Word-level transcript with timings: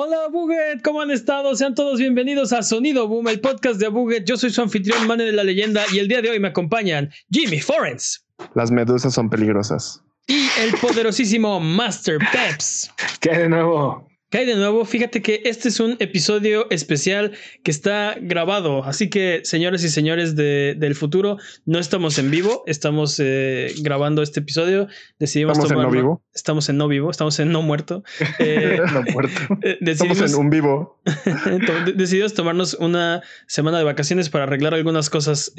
Hola 0.00 0.28
Buget, 0.30 0.80
¿cómo 0.84 1.00
han 1.00 1.10
estado? 1.10 1.56
Sean 1.56 1.74
todos 1.74 1.98
bienvenidos 1.98 2.52
a 2.52 2.62
Sonido 2.62 3.08
Boom, 3.08 3.26
el 3.26 3.40
podcast 3.40 3.80
de 3.80 3.88
Buget. 3.88 4.24
Yo 4.24 4.36
soy 4.36 4.50
su 4.50 4.62
anfitrión, 4.62 5.08
Mane 5.08 5.24
de 5.24 5.32
la 5.32 5.42
Leyenda, 5.42 5.82
y 5.92 5.98
el 5.98 6.06
día 6.06 6.22
de 6.22 6.30
hoy 6.30 6.38
me 6.38 6.46
acompañan 6.46 7.10
Jimmy 7.32 7.58
Forens. 7.58 8.24
Las 8.54 8.70
medusas 8.70 9.12
son 9.12 9.28
peligrosas. 9.28 10.00
Y 10.28 10.46
el 10.60 10.72
poderosísimo 10.80 11.58
Master 11.58 12.18
Peps. 12.30 12.92
¿Qué 13.18 13.32
hay 13.32 13.38
de 13.38 13.48
nuevo? 13.48 14.08
¿Qué 14.30 14.38
hay 14.38 14.44
de 14.44 14.56
nuevo? 14.56 14.84
Fíjate 14.84 15.22
que 15.22 15.40
este 15.46 15.70
es 15.70 15.80
un 15.80 15.96
episodio 16.00 16.70
especial 16.70 17.32
que 17.62 17.70
está 17.70 18.14
grabado, 18.20 18.84
así 18.84 19.08
que 19.08 19.40
señores 19.44 19.82
y 19.84 19.88
señores 19.88 20.36
de, 20.36 20.74
del 20.76 20.94
futuro, 20.94 21.38
no 21.64 21.78
estamos 21.78 22.18
en 22.18 22.30
vivo, 22.30 22.62
estamos 22.66 23.18
eh, 23.20 23.72
grabando 23.80 24.20
este 24.20 24.40
episodio. 24.40 24.86
Decidimos 25.18 25.56
¿Estamos 25.56 25.72
en 25.72 25.82
no 25.82 25.90
vivo? 25.90 26.22
Estamos 26.34 26.68
en 26.68 26.76
no 26.76 26.88
vivo, 26.88 27.10
estamos 27.10 27.40
en 27.40 27.52
no 27.52 27.62
muerto. 27.62 28.04
Eh, 28.38 28.78
no 28.92 29.02
muerto. 29.14 29.40
Eh, 29.62 29.78
estamos 29.80 30.20
en 30.20 30.34
un 30.34 30.50
vivo. 30.50 31.00
decidimos 31.96 32.34
tomarnos 32.34 32.74
una 32.74 33.22
semana 33.46 33.78
de 33.78 33.84
vacaciones 33.84 34.28
para 34.28 34.44
arreglar 34.44 34.74
algunas 34.74 35.08
cosas 35.08 35.52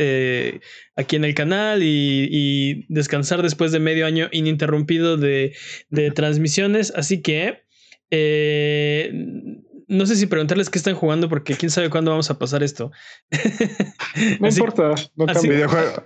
aquí 0.96 1.16
en 1.16 1.26
el 1.26 1.34
canal 1.34 1.82
y, 1.82 2.28
y, 2.32 2.86
descansar 2.88 3.42
después 3.42 3.72
de 3.72 3.80
medio 3.80 4.06
año 4.06 4.30
ininterrumpido 4.32 5.18
de, 5.18 5.56
de 5.90 6.12
transmisiones, 6.12 6.94
así 6.96 7.24
que... 7.24 7.68
Eh, 8.12 9.12
no 9.88 10.06
sé 10.06 10.16
si 10.16 10.28
preguntarles 10.28 10.70
qué 10.70 10.78
están 10.78 10.96
jugando 10.96 11.30
porque 11.30 11.56
quién 11.56 11.72
sabe 11.72 11.90
cuándo 11.90 12.12
vamos 12.12 12.30
a 12.30 12.38
pasar 12.38 12.64
esto. 12.64 12.92
no 14.40 14.48
importa. 14.48 14.94
No 15.16 15.26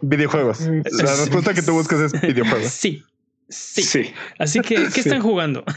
videojuegos. 0.01 0.61
La 0.61 1.15
respuesta 1.15 1.53
que 1.53 1.61
tú 1.61 1.73
buscas 1.73 2.13
es 2.13 2.21
videojuegos. 2.21 2.71
Sí. 2.71 3.03
Sí. 3.49 3.83
sí. 3.83 4.13
Así 4.39 4.61
que, 4.61 4.75
¿qué 4.93 5.01
están 5.01 5.21
jugando? 5.21 5.63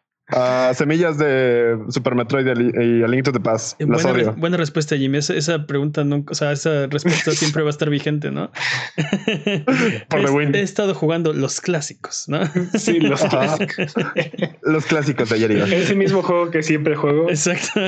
Uh, 0.30 0.74
semillas 0.74 1.16
de 1.16 1.78
Super 1.88 2.14
Metroid 2.14 2.46
y 2.48 3.06
Link 3.08 3.24
to 3.24 3.32
the 3.32 3.40
Past. 3.40 3.80
Las 3.80 4.02
buena, 4.02 4.10
odio. 4.10 4.34
buena 4.36 4.56
respuesta, 4.58 4.94
Jimmy. 4.94 5.18
Esa, 5.18 5.32
esa, 5.32 5.66
pregunta 5.66 6.04
nunca, 6.04 6.32
o 6.32 6.34
sea, 6.34 6.52
esa 6.52 6.86
respuesta 6.86 7.30
siempre 7.32 7.62
va 7.62 7.68
a 7.68 7.70
estar 7.70 7.88
vigente, 7.88 8.30
¿no? 8.30 8.50
Por 10.08 10.20
he, 10.20 10.58
he, 10.58 10.62
estado 10.62 10.94
jugando 10.94 11.32
los 11.32 11.62
clásicos, 11.62 12.28
¿no? 12.28 12.40
Sí, 12.78 13.00
los 13.00 13.24
clásicos. 13.24 13.94
los 14.62 14.84
clásicos 14.84 15.30
de 15.30 15.36
ayer. 15.36 15.50
Iba. 15.52 15.66
Ese 15.66 15.94
mismo 15.94 16.22
juego 16.22 16.50
que 16.50 16.62
siempre 16.62 16.94
juego. 16.94 17.30
Exacto. 17.30 17.80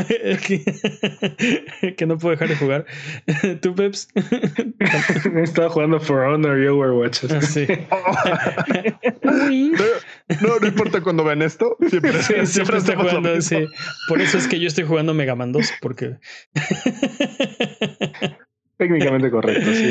que 1.97 2.07
no 2.07 2.17
puedo 2.17 2.31
dejar 2.31 2.49
de 2.49 2.57
jugar. 2.57 2.87
¿Tú, 3.61 3.75
Peps? 3.75 4.09
he 4.15 5.43
estado 5.43 5.69
jugando 5.69 6.01
For 6.01 6.21
Honor 6.21 6.59
y 6.59 6.67
Overwatch. 6.69 7.25
Ah, 7.31 7.43
sí. 7.43 7.67
No, 10.41 10.59
no 10.59 10.67
importa 10.67 11.01
cuando 11.03 11.25
vean 11.25 11.43
esto, 11.43 11.77
siempre 11.89 12.13
siempre 12.47 12.79
está 12.79 12.97
jugando, 12.97 13.41
sí. 13.41 13.67
Por 14.09 14.21
eso 14.21 14.39
es 14.39 14.47
que 14.47 14.61
yo 14.61 14.69
estoy 14.69 14.85
jugando 14.85 15.15
Mega 15.15 15.35
Man 15.35 15.53
2, 15.53 15.73
porque. 15.81 16.17
Técnicamente 18.77 19.31
correcto, 19.31 19.75
sí. 19.75 19.91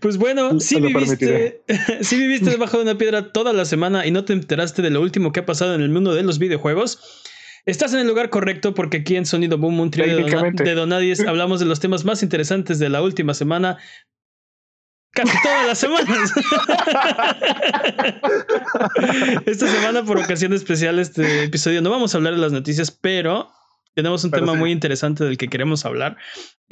Pues 0.00 0.16
bueno, 0.16 0.58
si 0.60 0.80
viviste, 0.80 1.62
viviste 2.10 2.50
debajo 2.50 2.78
de 2.78 2.84
una 2.84 2.96
piedra 2.96 3.32
toda 3.32 3.52
la 3.52 3.66
semana 3.66 4.06
y 4.06 4.10
no 4.10 4.24
te 4.24 4.32
enteraste 4.32 4.80
de 4.80 4.88
lo 4.90 5.02
último 5.02 5.32
que 5.32 5.40
ha 5.40 5.46
pasado 5.46 5.74
en 5.74 5.82
el 5.82 5.90
mundo 5.90 6.14
de 6.14 6.22
los 6.22 6.38
videojuegos, 6.38 7.26
Estás 7.66 7.92
en 7.92 8.00
el 8.00 8.06
lugar 8.06 8.30
correcto 8.30 8.72
porque 8.72 8.96
aquí 8.98 9.16
en 9.16 9.26
Sonido 9.26 9.58
Boom, 9.58 9.80
un 9.80 9.90
trío 9.90 10.06
de, 10.06 10.22
Don 10.22 10.54
de 10.54 10.74
Donadies, 10.74 11.20
hablamos 11.20 11.60
de 11.60 11.66
los 11.66 11.78
temas 11.78 12.06
más 12.06 12.22
interesantes 12.22 12.78
de 12.78 12.88
la 12.88 13.02
última 13.02 13.34
semana, 13.34 13.76
casi 15.12 15.36
todas 15.42 15.66
las 15.66 15.78
semanas. 15.78 16.32
Esta 19.46 19.68
semana, 19.68 20.04
por 20.04 20.18
ocasión 20.18 20.52
especial, 20.52 20.98
este 20.98 21.44
episodio, 21.44 21.80
no 21.82 21.90
vamos 21.90 22.14
a 22.14 22.18
hablar 22.18 22.34
de 22.34 22.40
las 22.40 22.52
noticias, 22.52 22.90
pero 22.90 23.50
tenemos 23.94 24.24
un 24.24 24.30
tema 24.30 24.54
muy 24.54 24.70
interesante 24.70 25.24
del 25.24 25.36
que 25.36 25.48
queremos 25.48 25.84
hablar. 25.84 26.16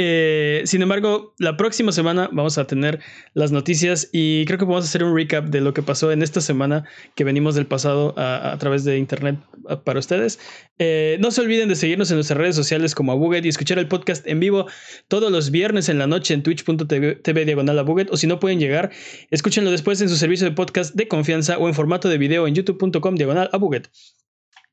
Eh, 0.00 0.62
sin 0.64 0.82
embargo, 0.82 1.34
la 1.38 1.56
próxima 1.56 1.90
semana 1.90 2.28
vamos 2.32 2.56
a 2.56 2.66
tener 2.66 3.00
las 3.34 3.50
noticias 3.50 4.08
y 4.12 4.44
creo 4.44 4.58
que 4.58 4.64
vamos 4.64 4.84
a 4.84 4.88
hacer 4.88 5.02
un 5.02 5.16
recap 5.16 5.46
de 5.46 5.60
lo 5.60 5.74
que 5.74 5.82
pasó 5.82 6.12
en 6.12 6.22
esta 6.22 6.40
semana 6.40 6.84
que 7.16 7.24
venimos 7.24 7.56
del 7.56 7.66
pasado 7.66 8.14
a, 8.16 8.52
a 8.52 8.58
través 8.58 8.84
de 8.84 8.98
internet 8.98 9.40
para 9.84 9.98
ustedes. 9.98 10.38
Eh, 10.78 11.18
no 11.20 11.30
se 11.30 11.40
olviden 11.40 11.68
de 11.68 11.74
seguirnos 11.74 12.10
en 12.10 12.16
nuestras 12.16 12.38
redes 12.38 12.54
sociales 12.54 12.94
como 12.94 13.12
Abuget 13.12 13.44
y 13.44 13.48
escuchar 13.48 13.78
el 13.78 13.88
podcast 13.88 14.26
en 14.26 14.38
vivo 14.40 14.66
todos 15.08 15.32
los 15.32 15.50
viernes 15.50 15.88
en 15.88 15.98
la 15.98 16.06
noche 16.06 16.34
en 16.34 16.42
twitch.tv 16.42 17.44
diagonal 17.44 17.78
Abuget 17.78 18.10
o 18.12 18.16
si 18.16 18.26
no 18.26 18.38
pueden 18.38 18.60
llegar, 18.60 18.90
escúchenlo 19.30 19.70
después 19.70 20.00
en 20.00 20.08
su 20.08 20.16
servicio 20.16 20.48
de 20.48 20.54
podcast 20.54 20.94
de 20.94 21.08
confianza 21.08 21.58
o 21.58 21.68
en 21.68 21.74
formato 21.74 22.08
de 22.08 22.18
video 22.18 22.46
en 22.46 22.54
youtube.com 22.54 23.16
diagonal 23.16 23.50
Abuget. 23.52 23.90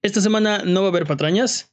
Esta 0.02 0.22
semana 0.22 0.62
no 0.64 0.82
va 0.82 0.88
a 0.88 0.90
haber 0.92 1.06
patrañas. 1.06 1.72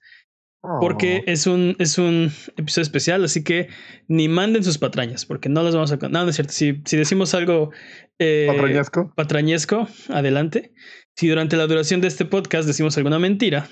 Porque 0.62 1.24
oh. 1.26 1.30
es 1.30 1.46
un, 1.48 1.74
es 1.80 1.98
un 1.98 2.32
episodio 2.56 2.82
especial, 2.82 3.24
así 3.24 3.42
que 3.42 3.68
ni 4.06 4.28
manden 4.28 4.62
sus 4.62 4.78
patrañas, 4.78 5.26
porque 5.26 5.48
no 5.48 5.62
las 5.64 5.74
vamos 5.74 5.90
a... 5.90 5.96
No, 5.96 6.08
no 6.08 6.28
es 6.28 6.36
cierto. 6.36 6.52
Si, 6.52 6.82
si 6.84 6.96
decimos 6.96 7.34
algo... 7.34 7.72
Eh, 8.20 8.46
patrañesco. 8.48 9.12
Patrañesco, 9.16 9.88
adelante. 10.08 10.72
Si 11.16 11.28
durante 11.28 11.56
la 11.56 11.66
duración 11.66 12.00
de 12.00 12.08
este 12.08 12.24
podcast 12.24 12.66
decimos 12.66 12.96
alguna 12.96 13.18
mentira, 13.18 13.68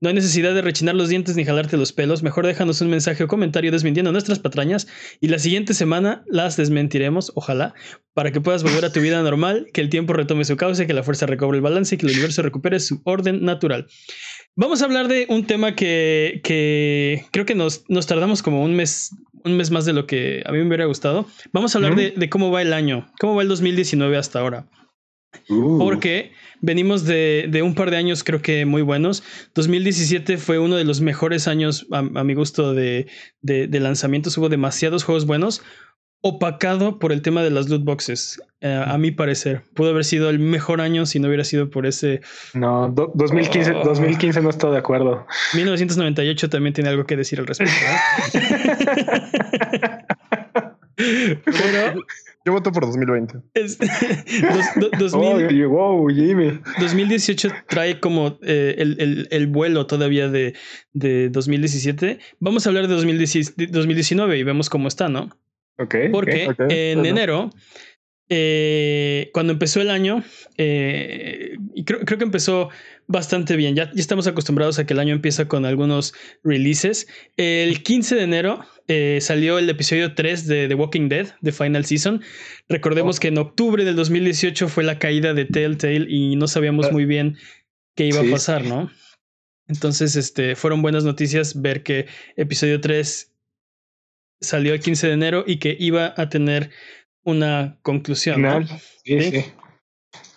no 0.00 0.08
hay 0.08 0.14
necesidad 0.14 0.54
de 0.54 0.62
rechinar 0.62 0.94
los 0.94 1.10
dientes 1.10 1.36
ni 1.36 1.44
jalarte 1.44 1.76
los 1.76 1.92
pelos. 1.92 2.22
Mejor 2.22 2.46
déjanos 2.46 2.80
un 2.80 2.88
mensaje 2.88 3.24
o 3.24 3.28
comentario 3.28 3.70
desmintiendo 3.70 4.12
nuestras 4.12 4.38
patrañas 4.38 4.86
y 5.20 5.28
la 5.28 5.38
siguiente 5.38 5.74
semana 5.74 6.24
las 6.26 6.56
desmentiremos, 6.56 7.32
ojalá, 7.34 7.74
para 8.14 8.32
que 8.32 8.40
puedas 8.40 8.62
volver 8.62 8.84
a 8.86 8.92
tu 8.92 9.00
vida 9.00 9.22
normal, 9.22 9.66
que 9.74 9.82
el 9.82 9.90
tiempo 9.90 10.14
retome 10.14 10.44
su 10.44 10.56
cauce, 10.56 10.86
que 10.86 10.94
la 10.94 11.02
fuerza 11.02 11.26
recobre 11.26 11.58
el 11.58 11.62
balance 11.62 11.94
y 11.94 11.98
que 11.98 12.06
el 12.06 12.12
universo 12.12 12.40
recupere 12.40 12.80
su 12.80 13.02
orden 13.04 13.44
natural. 13.44 13.86
Vamos 14.56 14.80
a 14.80 14.86
hablar 14.86 15.08
de 15.08 15.26
un 15.28 15.46
tema 15.46 15.74
que, 15.74 16.40
que 16.44 17.26
creo 17.30 17.44
que 17.44 17.54
nos, 17.54 17.84
nos, 17.88 18.06
tardamos 18.06 18.42
como 18.42 18.64
un 18.64 18.74
mes, 18.74 19.14
un 19.44 19.56
mes 19.56 19.70
más 19.70 19.84
de 19.84 19.92
lo 19.92 20.06
que 20.06 20.42
a 20.46 20.52
mí 20.52 20.58
me 20.58 20.66
hubiera 20.66 20.86
gustado. 20.86 21.26
Vamos 21.52 21.74
a 21.74 21.78
hablar 21.78 21.94
de, 21.94 22.12
de, 22.16 22.28
cómo 22.30 22.50
va 22.50 22.62
el 22.62 22.72
año, 22.72 23.06
cómo 23.20 23.34
va 23.36 23.42
el 23.42 23.48
2019 23.48 24.16
hasta 24.16 24.40
ahora. 24.40 24.66
Uh. 25.48 25.78
Porque 25.78 26.32
venimos 26.60 27.04
de, 27.04 27.46
de, 27.48 27.62
un 27.62 27.74
par 27.74 27.90
de 27.90 27.96
años 27.96 28.24
creo 28.24 28.42
que 28.42 28.66
muy 28.66 28.82
buenos. 28.82 29.22
2017 29.54 30.38
fue 30.38 30.58
uno 30.58 30.76
de 30.76 30.84
los 30.84 31.00
mejores 31.00 31.48
años 31.48 31.86
a, 31.90 31.98
a 31.98 32.24
mi 32.24 32.34
gusto 32.34 32.74
de, 32.74 33.06
de, 33.42 33.66
de 33.66 33.80
lanzamientos. 33.80 34.36
Hubo 34.38 34.48
demasiados 34.48 35.04
juegos 35.04 35.26
buenos 35.26 35.62
opacado 36.22 36.98
por 36.98 37.12
el 37.12 37.22
tema 37.22 37.42
de 37.42 37.50
las 37.50 37.68
loot 37.68 37.84
boxes, 37.84 38.42
eh, 38.60 38.84
a 38.86 38.98
mi 38.98 39.10
parecer. 39.10 39.62
Pudo 39.74 39.90
haber 39.90 40.04
sido 40.04 40.28
el 40.28 40.38
mejor 40.38 40.80
año 40.80 41.06
si 41.06 41.18
no 41.18 41.28
hubiera 41.28 41.44
sido 41.44 41.70
por 41.70 41.86
ese... 41.86 42.20
No, 42.52 42.88
2015, 42.88 43.72
2015 43.84 44.42
no 44.42 44.50
estoy 44.50 44.72
de 44.72 44.78
acuerdo. 44.78 45.26
1998 45.54 46.50
también 46.50 46.74
tiene 46.74 46.90
algo 46.90 47.04
que 47.04 47.16
decir 47.16 47.40
al 47.40 47.46
respecto. 47.46 47.74
Pero, 50.96 52.04
Yo 52.50 52.54
voto 52.54 52.72
por 52.72 52.84
2020. 52.84 53.34
Es, 53.54 53.78
dos, 53.78 54.90
do, 54.98 55.08
2000, 55.08 55.64
oh, 55.66 55.68
wow, 55.68 56.08
Jimmy. 56.08 56.58
2018 56.80 57.48
trae 57.68 58.00
como 58.00 58.40
eh, 58.42 58.74
el, 58.76 58.96
el, 58.98 59.28
el, 59.30 59.46
vuelo 59.46 59.86
todavía 59.86 60.28
de, 60.28 60.54
de 60.92 61.28
2017. 61.28 62.18
Vamos 62.40 62.66
a 62.66 62.70
hablar 62.70 62.88
de 62.88 62.94
2019 62.94 64.36
y 64.36 64.42
vemos 64.42 64.68
cómo 64.68 64.88
está, 64.88 65.08
¿no? 65.08 65.30
Porque 66.10 66.52
en 66.68 67.06
enero, 67.06 67.50
eh, 68.28 69.30
cuando 69.32 69.52
empezó 69.52 69.80
el 69.80 69.90
año, 69.90 70.24
eh, 70.58 71.56
y 71.72 71.84
creo, 71.84 72.00
creo, 72.00 72.18
que 72.18 72.24
empezó 72.24 72.70
bastante 73.10 73.56
bien. 73.56 73.74
Ya, 73.74 73.86
ya, 73.92 74.00
estamos 74.00 74.26
acostumbrados 74.28 74.78
a 74.78 74.86
que 74.86 74.94
el 74.94 75.00
año 75.00 75.12
empieza 75.12 75.48
con 75.48 75.66
algunos 75.66 76.14
releases. 76.44 77.08
El 77.36 77.82
15 77.82 78.14
de 78.14 78.22
enero 78.22 78.64
eh, 78.86 79.18
salió 79.20 79.58
el 79.58 79.68
episodio 79.68 80.14
3 80.14 80.46
de 80.46 80.68
The 80.68 80.74
Walking 80.74 81.08
Dead, 81.08 81.34
de 81.40 81.52
Final 81.52 81.84
Season. 81.84 82.22
Recordemos 82.68 83.16
oh. 83.16 83.20
que 83.20 83.28
en 83.28 83.38
octubre 83.38 83.84
del 83.84 83.96
2018 83.96 84.68
fue 84.68 84.84
la 84.84 84.98
caída 84.98 85.34
de 85.34 85.44
Telltale 85.44 86.06
y 86.08 86.36
no 86.36 86.46
sabíamos 86.46 86.86
ah. 86.86 86.92
muy 86.92 87.04
bien 87.04 87.36
qué 87.96 88.06
iba 88.06 88.20
sí. 88.20 88.28
a 88.28 88.30
pasar, 88.30 88.64
¿no? 88.64 88.90
Entonces, 89.66 90.14
este, 90.14 90.54
fueron 90.54 90.80
buenas 90.80 91.02
noticias 91.02 91.60
ver 91.60 91.82
que 91.82 92.06
episodio 92.36 92.80
3 92.80 93.32
salió 94.40 94.72
el 94.72 94.80
15 94.80 95.08
de 95.08 95.12
enero 95.12 95.44
y 95.46 95.58
que 95.58 95.76
iba 95.78 96.14
a 96.16 96.28
tener 96.28 96.70
una 97.24 97.78
conclusión. 97.82 98.40
¿no? 98.42 98.66
Sí, 99.04 99.20
sí, 99.20 99.44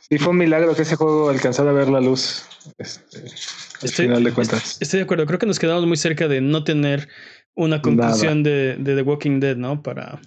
sí. 0.09 0.17
fue 0.17 0.29
un 0.29 0.37
milagro 0.37 0.75
que 0.75 0.81
ese 0.81 0.95
juego 0.95 1.29
alcanzara 1.29 1.69
a 1.69 1.73
ver 1.73 1.89
la 1.89 2.01
luz. 2.01 2.47
Este, 2.77 3.19
al 3.19 3.25
estoy, 3.81 4.05
final 4.05 4.23
de 4.23 4.31
cuentas. 4.31 4.77
Estoy 4.81 4.99
de 4.99 5.03
acuerdo. 5.03 5.25
Creo 5.25 5.39
que 5.39 5.45
nos 5.45 5.59
quedamos 5.59 5.85
muy 5.85 5.97
cerca 5.97 6.27
de 6.27 6.41
no 6.41 6.63
tener 6.63 7.07
una 7.55 7.81
conclusión 7.81 8.43
de, 8.43 8.77
de, 8.77 8.95
The 8.95 9.01
Walking 9.01 9.39
Dead, 9.39 9.55
¿no? 9.55 9.83
Para, 9.83 10.21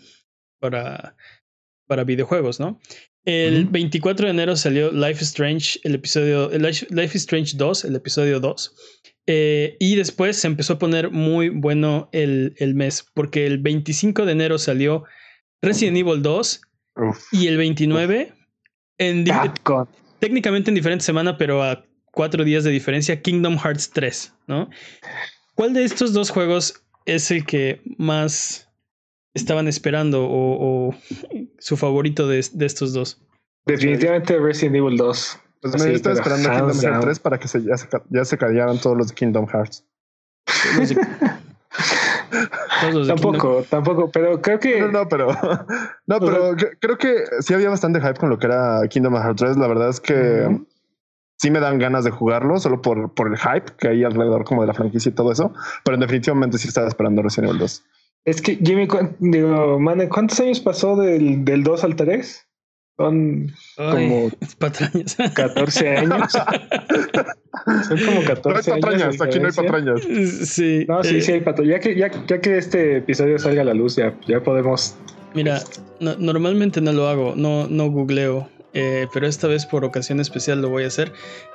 para, 0.61 1.17
para 1.87 2.05
videojuegos, 2.05 2.61
¿no? 2.61 2.81
El 3.25 3.65
uh 3.65 3.69
-huh. 3.69 3.73
24 3.73 4.27
de 4.27 4.31
enero 4.31 4.57
salió 4.57 4.93
Life 4.93 5.23
is 5.23 5.29
Strange, 5.29 5.81
el 5.83 5.97
episodio, 5.97 6.49
Life, 6.51 6.87
Life 6.91 7.17
is 7.17 7.23
Strange 7.23 7.57
2, 7.57 7.85
el 7.87 7.97
episodio 7.97 8.39
2. 8.39 8.75
Eh, 9.27 9.77
y 9.81 9.97
después 9.97 10.37
se 10.37 10.47
empezó 10.47 10.75
a 10.75 10.79
poner 10.79 11.11
muy 11.11 11.49
bueno 11.49 12.09
el, 12.13 12.55
el, 12.59 12.77
mes, 12.77 13.05
porque 13.15 13.47
el 13.47 13.59
25 13.59 14.25
de 14.25 14.33
enero 14.33 14.59
salió 14.59 15.05
Resident 15.61 15.97
Evil 15.97 16.23
2 16.23 16.61
Uf. 16.97 17.25
y 17.33 17.49
el 17.49 17.57
29 17.57 18.33
en 18.99 19.25
técnicamente 20.21 20.71
en 20.71 20.75
diferente 20.77 21.05
semana, 21.05 21.37
pero 21.37 21.63
a 21.63 21.85
cuatro 22.17 22.45
días 22.45 22.65
de 22.65 22.71
diferencia, 22.71 23.21
Kingdom 23.21 23.59
Hearts 23.59 23.91
3, 23.91 24.33
¿no? 24.47 24.71
¿Cuál 25.55 25.75
de 25.75 25.85
estos 25.85 26.15
dos 26.15 26.31
juegos 26.31 26.83
es 27.05 27.31
el 27.31 27.45
que 27.45 27.83
más 27.99 28.71
estaban 29.35 29.69
esperando 29.69 30.25
o, 30.25 30.89
o 30.89 30.95
su 31.59 31.77
favorito 31.77 32.27
de, 32.27 32.43
de, 32.55 32.67
estos 32.67 32.95
dos? 32.95 33.21
Definitivamente 33.67 34.39
Resident 34.39 34.77
Evil 34.77 34.97
2. 34.97 35.41
Pues 35.61 35.85
me 35.85 35.93
estaba 35.93 36.15
esperando 36.15 36.49
Kingdom 36.49 36.81
Hearts 36.81 37.01
3 37.03 37.21
para 37.21 37.39
que 37.39 37.49
se, 37.49 37.63
ya, 37.63 37.77
se, 37.77 37.87
ya 38.09 38.25
se 38.25 38.39
callaran 38.39 38.79
todos 38.79 38.97
los 38.97 39.09
de 39.09 39.15
Kingdom 39.15 39.47
Hearts. 39.47 39.85
tampoco, 43.07 43.63
tampoco, 43.69 44.11
pero 44.11 44.41
creo 44.41 44.59
que. 44.59 44.81
No, 44.81 44.89
no, 44.89 45.09
pero. 45.09 45.37
No, 46.07 46.21
pero 46.21 46.57
creo 46.81 46.97
que 46.97 47.25
sí 47.41 47.53
había 47.53 47.69
bastante 47.69 48.01
hype 48.01 48.15
con 48.15 48.31
lo 48.31 48.39
que 48.39 48.47
era 48.47 48.81
Kingdom 48.89 49.17
Hearts 49.17 49.43
3. 49.43 49.57
La 49.59 49.69
verdad 49.69 49.91
es 49.91 50.01
que 50.01 50.65
sí 51.37 51.51
me 51.51 51.61
dan 51.61 51.79
ganas 51.79 52.05
de 52.05 52.11
jugarlo 52.11 52.59
solo 52.59 52.83
por, 52.83 53.15
por 53.15 53.29
el 53.29 53.39
hype 53.39 53.73
que 53.79 53.89
hay 53.89 54.05
alrededor 54.05 54.45
como 54.45 54.63
de 54.63 54.69
la 54.69 54.75
franquicia 54.75 55.11
y 55.11 55.15
todo 55.15 55.33
eso. 55.33 55.53
Pero 55.85 55.97
definitivamente 55.99 56.59
sí 56.59 56.69
estaba 56.69 56.89
esperando 56.89 57.23
Resident 57.23 57.51
Evil 57.51 57.61
2. 57.61 57.85
Es 58.25 58.43
que 58.43 58.57
Jimmy, 58.57 58.89
digo, 59.21 59.79
man, 59.79 60.09
¿cuántos 60.09 60.41
años 60.41 60.61
pasó 60.61 60.97
del, 60.97 61.45
del 61.45 61.63
2 61.63 61.85
al 61.85 61.97
3? 61.97 62.47
Son 62.97 63.53
como 63.77 64.31
patrañas. 64.59 65.17
14 65.35 65.89
años. 65.99 66.33
Son 66.33 67.99
como 68.07 68.25
14 68.25 68.71
no 68.71 68.75
hay 68.75 68.81
patrañas, 68.81 69.21
aquí 69.21 69.39
no 69.39 69.47
hay 69.49 69.53
patrañas. 69.53 70.01
Sí. 70.45 70.87
No, 70.89 71.05
sí, 71.05 71.19
eh, 71.19 71.21
sí 71.21 71.33
hay 71.33 71.41
patrañas. 71.41 71.75
Ya 71.75 71.81
que, 71.81 71.95
ya, 71.95 72.11
ya, 72.27 72.41
que 72.41 72.57
este 72.57 72.97
episodio 72.97 73.39
salga 73.39 73.63
a 73.63 73.65
la 73.65 73.75
luz, 73.75 73.97
ya, 73.97 74.19
ya 74.27 74.43
podemos. 74.43 74.97
Mira, 75.35 75.61
no, 76.01 76.17
normalmente 76.17 76.81
no 76.81 76.93
lo 76.93 77.07
hago, 77.07 77.35
no, 77.37 77.69
no 77.69 77.91
googleo. 77.91 78.49
Eh, 78.73 79.07
pero 79.13 79.27
esta 79.27 79.47
vez 79.47 79.65
por 79.65 79.85
ocasión 79.85 80.21
especial 80.21 80.61
lo 80.61 80.69
voy 80.69 80.85
a 80.85 80.89
hacer. 80.89 81.13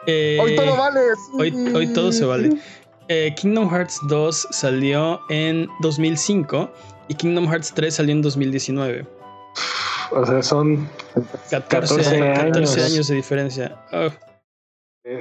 Eh, 0.07 0.37
hoy 0.41 0.55
todo 0.55 0.75
vale. 0.75 0.99
Sí. 1.15 1.31
Hoy, 1.39 1.73
hoy 1.75 1.87
todo 1.93 2.11
se 2.11 2.25
vale. 2.25 2.57
Eh, 3.07 3.33
Kingdom 3.35 3.69
Hearts 3.69 3.99
2 4.07 4.47
salió 4.51 5.19
en 5.29 5.67
2005 5.81 6.71
y 7.09 7.15
Kingdom 7.15 7.47
Hearts 7.47 7.73
3 7.75 7.93
salió 7.93 8.13
en 8.13 8.21
2019. 8.21 9.05
O 10.11 10.25
sea, 10.25 10.41
son 10.43 10.89
14, 11.49 11.67
14 11.67 12.21
años. 12.21 12.71
14 12.73 12.83
años 12.83 13.07
de 13.07 13.15
diferencia. 13.15 13.77
Oh. 13.91 14.09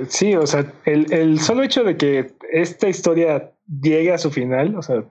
Sí, 0.09 0.35
o 0.37 0.47
sea, 0.47 0.73
el, 0.85 1.13
el, 1.13 1.41
solo 1.41 1.63
hecho 1.63 1.85
de 1.85 1.97
que 1.97 2.33
esta 2.53 2.89
historia 2.89 3.51
llegue 3.67 4.13
a 4.13 4.19
su 4.19 4.31
final, 4.31 4.77
o 4.77 4.83
sea, 4.83 5.05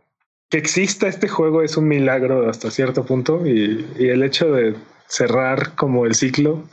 que 0.49 0.57
exista 0.57 1.07
este 1.07 1.27
juego 1.27 1.61
es 1.63 1.75
un 1.75 1.87
milagro 1.87 2.49
hasta 2.49 2.71
cierto 2.71 3.03
punto 3.03 3.45
y, 3.45 3.87
y 3.97 4.09
el 4.09 4.23
hecho 4.23 4.51
de 4.51 4.75
cerrar 5.09 5.75
como 5.75 6.05
el 6.05 6.15
ciclo 6.15 6.63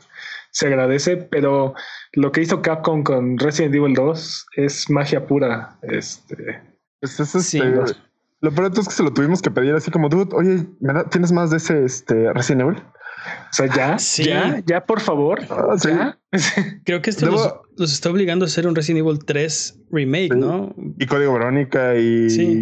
se 0.51 0.69
agradece, 0.69 1.17
pero 1.17 1.75
lo 2.13 2.33
que 2.33 2.41
hizo 2.41 2.63
Capcom 2.63 3.03
con 3.03 3.39
Resident 3.39 3.75
Evil 3.75 3.95
2 3.95 4.47
es 4.57 4.89
magia 4.89 5.27
pura. 5.27 5.77
Este, 5.83 6.63
pues 7.01 7.21
es, 7.21 7.31
sí, 7.45 7.59
este, 7.59 7.99
lo 8.41 8.53
peor 8.53 8.73
es 8.73 8.89
que 8.89 8.95
se 8.95 9.03
lo 9.03 9.13
tuvimos 9.13 9.43
que 9.43 9.51
pedir 9.51 9.75
así 9.75 9.91
como, 9.91 10.09
dude, 10.09 10.35
oye, 10.35 10.67
¿tienes 11.11 11.33
más 11.33 11.51
de 11.51 11.59
ese 11.59 11.85
este, 11.85 12.33
Resident 12.33 12.63
Evil? 12.63 12.77
O 12.77 13.53
sea, 13.53 13.67
ya, 13.67 13.99
sí. 13.99 14.25
ya, 14.25 14.63
ya, 14.65 14.85
por 14.85 15.01
favor. 15.01 15.41
Ah, 15.51 15.75
sí. 15.77 15.89
¿Ya? 15.89 16.19
Creo 16.85 17.03
que 17.03 17.11
esto 17.11 17.27
los, 17.27 17.55
los, 17.77 17.93
está 17.93 18.11
obligando 18.11 18.45
a 18.45 18.49
hacer 18.49 18.67
un 18.67 18.75
Resident 18.75 19.07
Evil 19.07 19.25
3 19.25 19.81
remake, 19.91 20.33
sí. 20.33 20.39
¿no? 20.39 20.75
Y 20.99 21.07
código 21.07 21.35
Verónica 21.35 21.97
y, 21.97 22.31
sí. 22.31 22.59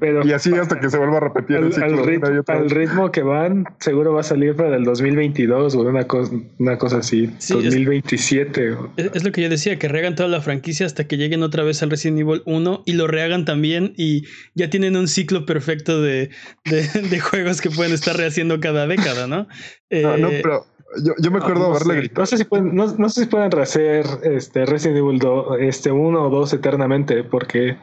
Pero 0.00 0.26
y 0.26 0.32
así 0.32 0.52
hasta 0.54 0.78
que 0.78 0.90
se 0.90 0.98
vuelva 0.98 1.18
a 1.18 1.20
repetir 1.20 1.56
al, 1.56 1.64
el 1.64 1.72
ciclo. 1.72 1.86
Al 1.86 2.06
ritmo, 2.06 2.42
al 2.46 2.70
ritmo, 2.70 3.12
que 3.12 3.22
van, 3.22 3.64
seguro 3.80 4.12
va 4.12 4.20
a 4.20 4.24
salir 4.24 4.54
para 4.54 4.76
el 4.76 4.84
2022 4.84 5.74
o 5.74 5.80
una 5.80 6.06
cosa, 6.06 6.32
una 6.58 6.78
cosa 6.78 6.98
así. 6.98 7.30
Sí, 7.38 7.54
2027. 7.54 8.76
Es, 8.96 9.10
es, 9.14 9.24
lo 9.24 9.32
que 9.32 9.42
yo 9.42 9.48
decía, 9.48 9.78
que 9.78 9.88
rehagan 9.88 10.14
toda 10.14 10.28
la 10.28 10.40
franquicia 10.40 10.86
hasta 10.86 11.06
que 11.06 11.16
lleguen 11.16 11.42
otra 11.42 11.62
vez 11.62 11.82
al 11.82 11.90
Resident 11.90 12.20
Evil 12.20 12.42
1 12.46 12.82
y 12.86 12.92
lo 12.92 13.06
rehagan 13.06 13.44
también 13.44 13.94
y 13.96 14.24
ya 14.54 14.70
tienen 14.70 14.96
un 14.96 15.08
ciclo 15.08 15.46
perfecto 15.46 16.02
de, 16.02 16.30
de, 16.64 16.82
de 17.10 17.20
juegos 17.20 17.60
que 17.60 17.70
pueden 17.70 17.92
estar 17.92 18.16
rehaciendo 18.16 18.60
cada 18.60 18.86
década, 18.86 19.26
¿no? 19.26 19.48
Eh, 19.90 20.02
no, 20.02 20.16
no, 20.16 20.28
pero 20.42 20.66
yo, 21.02 21.12
yo, 21.18 21.30
me 21.30 21.38
acuerdo 21.38 21.60
no, 21.60 21.68
no 21.68 21.74
haberle 21.74 21.94
sé. 21.94 22.00
gritado. 22.00 22.20
No 22.22 22.26
sé 22.26 22.38
si 22.38 22.44
pueden, 22.44 22.74
no, 22.74 22.86
no, 22.86 23.08
sé 23.08 23.22
si 23.22 23.26
pueden 23.26 23.50
rehacer 23.50 24.06
este 24.22 24.66
Resident 24.66 24.98
Evil 24.98 25.18
2, 25.18 25.58
este 25.60 25.90
1 25.92 26.22
o 26.22 26.30
2 26.30 26.52
eternamente, 26.54 27.24
porque 27.24 27.78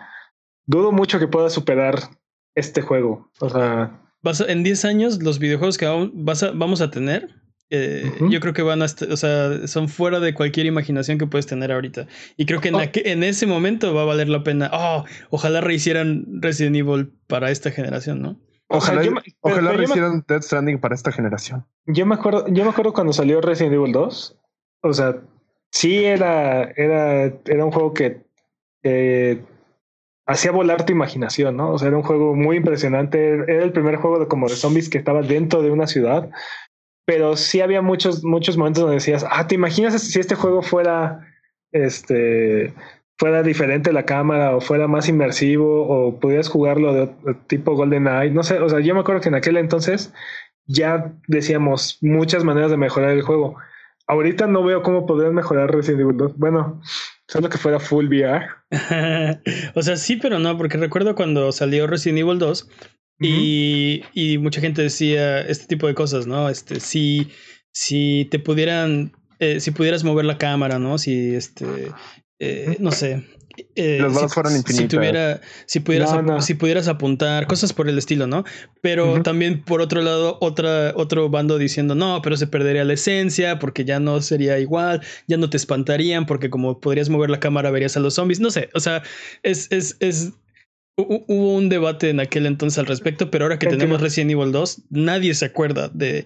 dudo 0.66 0.92
mucho 0.92 1.20
que 1.20 1.28
pueda 1.28 1.50
superar 1.50 2.00
este 2.56 2.82
juego. 2.82 3.30
O 3.40 3.50
sea. 3.50 4.00
Vas 4.22 4.42
a, 4.42 4.52
en 4.52 4.64
10 4.64 4.86
años, 4.86 5.22
los 5.22 5.40
videojuegos 5.40 5.78
que 5.78 5.86
vamos, 5.86 6.12
vas 6.14 6.44
a, 6.44 6.52
vamos 6.52 6.82
a 6.82 6.90
tener, 6.90 7.30
eh, 7.70 8.04
uh 8.06 8.26
-huh. 8.26 8.32
yo 8.32 8.40
creo 8.40 8.54
que 8.54 8.62
van 8.62 8.82
a, 8.82 8.86
o 8.86 9.18
sea, 9.18 9.68
son 9.68 9.90
fuera 9.90 10.20
de 10.20 10.34
cualquier 10.34 10.66
imaginación 10.66 11.18
que 11.18 11.28
puedes 11.28 11.46
tener 11.46 11.72
ahorita. 11.72 12.08
Y 12.38 12.46
creo 12.46 12.62
que 12.62 12.70
en, 12.70 12.76
oh. 12.76 12.82
en 12.94 13.24
ese 13.24 13.48
momento 13.48 13.94
va 13.94 14.04
a 14.04 14.06
valer 14.06 14.30
la 14.30 14.44
pena. 14.44 14.70
Oh, 14.72 15.04
ojalá 15.30 15.60
rehicieran 15.60 16.26
Resident 16.42 16.76
Evil 16.76 17.12
para 17.28 17.52
esta 17.52 17.72
generación, 17.72 18.22
¿no? 18.22 18.40
Ojalá, 18.76 19.02
o 19.02 19.04
sea, 19.04 19.14
yo, 19.14 19.20
ojalá 19.42 19.72
pero, 19.72 19.84
hicieran 19.84 20.16
me, 20.16 20.24
Death 20.28 20.44
Stranding 20.44 20.80
para 20.80 20.96
esta 20.96 21.12
generación. 21.12 21.64
Yo 21.86 22.08
me 22.08 22.16
acuerdo, 22.16 22.48
yo 22.48 22.64
me 22.64 22.72
acuerdo 22.72 22.92
cuando 22.92 23.14
salió 23.14 23.40
Resident 23.40 23.76
Evil 23.76 23.92
2. 23.92 24.40
O 24.82 24.94
sea, 24.94 25.22
sí 25.72 26.04
era, 26.04 26.64
era, 26.76 27.26
era 27.46 27.66
un 27.66 27.72
juego 27.72 27.94
que 27.94 28.26
eh, 28.82 29.44
hacía 30.26 30.52
volar 30.52 30.86
tu 30.86 30.92
imaginación, 30.92 31.56
¿no? 31.56 31.72
O 31.72 31.78
sea, 31.78 31.90
era 31.90 31.98
un 31.98 32.04
juego 32.04 32.36
muy 32.36 32.58
impresionante. 32.58 33.34
Era 33.48 33.64
el 33.64 33.74
primer 33.74 33.98
juego 33.98 34.20
de 34.20 34.28
como 34.28 34.50
de 34.50 34.56
zombies 34.56 34.90
que 34.90 34.98
estaba 34.98 35.22
dentro 35.22 35.62
de 35.62 35.70
una 35.70 35.86
ciudad. 35.86 36.32
Pero 37.06 37.38
sí 37.38 37.62
había 37.62 37.84
muchos, 37.84 38.24
muchos 38.24 38.58
momentos 38.58 38.82
donde 38.82 38.96
decías, 38.96 39.24
ah, 39.30 39.46
¿te 39.46 39.54
imaginas 39.54 40.02
si 40.02 40.20
este 40.20 40.36
juego 40.36 40.64
fuera 40.64 41.28
este 41.72 42.74
fuera 43.18 43.44
diferente 43.44 43.94
la 43.94 44.06
cámara 44.06 44.56
o 44.56 44.62
fuera 44.62 44.88
más 44.88 45.08
inmersivo 45.08 45.88
o 45.88 46.20
pudieras 46.20 46.50
jugarlo 46.50 46.94
de, 46.94 47.10
tipo 47.48 47.76
GoldenEye, 47.76 48.32
no 48.32 48.44
sé, 48.44 48.60
o 48.60 48.70
sea, 48.70 48.80
yo 48.80 48.94
me 48.94 49.02
acuerdo 49.02 49.22
que 49.22 49.30
en 49.30 49.36
aquel 49.36 49.58
entonces 49.58 50.14
ya 50.66 51.14
decíamos 51.28 51.98
muchas 52.02 52.44
maneras 52.44 52.72
de 52.72 52.78
mejorar 52.78 53.12
el 53.12 53.22
juego. 53.22 53.58
Ahorita 54.08 54.48
no 54.48 54.64
veo 54.64 54.82
cómo 54.82 55.06
podrían 55.06 55.34
mejorar 55.34 55.74
Resident 55.74 56.02
Evil 56.02 56.18
2. 56.18 56.38
Bueno, 56.38 56.82
solo 57.28 57.50
que 57.50 57.58
fuera 57.58 57.80
full 57.80 58.08
VR. 58.08 58.48
o 59.76 59.82
sea, 59.82 59.96
sí, 59.96 60.18
pero 60.18 60.40
no, 60.40 60.58
porque 60.58 60.78
recuerdo 60.78 61.16
cuando 61.16 61.52
salió 61.52 61.88
Resident 61.88 62.20
Evil 62.20 62.40
2 62.40 62.64
uh 62.64 62.66
-huh. 62.66 62.72
y, 63.20 64.04
y, 64.14 64.38
mucha 64.40 64.62
gente 64.62 64.82
decía 64.82 65.40
este 65.42 65.68
tipo 65.68 65.88
de 65.88 65.96
cosas, 65.96 66.28
¿no? 66.28 66.50
Este, 66.50 66.80
si, 66.80 67.32
si 67.72 68.28
te 68.30 68.40
pudieran, 68.40 69.14
eh, 69.40 69.60
si 69.62 69.72
pudieras 69.72 70.04
mover 70.04 70.26
la 70.26 70.38
cámara, 70.38 70.80
¿no? 70.80 70.98
Si 70.98 71.34
este, 71.36 71.92
eh, 72.44 72.78
no 72.80 72.92
sé. 72.92 73.24
Eh, 73.76 74.00
balas 74.02 74.22
si, 74.22 74.28
fueran 74.30 74.56
infinitas. 74.56 74.82
Si, 74.82 74.88
tuviera, 74.88 75.42
si, 75.68 75.80
pudieras, 75.80 76.14
no, 76.14 76.22
no. 76.24 76.42
si 76.42 76.54
pudieras 76.56 76.88
apuntar, 76.88 77.46
cosas 77.46 77.72
por 77.72 77.88
el 77.88 77.98
estilo, 77.98 78.26
¿no? 78.26 78.44
Pero 78.82 79.14
uh 79.14 79.18
-huh. 79.18 79.24
también, 79.24 79.64
por 79.64 79.82
otro 79.82 80.02
lado, 80.02 80.38
otra, 80.42 80.94
otro 80.96 81.30
bando 81.30 81.58
diciendo, 81.60 81.94
no, 81.94 82.22
pero 82.24 82.36
se 82.36 82.48
perdería 82.48 82.84
la 82.84 82.94
esencia 82.94 83.60
porque 83.60 83.86
ya 83.86 84.00
no 84.00 84.22
sería 84.22 84.58
igual, 84.60 85.02
ya 85.28 85.38
no 85.38 85.50
te 85.50 85.58
espantarían 85.58 86.26
porque 86.26 86.50
como 86.50 86.80
podrías 86.80 87.10
mover 87.10 87.30
la 87.30 87.40
cámara 87.40 87.70
verías 87.70 87.96
a 87.96 88.00
los 88.00 88.16
zombies. 88.16 88.40
No 88.40 88.50
sé, 88.50 88.70
o 88.74 88.80
sea, 88.80 89.04
es, 89.44 89.72
es, 89.72 89.98
es 90.00 90.34
hubo 90.96 91.56
un 91.56 91.70
debate 91.70 92.10
en 92.10 92.20
aquel 92.20 92.46
entonces 92.46 92.80
al 92.80 92.86
respecto, 92.86 93.32
pero 93.32 93.46
ahora 93.46 93.60
que 93.60 93.68
tenemos 93.68 94.02
Resident 94.02 94.32
Evil 94.32 94.52
2, 94.52 94.84
nadie 94.90 95.34
se 95.34 95.46
acuerda 95.46 95.90
de, 95.90 96.26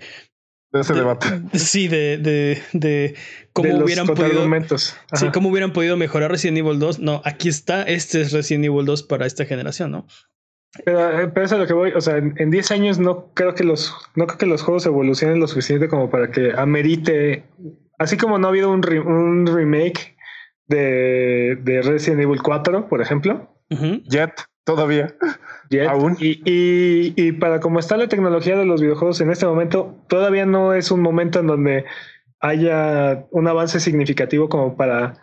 de 0.72 0.82
ese 0.82 0.94
de, 0.94 1.00
debate. 1.00 1.28
Sí, 1.54 1.88
de, 1.88 2.18
de, 2.18 2.62
de 2.74 3.16
cómo 3.54 3.70
de 3.70 3.84
hubieran 3.84 4.08
podido. 4.08 4.78
Sí, 5.14 5.28
cómo 5.34 5.50
hubieran 5.50 5.74
podido 5.74 5.98
mejorar 5.98 6.32
Resident 6.32 6.58
Evil 6.58 6.80
2. 6.80 7.00
No, 7.00 7.22
aquí 7.26 7.50
está, 7.50 7.84
este 7.84 8.22
es 8.22 8.32
Resident 8.32 8.66
Evil 8.66 8.86
2 8.86 9.04
para 9.04 9.26
esta 9.26 9.46
generación, 9.46 9.92
¿no? 9.92 10.08
Pero, 10.86 11.22
eh, 11.22 11.28
pero 11.34 11.46
eso 11.46 11.56
es 11.56 11.60
a 11.60 11.62
lo 11.62 11.68
que 11.68 11.74
voy. 11.74 11.92
O 11.94 12.02
sea, 12.02 12.18
en 12.18 12.52
10 12.52 12.72
años 12.72 13.00
no 13.00 13.32
creo 13.34 13.56
que 13.56 13.64
los, 13.64 13.94
no 14.16 14.28
creo 14.28 14.38
que 14.38 14.46
los 14.46 14.62
juegos 14.62 14.86
evolucionen 14.86 15.40
lo 15.40 15.48
suficiente 15.48 15.88
como 15.88 16.10
para 16.10 16.30
que 16.32 16.54
amerite. 16.56 17.46
Así 17.98 18.18
como 18.18 18.38
no 18.38 18.48
ha 18.48 18.50
habido 18.50 18.70
un, 18.72 18.84
re, 18.84 19.00
un 19.00 19.48
remake 19.48 20.18
de, 20.68 21.58
de 21.62 21.82
Resident 21.82 22.22
Evil 22.22 22.42
4, 22.42 22.88
por 22.90 23.02
ejemplo. 23.02 23.50
Uh 23.70 23.76
-huh. 23.76 24.04
Jet, 24.04 24.34
todavía. 24.68 25.16
Jet. 25.70 25.88
Aún. 25.88 26.18
Y, 26.20 26.42
y, 26.46 27.14
y, 27.16 27.32
para 27.32 27.62
como 27.62 27.80
está 27.80 27.96
la 27.96 28.10
tecnología 28.10 28.58
de 28.58 28.66
los 28.66 28.82
videojuegos 28.82 29.22
en 29.22 29.32
este 29.32 29.46
momento, 29.46 29.96
todavía 30.08 30.46
no 30.46 30.74
es 30.74 30.92
un 30.92 31.02
momento 31.02 31.40
en 31.40 31.48
donde 31.48 31.86
haya 32.42 33.26
un 33.32 33.48
avance 33.48 33.80
significativo 33.80 34.50
como 34.50 34.76
para 34.76 35.16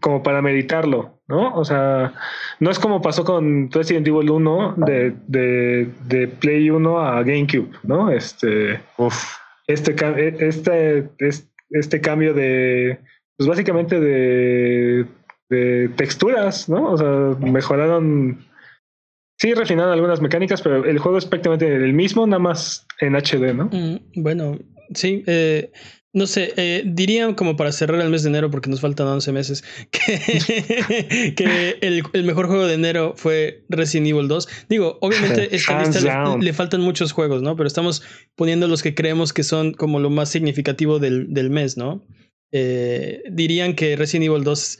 como 0.00 0.22
para 0.22 0.42
meditarlo, 0.42 1.18
¿no? 1.26 1.54
O 1.54 1.64
sea, 1.64 2.14
no 2.60 2.70
es 2.70 2.78
como 2.78 3.02
pasó 3.02 3.24
con 3.24 3.70
Resident 3.70 4.06
Evil 4.06 4.30
1 4.30 4.74
de, 4.78 5.12
de, 5.26 5.88
de 6.06 6.28
Play 6.28 6.70
1 6.70 7.00
a 7.00 7.22
GameCube, 7.24 7.72
¿no? 7.82 8.08
Este, 8.10 8.80
Uf. 8.96 9.36
este, 9.66 9.94
este, 10.38 11.10
este, 11.18 11.48
este 11.70 12.00
cambio 12.00 12.32
de, 12.32 13.00
pues 13.36 13.48
básicamente 13.48 13.98
de, 13.98 15.04
de 15.50 15.88
texturas, 15.96 16.68
¿no? 16.68 16.92
O 16.92 16.96
sea, 16.96 17.36
mejoraron 17.40 18.38
Sí, 19.42 19.54
refinaron 19.54 19.92
algunas 19.92 20.20
mecánicas, 20.20 20.62
pero 20.62 20.84
el 20.84 21.00
juego 21.00 21.18
es 21.18 21.26
prácticamente 21.26 21.66
el 21.66 21.92
mismo, 21.94 22.24
nada 22.28 22.38
más 22.38 22.86
en 23.00 23.16
HD, 23.16 23.52
¿no? 23.52 23.64
Mm, 23.72 24.22
bueno, 24.22 24.56
sí, 24.94 25.24
eh, 25.26 25.72
no 26.12 26.28
sé, 26.28 26.52
eh, 26.56 26.84
diría 26.86 27.34
como 27.34 27.56
para 27.56 27.72
cerrar 27.72 28.00
el 28.02 28.08
mes 28.08 28.22
de 28.22 28.28
enero, 28.28 28.52
porque 28.52 28.70
nos 28.70 28.80
faltan 28.80 29.08
11 29.08 29.32
meses, 29.32 29.64
que, 29.90 31.34
que 31.34 31.78
el, 31.80 32.04
el, 32.12 32.22
mejor 32.22 32.46
juego 32.46 32.68
de 32.68 32.74
enero 32.74 33.14
fue 33.16 33.64
Resident 33.68 34.06
Evil 34.06 34.28
2. 34.28 34.48
Digo, 34.68 34.98
obviamente 35.00 35.48
esta 35.56 35.76
lista 35.82 36.36
le, 36.36 36.44
le, 36.44 36.52
faltan 36.52 36.80
muchos 36.80 37.10
juegos, 37.10 37.42
¿no? 37.42 37.56
Pero 37.56 37.66
estamos 37.66 38.04
poniendo 38.36 38.68
los 38.68 38.80
que 38.80 38.94
creemos 38.94 39.32
que 39.32 39.42
son 39.42 39.72
como 39.72 39.98
lo 39.98 40.10
más 40.10 40.28
significativo 40.28 41.00
del, 41.00 41.34
del 41.34 41.50
mes, 41.50 41.76
¿no? 41.76 42.06
Eh, 42.52 43.24
dirían 43.28 43.74
que 43.74 43.96
Resident 43.96 44.26
Evil 44.26 44.44
2 44.44 44.78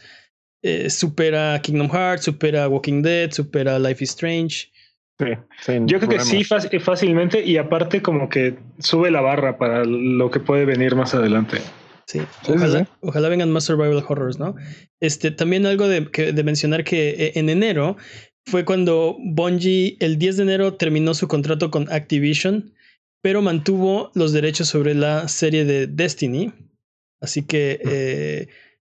eh, 0.63 0.89
supera 0.91 1.61
Kingdom 1.63 1.91
Hearts, 1.91 2.25
supera 2.25 2.69
Walking 2.69 3.03
Dead, 3.03 3.31
supera 3.33 3.79
Life 3.79 4.03
is 4.03 4.11
Strange. 4.11 4.73
Sí, 5.61 5.73
Yo 5.87 5.99
creo 6.01 6.09
que 6.09 6.21
sí, 6.21 6.43
fácilmente, 6.45 7.45
y 7.45 7.57
aparte 7.57 8.03
como 8.03 8.29
que 8.29 8.59
sube 8.79 9.11
la 9.11 9.21
barra 9.21 9.57
para 9.57 9.85
lo 9.85 10.31
que 10.31 10.41
puede 10.41 10.65
venir 10.65 10.97
más 10.97 11.15
adelante. 11.15 11.59
Sí, 12.07 12.21
ojalá, 12.49 12.89
ojalá 13.01 13.29
vengan 13.29 13.51
más 13.53 13.65
survival 13.65 14.05
horrors, 14.07 14.39
¿no? 14.39 14.57
Este, 15.01 15.31
también 15.31 15.65
algo 15.67 15.87
de, 15.87 16.01
de 16.01 16.43
mencionar 16.43 16.83
que 16.83 17.11
eh, 17.11 17.33
en 17.37 17.49
enero 17.49 17.97
fue 18.45 18.65
cuando 18.65 19.17
Bungie, 19.21 19.97
el 20.01 20.19
10 20.19 20.39
de 20.39 20.43
enero, 20.43 20.75
terminó 20.75 21.15
su 21.15 21.29
contrato 21.29 21.71
con 21.71 21.91
Activision, 21.93 22.75
pero 23.23 23.41
mantuvo 23.41 24.11
los 24.15 24.33
derechos 24.33 24.69
sobre 24.69 24.95
la 24.95 25.29
serie 25.29 25.65
de 25.65 25.87
Destiny. 25.87 26.53
Así 27.21 27.47
que... 27.47 27.81
Eh, 27.85 28.49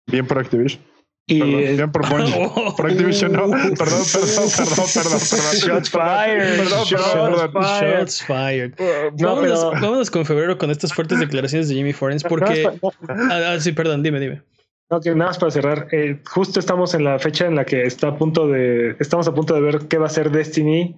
Bien 0.07 0.27
por 0.27 0.39
Activision. 0.39 0.83
Y 1.31 1.41
perdón, 1.41 1.93
por 1.93 2.03
oh, 2.07 2.75
por 2.75 2.91
Activision, 2.91 3.33
no. 3.33 3.51
Perdón, 3.51 3.77
perdón, 3.77 4.05
perdón, 4.15 4.49
perdón, 4.57 4.87
perdón. 4.95 5.21
Shots 5.59 5.91
fired. 5.91 6.57
Perdón, 6.57 6.85
Shots 6.85 7.53
fired. 7.53 7.99
Shots 7.99 8.23
fired. 8.23 8.75
No, 9.19 9.37
vámonos, 9.37 9.65
pero... 9.65 9.83
vámonos, 9.83 10.11
con 10.11 10.25
febrero 10.25 10.57
con 10.57 10.71
estas 10.71 10.95
fuertes 10.95 11.21
declaraciones 11.21 11.69
de 11.69 11.75
Jimmy 11.75 11.93
Forens, 11.93 12.25
porque. 12.25 12.67
Ah, 13.09 13.53
ah, 13.53 13.61
sí, 13.61 13.73
perdón, 13.73 14.03
dime, 14.03 14.21
dime. 14.21 14.43
No, 14.91 15.01
que 15.01 15.11
nada 15.15 15.31
más 15.31 15.39
para 15.39 15.53
cerrar. 15.53 15.89
Eh, 15.93 16.19
justo 16.25 16.61
estamos 16.61 16.95
en 16.95 17.05
la 17.05 17.19
fecha 17.19 17.47
en 17.47 17.57
la 17.57 17.67
que 17.67 17.83
está 17.83 18.09
a 18.09 18.17
punto 18.17 18.49
de. 18.49 18.97
Estamos 18.99 19.29
a 19.29 19.35
punto 19.35 19.53
de 19.53 19.61
ver 19.61 19.81
qué 19.87 19.99
va 19.99 20.07
a 20.07 20.11
ser 20.11 20.31
Destiny 20.31 20.97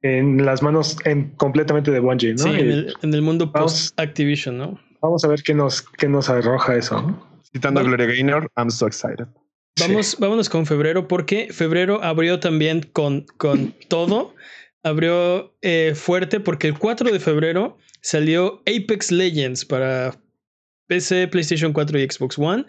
en 0.00 0.46
las 0.46 0.62
manos 0.62 0.96
en, 1.04 1.30
completamente 1.32 1.90
de 1.90 2.00
Bungie, 2.00 2.32
¿no? 2.32 2.44
Sí, 2.44 2.48
en 2.48 2.70
el, 2.70 2.94
en 3.02 3.12
el 3.12 3.20
mundo 3.20 3.52
post-Activision, 3.52 4.56
¿no? 4.56 4.80
Vamos 5.02 5.24
a 5.24 5.28
ver 5.28 5.42
qué 5.42 5.52
nos, 5.52 5.82
qué 5.82 6.08
nos 6.08 6.30
arroja 6.30 6.76
eso, 6.76 7.02
¿no? 7.02 7.28
Citando 7.52 7.80
a 7.80 7.82
Gloria 7.82 8.06
Gaynor, 8.06 8.50
I'm 8.56 8.70
so 8.70 8.86
excited. 8.86 9.26
Vamos, 9.80 10.16
vámonos 10.18 10.48
con 10.48 10.66
febrero, 10.66 11.08
porque 11.08 11.48
febrero 11.52 12.02
abrió 12.02 12.40
también 12.40 12.82
con, 12.92 13.26
con 13.36 13.74
todo. 13.88 14.34
Abrió 14.82 15.56
eh, 15.62 15.92
fuerte 15.94 16.40
porque 16.40 16.68
el 16.68 16.78
4 16.78 17.10
de 17.10 17.20
febrero 17.20 17.78
salió 18.00 18.62
Apex 18.66 19.10
Legends 19.10 19.64
para 19.64 20.20
PC, 20.86 21.28
PlayStation 21.28 21.72
4 21.72 21.98
y 21.98 22.08
Xbox 22.08 22.38
One. 22.38 22.64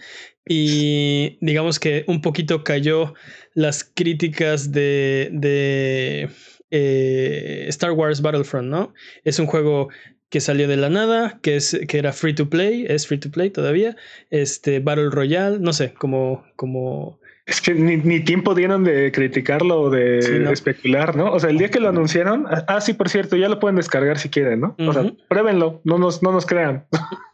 Y 0.48 1.38
digamos 1.42 1.80
que 1.80 2.04
un 2.08 2.22
poquito 2.22 2.64
cayó 2.64 3.14
las 3.54 3.84
críticas 3.84 4.72
de, 4.72 5.30
de 5.32 6.30
eh, 6.72 7.66
Star 7.70 7.92
Wars 7.92 8.22
Battlefront, 8.22 8.68
¿no? 8.68 8.94
Es 9.24 9.40
un 9.40 9.46
juego 9.46 9.90
que 10.30 10.42
salió 10.42 10.68
de 10.68 10.78
la 10.78 10.90
nada, 10.90 11.40
que, 11.42 11.56
es, 11.56 11.80
que 11.88 11.98
era 11.98 12.14
free 12.14 12.34
to 12.34 12.50
play, 12.50 12.86
es 12.88 13.08
free 13.08 13.18
to 13.18 13.32
play 13.32 13.50
todavía, 13.50 13.96
este 14.30 14.80
Battle 14.80 15.10
Royale, 15.10 15.60
no 15.60 15.74
sé, 15.74 15.94
como... 15.94 16.46
como 16.56 17.20
es 17.46 17.62
que 17.62 17.74
ni, 17.74 18.20
tiempo 18.20 18.54
dieron 18.54 18.84
de 18.84 19.12
criticarlo 19.12 19.82
o 19.82 19.90
de 19.90 20.20
especular, 20.52 21.16
¿no? 21.16 21.32
O 21.32 21.40
sea, 21.40 21.50
el 21.50 21.58
día 21.58 21.72
que 21.72 21.80
lo 21.80 21.90
anunciaron, 21.90 22.46
ah, 22.48 22.64
ah, 22.68 22.80
sí, 22.80 22.94
por 22.94 23.10
cierto, 23.10 23.36
ya 23.38 23.50
lo 23.50 23.60
pueden 23.60 23.76
descargar 23.76 24.20
si 24.20 24.30
quieren, 24.30 24.60
¿no? 24.60 24.76
O 24.78 24.94
sea, 24.94 25.12
pruébenlo, 25.28 25.82
no 25.84 25.98
nos, 25.98 26.22
no 26.22 26.32
nos 26.32 26.46
crean. 26.46 26.86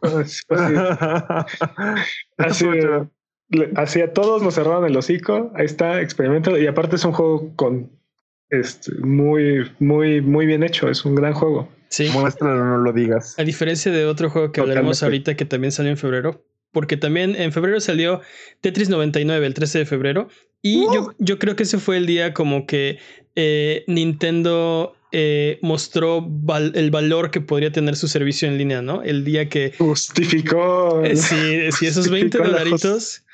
así, 2.38 2.66
así, 3.74 4.00
a 4.00 4.12
todos 4.14 4.42
nos 4.42 4.54
cerraron 4.54 4.86
el 4.86 4.96
hocico, 4.96 5.52
ahí 5.54 5.66
está, 5.66 6.00
experimento, 6.00 6.56
y 6.56 6.66
aparte 6.66 6.96
es 6.96 7.04
un 7.04 7.12
juego 7.12 7.54
con 7.54 7.90
este, 8.48 8.94
muy, 8.94 9.70
muy, 9.80 10.22
muy 10.22 10.46
bien 10.46 10.62
hecho, 10.62 10.88
es 10.88 11.04
un 11.04 11.14
gran 11.14 11.34
juego. 11.34 11.68
Sí. 11.96 12.10
Muéstralo, 12.12 12.62
no 12.62 12.76
lo 12.76 12.92
digas. 12.92 13.38
A 13.38 13.42
diferencia 13.42 13.90
de 13.90 14.04
otro 14.04 14.28
juego 14.28 14.52
que 14.52 14.60
hablaremos 14.60 15.02
ahorita 15.02 15.34
que 15.34 15.46
también 15.46 15.72
salió 15.72 15.90
en 15.90 15.96
febrero, 15.96 16.44
porque 16.70 16.98
también 16.98 17.34
en 17.34 17.52
febrero 17.52 17.80
salió 17.80 18.20
Tetris 18.60 18.90
99, 18.90 19.46
el 19.46 19.54
13 19.54 19.78
de 19.78 19.86
febrero, 19.86 20.28
y 20.60 20.84
yo, 20.92 21.14
yo, 21.18 21.38
creo 21.38 21.56
que 21.56 21.62
ese 21.62 21.78
fue 21.78 21.96
el 21.96 22.04
día 22.04 22.34
como 22.34 22.66
que 22.66 22.98
eh, 23.34 23.84
Nintendo 23.86 24.94
eh, 25.10 25.58
mostró 25.62 26.28
el 26.74 26.90
valor 26.90 27.30
que 27.30 27.40
podría 27.40 27.72
tener 27.72 27.96
su 27.96 28.08
servicio 28.08 28.46
en 28.46 28.58
línea, 28.58 28.82
¿no? 28.82 29.02
El 29.02 29.24
día 29.24 29.48
que... 29.48 29.72
Justificó. 29.78 31.02
Eh, 31.02 31.16
sí, 31.16 31.72
sí, 31.72 31.86
esos 31.86 32.10
20 32.10 32.36
dolaritos 32.36 33.24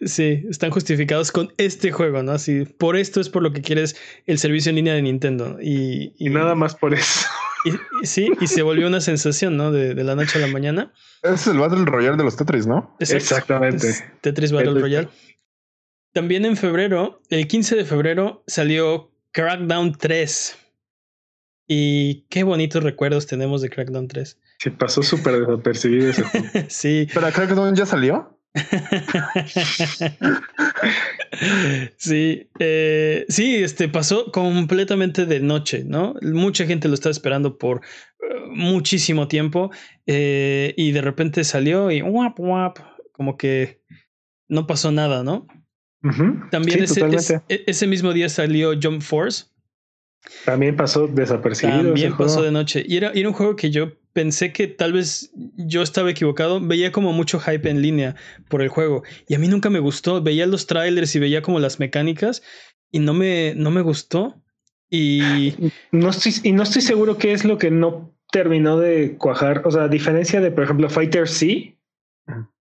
Sí, 0.00 0.44
están 0.48 0.70
justificados 0.70 1.30
con 1.30 1.52
este 1.58 1.92
juego, 1.92 2.22
¿no? 2.22 2.32
Así, 2.32 2.64
por 2.64 2.96
esto 2.96 3.20
es 3.20 3.28
por 3.28 3.42
lo 3.42 3.52
que 3.52 3.60
quieres 3.60 3.96
el 4.26 4.38
servicio 4.38 4.70
en 4.70 4.76
línea 4.76 4.94
de 4.94 5.02
Nintendo. 5.02 5.58
Y, 5.60 6.14
y, 6.18 6.30
nada 6.30 6.54
más 6.54 6.74
por 6.74 6.94
eso. 6.94 7.28
Y, 7.64 8.06
sí, 8.06 8.30
y 8.40 8.46
se 8.46 8.62
volvió 8.62 8.88
una 8.88 9.00
sensación, 9.00 9.56
¿no? 9.56 9.70
De, 9.70 9.94
de, 9.94 10.04
la 10.04 10.16
noche 10.16 10.38
a 10.38 10.40
la 10.40 10.52
mañana. 10.52 10.92
Es 11.22 11.46
el 11.46 11.58
Battle 11.58 11.84
Royale 11.84 12.16
de 12.16 12.24
los 12.24 12.36
Tetris, 12.36 12.66
¿no? 12.66 12.96
Exactamente. 12.98 13.94
Tetris 14.20 14.52
Battle 14.52 14.80
Royale. 14.80 15.08
También 16.12 16.44
en 16.44 16.56
febrero, 16.56 17.22
el 17.30 17.46
15 17.46 17.76
de 17.76 17.84
febrero, 17.84 18.42
salió 18.46 19.12
Crackdown 19.32 19.96
3. 19.96 20.58
Y 21.68 22.26
qué 22.28 22.42
bonitos 22.42 22.82
recuerdos 22.82 23.26
tenemos 23.26 23.62
de 23.62 23.70
Crackdown 23.70 24.08
3. 24.08 24.38
Se 24.58 24.70
pasó 24.70 25.02
súper 25.02 25.40
desapercibido 25.40 26.10
ese 26.10 26.24
sí. 26.68 27.08
¿Pero 27.14 27.30
Crackdown 27.30 27.74
ya 27.74 27.86
salió? 27.86 28.38
sí, 31.96 32.50
eh, 32.58 33.24
sí, 33.28 33.56
este 33.56 33.88
pasó 33.88 34.30
completamente 34.30 35.24
de 35.24 35.40
noche, 35.40 35.84
¿no? 35.86 36.14
Mucha 36.20 36.66
gente 36.66 36.88
lo 36.88 36.94
estaba 36.94 37.12
esperando 37.12 37.56
por 37.56 37.78
uh, 37.78 38.50
muchísimo 38.50 39.26
tiempo 39.26 39.70
eh, 40.06 40.74
y 40.76 40.92
de 40.92 41.00
repente 41.00 41.44
salió 41.44 41.90
y 41.90 42.02
guap, 42.02 42.38
guap, 42.38 42.78
como 43.12 43.38
que 43.38 43.80
no 44.48 44.66
pasó 44.66 44.92
nada, 44.92 45.24
¿no? 45.24 45.46
También 46.50 46.82
ese, 46.82 47.00
e, 47.48 47.64
ese, 47.66 47.86
mismo 47.86 48.12
día 48.12 48.28
salió 48.28 48.72
Jump 48.80 49.02
Force. 49.02 49.46
También 50.44 50.76
pasó 50.76 51.06
desapercibido. 51.06 51.84
También 51.84 52.16
pasó 52.16 52.42
de 52.42 52.50
noche. 52.50 52.84
Y 52.86 52.96
era, 52.96 53.12
era 53.14 53.28
un 53.28 53.34
juego 53.34 53.54
que 53.54 53.70
yo 53.70 53.92
pensé 54.12 54.52
que 54.52 54.66
tal 54.66 54.92
vez 54.92 55.32
yo 55.56 55.82
estaba 55.82 56.10
equivocado. 56.10 56.60
Veía 56.60 56.92
como 56.92 57.12
mucho 57.12 57.40
hype 57.40 57.68
en 57.68 57.82
línea 57.82 58.16
por 58.48 58.62
el 58.62 58.68
juego. 58.68 59.02
Y 59.28 59.34
a 59.34 59.38
mí 59.38 59.48
nunca 59.48 59.70
me 59.70 59.78
gustó. 59.78 60.22
Veía 60.22 60.46
los 60.46 60.66
trailers 60.66 61.14
y 61.14 61.18
veía 61.18 61.42
como 61.42 61.58
las 61.58 61.80
mecánicas. 61.80 62.42
Y 62.90 62.98
no 62.98 63.14
me, 63.14 63.54
no 63.56 63.70
me 63.70 63.82
gustó. 63.82 64.42
Y 64.90 65.54
no 65.90 66.10
estoy, 66.10 66.34
y 66.42 66.52
no 66.52 66.62
estoy 66.62 66.82
seguro 66.82 67.16
qué 67.16 67.32
es 67.32 67.44
lo 67.44 67.56
que 67.56 67.70
no 67.70 68.14
terminó 68.30 68.78
de 68.78 69.16
cuajar. 69.16 69.62
O 69.64 69.70
sea, 69.70 69.84
a 69.84 69.88
diferencia 69.88 70.40
de, 70.40 70.50
por 70.50 70.64
ejemplo, 70.64 70.90
Fighter 70.90 71.26
C, 71.26 71.78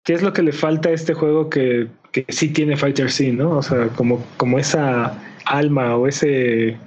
¿qué 0.05 0.13
es 0.13 0.23
lo 0.23 0.33
que 0.33 0.43
le 0.43 0.53
falta 0.53 0.91
a 0.91 0.93
este 0.93 1.15
juego 1.15 1.51
que, 1.51 1.89
que 2.13 2.25
sí 2.29 2.51
tiene 2.51 2.77
Fighter 2.77 3.11
C, 3.11 3.33
no? 3.33 3.59
O 3.59 3.63
sea, 3.63 3.89
como, 3.89 4.25
como 4.37 4.59
esa 4.59 5.21
alma 5.45 5.97
o 5.97 6.07
ese. 6.07 6.79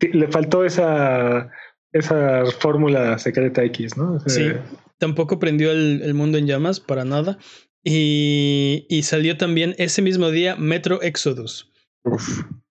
Le 0.00 0.28
faltó 0.28 0.64
esa 0.64 1.50
esa 1.92 2.44
fórmula 2.46 3.18
secreta 3.18 3.64
X, 3.64 3.96
¿no? 3.96 4.20
sí, 4.26 4.52
tampoco 4.98 5.38
prendió 5.38 5.72
el, 5.72 6.14
mundo 6.14 6.38
en 6.38 6.46
llamas 6.46 6.80
para 6.80 7.04
nada. 7.04 7.38
Y, 7.82 8.86
y, 8.90 9.02
salió 9.04 9.38
también 9.38 9.74
ese 9.78 10.02
mismo 10.02 10.30
día 10.30 10.54
Metro 10.56 11.00
Exodus. 11.00 11.72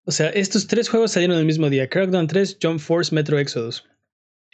O 0.04 0.12
sea, 0.12 0.30
estos 0.30 0.68
tres 0.68 0.88
juegos 0.88 1.12
salieron 1.12 1.38
el 1.38 1.46
mismo 1.46 1.70
día: 1.70 1.90
Crackdown 1.90 2.28
3, 2.28 2.60
Jump 2.62 2.80
Force, 2.80 3.14
Metro 3.14 3.40
Exodus. 3.40 3.86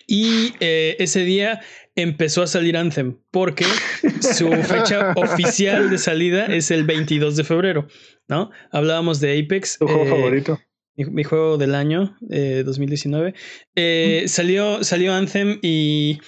Y 0.07 0.53
eh, 0.59 0.95
ese 0.99 1.21
día 1.21 1.61
empezó 1.95 2.43
a 2.43 2.47
salir 2.47 2.77
Anthem 2.77 3.17
porque 3.31 3.65
su 4.21 4.51
fecha 4.63 5.13
oficial 5.15 5.89
de 5.89 5.97
salida 5.97 6.45
es 6.45 6.71
el 6.71 6.85
22 6.85 7.35
de 7.35 7.43
febrero, 7.43 7.87
¿no? 8.27 8.51
Hablábamos 8.71 9.19
de 9.19 9.39
Apex. 9.39 9.77
¿Tu 9.79 9.87
juego 9.87 10.05
eh, 10.05 10.09
favorito? 10.09 10.59
Mi, 10.95 11.23
juego 11.23 11.57
del 11.57 11.75
año, 11.75 12.17
eh, 12.29 12.63
2019. 12.65 13.33
Eh, 13.75 14.25
salió, 14.27 14.83
salió 14.83 15.13
Anthem 15.13 15.59
y 15.61 16.19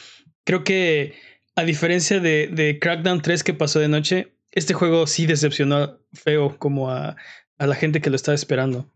creo 0.44 0.64
que 0.64 1.14
a 1.56 1.64
diferencia 1.64 2.20
de, 2.20 2.48
de, 2.48 2.80
Crackdown 2.80 3.22
3 3.22 3.44
que 3.44 3.54
pasó 3.54 3.80
de 3.80 3.88
noche, 3.88 4.34
este 4.52 4.74
juego 4.74 5.08
sí 5.08 5.26
decepcionó 5.26 6.00
feo 6.14 6.58
como 6.58 6.92
a, 6.92 7.16
a 7.58 7.68
la 7.68 7.76
gente 7.76 8.02
que 8.02 8.10
lo 8.10 8.16
estaba 8.16 8.36
esperando. 8.36 8.92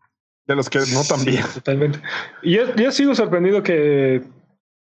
De 0.48 0.56
los 0.56 0.70
que 0.70 0.80
no 0.94 1.04
también. 1.04 1.44
totalmente. 1.54 2.00
Yo, 2.44 2.76
yo 2.76 2.92
sigo 2.92 3.16
sorprendido 3.16 3.64
que 3.64 4.22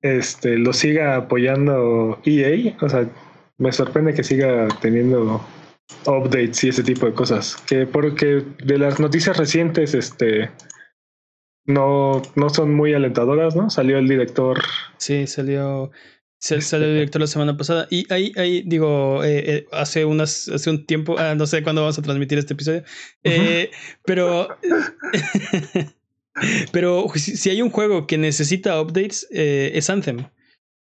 este, 0.02 0.58
lo 0.58 0.74
siga 0.74 1.16
apoyando 1.16 2.20
EA. 2.26 2.76
O 2.82 2.90
sea, 2.90 3.10
me 3.58 3.72
sorprende 3.72 4.14
que 4.14 4.24
siga 4.24 4.68
teniendo 4.82 5.44
updates 6.06 6.64
y 6.64 6.70
ese 6.70 6.84
tipo 6.84 7.06
de 7.06 7.14
cosas. 7.14 7.56
Que 7.66 7.86
porque 7.86 8.44
de 8.64 8.78
las 8.78 9.00
noticias 9.00 9.38
recientes, 9.38 9.94
este 9.94 10.52
no, 11.66 12.22
no 12.36 12.50
son 12.50 12.74
muy 12.74 12.94
alentadoras, 12.94 13.56
¿no? 13.56 13.70
Salió 13.70 13.98
el 13.98 14.08
director. 14.08 14.62
Sí, 14.98 15.28
salió. 15.28 15.92
Salió 16.40 16.88
el 16.88 16.94
director 16.96 17.22
la 17.22 17.28
semana 17.28 17.56
pasada. 17.56 17.88
Y 17.90 18.06
ahí, 18.12 18.34
ahí 18.36 18.64
digo, 18.66 19.24
eh, 19.24 19.44
eh, 19.46 19.66
hace 19.72 20.04
unas, 20.04 20.50
hace 20.50 20.70
un 20.70 20.86
tiempo, 20.86 21.18
ah, 21.18 21.36
no 21.36 21.48
sé 21.48 21.64
cuándo 21.64 21.82
vamos 21.82 21.98
a 21.98 22.02
transmitir 22.02 22.38
este 22.38 22.54
episodio. 22.54 22.84
Eh, 23.24 23.72
pero. 24.04 24.50
pero 26.74 27.06
si, 27.16 27.50
hay 27.50 27.62
un 27.62 27.70
juego 27.70 28.08
que 28.08 28.18
necesita 28.18 28.82
updates, 28.82 29.26
es 29.32 29.90
Anthem. 29.90 30.26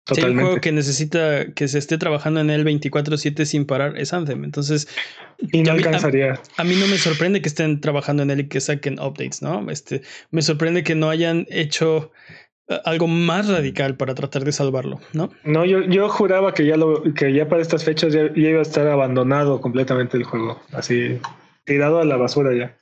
Si 0.05 0.21
hay 0.21 0.31
un 0.31 0.39
juego 0.39 0.61
que 0.61 0.71
necesita 0.71 1.53
que 1.53 1.67
se 1.67 1.79
esté 1.79 1.97
trabajando 1.97 2.41
en 2.41 2.49
él 2.49 2.65
24-7 2.65 3.45
sin 3.45 3.65
parar, 3.65 3.97
es 3.97 4.13
Anthem. 4.13 4.43
Entonces. 4.43 4.87
Y 5.39 5.63
no 5.63 5.71
alcanzaría. 5.71 6.41
A, 6.57 6.63
mí 6.63 6.75
no 6.75 6.87
me 6.87 6.97
sorprende 6.97 7.41
que 7.41 7.47
estén 7.47 7.79
trabajando 7.79 8.23
en 8.23 8.31
él 8.31 8.41
y 8.41 8.47
que 8.47 8.59
saquen 8.59 8.99
updates, 8.99 9.41
¿no? 9.41 9.69
Este, 9.71 10.01
me 10.31 10.41
sorprende 10.41 10.83
que 10.83 10.95
no 10.95 11.09
hayan 11.09 11.47
hecho 11.49 12.11
algo 12.85 13.07
más 13.07 13.47
radical 13.47 13.97
para 13.97 14.15
tratar 14.15 14.43
de 14.43 14.51
salvarlo, 14.51 14.99
¿no? 15.13 15.31
No, 15.43 15.65
yo, 15.65 15.81
yo 15.81 16.07
juraba 16.09 16.53
que 16.53 16.65
ya 16.65 16.77
lo, 16.77 17.03
que 17.13 17.33
ya 17.33 17.47
para 17.47 17.61
estas 17.61 17.83
fechas 17.83 18.13
ya, 18.13 18.29
iba 18.35 18.59
a 18.59 18.61
estar 18.61 18.87
abandonado 18.87 19.59
completamente 19.59 20.17
el 20.17 20.23
juego, 20.23 20.61
así 20.71 21.19
tirado 21.65 21.99
a 21.99 22.05
la 22.05 22.17
basura 22.17 22.55
ya. 22.55 22.77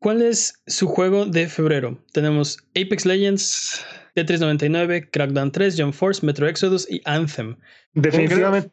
¿Cuál 0.00 0.22
es 0.22 0.60
su 0.66 0.88
juego 0.88 1.26
de 1.26 1.48
febrero? 1.48 1.98
Tenemos 2.12 2.58
Apex 2.70 3.06
Legends, 3.06 3.86
Tetris 4.14 4.40
99, 4.40 5.10
Crackdown 5.10 5.50
3, 5.50 5.76
Jump 5.78 5.94
Force, 5.94 6.24
Metro 6.24 6.46
Exodus 6.46 6.90
y 6.90 7.00
Anthem. 7.04 7.56
Definitivamente. 7.94 8.70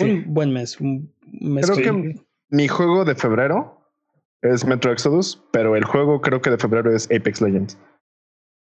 Un 0.00 0.24
buen 0.32 0.52
mes. 0.52 0.80
Un 0.80 1.12
mes 1.40 1.70
creo 1.70 1.76
que 1.76 2.20
mi 2.50 2.68
juego 2.68 3.04
de 3.04 3.14
febrero 3.14 3.80
es 4.42 4.64
Metro 4.64 4.92
Exodus, 4.92 5.42
pero 5.52 5.76
el 5.76 5.84
juego 5.84 6.20
creo 6.20 6.40
que 6.40 6.50
de 6.50 6.58
febrero 6.58 6.94
es 6.94 7.06
Apex 7.06 7.40
Legends. 7.40 7.78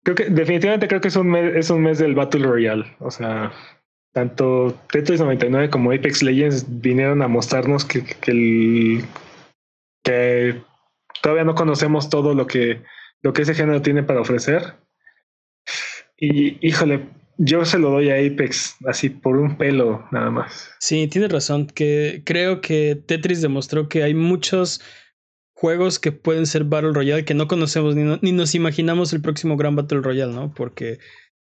Creo 0.04 0.16
que 0.16 0.30
definitivamente 0.30 0.88
creo 0.88 1.02
que 1.02 1.10
es 1.10 1.16
un 1.16 1.30
mes, 1.30 1.56
es 1.56 1.70
un 1.70 1.82
mes 1.82 2.00
del 2.00 2.16
Battle 2.16 2.46
Royale. 2.46 2.86
O 3.00 3.12
sea, 3.12 3.52
tanto 4.14 4.74
Tetris 4.92 5.20
99 5.20 5.70
como 5.70 5.92
Apex 5.92 6.24
Legends 6.24 6.66
vinieron 6.82 7.22
a 7.22 7.28
mostrarnos 7.28 7.84
que, 7.84 8.04
que, 8.04 9.04
que 10.04 10.62
todavía 11.22 11.44
no 11.44 11.56
conocemos 11.56 12.10
todo 12.10 12.34
lo 12.34 12.48
que, 12.48 12.82
lo 13.22 13.34
que 13.34 13.42
ese 13.42 13.54
género 13.54 13.82
tiene 13.82 14.04
para 14.04 14.22
ofrecer. 14.22 14.76
Y 16.18 16.58
híjole, 16.66 17.10
yo 17.38 17.64
se 17.66 17.78
lo 17.78 17.92
doy 17.92 18.10
a 18.10 18.16
Apex 18.16 18.76
así 18.86 19.10
por 19.10 19.38
un 19.38 19.58
pelo 19.58 20.08
nada 20.12 20.32
más. 20.32 20.72
Sí, 20.80 21.08
tienes 21.08 21.32
razón, 21.32 21.68
que 21.68 22.24
creo 22.26 22.62
que 22.62 22.96
Tetris 22.96 23.42
demostró 23.42 23.88
que 23.88 24.04
hay 24.04 24.14
muchos 24.14 24.82
juegos 25.54 26.00
que 26.00 26.12
pueden 26.12 26.46
ser 26.46 26.64
Battle 26.64 26.94
Royale 26.94 27.26
que 27.26 27.34
no 27.34 27.48
conocemos 27.48 27.96
ni, 27.96 28.32
nos 28.32 28.56
imaginamos 28.56 29.14
el 29.14 29.22
próximo 29.22 29.58
gran 29.58 29.76
Battle 29.76 30.02
Royale, 30.02 30.34
¿no? 30.34 30.54
Porque 30.54 31.00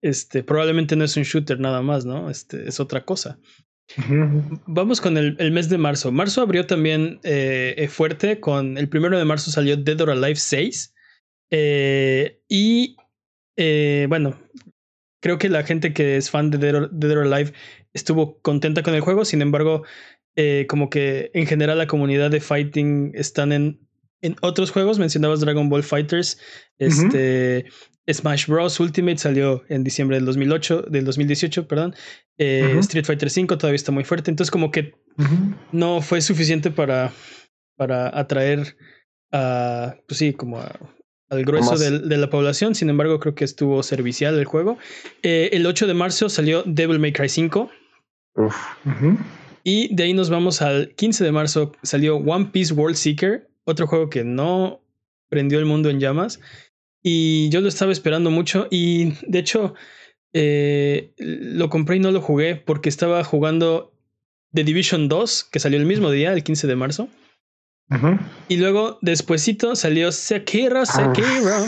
este, 0.02 0.44
probablemente 0.44 0.96
no 0.96 1.06
es 1.06 1.16
un 1.16 1.24
shooter 1.24 1.60
nada 1.60 1.82
más, 1.82 2.06
¿no? 2.06 2.30
Este, 2.30 2.68
es 2.68 2.80
otra 2.80 3.06
cosa. 3.06 3.40
Vamos 4.66 5.02
con 5.02 5.18
el, 5.18 5.52
mes 5.52 5.70
de 5.70 5.78
marzo. 5.78 6.12
Marzo 6.12 6.42
abrió 6.42 6.66
también 6.66 7.20
eh, 7.24 7.76
eh, 7.78 7.88
fuerte 7.88 8.40
con 8.40 8.78
el 8.78 8.90
primero 8.90 9.18
de 9.18 9.26
marzo 9.26 9.52
salió 9.52 9.78
Dead 9.78 10.00
or 10.02 10.10
Alive 10.12 10.36
6. 10.36 10.94
Eh, 11.52 12.42
y 12.50 12.96
bueno, 13.56 14.40
creo 15.22 15.38
que 15.38 15.50
la 15.50 15.64
gente 15.64 15.94
que 15.94 16.18
es 16.18 16.30
fan 16.30 16.50
de 16.50 16.58
Dead 16.58 17.18
or, 17.18 17.34
Alive 17.34 17.54
estuvo 17.94 18.40
contenta 18.42 18.84
con 18.84 18.96
el 18.96 19.02
juego. 19.02 19.26
Sin 19.26 19.42
embargo, 19.42 19.84
como 20.68 20.90
que 20.90 21.32
en 21.34 21.46
general 21.46 21.78
la 21.78 21.88
comunidad 21.88 22.32
de 22.32 22.42
fighting 22.42 23.12
están 23.16 23.52
en 23.52 23.80
en 24.24 24.38
otros 24.42 24.72
juegos 24.72 24.98
mencionabas 25.00 25.42
Dragon 25.42 25.70
Ball 25.70 25.84
Fighters, 25.84 26.40
este 26.80 27.66
Smash 28.10 28.48
Bros. 28.48 28.80
Ultimate 28.80 29.18
salió 29.18 29.64
en 29.68 29.84
diciembre 29.84 30.16
del 30.16 30.26
2008, 30.26 30.84
del 30.84 31.04
2018, 31.04 31.68
perdón. 31.68 31.94
Eh, 32.38 32.78
Street 32.80 33.06
Fighter 33.06 33.30
V 33.30 33.58
todavía 33.58 33.76
está 33.76 33.92
muy 33.92 34.06
fuerte, 34.06 34.32
entonces 34.32 34.50
como 34.50 34.72
que 34.72 34.94
no 35.74 36.02
fue 36.02 36.22
suficiente 36.22 36.72
para, 36.72 37.12
para 37.76 38.18
atraer 38.18 38.78
a, 39.34 39.98
pues 40.08 40.18
sí, 40.18 40.32
como 40.32 40.64
al 41.34 41.44
grueso 41.44 41.78
de, 41.78 42.18
la 42.18 42.30
población. 42.30 42.76
Sin 42.76 42.90
embargo, 42.90 43.20
creo 43.20 43.36
que 43.36 43.46
estuvo 43.46 43.84
servicial 43.84 44.38
el 44.38 44.46
juego. 44.46 44.78
Eh, 45.22 45.50
el 45.54 45.66
8 45.66 45.88
de 45.88 45.94
marzo 45.94 46.30
salió 46.30 46.64
Devil 46.66 47.00
May 47.00 47.14
Cry 47.14 47.30
5. 47.30 47.70
Y 49.64 49.94
de 49.96 50.04
ahí 50.04 50.14
nos 50.14 50.30
vamos 50.30 50.62
al 50.62 50.94
15 50.96 51.24
de 51.24 51.32
marzo. 51.32 51.72
Salió 51.84 52.18
One 52.18 52.50
Piece 52.52 52.74
World 52.74 52.96
Seeker 52.96 53.50
otro 53.66 53.88
juego 53.88 54.10
que 54.10 54.24
no 54.24 54.82
prendió 55.30 55.60
el 55.60 55.66
mundo 55.66 55.90
en 55.90 56.00
llamas. 56.00 56.40
Y 57.02 57.50
yo 57.50 57.62
lo 57.62 57.68
estaba 57.68 57.92
esperando 57.92 58.30
mucho. 58.30 58.68
Y 58.70 59.14
de 59.28 59.40
hecho, 59.40 59.74
eh, 60.34 61.14
lo 61.18 61.70
compré 61.70 61.98
y 61.98 62.00
no 62.00 62.12
lo 62.12 62.22
jugué 62.22 62.56
porque 62.56 62.90
estaba 62.90 63.24
jugando 63.24 63.94
The 64.54 64.64
Division 64.64 65.10
2, 65.10 65.46
que 65.46 65.60
salió 65.60 65.80
el 65.80 65.86
mismo 65.86 66.12
día, 66.12 66.34
el 66.34 66.44
15 66.44 66.68
de 66.68 66.76
marzo. 66.76 67.10
Y 68.48 68.58
luego, 68.58 69.00
despuesito, 69.02 69.76
salió 69.76 70.12
Sekiro, 70.12 70.82
ah. 70.82 70.86
Sekiro. 70.86 71.66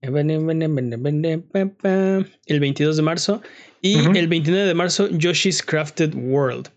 El 0.00 0.12
22 2.60 2.96
de 2.96 3.02
marzo. 3.02 3.42
Y 3.80 4.16
el 4.16 4.28
29 4.28 4.66
de 4.66 4.74
marzo, 4.74 5.08
Yoshi's 5.10 5.62
Crafted 5.62 6.14
World. 6.14 6.68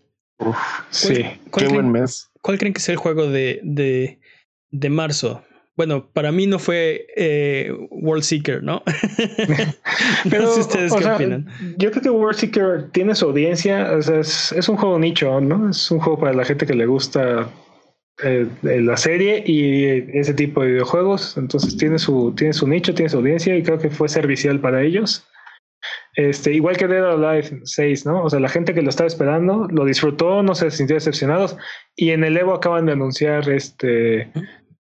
sí, 0.90 1.24
qué 1.56 1.68
buen 1.68 1.90
mes. 1.90 2.30
¿Cuál 2.42 2.58
creen 2.58 2.72
que 2.72 2.78
es 2.78 2.88
el 2.88 2.96
juego 2.96 3.28
de, 3.28 3.60
de, 3.62 4.20
de 4.70 4.90
marzo? 4.90 5.42
Bueno, 5.78 6.10
para 6.12 6.32
mí 6.32 6.48
no 6.48 6.58
fue 6.58 7.06
eh, 7.16 7.72
World 7.90 8.24
Seeker, 8.24 8.64
¿no? 8.64 8.82
Pero, 10.28 10.42
no 10.42 10.50
sé 10.50 10.60
ustedes 10.60 10.92
qué 10.92 11.06
opinan. 11.06 11.46
Yo 11.76 11.92
creo 11.92 12.02
que 12.02 12.10
World 12.10 12.36
Seeker 12.36 12.90
tiene 12.90 13.14
su 13.14 13.26
audiencia, 13.26 13.92
o 13.92 14.02
sea, 14.02 14.18
es, 14.18 14.68
un 14.68 14.76
juego 14.76 14.98
nicho, 14.98 15.40
¿no? 15.40 15.70
Es 15.70 15.88
un 15.92 16.00
juego 16.00 16.18
para 16.18 16.32
la 16.32 16.44
gente 16.44 16.66
que 16.66 16.74
le 16.74 16.86
gusta 16.86 17.48
eh, 18.22 18.48
la 18.62 18.96
serie 18.96 19.42
y 19.46 19.84
ese 20.18 20.34
tipo 20.34 20.62
de 20.62 20.72
videojuegos. 20.72 21.36
Entonces 21.36 21.76
tiene 21.76 21.98
su, 21.98 22.34
tiene 22.36 22.52
su 22.52 22.66
nicho, 22.66 22.94
tiene 22.94 23.08
su 23.08 23.18
audiencia 23.18 23.56
y 23.56 23.62
creo 23.62 23.78
que 23.78 23.90
fue 23.90 24.08
servicial 24.08 24.60
para 24.60 24.82
ellos. 24.82 25.24
Este, 26.14 26.52
igual 26.52 26.76
que 26.76 26.88
Dead 26.88 27.04
or 27.04 27.24
Alive 27.24 27.60
6, 27.62 28.06
¿no? 28.06 28.24
O 28.24 28.30
sea, 28.30 28.40
la 28.40 28.48
gente 28.48 28.74
que 28.74 28.82
lo 28.82 28.90
estaba 28.90 29.06
esperando 29.06 29.68
lo 29.70 29.84
disfrutó, 29.84 30.42
no 30.42 30.54
se 30.54 30.70
sintió 30.70 30.96
decepcionados. 30.96 31.56
Y 31.94 32.10
en 32.10 32.24
el 32.24 32.36
Evo 32.36 32.54
acaban 32.54 32.86
de 32.86 32.92
anunciar 32.92 33.48
este 33.48 34.32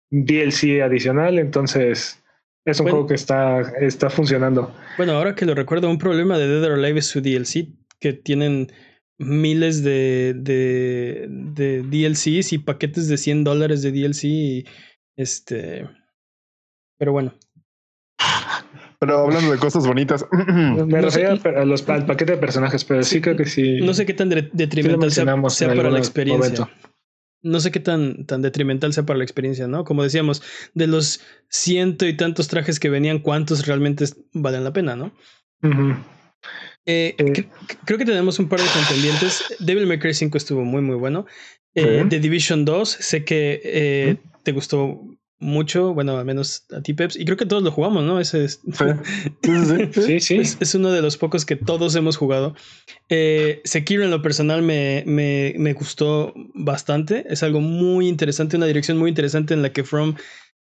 DLC 0.10 0.82
adicional, 0.82 1.40
entonces 1.40 2.22
es 2.66 2.80
un 2.80 2.90
juego 2.90 3.08
que 3.08 3.16
está, 3.16 3.62
está 3.80 4.10
funcionando. 4.10 4.76
Bueno, 4.98 5.14
ahora 5.14 5.34
que 5.34 5.46
lo 5.46 5.56
recuerdo, 5.56 5.90
un 5.90 5.98
problema 5.98 6.38
de 6.38 6.48
Dead 6.48 6.64
or 6.66 6.74
Alive 6.74 7.00
es 7.00 7.08
su 7.08 7.22
DLC, 7.22 7.70
que 8.00 8.14
tienen 8.14 8.72
miles 9.22 9.84
de, 9.84 10.34
de, 10.38 11.28
de 11.30 11.82
DLCs 11.84 12.54
y 12.54 12.58
paquetes 12.58 13.08
de 13.08 13.18
100 13.18 13.44
dólares 13.44 13.82
de 13.82 13.92
DLC. 13.92 14.68
este. 15.16 15.88
Pero 16.98 17.14
bueno, 17.14 17.34
pero 19.02 19.18
hablando 19.18 19.52
de 19.52 19.58
cosas 19.58 19.88
bonitas. 19.88 20.28
Me 20.32 21.02
refería 21.02 21.32
a 21.32 21.66
los, 21.66 21.90
al 21.90 22.06
paquete 22.06 22.34
de 22.34 22.38
personajes, 22.38 22.86
pero 22.86 23.02
sí, 23.02 23.20
creo 23.20 23.36
que 23.36 23.48
sí. 23.48 23.80
No 23.82 23.96
sé 23.96 24.06
qué 24.06 24.14
tan 24.14 24.30
detrimental 24.30 25.12
sea, 25.12 25.26
para 25.26 25.90
la 25.90 25.98
experiencia. 25.98 26.70
No 27.42 27.60
sé 27.60 27.72
qué 27.72 27.80
tan, 27.80 28.28
tan 28.28 28.44
detrimental 28.44 28.94
sea 28.94 29.04
para 29.04 29.18
la 29.18 29.24
experiencia, 29.24 29.68
¿no? 29.68 29.86
Como 29.86 30.04
decíamos, 30.04 30.44
de 30.76 30.86
los 30.86 31.22
ciento 31.50 32.06
y 32.06 32.16
tantos 32.16 32.48
trajes 32.48 32.80
que 32.80 32.92
venían, 32.92 33.18
¿cuántos 33.18 33.66
realmente 33.66 34.06
valen 34.34 34.64
la 34.64 34.74
pena, 34.74 34.96
no? 34.96 35.12
Eh, 36.86 37.16
eh. 37.18 37.48
creo 37.86 37.98
que 37.98 38.06
tenemos 38.06 38.40
un 38.40 38.50
par 38.50 38.60
de 38.60 38.68
contendientes. 38.68 39.44
Devil 39.60 39.88
May 39.88 40.00
Cry 40.00 40.14
5 40.14 40.38
estuvo 40.38 40.64
muy, 40.64 40.82
muy 40.82 40.96
bueno. 40.96 41.26
Eh, 41.76 42.06
The 42.10 42.20
Division 42.20 42.66
2, 42.66 42.90
sé 42.90 43.24
que 43.24 44.18
te 44.44 44.52
gustó 44.52 45.02
mucho, 45.42 45.94
bueno, 45.94 46.18
al 46.18 46.26
menos 46.26 46.66
a 46.72 46.82
ti, 46.82 46.94
Peps, 46.94 47.16
y 47.16 47.26
creo 47.26 47.36
que 47.36 47.48
todos 47.48 47.64
lo 47.64 47.72
jugamos, 47.72 48.04
¿no? 48.04 48.20
Ese 48.20 48.46
es, 48.46 48.62
sí, 49.94 50.20
sí, 50.20 50.38
Es, 50.38 50.76
uno 50.76 50.92
de 50.92 51.02
los 51.02 51.18
pocos 51.18 51.46
que 51.46 51.56
todos 51.56 51.96
hemos 51.96 52.16
jugado. 52.16 52.56
Eh, 53.10 53.60
Sekiro 53.64 54.04
en 54.04 54.12
lo 54.12 54.22
personal 54.22 54.62
me, 54.62 55.04
me, 55.08 55.56
me, 55.58 55.74
gustó 55.74 56.34
bastante, 56.54 57.26
es 57.28 57.42
algo 57.42 57.60
muy 57.60 58.08
interesante, 58.08 58.56
una 58.56 58.68
dirección 58.68 59.00
muy 59.00 59.10
interesante 59.10 59.56
en 59.56 59.64
la 59.64 59.74
que 59.74 59.84
From 59.84 60.16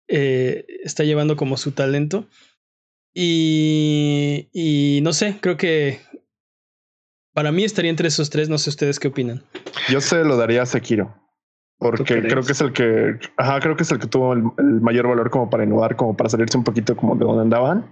eh, 0.08 0.64
está 0.82 1.04
llevando 1.04 1.36
como 1.36 1.58
su 1.58 1.72
talento. 1.72 2.26
Y, 3.12 4.48
y 4.52 5.00
no 5.02 5.12
sé, 5.12 5.36
creo 5.40 5.58
que 5.58 6.00
para 7.32 7.52
mí 7.52 7.64
estaría 7.64 7.90
entre 7.90 8.08
esos 8.08 8.30
tres, 8.30 8.48
no 8.48 8.58
sé 8.58 8.70
ustedes 8.70 8.98
qué 8.98 9.08
opinan. 9.08 9.42
Yo 9.88 10.00
se 10.00 10.24
lo 10.24 10.36
daría 10.36 10.62
a 10.62 10.66
Sekiro. 10.66 11.14
Porque 11.78 12.20
creo 12.20 12.42
que 12.42 12.52
es 12.52 12.60
el 12.60 12.72
que, 12.74 13.18
ajá, 13.38 13.58
creo 13.60 13.74
que 13.74 13.84
es 13.84 13.90
el 13.90 13.98
que 13.98 14.06
tuvo 14.06 14.34
el, 14.34 14.42
mayor 14.82 15.08
valor 15.08 15.30
como 15.30 15.48
para 15.48 15.64
innovar, 15.64 15.96
como 15.96 16.14
para 16.14 16.28
salirse 16.28 16.58
un 16.58 16.64
poquito 16.64 16.94
como 16.94 17.16
de 17.16 17.24
donde 17.24 17.40
andaban. 17.40 17.90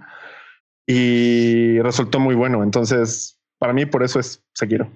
Y 0.85 1.79
resultó 1.79 2.19
muy 2.19 2.35
bueno. 2.35 2.63
Entonces, 2.63 3.39
para 3.57 3.73
mí, 3.73 3.87
por 3.87 4.03
eso 4.03 4.19
es 4.19 4.43
Sekiro. 4.53 4.91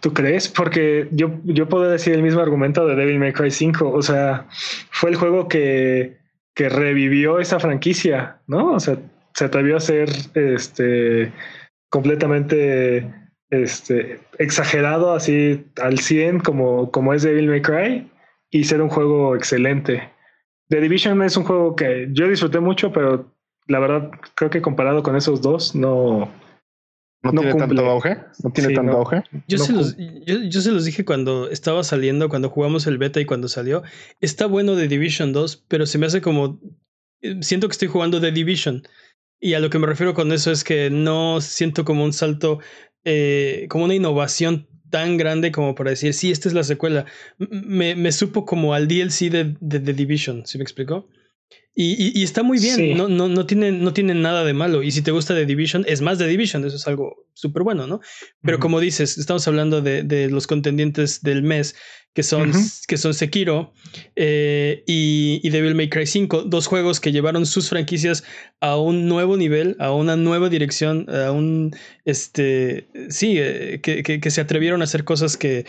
¿Tú 0.00 0.12
crees? 0.12 0.48
Porque 0.48 1.08
yo, 1.12 1.30
yo 1.44 1.68
puedo 1.68 1.84
decir 1.84 2.12
el 2.14 2.22
mismo 2.22 2.40
argumento 2.40 2.86
de 2.86 2.96
Devil 2.96 3.20
May 3.20 3.32
Cry 3.32 3.52
5. 3.52 3.88
O 3.90 4.02
sea, 4.02 4.48
fue 4.90 5.10
el 5.10 5.16
juego 5.16 5.46
que, 5.46 6.18
que 6.54 6.68
revivió 6.68 7.38
esa 7.38 7.60
franquicia, 7.60 8.40
¿no? 8.48 8.72
O 8.72 8.80
sea, 8.80 8.98
se 9.34 9.44
atrevió 9.44 9.76
a 9.76 9.80
ser 9.80 10.08
este 10.34 11.32
completamente 11.88 13.12
este, 13.50 14.20
exagerado 14.38 15.12
así 15.14 15.64
al 15.80 15.98
100 15.98 16.40
como, 16.40 16.90
como 16.90 17.14
es 17.14 17.22
Devil 17.22 17.48
May 17.48 17.62
Cry 17.62 18.10
y 18.50 18.64
ser 18.64 18.82
un 18.82 18.88
juego 18.88 19.36
excelente. 19.36 20.10
The 20.68 20.80
Division 20.80 21.22
es 21.22 21.36
un 21.36 21.44
juego 21.44 21.76
que 21.76 22.08
yo 22.12 22.28
disfruté 22.28 22.60
mucho, 22.60 22.92
pero 22.92 23.32
la 23.66 23.78
verdad 23.78 24.10
creo 24.34 24.50
que 24.50 24.62
comparado 24.62 25.02
con 25.02 25.16
esos 25.16 25.40
dos 25.40 25.74
no... 25.74 26.30
No, 27.22 27.40
tiene 27.40 27.54
tanto 27.54 27.86
auge. 27.86 28.18
No 28.42 28.52
tiene 28.52 28.74
tanto 28.74 28.98
auge. 28.98 29.22
Yo, 29.48 29.56
se 29.56 29.72
los, 29.72 29.96
yo, 29.96 30.42
yo, 30.42 30.60
se 30.60 30.70
los 30.70 30.84
dije 30.84 31.06
cuando 31.06 31.48
estaba 31.48 31.82
saliendo, 31.82 32.28
cuando 32.28 32.50
jugamos 32.50 32.86
el 32.86 32.98
beta 32.98 33.18
y 33.18 33.24
cuando 33.24 33.48
salió. 33.48 33.82
Está 34.20 34.44
bueno 34.44 34.76
The 34.76 34.88
Division 34.88 35.32
2, 35.32 35.64
pero 35.66 35.86
se 35.86 35.96
me 35.96 36.04
hace 36.04 36.20
como. 36.20 36.60
Eh, 37.22 37.38
siento 37.40 37.66
que 37.66 37.72
estoy 37.72 37.88
jugando 37.88 38.20
The 38.20 38.30
Division. 38.30 38.82
Y 39.40 39.54
a 39.54 39.60
lo 39.60 39.70
que 39.70 39.78
me 39.78 39.86
refiero 39.86 40.12
con 40.12 40.32
eso 40.32 40.50
es 40.50 40.64
que 40.64 40.90
no 40.90 41.40
siento 41.40 41.86
como 41.86 42.04
un 42.04 42.12
salto, 42.12 42.60
eh, 43.04 43.66
como 43.68 43.84
una 43.84 43.94
innovación 43.94 44.68
tan 44.90 45.16
grande 45.16 45.50
como 45.50 45.74
para 45.74 45.90
decir, 45.90 46.14
sí, 46.14 46.30
esta 46.30 46.48
es 46.48 46.54
la 46.54 46.62
secuela. 46.62 47.04
Me, 47.38 47.96
me 47.96 48.12
supo 48.12 48.44
como 48.44 48.74
al 48.74 48.86
DLC 48.86 49.30
de, 49.30 49.56
de 49.60 49.80
The 49.80 49.92
Division, 49.92 50.46
¿sí 50.46 50.58
me 50.58 50.62
explicó? 50.62 51.08
Y, 51.76 52.16
y, 52.16 52.22
está 52.22 52.44
muy 52.44 52.60
bien, 52.60 52.96
no, 52.96 53.08
no, 53.08 53.26
no, 53.26 53.46
tiene, 53.46 53.72
no 53.72 53.92
tiene 53.92 54.14
nada 54.14 54.44
de 54.44 54.52
malo. 54.52 54.84
Y 54.84 54.92
si 54.92 55.02
te 55.02 55.10
gusta 55.10 55.34
The 55.34 55.44
Division, 55.44 55.84
es 55.88 56.02
más 56.02 56.18
The 56.18 56.28
Division, 56.28 56.64
eso 56.64 56.76
es 56.76 56.86
algo 56.86 57.26
súper 57.32 57.64
bueno, 57.64 57.88
¿no? 57.88 58.00
Pero 58.42 58.60
como 58.60 58.78
dices, 58.78 59.18
estamos 59.18 59.48
hablando 59.48 59.82
de, 59.82 60.04
de, 60.04 60.30
los 60.30 60.46
contendientes 60.46 61.22
del 61.22 61.42
mes, 61.42 61.74
que 62.14 62.22
son, 62.22 62.52
que 62.86 62.96
son 62.96 63.12
Sekiro 63.12 63.72
eh, 64.14 64.84
y, 64.86 65.40
y, 65.42 65.50
Devil 65.50 65.74
May 65.74 65.90
Cry 65.90 66.06
5, 66.06 66.44
dos 66.44 66.68
juegos 66.68 67.00
que 67.00 67.12
llevaron 67.12 67.44
sus 67.44 67.68
franquicias 67.68 68.24
a 68.60 68.76
un 68.76 69.08
nuevo 69.08 69.36
nivel, 69.36 69.76
a 69.80 69.92
una 69.92 70.16
nueva 70.16 70.48
dirección, 70.48 71.06
a 71.10 71.32
un, 71.32 71.74
este, 72.04 72.88
sí, 73.10 73.34
eh, 73.38 73.80
que, 73.82 74.02
que, 74.04 74.20
que, 74.20 74.30
se 74.30 74.40
atrevieron 74.40 74.80
a 74.80 74.84
hacer 74.84 75.04
cosas 75.04 75.36
que, 75.36 75.66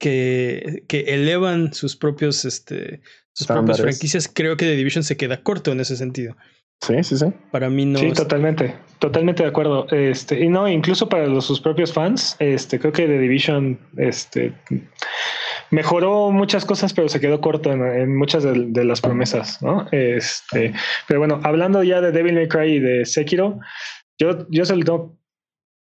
que, 0.00 0.84
que 0.88 1.00
elevan 1.14 1.72
sus 1.72 1.96
propios, 1.96 2.44
este, 2.44 3.00
sus 3.32 3.46
propias 3.46 3.80
franquicias, 3.80 4.28
creo 4.32 4.56
que 4.56 4.66
The 4.66 4.76
Division 4.76 5.04
se 5.04 5.16
queda 5.16 5.42
corto 5.42 5.70
en 5.70 5.80
ese 5.80 5.96
sentido. 5.96 6.36
Sí, 6.84 6.94
sí, 7.04 7.16
sí. 7.16 7.26
Para 7.52 7.70
mí 7.70 7.86
no. 7.86 8.00
Sí, 8.00 8.10
totalmente. 8.12 8.74
Totalmente 8.98 9.44
de 9.44 9.48
acuerdo. 9.48 9.86
Este, 9.90 10.40
y 10.40 10.48
no, 10.48 10.68
incluso 10.68 11.08
para 11.08 11.28
los, 11.28 11.46
sus 11.46 11.60
propios 11.60 11.92
fans, 11.92 12.34
este, 12.40 12.80
creo 12.80 12.92
que 12.92 13.06
The 13.06 13.18
Division, 13.18 13.78
este, 13.96 14.52
mejoró 15.72 16.30
muchas 16.30 16.64
cosas, 16.64 16.92
pero 16.92 17.08
se 17.08 17.18
quedó 17.18 17.40
corto 17.40 17.72
en, 17.72 18.14
muchas 18.14 18.44
de, 18.44 18.84
las 18.84 19.00
promesas, 19.00 19.60
¿no? 19.62 19.88
Este, 19.90 20.74
pero 21.08 21.18
bueno, 21.18 21.40
hablando 21.42 21.82
ya 21.82 22.00
de 22.00 22.12
Devil 22.12 22.34
May 22.34 22.46
Cry 22.46 22.74
y 22.74 22.78
de 22.78 23.06
Sekiro, 23.06 23.58
yo, 24.18 24.46
yo 24.50 24.64
se 24.66 24.76
lo 24.76 25.16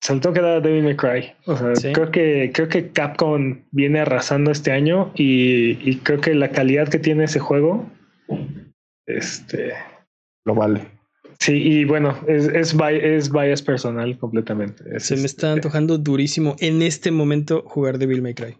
se 0.01 0.15
tengo 0.21 0.35
que 0.35 0.43
dar 0.43 0.59
a 0.59 0.61
Devil 0.61 0.85
May 0.85 0.97
Cry. 0.97 1.33
O 1.47 1.57
sea, 1.57 1.93
creo 1.93 2.11
que 2.11 2.53
creo 2.55 2.69
que 2.69 2.91
Capcom 2.91 3.63
viene 3.73 4.01
arrasando 4.01 4.51
este 4.51 4.71
año 4.71 5.11
y, 5.17 5.97
creo 6.01 6.21
que 6.21 6.35
la 6.35 6.51
calidad 6.51 6.89
que 6.89 6.99
tiene 6.99 7.25
ese 7.25 7.41
juego, 7.41 7.91
este, 9.07 9.73
lo 10.45 10.55
vale. 10.55 10.83
Sí, 11.41 11.55
y 11.55 11.85
bueno, 11.85 12.19
es, 12.27 12.47
es, 12.49 12.77
es 12.79 13.33
bias 13.33 13.63
personal 13.63 14.19
completamente. 14.19 15.01
Se 15.01 15.17
me 15.17 15.25
está 15.25 15.47
este 15.47 15.55
antojando 15.55 15.97
durísimo 15.97 16.57
en 16.61 16.83
este 16.83 17.11
momento 17.11 17.63
jugar 17.67 17.99
Devil 17.99 18.21
May 18.21 18.35
Cry. 18.35 18.57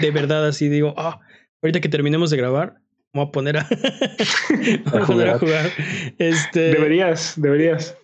De 0.00 0.10
verdad, 0.10 0.46
así 0.46 0.68
digo, 0.68 0.94
ah, 0.96 1.20
ahorita 1.62 1.80
que 1.80 1.88
terminemos 1.88 2.30
de 2.30 2.36
grabar, 2.36 2.80
voy 3.12 3.26
a 3.26 3.30
poner 3.30 3.56
a, 3.58 3.60
a, 4.86 5.06
poner 5.06 5.28
a 5.30 5.38
jugar. 5.38 5.70
Este, 6.18 6.72
deberías, 6.72 7.34
deberías. 7.36 7.96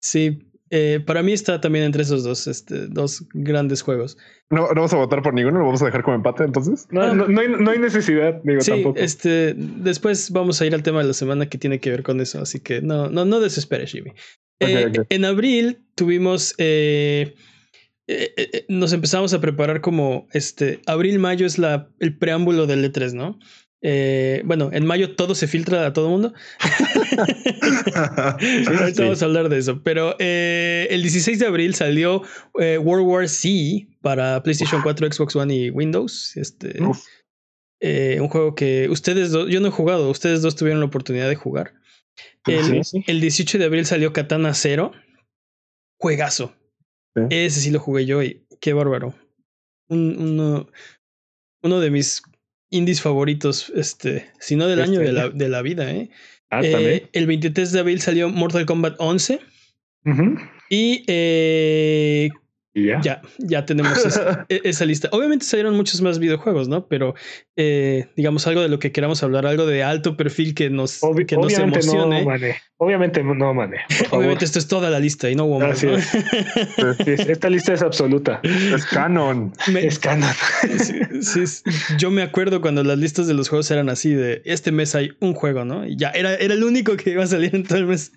Sí, 0.00 0.52
eh, 0.70 1.00
para 1.04 1.22
mí 1.22 1.32
está 1.32 1.60
también 1.60 1.84
entre 1.84 2.02
esos 2.02 2.24
dos, 2.24 2.46
este, 2.46 2.86
dos 2.86 3.26
grandes 3.34 3.82
juegos. 3.82 4.16
No, 4.50 4.68
no 4.68 4.74
vamos 4.74 4.92
a 4.94 4.96
votar 4.96 5.22
por 5.22 5.34
ninguno, 5.34 5.58
lo 5.58 5.66
vamos 5.66 5.82
a 5.82 5.84
dejar 5.84 6.02
como 6.02 6.16
empate 6.16 6.44
entonces. 6.44 6.86
No, 6.90 7.02
ah. 7.02 7.14
no, 7.14 7.28
no, 7.28 7.40
hay, 7.40 7.48
no 7.48 7.70
hay, 7.70 7.78
necesidad, 7.78 8.40
digo, 8.42 8.62
sí, 8.62 8.70
tampoco. 8.70 8.98
Este, 8.98 9.54
después 9.54 10.30
vamos 10.30 10.60
a 10.60 10.66
ir 10.66 10.74
al 10.74 10.82
tema 10.82 11.00
de 11.00 11.08
la 11.08 11.12
semana 11.12 11.46
que 11.46 11.58
tiene 11.58 11.78
que 11.78 11.90
ver 11.90 12.02
con 12.02 12.20
eso, 12.20 12.40
así 12.40 12.60
que 12.60 12.80
no, 12.80 13.10
no, 13.10 13.24
no 13.24 13.40
desesperes, 13.40 13.92
Jimmy. 13.92 14.12
Okay, 14.62 14.74
eh, 14.74 14.86
okay. 14.86 15.04
En 15.10 15.24
abril 15.24 15.82
tuvimos. 15.94 16.54
Eh, 16.58 17.34
eh, 18.06 18.64
nos 18.68 18.92
empezamos 18.92 19.32
a 19.34 19.40
preparar 19.40 19.80
como 19.80 20.26
este. 20.32 20.80
Abril-mayo 20.86 21.46
es 21.46 21.58
la, 21.58 21.90
el 22.00 22.18
preámbulo 22.18 22.66
del 22.66 22.90
E3, 22.90 23.12
¿no? 23.12 23.38
Eh, 23.84 24.42
bueno, 24.44 24.70
en 24.72 24.86
mayo 24.86 25.16
todo 25.16 25.34
se 25.34 25.48
filtra 25.48 25.84
a 25.84 25.92
todo 25.92 26.06
el 26.06 26.12
mundo. 26.12 26.32
ahorita 28.78 29.02
vamos 29.02 29.22
a 29.22 29.24
hablar 29.24 29.48
de 29.48 29.58
eso. 29.58 29.82
Pero 29.82 30.14
eh, 30.20 30.86
el 30.90 31.02
16 31.02 31.40
de 31.40 31.46
abril 31.46 31.74
salió 31.74 32.22
eh, 32.60 32.78
World 32.78 33.06
War 33.06 33.28
C 33.28 33.88
para 34.00 34.40
PlayStation 34.42 34.82
4, 34.82 35.12
Xbox 35.12 35.34
One 35.34 35.54
y 35.54 35.70
Windows. 35.70 36.36
Este, 36.36 36.78
eh, 37.80 38.18
un 38.20 38.28
juego 38.28 38.54
que 38.54 38.88
ustedes 38.88 39.32
dos, 39.32 39.50
yo 39.50 39.60
no 39.60 39.68
he 39.68 39.72
jugado, 39.72 40.08
ustedes 40.08 40.42
dos 40.42 40.54
tuvieron 40.54 40.78
la 40.78 40.86
oportunidad 40.86 41.28
de 41.28 41.34
jugar. 41.34 41.74
El, 42.46 42.64
sí, 42.64 42.84
sí. 42.84 43.04
el 43.08 43.20
18 43.20 43.58
de 43.58 43.64
abril 43.64 43.84
salió 43.84 44.12
Katana 44.12 44.54
Zero. 44.54 44.92
Juegazo. 45.98 46.54
Ese 47.30 47.60
sí 47.60 47.70
lo 47.70 47.80
jugué 47.80 48.06
yo 48.06 48.22
y 48.22 48.44
qué 48.60 48.72
bárbaro. 48.72 49.14
Un, 49.88 50.16
uno, 50.18 50.68
uno 51.62 51.80
de 51.80 51.90
mis 51.90 52.22
indies 52.70 53.02
favoritos, 53.02 53.70
este, 53.74 54.30
si 54.40 54.56
no 54.56 54.66
del 54.66 54.80
este, 54.80 54.90
año 54.90 55.00
de 55.00 55.12
la, 55.12 55.28
de 55.28 55.48
la, 55.48 55.62
vida, 55.62 55.90
¿eh? 55.90 56.10
Ah, 56.50 56.62
eh, 56.62 57.08
el 57.12 57.26
23 57.26 57.72
de 57.72 57.80
abril 57.80 58.00
salió 58.00 58.28
Mortal 58.28 58.66
Kombat 58.66 58.96
11. 58.98 59.40
Uh 60.04 60.10
-huh. 60.10 60.50
Y 60.70 61.04
eh, 61.06 62.30
¿Ya? 62.74 63.00
ya, 63.02 63.22
ya 63.38 63.66
tenemos 63.66 63.98
esa, 64.04 64.46
e, 64.48 64.62
esa, 64.64 64.86
lista. 64.86 65.08
Obviamente 65.12 65.44
salieron 65.44 65.76
muchos 65.76 66.00
más 66.00 66.18
videojuegos, 66.18 66.68
¿no? 66.68 66.86
Pero 66.86 67.14
eh, 67.54 68.06
digamos 68.16 68.46
algo 68.46 68.62
de 68.62 68.70
lo 68.70 68.78
que 68.78 68.92
queramos 68.92 69.22
hablar, 69.22 69.44
algo 69.46 69.66
de 69.66 69.82
alto 69.82 70.16
perfil 70.16 70.54
que 70.54 70.70
nos, 70.70 71.02
Ob 71.02 71.26
que 71.26 71.36
nos 71.36 71.52
emocione. 71.52 72.20
No, 72.20 72.30
mané. 72.30 72.56
Obviamente 72.78 73.22
no, 73.22 73.54
mané. 73.54 73.82
Obviamente 74.10 74.44
esto 74.44 74.58
es 74.58 74.66
toda 74.66 74.90
la 74.90 74.98
lista 74.98 75.30
y 75.30 75.36
no 75.36 75.44
hubo 75.44 75.60
más. 75.60 75.84
¿no? 75.84 75.98
sí, 76.00 77.14
esta 77.28 77.48
lista 77.48 77.74
es 77.74 77.82
absoluta. 77.82 78.40
Es 78.42 78.86
canon. 78.86 79.52
Me, 79.70 79.86
es 79.86 79.98
canon. 79.98 80.30
Sí, 81.20 81.46
sí, 81.46 81.62
yo 81.98 82.10
me 82.10 82.22
acuerdo 82.22 82.60
cuando 82.60 82.82
las 82.82 82.98
listas 82.98 83.28
de 83.28 83.34
los 83.34 83.48
juegos 83.48 83.70
eran 83.70 83.88
así 83.88 84.12
de 84.14 84.42
este 84.44 84.72
mes 84.72 84.94
hay 84.94 85.12
un 85.20 85.34
juego, 85.34 85.64
¿no? 85.64 85.86
Y 85.86 85.96
ya 85.96 86.10
era, 86.10 86.34
era 86.34 86.54
el 86.54 86.64
único 86.64 86.96
que 86.96 87.10
iba 87.10 87.22
a 87.22 87.26
salir 87.26 87.54
en 87.54 87.64
todo 87.64 87.78
el 87.78 87.86
mes. 87.86 88.12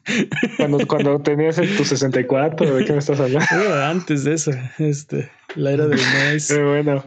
Cuando, 0.58 0.88
cuando 0.88 1.20
tenías 1.20 1.58
tu 1.78 1.86
64, 1.86 2.76
¿de 2.76 2.86
qué 2.86 2.94
me 2.94 3.00
estás 3.00 3.20
hablando? 3.20 3.84
Antes 3.84 4.24
de 4.24 4.34
eso, 4.34 4.45
este, 4.80 5.32
la 5.56 5.72
era 5.72 5.88
del 5.88 6.00
NES. 6.34 6.48
Pero 6.50 6.72
bueno, 6.72 7.04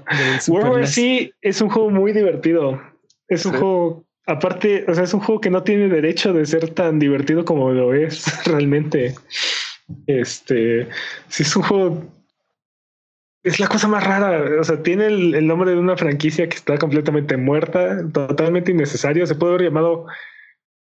World 0.49 0.71
War 0.71 0.87
C 0.87 1.33
es 1.41 1.61
un 1.61 1.69
juego 1.69 1.91
muy 1.91 2.13
divertido. 2.13 2.81
Es 3.29 3.45
un 3.47 3.53
sí. 3.53 3.59
juego, 3.59 4.07
aparte, 4.27 4.85
o 4.89 4.95
sea, 4.95 5.05
es 5.05 5.15
un 5.15 5.21
juego 5.21 5.41
que 5.41 5.51
no 5.51 5.63
tiene 5.63 5.89
derecho 5.89 6.33
de 6.33 6.47
ser 6.47 6.71
tan 6.71 6.99
divertido 6.99 7.45
como 7.45 7.71
lo 7.71 7.95
es 7.95 8.25
realmente. 8.47 9.15
Este, 10.07 10.89
sí, 11.29 11.43
es 11.43 11.57
un 11.57 11.63
juego. 11.63 12.05
Es 13.43 13.61
la 13.61 13.69
cosa 13.69 13.89
más 13.89 14.05
rara. 14.05 14.61
O 14.61 14.65
sea, 14.65 14.83
tiene 14.83 15.07
el, 15.07 15.35
el 15.35 15.47
nombre 15.47 15.71
de 15.71 15.79
una 15.79 15.97
franquicia 15.97 16.49
que 16.49 16.57
está 16.57 16.77
completamente 16.77 17.37
muerta, 17.37 17.99
totalmente 18.13 18.73
innecesario. 18.73 19.27
Se 19.27 19.35
puede 19.35 19.55
haber 19.55 19.67
llamado 19.67 20.07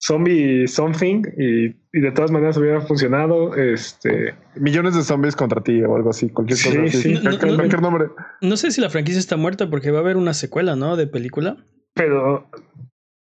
Zombie 0.00 0.68
Something 0.68 1.22
y, 1.36 1.66
y, 1.92 2.00
de 2.00 2.12
todas 2.12 2.30
maneras 2.30 2.56
hubiera 2.56 2.80
funcionado. 2.80 3.54
Este 3.56 4.34
millones 4.54 4.94
de 4.94 5.02
zombies 5.02 5.34
contra 5.34 5.62
ti 5.62 5.82
o 5.82 5.96
algo 5.96 6.10
así, 6.10 6.28
cualquier 6.28 6.58
cosa. 6.58 6.70
Sí, 6.70 6.78
así. 6.86 7.02
Sí. 7.02 7.14
No, 7.14 7.22
cualquier, 7.22 7.50
no, 7.50 7.56
cualquier 7.56 7.82
nombre. 7.82 8.06
No 8.40 8.56
sé 8.56 8.70
si 8.70 8.80
la 8.80 8.90
franquicia 8.90 9.18
está 9.18 9.36
muerta 9.36 9.68
porque 9.68 9.90
va 9.90 9.98
a 9.98 10.02
haber 10.02 10.16
una 10.16 10.34
secuela, 10.34 10.76
¿no? 10.76 10.96
De 10.96 11.06
película. 11.06 11.56
Pero 11.94 12.48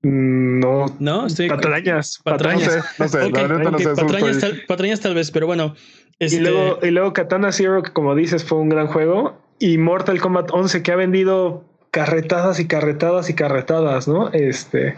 no, 0.03 0.87
no, 0.99 1.27
estoy 1.27 1.49
patrañas, 1.49 2.21
patrañas. 2.25 2.77
No 2.77 2.83
sé, 2.83 2.89
no 2.99 3.09
sé, 3.09 3.19
okay, 3.19 3.33
la 3.33 3.43
verdad 3.43 3.61
okay. 3.61 3.73
no 3.73 3.79
sé. 3.79 4.03
Patrañas, 4.03 4.39
tal, 4.39 4.63
patrañas, 4.67 5.01
tal, 5.01 5.15
vez, 5.15 5.31
pero 5.31 5.47
bueno. 5.47 5.75
Este... 6.19 6.37
Y, 6.37 6.41
luego, 6.41 6.79
y 6.83 6.91
luego 6.91 7.13
Katana 7.13 7.53
Zero, 7.53 7.83
que 7.83 7.93
como 7.93 8.15
dices, 8.15 8.45
fue 8.45 8.59
un 8.59 8.71
gran 8.71 8.87
juego. 8.87 9.39
Y 9.59 9.77
Mortal 9.77 10.21
Kombat 10.21 10.51
11, 10.53 10.83
que 10.83 10.93
ha 10.93 10.97
vendido 10.97 11.65
carretadas 11.91 12.61
y 12.61 12.67
carretadas 12.67 13.29
y 13.29 13.35
carretadas, 13.35 14.09
¿no? 14.09 14.31
Este, 14.33 14.97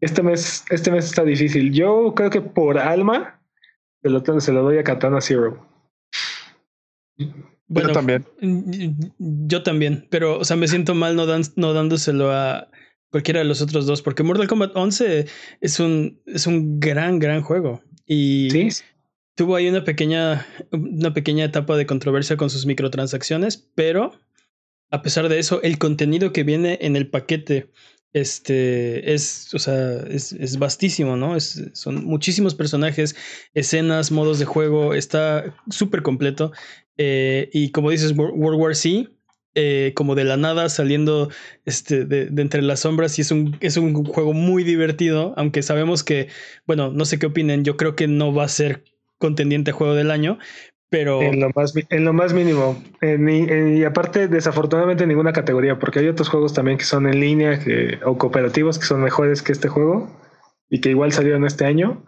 este 0.00 0.22
mes, 0.22 0.64
este 0.70 0.90
mes 0.90 1.06
está 1.06 1.24
difícil. 1.24 1.72
Yo 1.72 2.14
creo 2.14 2.30
que 2.30 2.40
por 2.40 2.78
alma 2.78 3.40
se 4.02 4.08
lo, 4.08 4.40
se 4.40 4.52
lo 4.52 4.62
doy 4.62 4.78
a 4.78 4.84
Katana 4.84 5.20
Zero. 5.20 5.66
Bueno, 7.68 7.88
yo 7.88 7.94
también. 7.94 8.26
Yo 9.18 9.62
también, 9.62 10.06
pero, 10.10 10.38
o 10.38 10.44
sea, 10.44 10.56
me 10.56 10.68
siento 10.68 10.94
mal 10.94 11.16
no, 11.16 11.26
dan, 11.26 11.42
no 11.56 11.72
dándoselo 11.72 12.32
a 12.32 12.68
cualquiera 13.10 13.40
de 13.40 13.46
los 13.46 13.60
otros 13.60 13.86
dos, 13.86 14.02
porque 14.02 14.22
Mortal 14.22 14.48
Kombat 14.48 14.72
11 14.74 15.26
es 15.60 15.80
un, 15.80 16.20
es 16.26 16.46
un 16.46 16.80
gran, 16.80 17.18
gran 17.18 17.42
juego. 17.42 17.82
Y 18.06 18.48
¿Sí? 18.50 18.68
tuvo 19.34 19.56
ahí 19.56 19.68
una 19.68 19.84
pequeña, 19.84 20.46
una 20.72 21.12
pequeña 21.12 21.44
etapa 21.44 21.76
de 21.76 21.86
controversia 21.86 22.36
con 22.36 22.50
sus 22.50 22.66
microtransacciones, 22.66 23.56
pero 23.74 24.12
a 24.90 25.02
pesar 25.02 25.28
de 25.28 25.38
eso, 25.38 25.62
el 25.62 25.78
contenido 25.78 26.32
que 26.32 26.42
viene 26.42 26.78
en 26.82 26.96
el 26.96 27.08
paquete 27.08 27.70
este 28.12 29.12
es, 29.12 29.54
o 29.54 29.58
sea, 29.58 30.04
es, 30.08 30.58
vastísimo, 30.58 31.16
¿no? 31.16 31.36
Es, 31.36 31.62
son 31.74 32.04
muchísimos 32.04 32.54
personajes, 32.54 33.16
escenas, 33.54 34.10
modos 34.10 34.38
de 34.38 34.44
juego, 34.44 34.94
está 34.94 35.54
súper 35.70 36.02
completo. 36.02 36.52
Eh, 36.96 37.50
y 37.52 37.70
como 37.70 37.90
dices, 37.90 38.12
World 38.16 38.60
War 38.60 38.74
C, 38.74 39.08
eh, 39.54 39.92
como 39.96 40.14
de 40.14 40.24
la 40.24 40.36
nada 40.36 40.68
saliendo 40.68 41.30
este, 41.64 42.04
de, 42.04 42.26
de, 42.26 42.42
entre 42.42 42.62
las 42.62 42.80
sombras 42.80 43.18
y 43.18 43.22
es 43.22 43.32
un, 43.32 43.56
es 43.60 43.76
un 43.76 44.04
juego 44.04 44.32
muy 44.32 44.62
divertido, 44.64 45.34
aunque 45.36 45.62
sabemos 45.62 46.04
que, 46.04 46.28
bueno, 46.66 46.92
no 46.92 47.04
sé 47.04 47.18
qué 47.18 47.26
opinen, 47.26 47.64
yo 47.64 47.76
creo 47.76 47.96
que 47.96 48.06
no 48.06 48.32
va 48.32 48.44
a 48.44 48.48
ser 48.48 48.84
contendiente 49.18 49.72
a 49.72 49.74
juego 49.74 49.94
del 49.94 50.10
año, 50.10 50.38
pero... 50.90 51.22
En 51.22 51.40
lo 51.40 51.50
más, 51.54 51.72
en 51.76 52.04
lo 52.04 52.12
más 52.12 52.34
mínimo. 52.34 52.76
y 53.00 53.84
aparte, 53.84 54.28
desafortunadamente, 54.28 55.06
ninguna 55.06 55.32
categoría, 55.32 55.78
porque 55.78 56.00
hay 56.00 56.08
otros 56.08 56.28
juegos 56.28 56.52
también 56.52 56.76
que 56.76 56.84
son 56.84 57.06
en 57.06 57.20
línea 57.20 57.60
que, 57.60 58.00
o 58.04 58.18
cooperativos 58.18 58.78
que 58.78 58.84
son 58.84 59.00
mejores 59.00 59.42
que 59.42 59.52
este 59.52 59.68
juego 59.68 60.10
y 60.68 60.80
que 60.80 60.90
igual 60.90 61.12
salieron 61.12 61.44
este 61.44 61.64
año. 61.64 62.02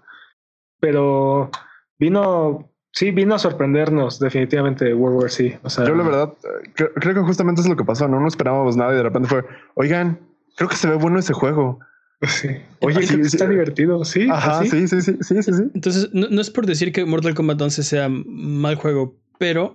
Pero 0.80 1.50
vino, 1.98 2.68
sí, 2.90 3.12
vino 3.12 3.36
a 3.36 3.38
sorprendernos 3.38 4.18
definitivamente 4.18 4.92
World 4.92 5.22
War 5.22 5.30
C. 5.30 5.60
O 5.62 5.70
sea, 5.70 5.86
Yo 5.86 5.94
la 5.94 6.02
verdad, 6.02 6.34
creo, 6.74 6.92
creo 6.94 7.14
que 7.14 7.20
justamente 7.20 7.60
es 7.60 7.68
lo 7.68 7.76
que 7.76 7.84
pasó, 7.84 8.08
no 8.08 8.18
nos 8.18 8.32
esperábamos 8.32 8.76
nada 8.76 8.92
y 8.92 8.96
de 8.96 9.02
repente 9.04 9.28
fue, 9.28 9.44
oigan, 9.74 10.18
creo 10.56 10.68
que 10.68 10.76
se 10.76 10.88
ve 10.88 10.96
bueno 10.96 11.20
ese 11.20 11.32
juego. 11.32 11.78
Sí. 12.26 12.48
Oye, 12.80 13.06
sí, 13.06 13.20
está 13.20 13.48
divertido, 13.48 14.04
sí. 14.04 14.28
Ajá, 14.30 14.62
sí, 14.64 14.86
sí, 14.86 15.00
sí, 15.00 15.00
sí, 15.02 15.16
sí, 15.20 15.42
sí. 15.42 15.62
Entonces, 15.74 16.10
no, 16.12 16.28
no, 16.30 16.40
es 16.40 16.50
por 16.50 16.66
decir 16.66 16.92
que 16.92 17.04
Mortal 17.04 17.34
Kombat 17.34 17.60
11 17.60 17.82
sea 17.82 18.08
mal 18.08 18.76
juego, 18.76 19.16
pero 19.38 19.74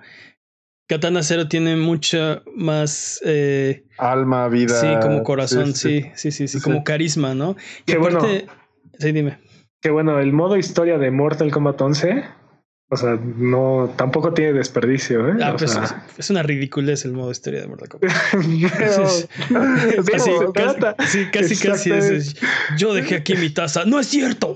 Katana 0.88 1.22
Zero 1.24 1.50
tiene 1.50 1.76
mucha 1.76 2.44
más 2.56 3.22
eh, 3.26 3.86
alma, 3.98 4.48
vida. 4.48 4.80
Sí, 4.80 4.88
como 5.02 5.24
corazón, 5.24 5.74
sí, 5.74 6.06
sí, 6.16 6.32
sí, 6.32 6.48
sí, 6.48 6.62
como 6.62 6.84
carisma, 6.84 7.36
¿no? 7.36 7.56
Y 7.82 7.92
Qué 7.92 7.98
aparte, 7.98 8.46
bueno. 8.46 8.54
sí, 8.98 9.12
dime. 9.12 9.38
Que 9.82 9.90
bueno, 9.92 10.20
el 10.20 10.32
modo 10.32 10.58
historia 10.58 10.98
de 10.98 11.12
Mortal 11.12 11.52
Kombat 11.52 11.82
11 11.82 12.24
o 12.90 12.96
sea, 12.96 13.20
no, 13.22 13.94
tampoco 13.98 14.34
tiene 14.34 14.54
desperdicio, 14.54 15.28
¿eh? 15.28 15.34
Ah, 15.44 15.56
pues 15.58 15.72
sea, 15.72 15.84
es, 15.84 15.94
es 16.20 16.30
una 16.30 16.42
ridiculez 16.42 17.04
el 17.04 17.12
modo 17.12 17.32
historia 17.32 17.60
de 17.60 17.68
Mortal 17.68 17.90
Kombat. 17.90 18.12
pero, 18.78 20.54
casi, 20.54 20.76
casi, 20.94 21.08
sí, 21.08 21.26
casi, 21.30 21.58
casi 21.58 21.92
es, 21.92 22.06
es, 22.06 22.36
Yo 22.78 22.94
dejé 22.94 23.16
aquí 23.16 23.36
mi 23.36 23.50
taza. 23.50 23.84
No 23.84 24.00
es 24.00 24.08
cierto. 24.08 24.56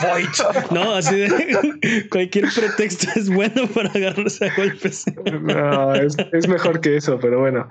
Fight. 0.00 0.70
No, 0.70 0.94
así 0.94 1.16
de 1.16 2.06
cualquier 2.10 2.46
pretexto 2.54 3.08
es 3.14 3.28
bueno 3.28 3.66
para 3.68 3.90
agarrarse 3.90 4.46
a 4.46 4.56
golpes. 4.56 5.04
No, 5.42 5.94
es, 5.94 6.16
es 6.32 6.48
mejor 6.48 6.80
que 6.80 6.96
eso, 6.96 7.18
pero 7.20 7.40
bueno. 7.40 7.68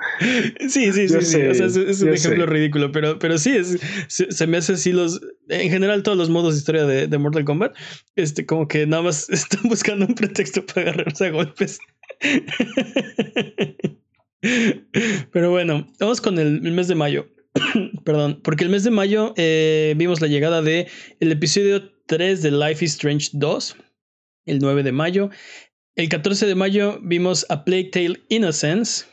Sí, 0.67 0.93
sí, 0.93 1.07
Yo 1.07 1.21
sí, 1.21 1.25
sí. 1.25 1.31
sé, 1.31 1.49
O 1.49 1.53
sea, 1.55 1.65
es, 1.65 1.75
es 1.75 2.01
un 2.01 2.13
ejemplo 2.13 2.45
sé. 2.45 2.51
ridículo, 2.51 2.91
pero, 2.91 3.17
pero 3.17 3.39
sí, 3.39 3.55
es, 3.55 3.79
se, 4.07 4.31
se 4.31 4.45
me 4.45 4.57
hace 4.57 4.73
así 4.73 4.91
los. 4.91 5.19
En 5.49 5.69
general, 5.69 6.03
todos 6.03 6.17
los 6.17 6.29
modos 6.29 6.53
de 6.53 6.59
historia 6.59 6.85
de, 6.85 7.07
de 7.07 7.17
Mortal 7.17 7.43
Kombat, 7.43 7.75
este, 8.15 8.45
como 8.45 8.67
que 8.67 8.85
nada 8.85 9.03
más 9.03 9.29
están 9.31 9.63
buscando 9.63 10.05
un 10.05 10.15
pretexto 10.15 10.65
para 10.65 10.91
agarrarse 10.91 11.27
a 11.27 11.31
golpes. 11.31 11.79
Pero 15.31 15.51
bueno, 15.51 15.85
vamos 15.99 16.21
con 16.21 16.39
el, 16.39 16.65
el 16.65 16.71
mes 16.71 16.87
de 16.87 16.95
mayo. 16.95 17.27
Perdón, 18.05 18.39
porque 18.43 18.63
el 18.63 18.69
mes 18.69 18.83
de 18.83 18.91
mayo 18.91 19.33
eh, 19.37 19.93
vimos 19.97 20.21
la 20.21 20.27
llegada 20.27 20.61
de 20.61 20.87
el 21.19 21.31
episodio 21.31 21.91
3 22.05 22.41
de 22.41 22.51
Life 22.51 22.85
is 22.85 22.91
Strange 22.91 23.29
2, 23.33 23.75
el 24.45 24.59
9 24.59 24.83
de 24.83 24.91
mayo. 24.91 25.29
El 25.95 26.09
14 26.09 26.45
de 26.45 26.55
mayo 26.55 26.99
vimos 27.01 27.45
A 27.49 27.65
Plague 27.65 27.89
Tale 27.91 28.21
Innocence 28.29 29.05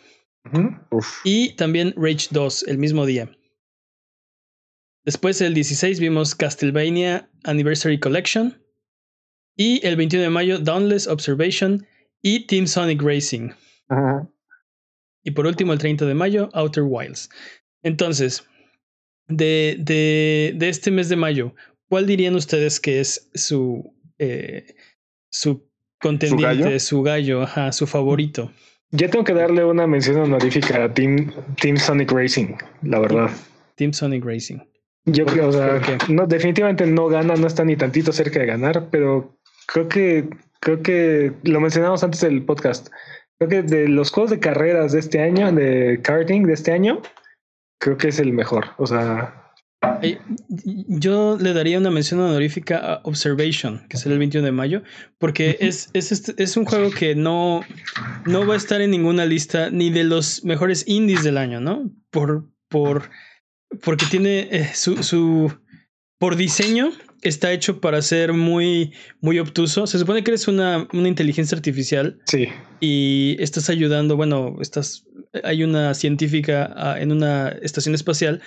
y 1.25 1.55
también 1.57 1.93
Rage 1.97 2.29
2 2.31 2.65
el 2.69 2.79
mismo 2.79 3.07
día. 3.07 3.29
Después 5.07 5.41
el 5.41 5.55
16 5.55 6.01
vimos 6.01 6.35
Castlevania 6.35 7.31
Anniversary 7.45 8.01
Collection 8.01 8.61
y 9.57 9.81
el 9.87 9.95
21 9.95 10.25
de 10.25 10.31
mayo 10.31 10.59
Dauntless 10.59 11.07
Observation 11.07 11.87
y 12.23 12.49
Team 12.49 12.67
Sonic 12.67 13.01
Racing. 13.01 13.51
Ajá. 13.89 14.29
Y 15.23 15.31
por 15.31 15.47
último, 15.47 15.73
el 15.73 15.79
30 15.79 16.07
de 16.07 16.15
mayo, 16.15 16.49
Outer 16.55 16.83
Wilds. 16.85 17.31
Entonces, 17.85 18.45
de, 19.29 19.77
de, 19.79 20.55
de 20.57 20.69
este 20.69 20.91
mes 20.91 21.09
de 21.09 21.15
mayo, 21.15 21.55
¿cuál 21.89 22.07
dirían 22.07 22.35
ustedes 22.35 22.81
que 22.81 22.99
es 22.99 23.31
su, 23.35 23.95
eh, 24.19 24.75
su 25.31 25.71
contendiente, 26.01 26.81
su 26.81 27.03
gallo, 27.03 27.39
gallo? 27.39 27.43
ajá, 27.43 27.71
su 27.71 27.87
favorito? 27.87 28.51
Yo 28.91 29.09
tengo 29.09 29.25
que 29.25 29.35
darle 29.35 29.65
una 29.65 29.87
mención 29.87 30.17
honorífica 30.17 30.83
a 30.83 30.93
Team, 30.93 31.33
Team 31.61 31.77
Sonic 31.77 32.11
Racing, 32.11 32.57
la 32.83 32.99
verdad. 32.99 33.31
Team 33.77 33.93
Sonic 33.93 34.25
Racing. 34.25 34.59
Yo 35.07 35.25
¿Por- 35.25 35.35
creo, 35.35 35.49
o 35.49 35.53
sea, 35.53 35.81
no, 36.09 36.27
definitivamente 36.27 36.87
no 36.87 37.07
gana, 37.09 37.35
no 37.37 37.47
está 37.47 37.65
ni 37.65 37.77
tantito 37.77 38.13
cerca 38.13 38.41
de 38.41 38.47
ganar, 38.47 38.89
pero 38.91 39.39
creo 39.67 39.89
que, 39.89 40.29
creo 40.61 40.83
que 40.83 41.33
lo 41.45 41.61
mencionamos 41.61 42.03
antes 42.05 42.21
del 42.21 42.45
podcast. 42.45 42.89
Creo 43.39 43.49
que 43.51 43.63
de 43.63 43.89
los 43.89 44.11
juegos 44.11 44.31
de 44.31 44.41
carreras 44.41 44.93
de 44.93 44.99
este 44.99 45.23
año, 45.23 45.53
de 45.53 46.01
karting 46.03 46.43
de 46.45 46.55
este 46.55 46.73
año, 46.73 47.03
creo 47.81 47.97
que 47.97 48.09
es 48.09 48.19
el 48.19 48.33
mejor. 48.33 48.69
O 48.79 48.87
sea, 48.87 49.43
Yo 50.89 51.37
le 51.41 51.53
daría 51.53 51.79
una 51.79 51.91
mención 51.91 52.19
honorífica 52.21 52.79
a 52.79 53.01
Observation, 53.05 53.87
que 53.89 53.97
será 53.99 54.15
el 54.15 54.19
21 54.19 54.45
de 54.45 54.53
mayo, 54.53 54.83
porque 55.19 55.57
es, 55.61 55.91
es, 55.93 56.11
este- 56.13 56.43
es 56.43 56.57
un 56.57 56.65
juego 56.65 56.91
que 56.91 57.15
no, 57.15 57.61
no 58.25 58.47
va 58.47 58.55
a 58.55 58.57
estar 58.57 58.81
en 58.81 58.91
ninguna 58.91 59.25
lista 59.27 59.71
ni 59.71 59.91
de 59.91 60.05
los 60.05 60.45
mejores 60.45 60.85
indies 60.89 61.23
del 61.23 61.39
año, 61.39 61.61
¿no? 61.61 61.91
Por, 62.11 62.47
por, 62.69 63.11
porque 63.83 64.07
tiene 64.07 64.49
eh, 64.51 64.71
su, 64.75 65.03
su. 65.03 65.53
Por 66.19 66.37
diseño, 66.37 66.93
está 67.23 67.53
hecho 67.53 67.81
para 67.81 68.01
ser 68.03 68.33
muy, 68.33 68.93
muy 69.21 69.39
obtuso. 69.39 69.87
Se 69.87 69.99
supone 69.99 70.25
que 70.25 70.31
eres 70.31 70.49
una, 70.49 70.89
una 70.93 71.09
inteligencia 71.09 71.57
artificial 71.57 72.21
sí, 72.25 72.49
y 72.81 73.37
estás 73.39 73.69
ayudando, 73.69 74.17
bueno, 74.17 74.57
estás, 74.61 75.05
hay 75.45 75.63
una 75.63 75.95
científica 75.95 76.73
ah, 76.77 76.97
en 76.99 77.13
una 77.13 77.49
estación 77.49 77.95
espacial 77.95 78.41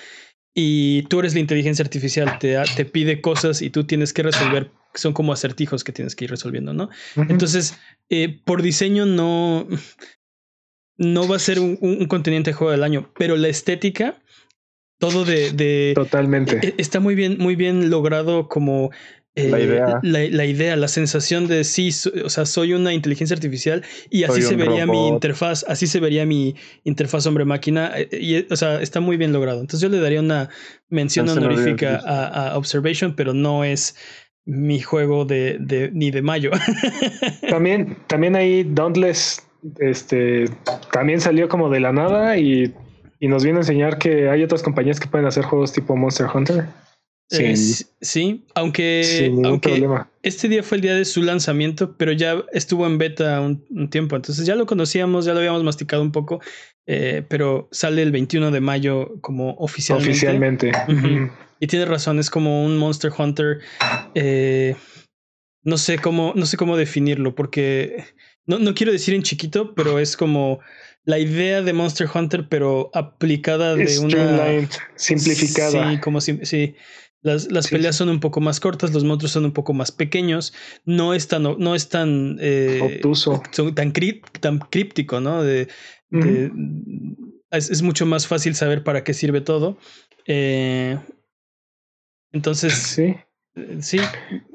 y 0.54 1.04
tú 1.04 1.20
eres 1.20 1.34
la 1.34 1.40
inteligencia 1.42 1.84
artificial, 1.84 2.40
te, 2.40 2.58
te 2.76 2.86
pide 2.86 3.22
cosas 3.22 3.62
y 3.62 3.70
tú 3.70 3.86
tienes 3.86 4.14
que 4.14 4.24
resolver, 4.24 4.72
son 4.96 5.14
como 5.14 5.32
acertijos 5.32 5.84
que 5.84 5.92
tienes 5.92 6.16
que 6.16 6.26
ir 6.26 6.32
resolviendo, 6.32 6.74
¿no? 6.74 6.90
Entonces, 7.16 7.78
eh, 8.10 8.42
por 8.44 8.62
diseño 8.62 9.06
no, 9.06 9.68
no 10.98 11.28
va 11.28 11.36
a 11.36 11.40
ser 11.40 11.60
un, 11.60 11.78
un, 11.80 12.44
de 12.44 12.54
juego 12.54 12.72
del 12.72 12.84
año, 12.84 13.12
pero 13.18 13.38
la 13.38 13.48
estética, 13.48 14.22
todo 15.00 15.26
de... 15.26 15.52
de 15.52 15.94
totalmente. 15.96 16.60
eh, 16.62 16.76
está 16.78 17.00
muy 17.00 17.16
bien, 17.16 17.38
muy 17.40 17.56
bien 17.56 17.90
logrado 17.90 18.48
como... 18.48 18.92
eh, 19.36 19.50
La 19.50 19.60
idea. 19.60 20.00
La, 20.04 20.20
la 20.30 20.46
idea, 20.46 20.76
la 20.76 20.88
sensación 20.88 21.48
de 21.48 21.64
sí, 21.64 21.92
so- 21.92 22.12
o 22.26 22.30
sea, 22.30 22.46
soy 22.46 22.74
una 22.74 22.94
inteligencia 22.94 23.34
artificial 23.36 23.84
y 24.10 24.24
así 24.26 24.42
Soy 24.42 24.50
se 24.52 24.56
vería 24.58 24.86
mi 24.86 25.08
interfaz, 25.08 25.64
así 25.68 25.88
se 25.88 26.00
vería 26.00 26.26
mi 26.26 26.56
interfaz 26.84 27.26
hombre-máquina. 27.26 27.92
eh, 27.96 28.10
Y, 28.12 28.36
eh, 28.36 28.48
o 28.52 28.56
sea, 28.56 28.82
está 28.82 29.00
muy 29.00 29.16
bien 29.18 29.32
logrado. 29.34 29.62
Entonces 29.62 29.82
yo 29.82 29.90
le 29.90 30.02
daría 30.02 30.20
una 30.20 30.50
mención 30.90 31.28
honorífica. 31.30 32.02
a, 32.06 32.50
a 32.52 32.58
Observation, 32.58 33.16
pero 33.16 33.34
no 33.34 33.64
es 33.64 33.96
mi 34.46 34.80
juego 34.82 35.26
de, 35.26 35.58
de 35.60 35.92
ni 35.94 36.12
de 36.12 36.22
mayo. 36.22 36.50
También, 37.50 37.98
también 38.08 38.36
ahí 38.36 38.64
Dauntless, 38.64 39.46
este, 39.80 40.46
también 40.92 41.22
salió 41.22 41.48
como 41.50 41.70
de 41.70 41.80
la 41.80 41.92
nada 41.94 42.38
y, 42.38 42.74
y 43.20 43.28
nos 43.28 43.44
viene 43.44 43.60
a 43.60 43.62
enseñar 43.62 43.98
que 43.98 44.30
hay 44.30 44.44
otras 44.44 44.64
compañías 44.64 45.00
que 45.00 45.08
pueden 45.08 45.28
hacer 45.28 45.44
juegos 45.44 45.74
tipo 45.74 45.96
Monster 45.96 46.28
Hunter. 46.34 46.66
Eh, 47.32 47.56
Sin, 47.56 47.58
sí, 47.58 47.86
sí, 48.02 48.46
aunque, 48.56 49.04
sin 49.04 49.26
ningún 49.36 49.46
aunque 49.46 49.70
problema. 49.70 50.10
este 50.24 50.48
día 50.50 50.64
fue 50.64 50.78
el 50.78 50.82
día 50.82 50.96
de 50.96 51.06
su 51.06 51.22
lanzamiento, 51.22 51.96
pero 51.96 52.12
ya 52.12 52.44
estuvo 52.54 52.88
en 52.88 52.98
beta 52.98 53.40
un, 53.42 53.64
un 53.70 53.90
tiempo, 53.90 54.16
entonces 54.16 54.48
ya 54.48 54.56
lo 54.56 54.66
conocíamos, 54.66 55.26
ya 55.26 55.34
lo 55.34 55.40
habíamos 55.40 55.64
masticado 55.64 56.02
un 56.02 56.12
poco, 56.12 56.40
eh, 56.88 57.24
pero 57.30 57.68
sale 57.72 58.02
el 58.02 58.12
21 58.12 58.50
de 58.50 58.62
mayo 58.62 59.20
como 59.22 59.52
oficialmente. 59.60 60.10
Oficialmente. 60.12 60.72
Y 61.60 61.68
tiene 61.68 61.86
razón, 61.86 62.18
es 62.20 62.30
como 62.32 62.66
un 62.66 62.78
Monster 62.78 63.12
Hunter. 63.16 63.60
eh, 64.16 64.76
no 65.64 65.78
sé 65.78 66.00
cómo, 66.00 66.34
no 66.36 66.46
sé 66.48 66.58
cómo 66.58 66.78
definirlo, 66.78 67.36
porque 67.36 68.06
no, 68.48 68.58
no 68.60 68.74
quiero 68.74 68.92
decir 68.92 69.14
en 69.14 69.22
chiquito, 69.24 69.76
pero 69.76 70.00
es 70.00 70.18
como 70.18 70.62
la 71.06 71.18
idea 71.20 71.62
de 71.62 71.74
Monster 71.74 72.08
Hunter, 72.14 72.48
pero 72.50 72.92
aplicada 72.94 73.76
de 73.76 74.00
una 74.00 74.52
simplificada. 74.96 75.92
Sí, 75.92 76.00
como 76.00 76.22
si, 76.22 76.46
sí. 76.46 76.76
Las, 77.22 77.52
las 77.52 77.66
Sí, 77.68 77.76
peleas 77.76 77.98
son 77.98 78.08
un 78.08 78.22
poco 78.22 78.40
más 78.40 78.62
cortas, 78.62 78.94
los 78.94 79.04
monstruos 79.04 79.32
son 79.34 79.44
un 79.44 79.52
poco 79.52 79.74
más 79.74 79.92
pequeños, 79.92 80.54
no 80.86 81.14
es 81.14 81.28
tan, 81.28 81.44
no 81.44 81.76
es 81.76 81.90
tan, 81.90 82.38
eh, 82.40 82.80
Obtuso. 82.82 83.44
son 83.52 83.76
tan, 83.76 83.92
cri- 83.92 84.22
tan 84.40 84.60
críptico, 84.60 85.20
¿no? 85.20 85.44
De, 85.44 85.68
de- 86.12 86.50
es, 87.52 87.70
es 87.72 87.82
mucho 87.82 88.06
más 88.06 88.26
fácil 88.26 88.56
saber 88.56 88.84
para 88.86 89.04
qué 89.04 89.14
sirve 89.14 89.42
todo. 89.42 89.78
Eh, 90.28 90.98
entonces, 92.32 92.74
Sí. 92.74 93.16
eh, 93.56 93.78
sí, 93.82 94.00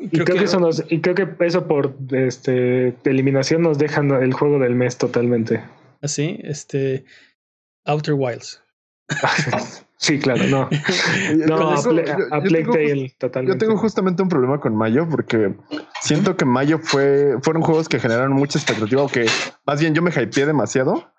Y 0.01 0.09
creo, 0.09 0.25
que, 0.39 0.45
eso 0.45 0.61
nos, 0.61 0.85
y 0.89 1.01
creo 1.01 1.15
que 1.15 1.29
eso 1.45 1.67
por 1.67 1.97
este 2.13 2.95
eliminación 3.05 3.63
nos 3.63 3.79
dejan 3.79 4.11
el 4.11 4.33
juego 4.33 4.59
del 4.59 4.75
mes 4.75 4.97
totalmente. 4.97 5.61
Así, 6.03 6.39
este, 6.43 7.05
Outer 7.85 8.15
Wilds. 8.15 8.63
Sí, 10.05 10.19
claro, 10.19 10.45
no. 10.51 10.69
no, 11.47 11.71
a, 11.71 12.41
Plague 12.43 12.65
Tale, 12.65 13.15
totalmente. 13.17 13.55
Yo 13.55 13.59
tengo 13.59 13.81
justamente 13.81 14.23
un 14.23 14.29
problema 14.29 14.61
con 14.61 14.77
Mayo 14.77 15.09
porque 15.09 15.55
siento 16.03 16.37
que 16.37 16.45
Mayo 16.45 16.79
fue, 16.79 17.37
fueron 17.41 17.63
juegos 17.63 17.89
que 17.89 17.99
generaron 17.99 18.33
mucha 18.33 18.59
expectativa 18.59 19.03
o 19.03 19.09
que 19.09 19.25
más 19.67 19.81
bien 19.81 19.95
yo 19.95 20.03
me 20.03 20.11
hypeé 20.11 20.45
demasiado. 20.45 21.11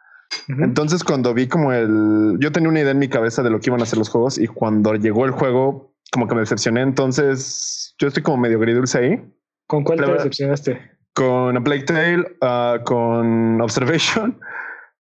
Entonces, 0.48 1.04
cuando 1.04 1.34
vi 1.34 1.48
como 1.48 1.72
el. 1.72 2.38
Yo 2.40 2.52
tenía 2.52 2.70
una 2.70 2.82
idea 2.82 2.92
en 2.92 3.00
mi 3.00 3.08
cabeza 3.08 3.42
de 3.42 3.50
lo 3.50 3.60
que 3.60 3.72
iban 3.72 3.80
a 3.80 3.84
hacer 3.84 3.98
los 3.98 4.10
juegos 4.10 4.38
y 4.38 4.46
cuando 4.46 4.94
llegó 4.94 5.26
el 5.26 5.32
juego, 5.32 5.96
como 6.12 6.28
que 6.28 6.36
me 6.36 6.42
decepcioné. 6.42 6.82
Entonces, 6.82 7.96
yo 7.98 8.08
estoy 8.08 8.22
como 8.22 8.38
medio 8.38 8.60
gridulce 8.60 9.00
ahí. 9.00 9.34
¿Con 9.66 9.84
cuál 9.84 10.00
te 10.00 10.12
decepcionaste? 10.12 10.92
Con 11.14 11.58
A 11.58 11.64
Plague 11.64 11.84
Tale, 11.84 12.38
ah, 12.42 12.80
con 12.84 13.62
Observation 13.62 14.40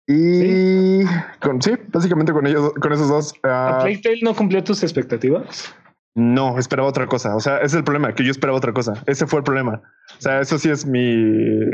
y 0.07 1.03
con 1.41 1.61
sí, 1.61 1.71
básicamente 1.87 2.31
con 2.31 2.45
ellos, 2.45 2.73
con 2.73 2.93
esos 2.93 3.09
dos. 3.09 3.33
¿A 3.43 3.79
Plague 3.81 4.01
Tale 4.03 4.19
no 4.21 4.35
cumplió 4.35 4.63
tus 4.63 4.83
expectativas? 4.83 5.73
No, 6.15 6.57
esperaba 6.59 6.87
otra 6.87 7.07
cosa. 7.07 7.35
O 7.35 7.39
sea, 7.39 7.57
ese 7.57 7.65
es 7.65 7.73
el 7.73 7.83
problema, 7.83 8.13
que 8.13 8.23
yo 8.23 8.31
esperaba 8.31 8.57
otra 8.57 8.73
cosa. 8.73 9.03
Ese 9.05 9.25
fue 9.27 9.39
el 9.39 9.43
problema. 9.43 9.81
O 10.17 10.21
sea, 10.21 10.39
eso 10.39 10.57
sí 10.57 10.69
es 10.69 10.85
mi 10.85 11.69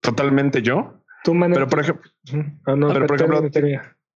totalmente 0.00 0.62
yo. 0.62 1.00
pero 1.24 1.66
por 1.66 1.80
ejemplo, 1.80 2.10
ah, 2.66 2.74
pero 2.92 3.06
por 3.06 3.16
ejemplo, 3.16 3.42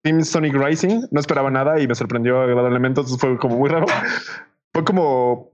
Team 0.01 0.23
Sonic 0.23 0.53
Rising 0.53 1.08
no 1.12 1.19
esperaba 1.19 1.49
nada 1.51 1.79
y 1.79 1.88
me 1.88 1.95
sorprendió 1.95 2.41
agradablemente. 2.41 3.01
Entonces 3.01 3.19
fue 3.19 3.38
como 3.38 3.58
muy 3.58 3.69
raro. 3.69 3.86
fue 4.73 4.84
como 4.84 5.53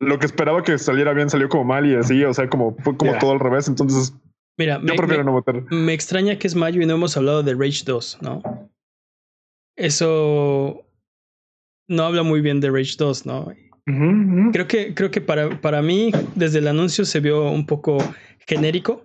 lo 0.00 0.18
que 0.18 0.26
esperaba 0.26 0.62
que 0.62 0.78
saliera 0.78 1.12
bien 1.12 1.28
salió 1.28 1.48
como 1.50 1.64
mal 1.64 1.86
y 1.86 1.94
así. 1.94 2.24
O 2.24 2.32
sea, 2.32 2.48
como 2.48 2.74
fue 2.78 2.96
como 2.96 3.16
todo 3.18 3.32
al 3.32 3.40
revés. 3.40 3.68
Entonces 3.68 4.14
Mira, 4.60 4.78
me, 4.78 4.92
Me 5.70 5.94
extraña 5.94 6.38
que 6.38 6.46
es 6.46 6.54
mayo 6.54 6.82
y 6.82 6.86
no 6.86 6.92
hemos 6.92 7.16
hablado 7.16 7.42
de 7.42 7.54
Rage 7.54 7.82
2, 7.86 8.18
¿no? 8.20 8.42
Eso 9.74 10.84
no 11.88 12.02
habla 12.02 12.22
muy 12.24 12.42
bien 12.42 12.60
de 12.60 12.70
Rage 12.70 12.96
2, 12.98 13.24
¿no? 13.24 13.54
Creo 14.52 14.68
que, 14.68 14.92
creo 14.92 15.10
que 15.10 15.22
para, 15.22 15.62
para 15.62 15.80
mí, 15.80 16.12
desde 16.34 16.58
el 16.58 16.68
anuncio 16.68 17.06
se 17.06 17.20
vio 17.20 17.50
un 17.50 17.64
poco 17.64 17.96
genérico, 18.46 19.02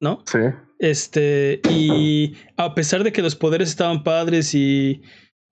¿no? 0.00 0.24
Sí. 0.26 0.40
Este, 0.80 1.60
y 1.70 2.34
a 2.56 2.74
pesar 2.74 3.04
de 3.04 3.12
que 3.12 3.22
los 3.22 3.36
poderes 3.36 3.68
estaban 3.68 4.02
padres 4.02 4.52
y 4.52 5.00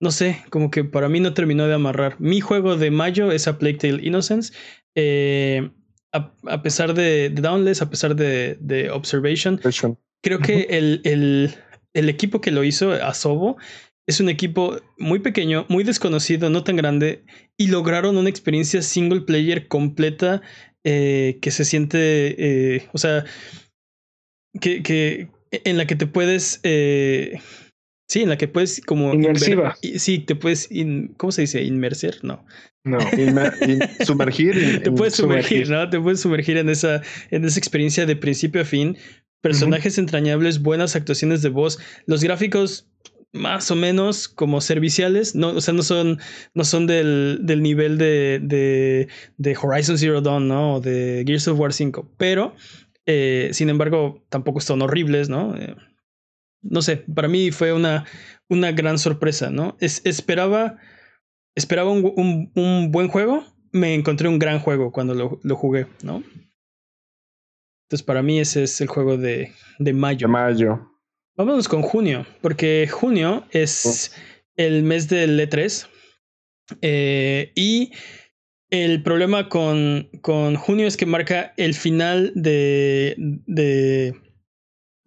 no 0.01 0.11
sé, 0.11 0.43
como 0.49 0.71
que 0.71 0.83
para 0.83 1.07
mí 1.07 1.21
no 1.21 1.33
terminó 1.33 1.67
de 1.67 1.73
amarrar. 1.73 2.19
Mi 2.19 2.41
juego 2.41 2.75
de 2.75 2.91
mayo 2.91 3.31
es 3.31 3.47
a 3.47 3.57
Plague 3.57 3.77
Tale 3.77 4.05
Innocence. 4.05 4.53
Eh, 4.93 5.71
a, 6.11 6.61
pesar 6.61 6.93
de, 6.93 7.29
Downless, 7.29 7.81
a 7.81 7.89
pesar 7.89 8.15
de, 8.15 8.57
de 8.59 8.89
Observation, 8.89 9.59
creo 10.23 10.39
que 10.39 10.67
el, 10.69 11.01
el, 11.03 11.53
el, 11.93 12.09
equipo 12.09 12.41
que 12.41 12.51
lo 12.51 12.63
hizo, 12.63 12.91
Asobo, 12.91 13.57
es 14.07 14.19
un 14.19 14.29
equipo 14.29 14.77
muy 14.97 15.19
pequeño, 15.19 15.65
muy 15.69 15.83
desconocido, 15.83 16.49
no 16.49 16.63
tan 16.63 16.77
grande, 16.77 17.25
y 17.57 17.67
lograron 17.67 18.17
una 18.17 18.29
experiencia 18.29 18.81
single 18.81 19.21
player 19.21 19.67
completa 19.67 20.41
eh, 20.83 21.39
que 21.41 21.51
se 21.51 21.65
siente, 21.65 22.75
eh, 22.77 22.87
o 22.93 22.97
sea, 22.97 23.25
que, 24.61 24.81
que 24.81 25.29
en 25.51 25.77
la 25.77 25.85
que 25.85 25.95
te 25.95 26.07
puedes... 26.07 26.59
Eh, 26.63 27.39
Sí, 28.09 28.21
en 28.21 28.29
la 28.29 28.37
que 28.37 28.47
puedes 28.47 28.79
como... 28.81 29.13
Inmersiva. 29.13 29.75
sí, 29.81 30.19
te 30.19 30.35
puedes... 30.35 30.69
¿Cómo 31.17 31.31
se 31.31 31.41
dice? 31.41 31.63
¿Inmerser? 31.63 32.23
No. 32.23 32.45
No, 32.87 32.99
sumergir. 34.05 34.81
te 34.83 34.91
puedes 34.91 35.15
sumergir, 35.15 35.69
¿no? 35.69 35.89
Te 35.89 35.99
puedes 35.99 36.21
sumergir 36.21 36.57
en 36.57 36.69
esa, 36.69 37.01
en 37.31 37.45
esa 37.45 37.59
experiencia 37.59 38.05
de 38.05 38.15
principio 38.15 38.61
a 38.61 38.65
fin. 38.65 38.97
Personajes 39.41 39.97
entrañables, 39.97 40.61
buenas 40.61 40.95
actuaciones 40.95 41.41
de 41.41 41.49
voz. 41.49 41.79
Los 42.05 42.23
gráficos 42.23 42.87
más 43.33 43.69
o 43.71 43.75
menos 43.75 44.27
como 44.27 44.61
serviciales, 44.61 45.35
no, 45.35 45.49
o 45.49 45.61
sea, 45.61 45.73
no 45.73 45.83
son, 45.83 46.19
no 46.53 46.63
son 46.63 46.87
del, 46.87 47.39
del 47.43 47.61
nivel 47.61 47.97
de, 47.97 48.39
de, 48.41 49.07
de, 49.37 49.57
Horizon 49.61 49.97
Zero 49.97 50.21
Dawn, 50.21 50.47
¿no? 50.47 50.75
O 50.75 50.81
de 50.81 51.23
Gears 51.25 51.47
of 51.47 51.59
War 51.59 51.73
5, 51.73 52.13
pero, 52.17 52.55
eh, 53.05 53.49
sin 53.53 53.69
embargo, 53.69 54.25
tampoco 54.29 54.61
son 54.61 54.81
horribles, 54.81 55.29
¿no? 55.29 55.55
Eh, 55.55 55.75
no 56.61 56.81
sé, 56.81 56.97
para 57.13 57.27
mí 57.27 57.51
fue 57.51 57.73
una, 57.73 58.05
una 58.49 58.71
gran 58.71 58.97
sorpresa, 58.97 59.49
¿no? 59.49 59.77
Es, 59.79 60.01
esperaba 60.05 60.77
esperaba 61.57 61.89
un, 61.91 62.51
un, 62.53 62.91
buen 62.91 63.07
juego, 63.07 63.43
me 63.71 63.95
encontré 63.95 64.29
un 64.29 64.37
gran 64.37 64.59
juego 64.59 64.91
cuando 64.91 65.15
lo, 65.15 65.39
lo, 65.41 65.55
jugué, 65.55 65.87
¿no? 66.03 66.23
Entonces 67.85 68.05
para 68.05 68.21
mí 68.21 68.39
ese 68.39 68.63
es 68.63 68.79
el 68.79 68.87
juego 68.87 69.17
de, 69.17 69.51
de 69.79 69.93
mayo. 69.93 70.27
De 70.27 70.31
mayo. 70.31 70.91
Vámonos 71.35 71.67
con 71.67 71.81
junio, 71.81 72.25
porque 72.41 72.87
junio 72.87 73.45
es 73.51 74.13
el 74.55 74.83
mes 74.83 75.09
del 75.09 75.39
E3 75.39 75.87
eh, 76.81 77.51
y 77.55 77.91
el 78.69 79.01
problema 79.01 79.49
con, 79.49 80.09
con 80.21 80.55
junio 80.57 80.85
es 80.85 80.95
que 80.95 81.05
marca 81.07 81.53
el 81.57 81.73
final 81.73 82.33
de, 82.35 83.15
de 83.17 84.15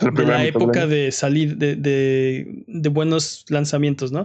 de 0.01 0.25
la 0.25 0.45
época 0.47 0.87
de 0.87 1.13
salir 1.13 1.59
de, 1.59 1.77
de, 1.77 2.65
de, 2.67 2.89
buenos 2.89 3.45
lanzamientos, 3.51 4.13
¿no? 4.13 4.25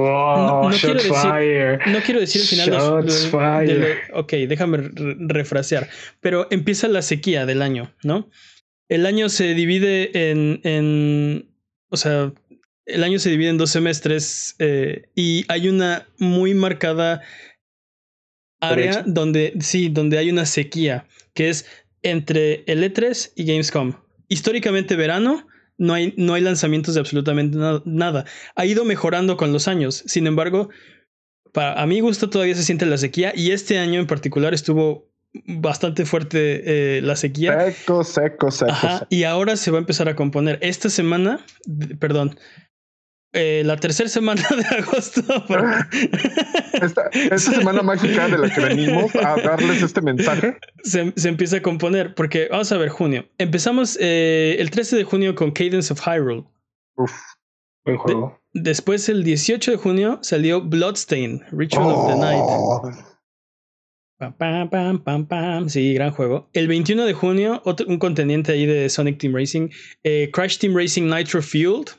No, 0.00 0.70
quiero 0.78 0.94
decir, 0.94 1.78
no, 1.86 2.00
quiero 2.00 2.20
decir, 2.20 2.42
el 2.42 2.48
final 2.48 3.66
de, 3.66 3.96
Ok, 4.12 4.32
déjame 4.48 4.90
refrasear. 5.18 5.88
Pero 6.20 6.46
empieza 6.50 6.88
la 6.88 7.02
sequía 7.02 7.46
del 7.46 7.62
año, 7.62 7.94
¿no? 8.02 8.28
El 8.88 9.06
año 9.06 9.28
se 9.28 9.54
divide 9.54 10.30
en. 10.30 10.60
en 10.64 11.50
o 11.88 11.96
sea, 11.96 12.32
el 12.84 13.04
año 13.04 13.18
se 13.18 13.30
divide 13.30 13.48
en 13.48 13.58
dos 13.58 13.70
semestres 13.70 14.54
eh, 14.58 15.08
y 15.14 15.44
hay 15.48 15.68
una 15.68 16.06
muy 16.18 16.54
marcada 16.54 17.22
área 18.60 19.02
donde. 19.06 19.54
Sí, 19.60 19.88
donde 19.88 20.18
hay 20.18 20.30
una 20.30 20.46
sequía, 20.46 21.06
que 21.34 21.48
es 21.48 21.66
entre 22.02 22.64
el 22.66 22.84
E3 22.84 23.32
y 23.34 23.44
Gamescom 23.44 23.94
históricamente 24.28 24.96
verano 24.96 25.46
no 25.78 25.94
hay, 25.94 26.14
no 26.16 26.34
hay 26.34 26.42
lanzamientos 26.42 26.94
de 26.94 27.00
absolutamente 27.00 27.56
nada. 27.84 28.24
Ha 28.54 28.66
ido 28.66 28.84
mejorando 28.84 29.36
con 29.36 29.52
los 29.52 29.68
años. 29.68 30.02
Sin 30.06 30.26
embargo, 30.26 30.70
para, 31.52 31.80
a 31.80 31.86
mi 31.86 32.00
gusto 32.00 32.30
todavía 32.30 32.54
se 32.54 32.62
siente 32.62 32.86
la 32.86 32.98
sequía 32.98 33.32
y 33.34 33.52
este 33.52 33.78
año 33.78 34.00
en 34.00 34.06
particular 34.06 34.54
estuvo 34.54 35.10
bastante 35.46 36.04
fuerte 36.04 36.98
eh, 36.98 37.02
la 37.02 37.16
sequía. 37.16 37.72
Seco, 37.72 38.04
seco, 38.04 38.50
seco, 38.50 38.72
Y 39.10 39.24
ahora 39.24 39.56
se 39.56 39.70
va 39.70 39.78
a 39.78 39.80
empezar 39.80 40.08
a 40.08 40.16
componer. 40.16 40.58
Esta 40.62 40.88
semana, 40.88 41.44
perdón, 41.98 42.38
eh, 43.32 43.62
la 43.64 43.76
tercera 43.76 44.08
semana 44.08 44.42
de 44.56 44.76
agosto. 44.76 45.22
esta, 46.72 47.10
semana 47.38 47.82
mágica 47.82 48.28
de 48.28 48.38
la 48.38 48.48
que 48.48 48.60
venimos 48.60 49.14
a 49.16 49.36
darles 49.36 49.82
este 49.82 50.00
mensaje. 50.00 50.56
Se, 50.82 51.12
empieza 51.28 51.58
a 51.58 51.62
componer, 51.62 52.14
porque 52.14 52.48
vamos 52.50 52.72
a 52.72 52.78
ver 52.78 52.88
junio. 52.88 53.28
Empezamos 53.38 53.98
eh, 54.00 54.56
el 54.58 54.70
13 54.70 54.96
de 54.96 55.04
junio 55.04 55.34
con 55.34 55.50
Cadence 55.50 55.92
of 55.92 56.00
Hyrule. 56.06 56.44
Uf, 56.96 57.12
buen 57.84 57.98
juego. 57.98 58.40
después, 58.54 59.08
el 59.08 59.22
18 59.22 59.72
de 59.72 59.76
junio, 59.76 60.18
salió 60.22 60.62
Bloodstain, 60.62 61.42
Ritual 61.52 61.86
of 61.86 62.12
the 62.12 62.18
Night. 62.18 62.42
Oh. 62.42 62.90
Pam, 64.18 64.32
pam, 64.70 64.98
pam, 65.02 65.26
pam, 65.26 65.68
Sí, 65.68 65.92
gran 65.92 66.10
juego. 66.10 66.48
El 66.54 66.68
21 66.68 67.04
de 67.04 67.12
junio, 67.12 67.60
otro, 67.66 67.86
un 67.86 67.98
contendiente 67.98 68.52
ahí 68.52 68.64
de 68.64 68.88
Sonic 68.88 69.18
Team 69.18 69.34
Racing, 69.34 69.68
eh, 70.04 70.30
Crash 70.32 70.56
Team 70.56 70.74
Racing 70.74 71.02
Nitro 71.02 71.42
Fueled. 71.42 71.90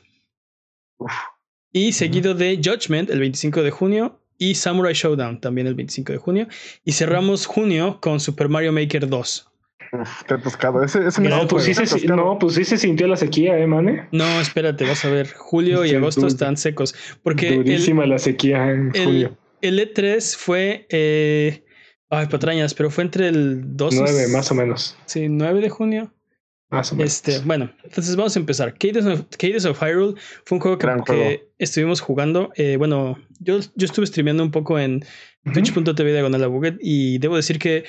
Y 1.72 1.92
seguido 1.92 2.34
de 2.34 2.60
Judgment 2.62 3.10
el 3.10 3.20
25 3.20 3.62
de 3.62 3.70
junio 3.70 4.20
y 4.38 4.54
Samurai 4.54 4.94
Showdown 4.94 5.40
también 5.40 5.66
el 5.66 5.74
25 5.74 6.12
de 6.12 6.18
junio. 6.18 6.48
Y 6.84 6.92
cerramos 6.92 7.46
junio 7.46 7.98
con 8.00 8.20
Super 8.20 8.48
Mario 8.48 8.72
Maker 8.72 9.08
2. 9.08 9.48
qué 10.26 10.38
pescado. 10.38 10.82
Ese, 10.82 11.00
no, 11.20 11.46
pues 11.48 11.64
sí 11.64 11.74
se, 11.74 12.06
no, 12.06 12.38
pues 12.38 12.54
sí 12.54 12.64
se 12.64 12.78
sintió 12.78 13.06
la 13.06 13.16
sequía, 13.16 13.58
¿eh, 13.58 13.66
mane? 13.66 14.08
No, 14.12 14.40
espérate, 14.40 14.86
vas 14.86 15.04
a 15.04 15.10
ver. 15.10 15.32
Julio 15.34 15.84
y 15.84 15.94
agosto 15.94 16.26
están 16.26 16.56
secos. 16.56 16.94
Porque 17.22 17.56
durísima 17.56 18.06
la 18.06 18.18
sequía 18.18 18.70
en 18.70 18.92
julio. 18.92 19.36
El 19.60 19.78
E3 19.80 20.36
fue. 20.36 20.86
Eh, 20.90 21.64
ay, 22.10 22.26
patrañas, 22.26 22.74
pero 22.74 22.90
fue 22.90 23.04
entre 23.04 23.28
el 23.28 23.76
2 23.76 23.94
9, 23.94 24.28
más 24.28 24.50
o 24.50 24.54
menos. 24.54 24.96
Sí, 25.06 25.28
9 25.28 25.60
de 25.60 25.68
junio. 25.68 26.12
Este, 26.98 27.38
bueno, 27.40 27.72
entonces 27.82 28.14
vamos 28.14 28.36
a 28.36 28.40
empezar. 28.40 28.74
Cadence 28.76 29.68
of, 29.68 29.82
Hyrule 29.82 30.20
fue 30.44 30.56
un 30.56 30.60
juego 30.60 30.76
que, 30.76 31.48
estuvimos 31.58 32.02
jugando. 32.02 32.50
Eh, 32.56 32.76
bueno, 32.76 33.18
yo, 33.40 33.58
yo 33.74 33.86
estuve 33.86 34.06
streameando 34.06 34.42
un 34.42 34.50
poco 34.50 34.78
en 34.78 35.02
twitch.tv 35.54 36.12
diagonal 36.12 36.46
Buget 36.48 36.76
y 36.80 37.18
debo 37.18 37.36
decir 37.36 37.58
que 37.58 37.84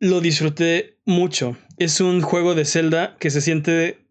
lo 0.00 0.22
disfruté 0.22 0.96
mucho. 1.04 1.58
Es 1.76 2.00
un 2.00 2.22
juego 2.22 2.54
de 2.54 2.64
Zelda 2.64 3.16
que 3.18 3.30
se 3.30 3.42
siente. 3.42 4.06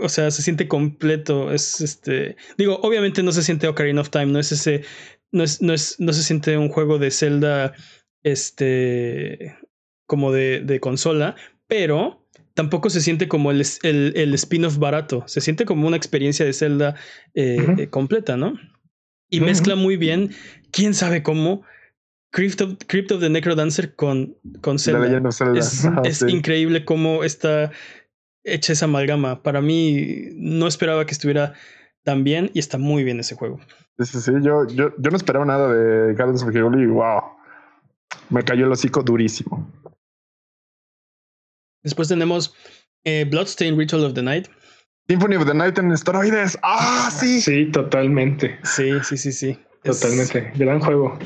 O 0.00 0.08
sea, 0.08 0.32
se 0.32 0.42
siente 0.42 0.66
completo. 0.66 1.52
Es 1.52 1.80
este. 1.80 2.36
Digo, 2.56 2.80
obviamente 2.82 3.22
no 3.22 3.30
se 3.30 3.44
siente 3.44 3.68
Ocarina 3.68 4.00
of 4.00 4.10
Time, 4.10 4.26
no 4.26 4.40
es 4.40 4.50
ese. 4.50 4.82
No 5.30 5.44
es, 5.44 5.62
no 5.62 5.72
es, 5.74 6.00
no 6.00 6.12
se 6.12 6.24
siente 6.24 6.58
un 6.58 6.70
juego 6.70 6.98
de 6.98 7.12
Zelda. 7.12 7.72
Este. 8.24 9.56
como 10.06 10.32
de, 10.32 10.60
de 10.60 10.80
consola. 10.80 11.36
Pero 11.68 12.26
tampoco 12.58 12.90
se 12.90 13.00
siente 13.00 13.28
como 13.28 13.52
el, 13.52 13.64
el, 13.84 14.34
spin-off 14.34 14.78
barato, 14.78 15.22
se 15.28 15.40
siente 15.40 15.64
como 15.64 15.86
una 15.86 15.96
experiencia 15.96 16.44
de 16.44 16.52
Zelda 16.52 16.96
eh, 17.32 17.64
eh, 17.78 17.88
completa, 17.88 18.36
¿no? 18.36 18.58
y 19.30 19.40
mezcla 19.40 19.76
muy 19.76 19.96
bien, 19.96 20.32
quién 20.72 20.92
sabe 20.92 21.22
cómo, 21.22 21.62
Crypt 22.32 22.60
of, 22.60 22.70
Crypt 22.88 23.12
of 23.12 23.20
the 23.20 23.30
Necrodancer 23.30 23.94
con, 23.94 24.36
con 24.60 24.80
Zelda. 24.80 25.22
Es, 25.54 25.84
ah, 25.84 26.02
es 26.02 26.22
increíble 26.22 26.84
cómo 26.84 27.22
está 27.22 27.70
hecha 28.42 28.72
esa 28.72 28.86
amalgama. 28.86 29.44
Para 29.44 29.60
mí, 29.60 30.30
no 30.34 30.66
esperaba 30.66 31.06
que 31.06 31.12
estuviera 31.12 31.54
tan 32.02 32.24
bien 32.24 32.50
y 32.54 32.58
está 32.58 32.76
muy 32.76 33.04
bien 33.04 33.20
ese 33.20 33.36
juego. 33.36 33.60
Sí, 34.00 34.06
sí, 34.06 34.20
sí. 34.20 34.32
Yo, 34.42 34.66
yo, 34.66 34.92
yo 34.98 35.10
no 35.12 35.16
esperaba 35.16 35.44
nada 35.44 35.72
de 35.72 36.12
Gardens 36.14 36.42
of 36.42 36.50
Hyrule 36.50 36.82
y 36.82 36.86
wow, 36.86 37.22
me 38.30 38.42
cayó 38.42 38.66
el 38.66 38.72
hocico 38.72 39.04
durísimo. 39.04 39.70
Después 41.82 42.08
tenemos 42.08 42.54
eh, 43.04 43.24
Bloodstained 43.28 43.78
Ritual 43.78 44.04
of 44.04 44.14
the 44.14 44.22
Night. 44.22 44.48
Symphony 45.08 45.36
of 45.36 45.46
the 45.46 45.54
Night 45.54 45.78
en 45.78 45.90
esteroides. 45.90 46.58
Ah, 46.62 47.10
sí. 47.10 47.40
Sí, 47.40 47.66
totalmente. 47.72 48.58
Sí, 48.64 48.90
sí, 49.02 49.16
sí, 49.16 49.32
sí. 49.32 49.58
Totalmente. 49.82 50.52
Gran 50.56 50.80
juego. 50.80 51.18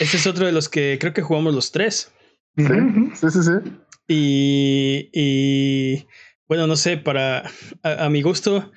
Este 0.00 0.16
es 0.16 0.26
otro 0.26 0.46
de 0.46 0.52
los 0.52 0.68
que 0.68 0.98
creo 1.00 1.12
que 1.12 1.22
jugamos 1.22 1.54
los 1.54 1.70
tres. 1.70 2.12
Sí, 2.56 2.64
sí, 3.14 3.30
sí, 3.30 3.42
sí. 3.42 3.52
Y, 4.08 5.10
y 5.12 6.06
bueno, 6.48 6.66
no 6.66 6.74
sé, 6.74 6.96
para 6.96 7.48
a, 7.84 8.08
mi 8.10 8.22
gusto 8.22 8.72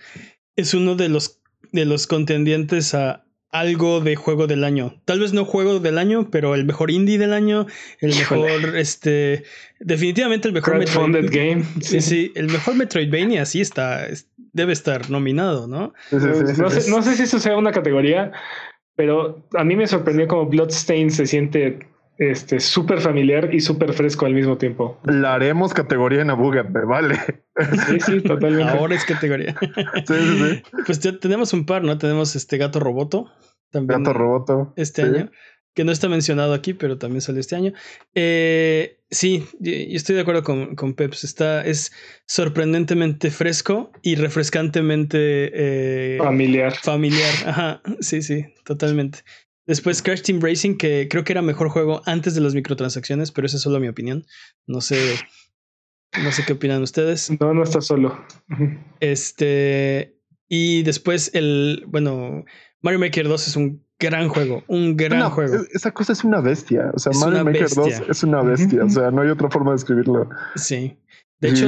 es 0.56 0.76
uno 0.76 0.96
de 0.96 1.10
los 1.10 1.42
de 1.72 1.86
los 1.86 2.06
contendientes 2.06 2.94
a 2.94 3.26
algo 3.54 4.02
de 4.02 4.16
juego 4.16 4.48
del 4.48 4.64
año. 4.64 5.00
Tal 5.06 5.20
vez 5.20 5.32
no 5.32 5.46
juego 5.46 5.80
del 5.80 6.00
año, 6.00 6.30
pero 6.32 6.56
el 6.56 6.66
mejor 6.66 6.90
indie 6.90 7.20
del 7.20 7.34
año, 7.34 7.68
el 8.00 8.10
mejor, 8.10 8.76
este, 8.76 9.44
definitivamente 9.80 10.48
el 10.48 10.56
mejor 10.56 10.80
Metroid 10.80 11.30
game. 11.30 11.64
Sí, 11.80 12.02
sí, 12.02 12.32
el 12.36 12.48
mejor 12.48 12.76
Metroidvania 12.76 13.46
sí 13.46 13.62
está, 13.62 14.08
debe 14.54 14.74
estar 14.74 15.12
nominado, 15.12 15.68
¿no? 15.68 15.94
no, 16.12 16.70
sé, 16.70 16.90
no 16.90 17.02
sé 17.04 17.16
si 17.16 17.24
eso 17.24 17.40
sea 17.40 17.56
una 17.56 17.72
categoría, 17.72 18.32
pero 18.96 19.48
a 19.54 19.64
mí 19.64 19.76
me 19.76 19.86
sorprendió 19.86 20.28
como 20.28 20.48
Bloodstain 20.48 21.12
se 21.12 21.28
siente 21.28 21.93
este 22.18 22.60
súper 22.60 23.00
familiar 23.02 23.54
y 23.54 23.60
súper 23.60 23.94
fresco 23.94 24.26
al 24.26 24.34
mismo 24.34 24.58
tiempo. 24.58 25.00
La 25.06 25.34
haremos 25.34 25.74
categoría 25.74 26.22
en 26.22 26.30
Abuget, 26.30 26.72
vale. 26.72 27.16
Sí, 27.88 28.00
sí, 28.00 28.22
totalmente. 28.22 28.72
Ahora 28.72 28.96
es 28.96 29.06
categoría. 29.06 29.56
Sí, 30.08 30.14
sí, 30.16 30.38
sí. 30.38 30.64
Pues 30.86 31.00
ya 31.00 31.18
tenemos 31.18 31.54
un 31.54 31.66
par, 31.66 31.84
¿no? 31.84 31.98
Tenemos 31.98 32.36
este 32.36 32.58
gato 32.58 32.80
roboto. 32.80 33.32
También 33.72 34.04
gato 34.04 34.14
roboto. 34.14 34.74
Este 34.76 35.04
año. 35.04 35.32
Que 35.74 35.84
no 35.84 35.92
está 35.92 36.08
mencionado 36.08 36.54
aquí, 36.54 36.74
pero 36.76 37.00
también 37.00 37.22
salió 37.22 37.40
este 37.40 37.56
año. 37.56 37.74
Eh, 38.14 39.00
sí, 39.10 39.48
yo 39.60 39.72
estoy 39.72 40.16
de 40.16 40.22
acuerdo 40.22 40.44
con, 40.44 40.76
con 40.76 40.94
Peps. 40.94 41.24
Está, 41.24 41.66
es 41.66 41.92
sorprendentemente 42.28 43.32
fresco 43.32 43.92
y 44.04 44.16
refrescantemente 44.16 45.18
eh, 45.54 46.18
familiar. 46.20 46.74
Familiar. 46.76 47.34
Ajá. 47.48 47.82
Sí, 48.02 48.22
sí, 48.22 48.46
totalmente. 48.66 49.20
Después 49.66 50.02
Crash 50.02 50.22
Team 50.22 50.42
Racing, 50.42 50.76
que 50.76 51.08
creo 51.10 51.24
que 51.24 51.34
era 51.34 51.42
mejor 51.42 51.70
juego 51.70 52.02
antes 52.06 52.36
de 52.36 52.42
las 52.42 52.54
microtransacciones, 52.54 53.32
pero 53.32 53.48
esa 53.48 53.58
es 53.58 53.64
solo 53.64 53.80
mi 53.80 53.88
opinión. 53.88 54.26
No 54.68 54.82
sé. 54.82 54.98
No 56.22 56.32
sé 56.32 56.44
qué 56.46 56.54
opinan 56.54 56.82
ustedes. 56.82 57.32
No, 57.40 57.54
no 57.54 57.64
está 57.64 57.82
solo. 57.82 58.26
Este. 59.00 60.18
Y 60.50 60.84
después 60.84 61.32
el. 61.34 61.86
Bueno, 61.88 62.44
Mario 62.82 63.00
Maker 63.00 63.28
2 63.28 63.48
es 63.48 63.56
un 63.56 63.84
gran 64.00 64.28
juego. 64.28 64.64
Un 64.68 64.98
gran 64.98 65.30
juego. 65.30 65.64
Esa 65.74 65.92
cosa 65.92 66.14
es 66.14 66.24
una 66.24 66.42
bestia. 66.42 66.92
O 66.94 67.00
sea, 67.00 67.14
Mario 67.14 67.46
Maker 67.46 67.70
2 67.70 68.02
es 68.10 68.24
una 68.24 68.42
bestia. 68.42 68.84
O 68.84 68.90
sea, 68.90 69.12
no 69.12 69.22
hay 69.22 69.30
otra 69.30 69.50
forma 69.50 69.72
de 69.72 69.78
escribirlo. 69.78 70.30
Sí. 70.56 70.98
De 71.40 71.50
hecho, 71.50 71.68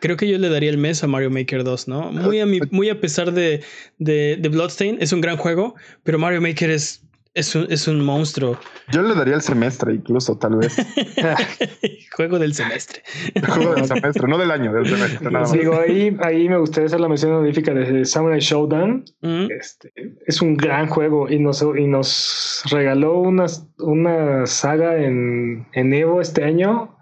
creo 0.00 0.16
que 0.16 0.28
yo 0.28 0.36
le 0.36 0.48
daría 0.48 0.70
el 0.70 0.78
mes 0.78 1.04
a 1.04 1.06
Mario 1.06 1.30
Maker 1.30 1.62
2, 1.62 1.86
¿no? 1.86 2.10
Muy 2.10 2.40
a, 2.40 2.46
mi, 2.46 2.58
muy 2.72 2.88
a 2.88 3.00
pesar 3.00 3.32
de, 3.32 3.62
de, 3.98 4.36
de 4.40 4.48
Bloodstain, 4.48 4.98
es 5.00 5.12
un 5.12 5.20
gran 5.20 5.36
juego, 5.36 5.76
pero 6.02 6.18
Mario 6.18 6.40
Maker 6.40 6.70
es 6.70 7.05
es 7.36 7.54
un, 7.54 7.66
es 7.70 7.86
un 7.86 8.02
monstruo. 8.02 8.58
Yo 8.90 9.02
le 9.02 9.14
daría 9.14 9.34
el 9.34 9.42
semestre, 9.42 9.92
incluso, 9.94 10.38
tal 10.38 10.56
vez. 10.56 10.74
Juego 12.16 12.38
del 12.38 12.54
semestre. 12.54 13.02
Juego 13.46 13.74
del 13.74 13.84
semestre, 13.84 14.26
no 14.26 14.38
del 14.38 14.50
año, 14.50 14.72
del 14.72 14.86
semestre. 14.86 15.30
Nada 15.30 15.52
Digo, 15.52 15.78
ahí, 15.78 16.16
ahí 16.22 16.48
me 16.48 16.56
gustaría 16.56 16.86
hacer 16.86 16.98
la 16.98 17.08
mención 17.08 17.32
honorífica 17.32 17.74
de 17.74 18.06
Samurai 18.06 18.40
Showdown. 18.40 19.04
Este, 19.50 19.92
es 20.26 20.40
un 20.40 20.56
gran 20.56 20.86
juego 20.88 21.30
y 21.30 21.38
nos, 21.38 21.60
y 21.60 21.86
nos 21.86 22.62
regaló 22.70 23.18
una, 23.18 23.44
una 23.80 24.46
saga 24.46 24.96
en, 24.96 25.68
en 25.72 25.92
Evo 25.92 26.22
este 26.22 26.42
año. 26.42 26.96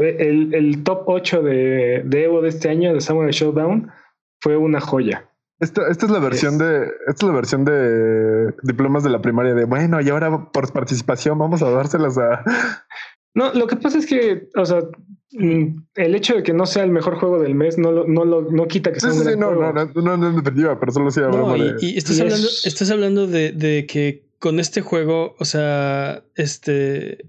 el, 0.00 0.54
el, 0.54 0.82
top 0.84 1.02
8 1.06 1.42
de, 1.42 2.02
de 2.06 2.24
Evo 2.24 2.40
de 2.40 2.48
este 2.48 2.70
año 2.70 2.94
de 2.94 3.02
Samurai 3.02 3.32
Showdown 3.32 3.90
fue 4.40 4.56
una 4.56 4.80
joya. 4.80 5.28
Esta, 5.60 5.88
esta, 5.88 6.06
es 6.06 6.12
la 6.12 6.20
versión 6.20 6.56
de 6.56 6.84
esta 7.08 7.26
es 7.26 7.28
la 7.28 7.32
versión 7.32 7.64
de 7.64 8.54
diplomas 8.62 9.02
de 9.02 9.10
la 9.10 9.20
primaria 9.20 9.54
de 9.54 9.64
bueno 9.64 10.00
y 10.00 10.08
ahora 10.08 10.50
por 10.52 10.72
participación 10.72 11.36
vamos 11.36 11.62
a 11.62 11.70
dárselas 11.70 12.16
a 12.16 12.44
no 13.34 13.52
lo 13.54 13.66
que 13.66 13.74
pasa 13.74 13.98
es 13.98 14.06
que 14.06 14.48
o 14.54 14.64
sea 14.64 14.82
mm, 15.32 15.64
el 15.96 16.14
hecho 16.14 16.36
de 16.36 16.44
que 16.44 16.52
no 16.52 16.64
sea 16.64 16.84
el 16.84 16.92
mejor 16.92 17.16
juego 17.16 17.40
del 17.40 17.56
mes 17.56 17.76
no 17.76 17.90
lo, 17.90 18.06
no 18.06 18.24
lo 18.24 18.42
no 18.42 18.68
quita 18.68 18.92
que 18.92 19.00
sea 19.00 19.12
un 19.12 19.24
gran 19.24 19.40
no, 19.40 19.46
juego. 19.48 19.62
no, 19.62 19.72
no, 19.72 19.84
no, 19.94 20.02
no, 20.02 20.16
no, 20.16 20.42
definitiva, 20.42 20.78
pero 20.78 20.92
solo 20.92 21.10
sí 21.10 21.20
no, 21.20 21.56
y, 21.56 21.74
y, 21.80 21.98
estás 21.98 22.20
hablando 22.20 22.48
estás 22.64 22.90
hablando 22.92 23.26
de, 23.26 23.50
de 23.50 23.86
que 23.86 24.28
con 24.38 24.60
este 24.60 24.80
juego 24.80 25.34
o 25.40 25.44
sea 25.44 26.22
este 26.36 27.26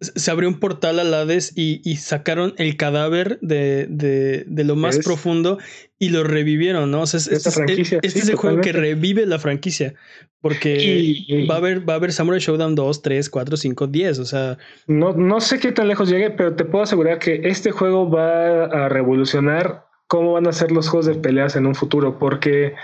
se 0.00 0.30
abrió 0.30 0.48
un 0.48 0.58
portal 0.58 0.98
al 0.98 1.12
Hades 1.12 1.52
y, 1.54 1.82
y 1.84 1.96
sacaron 1.96 2.54
el 2.56 2.76
cadáver 2.76 3.38
de, 3.42 3.86
de, 3.88 4.44
de 4.46 4.64
lo 4.64 4.74
más 4.74 4.98
profundo 4.98 5.58
y 6.02 6.08
lo 6.08 6.24
revivieron, 6.24 6.90
¿no? 6.90 7.02
O 7.02 7.06
sea, 7.06 7.18
este, 7.18 7.50
es, 7.50 7.92
este 7.92 8.06
es 8.06 8.28
el 8.30 8.36
juego 8.36 8.62
que 8.62 8.72
revive 8.72 9.26
la 9.26 9.38
franquicia. 9.38 9.94
Porque 10.40 11.46
va 11.48 11.56
a 11.56 11.58
haber, 11.58 11.86
va 11.86 11.92
a 11.92 11.96
haber 11.96 12.14
Samurai 12.14 12.40
Showdown 12.40 12.74
2, 12.74 13.02
3, 13.02 13.28
4, 13.28 13.56
5, 13.58 13.86
10. 13.86 14.18
O 14.18 14.24
sea. 14.24 14.56
No, 14.86 15.12
no 15.12 15.40
sé 15.40 15.60
qué 15.60 15.72
tan 15.72 15.88
lejos 15.88 16.08
llegue, 16.08 16.30
pero 16.30 16.56
te 16.56 16.64
puedo 16.64 16.84
asegurar 16.84 17.18
que 17.18 17.42
este 17.44 17.70
juego 17.70 18.08
va 18.08 18.64
a 18.64 18.88
revolucionar 18.88 19.84
cómo 20.06 20.32
van 20.32 20.46
a 20.46 20.52
ser 20.52 20.72
los 20.72 20.88
juegos 20.88 21.04
de 21.04 21.16
peleas 21.16 21.54
en 21.54 21.66
un 21.66 21.74
futuro. 21.74 22.18
Porque 22.18 22.74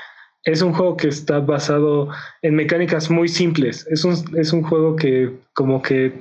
es 0.44 0.60
un 0.60 0.74
juego 0.74 0.98
que 0.98 1.08
está 1.08 1.38
basado 1.38 2.10
en 2.42 2.54
mecánicas 2.54 3.10
muy 3.10 3.28
simples. 3.28 3.86
Es 3.90 4.04
un, 4.04 4.12
es 4.38 4.52
un 4.52 4.62
juego 4.62 4.94
que 4.94 5.32
como 5.54 5.80
que 5.80 6.12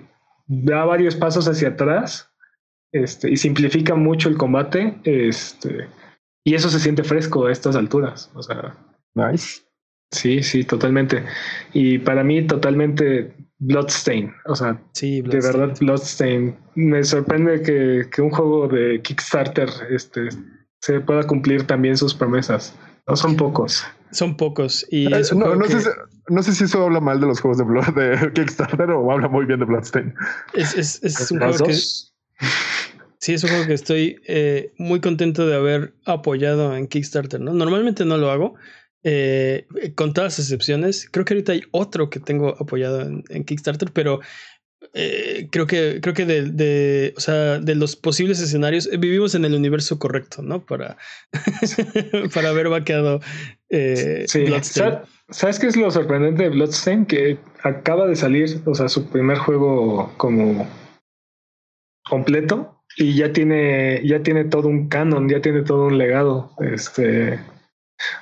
da 0.48 0.86
varios 0.86 1.18
pasos 1.18 1.46
hacia 1.50 1.70
atrás 1.70 2.30
este, 2.94 3.30
y 3.30 3.36
simplifica 3.36 3.96
mucho 3.96 4.30
el 4.30 4.38
combate. 4.38 4.96
Este, 5.04 5.90
y 6.46 6.54
eso 6.54 6.70
se 6.70 6.80
siente 6.80 7.04
fresco 7.04 7.48
a 7.48 7.52
estas 7.52 7.76
alturas. 7.76 8.32
O 8.36 8.44
sea, 8.44 8.78
nice. 9.16 9.64
Sí, 10.12 10.44
sí, 10.44 10.64
totalmente. 10.64 11.26
Y 11.74 11.98
para 11.98 12.24
mí, 12.24 12.46
totalmente 12.46 13.36
Bloodstain. 13.58 14.32
O 14.46 14.56
sea, 14.56 14.80
de 15.02 15.22
verdad, 15.24 15.76
Bloodstain. 15.80 16.56
Me 16.76 17.04
sorprende 17.04 17.64
que, 17.64 18.08
que, 18.12 18.22
un 18.22 18.30
juego 18.30 18.68
de 18.68 19.02
Kickstarter 19.02 19.70
este, 19.90 20.30
se 20.82 21.00
pueda 21.00 21.24
cumplir 21.24 21.66
también 21.66 21.98
sus 21.98 22.14
promesas. 22.14 22.76
No 23.08 23.16
son 23.16 23.36
pocos. 23.36 23.84
Son 24.12 24.38
pocos. 24.38 24.86
Y 24.92 25.12
eh, 25.12 25.22
no, 25.36 25.56
no, 25.56 25.66
sé 25.66 25.82
si, 25.82 25.90
no, 26.30 26.44
sé 26.44 26.54
si, 26.54 26.64
eso 26.66 26.84
habla 26.84 27.00
mal 27.00 27.20
de 27.20 27.26
los 27.26 27.42
juegos 27.42 27.58
de, 27.58 27.64
Blood, 27.64 27.96
de 27.96 28.32
Kickstarter 28.34 28.92
o 28.92 29.12
habla 29.12 29.28
muy 29.28 29.46
bien 29.46 29.60
de 29.60 29.66
Bloodstain. 29.66 30.14
Es, 30.54 30.76
es, 30.76 31.04
es 31.04 31.32
un 31.32 31.40
juego 31.40 31.66
que. 31.66 31.76
Sí, 33.26 33.34
es 33.34 33.44
un 33.44 33.50
juego 33.50 33.66
que 33.66 33.74
estoy 33.74 34.22
eh, 34.28 34.72
muy 34.78 35.02
contento 35.02 35.48
de 35.48 35.56
haber 35.56 35.96
apoyado 36.06 36.76
en 36.78 36.86
Kickstarter. 36.86 37.42
¿no? 37.42 37.54
Normalmente 37.56 38.06
no 38.06 38.20
lo 38.20 38.30
hago. 38.30 38.54
Eh, 39.04 39.66
con 39.96 40.14
todas 40.14 40.38
las 40.38 40.46
excepciones. 40.46 41.10
Creo 41.10 41.26
que 41.26 41.34
ahorita 41.34 41.54
hay 41.54 41.64
otro 41.72 42.12
que 42.12 42.20
tengo 42.20 42.50
apoyado 42.50 43.02
en, 43.02 43.24
en 43.30 43.44
Kickstarter, 43.44 43.92
pero 43.92 44.20
eh, 44.94 45.48
creo 45.52 45.66
que, 45.66 46.02
creo 46.04 46.14
que 46.14 46.28
de, 46.28 46.52
de, 46.52 47.16
o 47.18 47.20
sea, 47.20 47.58
de 47.58 47.74
los 47.74 47.96
posibles 47.96 48.40
escenarios, 48.40 48.88
eh, 48.92 48.98
vivimos 48.98 49.34
en 49.34 49.44
el 49.46 49.56
universo 49.56 49.98
correcto, 49.98 50.44
¿no? 50.44 50.64
Para, 50.64 50.98
para 52.34 52.50
haber 52.50 52.70
vaqueado 52.70 53.22
eh, 53.70 54.28
¿Sabes 55.30 55.58
qué 55.58 55.66
es 55.66 55.76
lo 55.76 55.90
sorprendente 55.90 56.44
de 56.44 56.50
Bloodstain? 56.50 57.08
Que 57.08 57.40
acaba 57.64 58.06
de 58.06 58.16
salir, 58.16 58.62
o 58.66 58.76
sea, 58.76 58.88
su 58.88 59.10
primer 59.10 59.40
juego 59.40 60.14
como 60.18 60.68
completo 62.08 62.75
y 62.98 63.16
ya 63.16 63.34
tiene, 63.34 64.02
ya 64.06 64.22
tiene 64.24 64.46
todo 64.46 64.68
un 64.68 64.88
canon, 64.88 65.30
ya 65.30 65.42
tiene 65.42 65.64
todo 65.64 65.88
un 65.88 65.98
legado. 65.98 66.52
Este, 66.60 67.40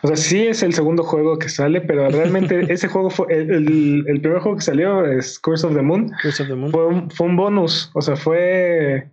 o 0.01 0.07
sea, 0.07 0.15
sí 0.15 0.47
es 0.47 0.63
el 0.63 0.73
segundo 0.73 1.03
juego 1.03 1.37
que 1.37 1.49
sale, 1.49 1.81
pero 1.81 2.09
realmente 2.09 2.71
ese 2.71 2.87
juego 2.87 3.09
fue 3.09 3.27
el, 3.33 4.05
el, 4.07 4.21
primer 4.21 4.39
juego 4.39 4.57
que 4.57 4.63
salió 4.63 5.05
es 5.05 5.39
Curse 5.39 5.67
of 5.67 5.75
the 5.75 5.81
Moon. 5.81 6.11
Curse 6.21 6.43
of 6.43 6.49
the 6.49 6.55
Moon. 6.55 6.71
Fue, 6.71 6.87
un, 6.87 7.11
fue 7.11 7.27
un 7.27 7.35
bonus, 7.35 7.91
o 7.93 8.01
sea, 8.01 8.15
fue 8.15 9.09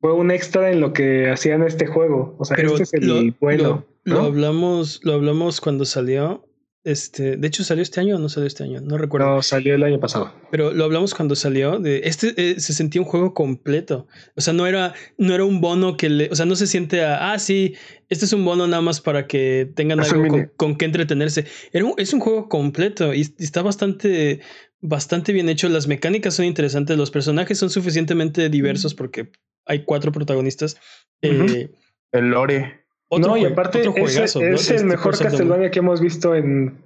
fue 0.00 0.12
un 0.12 0.30
extra 0.30 0.70
en 0.70 0.80
lo 0.80 0.92
que 0.92 1.30
hacían 1.30 1.62
este 1.62 1.86
juego. 1.86 2.36
O 2.38 2.44
sea, 2.44 2.56
este 2.56 2.82
es 2.82 2.94
el 2.94 3.08
lo, 3.08 3.34
bueno. 3.40 3.84
Lo, 4.04 4.20
hablamos, 4.20 5.00
lo 5.02 5.14
hablamos 5.14 5.60
cuando 5.60 5.84
salió. 5.84 6.47
Este, 6.88 7.36
de 7.36 7.46
hecho, 7.46 7.64
¿salió 7.64 7.82
este 7.82 8.00
año 8.00 8.16
o 8.16 8.18
no 8.18 8.30
salió 8.30 8.46
este 8.46 8.64
año? 8.64 8.80
No 8.80 8.96
recuerdo. 8.96 9.26
No, 9.26 9.42
salió 9.42 9.74
el 9.74 9.82
año 9.82 10.00
pasado. 10.00 10.32
Pero 10.50 10.72
lo 10.72 10.84
hablamos 10.84 11.14
cuando 11.14 11.36
salió. 11.36 11.78
De, 11.78 12.00
este 12.04 12.32
eh, 12.38 12.60
se 12.60 12.72
sentía 12.72 13.02
un 13.02 13.06
juego 13.06 13.34
completo. 13.34 14.06
O 14.36 14.40
sea, 14.40 14.54
no 14.54 14.66
era, 14.66 14.94
no 15.18 15.34
era 15.34 15.44
un 15.44 15.60
bono 15.60 15.98
que 15.98 16.08
le. 16.08 16.30
O 16.30 16.34
sea, 16.34 16.46
no 16.46 16.56
se 16.56 16.66
siente 16.66 17.04
a. 17.04 17.32
Ah, 17.32 17.38
sí, 17.38 17.74
este 18.08 18.24
es 18.24 18.32
un 18.32 18.42
bono 18.42 18.66
nada 18.66 18.80
más 18.80 19.02
para 19.02 19.26
que 19.26 19.70
tengan 19.74 20.00
algo 20.00 20.28
con, 20.28 20.50
con, 20.56 20.76
que 20.76 20.86
entretenerse. 20.86 21.44
Era 21.74 21.84
un, 21.84 21.92
es 21.98 22.14
un 22.14 22.20
juego 22.20 22.48
completo 22.48 23.12
y, 23.12 23.20
está 23.38 23.60
bastante, 23.60 24.40
bastante 24.80 25.34
bien 25.34 25.50
hecho. 25.50 25.68
Las 25.68 25.88
mecánicas 25.88 26.32
son 26.32 26.46
interesantes. 26.46 26.96
Los 26.96 27.10
personajes 27.10 27.58
son 27.58 27.68
suficientemente 27.68 28.48
diversos 28.48 28.94
porque 28.94 29.30
hay 29.66 29.84
cuatro 29.84 30.10
protagonistas. 30.10 30.78
eh, 31.20 31.68
el 32.12 32.30
lore. 32.30 32.87
Otro 33.08 33.30
no, 33.30 33.36
y 33.38 33.44
aparte 33.44 33.82
es, 33.82 34.36
es 34.36 34.70
el 34.70 34.84
mejor 34.84 35.18
Castlevania 35.18 35.70
que 35.70 35.78
hemos 35.78 36.00
visto 36.00 36.34
en, 36.34 36.84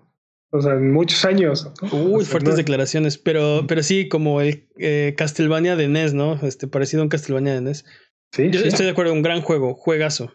o 0.51 0.61
sea, 0.61 0.75
en 0.75 0.93
muchos 0.93 1.25
años. 1.25 1.73
Uy, 1.91 2.25
fuertes 2.25 2.57
declaraciones, 2.57 3.19
pero, 3.19 3.65
pero 3.67 3.83
sí, 3.83 4.09
como 4.09 4.41
el 4.41 4.69
eh, 4.79 5.15
Castlevania 5.17 5.77
de 5.77 5.89
NES, 5.89 6.15
¿no? 6.15 6.39
Este, 6.43 6.69
parecido 6.69 7.03
a 7.03 7.05
un 7.05 7.09
Castlevania 7.09 7.55
de 7.55 7.63
NES. 7.63 7.85
Sí, 8.33 8.51
Yo 8.51 8.61
estoy 8.61 8.87
de 8.87 8.93
acuerdo, 8.93 9.13
un 9.13 9.23
gran 9.23 9.41
juego, 9.41 9.75
juegazo. 9.75 10.33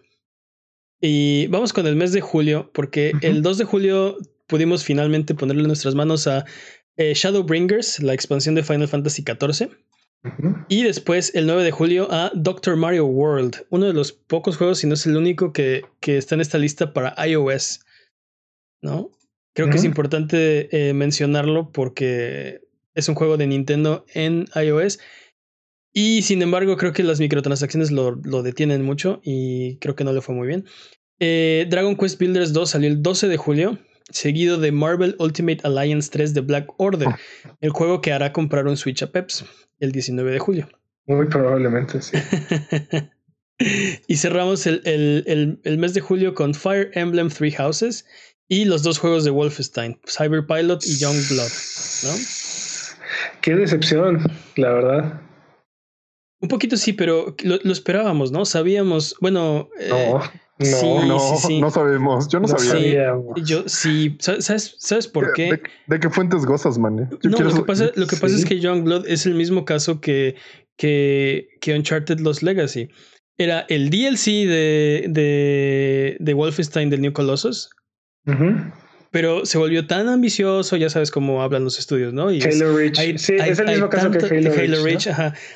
Y 1.00 1.48
vamos 1.48 1.72
con 1.72 1.86
el 1.88 1.96
mes 1.96 2.12
de 2.12 2.22
julio, 2.22 2.72
porque 2.74 3.14
el 3.22 3.42
2 3.42 3.60
de 3.60 3.64
julio 3.66 4.18
pudimos 4.48 4.84
finalmente 4.84 5.36
ponerle 5.36 5.64
nuestras 5.64 5.94
manos 5.94 6.28
a 6.28 6.46
eh, 6.98 7.14
Shadowbringers, 7.14 8.02
la 8.02 8.14
expansión 8.14 8.56
de 8.56 8.64
Final 8.64 8.88
Fantasy 8.88 9.24
XIV. 9.24 9.70
Y 10.68 10.84
después, 10.84 11.34
el 11.36 11.48
9 11.48 11.64
de 11.64 11.72
julio, 11.72 12.08
a 12.12 12.32
Doctor 12.34 12.76
Mario 12.76 13.06
World, 13.06 13.66
uno 13.70 13.86
de 13.86 13.94
los 13.94 14.12
pocos 14.12 14.58
juegos, 14.58 14.80
si 14.80 14.88
no 14.88 14.96
es 14.96 15.06
el 15.06 15.16
único, 15.16 15.54
que, 15.54 15.84
que 16.00 16.18
está 16.18 16.36
en 16.36 16.42
esta 16.42 16.58
lista 16.58 16.94
para 16.94 17.16
iOS. 17.26 17.82
¿No? 18.82 19.12
Creo 19.54 19.70
que 19.70 19.78
es 19.78 19.84
importante 19.84 20.90
eh, 20.90 20.94
mencionarlo 20.94 21.72
porque 21.72 22.62
es 22.94 23.10
un 23.10 23.16
juego 23.16 23.38
de 23.38 23.48
Nintendo 23.48 24.06
en 24.14 24.46
iOS. 24.56 25.00
Y 25.94 26.22
sin 26.22 26.44
embargo, 26.44 26.78
creo 26.78 26.94
que 26.94 27.04
las 27.04 27.20
microtransacciones 27.20 27.92
lo, 27.92 28.12
lo 28.24 28.44
detienen 28.44 28.84
mucho 28.84 29.20
y 29.24 29.78
creo 29.78 29.96
que 29.96 30.04
no 30.04 30.14
le 30.14 30.22
fue 30.22 30.36
muy 30.36 30.48
bien. 30.48 30.66
Eh, 31.20 31.66
Dragon 31.70 31.96
Quest 31.96 32.20
Builders 32.20 32.54
2 32.54 32.70
salió 32.70 32.88
el 32.88 33.02
12 33.02 33.28
de 33.28 33.38
julio, 33.38 33.80
seguido 34.12 34.60
de 34.60 34.72
Marvel 34.72 35.16
Ultimate 35.18 35.62
Alliance 35.64 36.12
3 36.12 36.36
de 36.36 36.42
Black 36.42 36.70
Order, 36.78 37.08
ah. 37.08 37.20
el 37.60 37.72
juego 37.72 38.02
que 38.02 38.14
hará 38.14 38.32
comprar 38.34 38.68
un 38.68 38.78
Switch 38.78 39.02
a 39.02 39.12
Peps 39.12 39.44
el 39.80 39.92
19 39.92 40.32
de 40.32 40.40
julio. 40.40 40.70
Muy 41.06 41.28
probablemente, 41.28 42.02
sí. 42.02 42.18
y 44.08 44.18
cerramos 44.18 44.68
el, 44.68 44.82
el, 44.86 45.60
el, 45.64 45.78
mes 45.78 45.94
de 45.94 46.02
julio 46.02 46.34
con 46.34 46.54
Fire 46.54 46.92
Emblem 46.94 47.30
Three 47.30 47.52
Houses 47.52 48.06
y 48.48 48.66
los 48.66 48.84
dos 48.84 49.00
juegos 49.00 49.24
de 49.24 49.32
Wolfenstein, 49.32 50.00
Cyber 50.06 50.46
Pilot 50.46 50.86
y 50.86 50.98
Young 50.98 51.18
Blood, 51.30 51.52
¿no? 52.04 52.10
Qué 53.42 53.56
decepción, 53.56 54.20
la 54.58 54.72
verdad. 54.74 55.22
Un 56.40 56.50
poquito 56.50 56.78
sí, 56.78 56.94
pero 56.94 57.36
lo, 57.44 57.72
esperábamos, 57.72 58.32
¿no? 58.32 58.46
Sabíamos, 58.46 59.16
bueno... 59.22 59.70
Eh, 59.80 59.90
no. 59.90 60.22
No, 60.60 61.06
no, 61.06 61.60
no 61.62 61.70
sabemos. 61.70 62.28
Yo 62.30 62.40
no, 62.40 62.48
sabía. 62.48 63.14
yo 63.44 63.64
sí. 63.68 64.18
¿Sabes, 64.20 64.76
¿Sabes 64.80 65.08
por 65.08 65.34
qué? 65.34 65.62
¿De, 65.86 66.00
qué 66.00 66.10
fuentes 66.10 66.48
gozas, 66.48 66.80
man? 66.80 67.08
no, 67.22 67.40
lo 67.40 67.54
que 67.54 67.62
pasa, 67.62 67.92
lo 67.96 68.08
que 68.08 68.16
pasa 68.16 68.36
es 68.36 68.44
que 68.44 68.60
Youngblood 68.60 69.08
es 69.08 69.28
el 69.28 69.36
mismo 69.36 69.66
caso 69.66 70.02
que, 70.02 70.36
que, 70.76 71.48
que 71.62 71.76
Uncharted 71.76 72.20
Lost 72.22 72.42
Legacy. 72.42 72.90
Era 73.38 73.68
el 73.70 73.92
DLC 73.92 74.48
de, 74.48 75.06
de, 75.10 76.18
de 76.20 76.34
Wolfenstein 76.34 76.90
del 76.90 77.02
New 77.02 77.14
Colossus. 77.14 77.70
Pero 79.12 79.46
se 79.46 79.58
volvió 79.58 79.88
tan 79.88 80.10
ambicioso, 80.10 80.76
ya 80.76 80.90
sabes 80.90 81.12
cómo 81.12 81.42
hablan 81.42 81.64
los 81.64 81.80
estudios, 81.80 82.14
¿no? 82.14 82.32
Y 82.32 82.42
Halo 82.42 82.76
Reach. 82.76 83.18
sí, 83.18 83.36
es 83.36 83.60
el 83.60 83.68
mismo 83.68 83.90
caso 83.90 84.12
que 84.12 84.18
Halo, 84.26 84.84
Reach. 84.84 85.08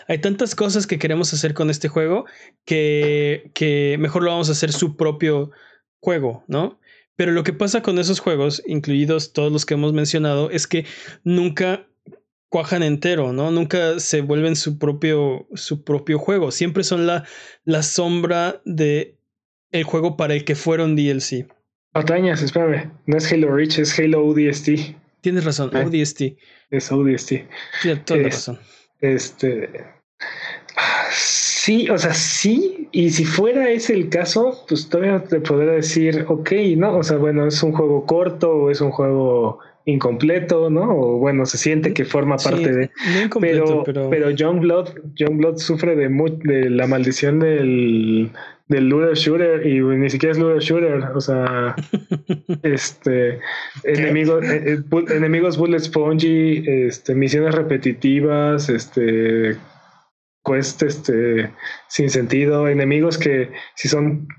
Hay 0.07 0.17
tantas 0.19 0.55
cosas 0.55 0.87
que 0.87 0.99
queremos 0.99 1.33
hacer 1.33 1.53
con 1.53 1.69
este 1.69 1.87
juego 1.87 2.25
que, 2.65 3.51
que 3.53 3.97
mejor 3.99 4.23
lo 4.23 4.31
vamos 4.31 4.49
a 4.49 4.53
hacer 4.53 4.71
su 4.71 4.95
propio 4.95 5.51
juego, 5.99 6.43
¿no? 6.47 6.79
Pero 7.15 7.33
lo 7.33 7.43
que 7.43 7.53
pasa 7.53 7.81
con 7.81 7.99
esos 7.99 8.19
juegos, 8.19 8.63
incluidos 8.65 9.33
todos 9.33 9.51
los 9.51 9.65
que 9.65 9.75
hemos 9.75 9.93
mencionado, 9.93 10.49
es 10.49 10.65
que 10.65 10.85
nunca 11.23 11.87
cuajan 12.49 12.83
entero, 12.83 13.31
¿no? 13.31 13.51
Nunca 13.51 13.99
se 13.99 14.21
vuelven 14.21 14.55
su 14.55 14.77
propio, 14.77 15.47
su 15.53 15.83
propio 15.83 16.19
juego. 16.19 16.51
Siempre 16.51 16.83
son 16.83 17.07
la, 17.07 17.25
la 17.63 17.83
sombra 17.83 18.61
de 18.65 19.17
el 19.71 19.83
juego 19.83 20.17
para 20.17 20.33
el 20.33 20.43
que 20.43 20.55
fueron 20.55 20.95
DLC. 20.95 21.47
Patrañas, 21.91 22.41
espérame. 22.41 22.91
No 23.05 23.17
es 23.17 23.31
Halo 23.31 23.53
Reach, 23.53 23.79
es 23.79 23.97
Halo 23.99 24.25
ODST. 24.25 24.95
Tienes 25.21 25.43
razón, 25.43 25.71
eh, 25.73 25.83
ODST. 25.85 26.37
Es 26.69 26.91
ODST. 26.91 27.47
Tienes 27.81 28.05
toda 28.05 28.19
la 28.21 28.29
razón. 28.29 28.59
Este. 29.01 29.69
Sí, 31.11 31.89
o 31.89 31.97
sea, 31.97 32.13
sí. 32.13 32.87
Y 32.91 33.11
si 33.11 33.25
fuera 33.25 33.69
ese 33.69 33.93
el 33.93 34.09
caso, 34.09 34.65
pues 34.67 34.89
todavía 34.89 35.23
te 35.23 35.39
podría 35.41 35.73
decir, 35.73 36.25
ok, 36.27 36.51
¿no? 36.77 36.97
O 36.97 37.03
sea, 37.03 37.17
bueno, 37.17 37.45
es 37.45 37.61
un 37.61 37.73
juego 37.73 38.05
corto 38.05 38.51
o 38.51 38.71
es 38.71 38.81
un 38.81 38.91
juego 38.91 39.59
incompleto, 39.91 40.69
¿no? 40.69 40.95
O 40.95 41.17
bueno, 41.17 41.45
se 41.45 41.57
siente 41.57 41.93
que 41.93 42.05
forma 42.05 42.37
parte 42.37 42.71
de. 42.73 42.91
pero, 43.39 43.83
pero, 43.83 44.09
pero 44.09 44.29
Youngblood, 44.31 44.89
Youngblood 45.15 45.57
sufre 45.57 45.95
de, 45.95 46.09
de 46.43 46.69
la 46.69 46.87
maldición 46.87 47.39
del 47.39 48.31
del 48.71 48.87
looter 48.87 49.15
shooter 49.15 49.67
y 49.67 49.81
ni 49.81 50.09
siquiera 50.09 50.31
es 50.31 50.39
looter 50.39 50.61
shooter, 50.61 51.03
o 51.13 51.19
sea, 51.19 51.75
este 52.63 53.41
enemigos, 53.83 54.45
eh, 54.45 54.77
eh, 54.77 55.05
enemigos 55.13 55.57
bullet 55.57 55.79
spongy, 55.79 56.63
este 56.65 57.13
misiones 57.13 57.53
repetitivas, 57.53 58.69
este 58.69 59.57
quest 60.45 60.83
este 60.83 61.51
sin 61.89 62.09
sentido, 62.09 62.69
enemigos 62.69 63.17
que 63.17 63.51
si 63.75 63.89
son 63.89 64.29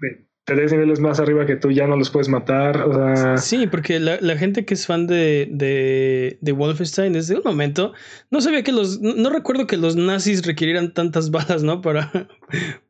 tres 0.45 0.72
niveles 0.72 1.01
más 1.01 1.20
arriba 1.20 1.47
que 1.47 1.57
tú 1.57 1.70
ya 1.70 1.86
no 1.86 1.97
los 1.97 2.11
puedes 2.11 2.28
matar. 2.28 2.82
O 2.82 3.14
sea... 3.16 3.36
Sí, 3.38 3.66
porque 3.66 4.01
la, 4.01 4.18
la 4.20 4.36
gente 4.36 4.64
que 4.64 4.74
es 4.74 4.86
fan 4.86 5.07
de, 5.07 5.49
de, 5.51 6.38
de, 6.40 6.53
Wolfenstein 6.53 7.12
desde 7.12 7.36
un 7.36 7.43
momento 7.45 7.93
no 8.30 8.40
sabía 8.40 8.62
que 8.62 8.72
los. 8.72 9.01
No, 9.01 9.30
recuerdo 9.30 9.66
que 9.66 9.76
los 9.76 9.97
nazis 9.97 10.45
requirieran 10.47 10.93
tantas 10.95 11.30
balas, 11.32 11.62
¿no? 11.62 11.80
Para, 11.80 12.11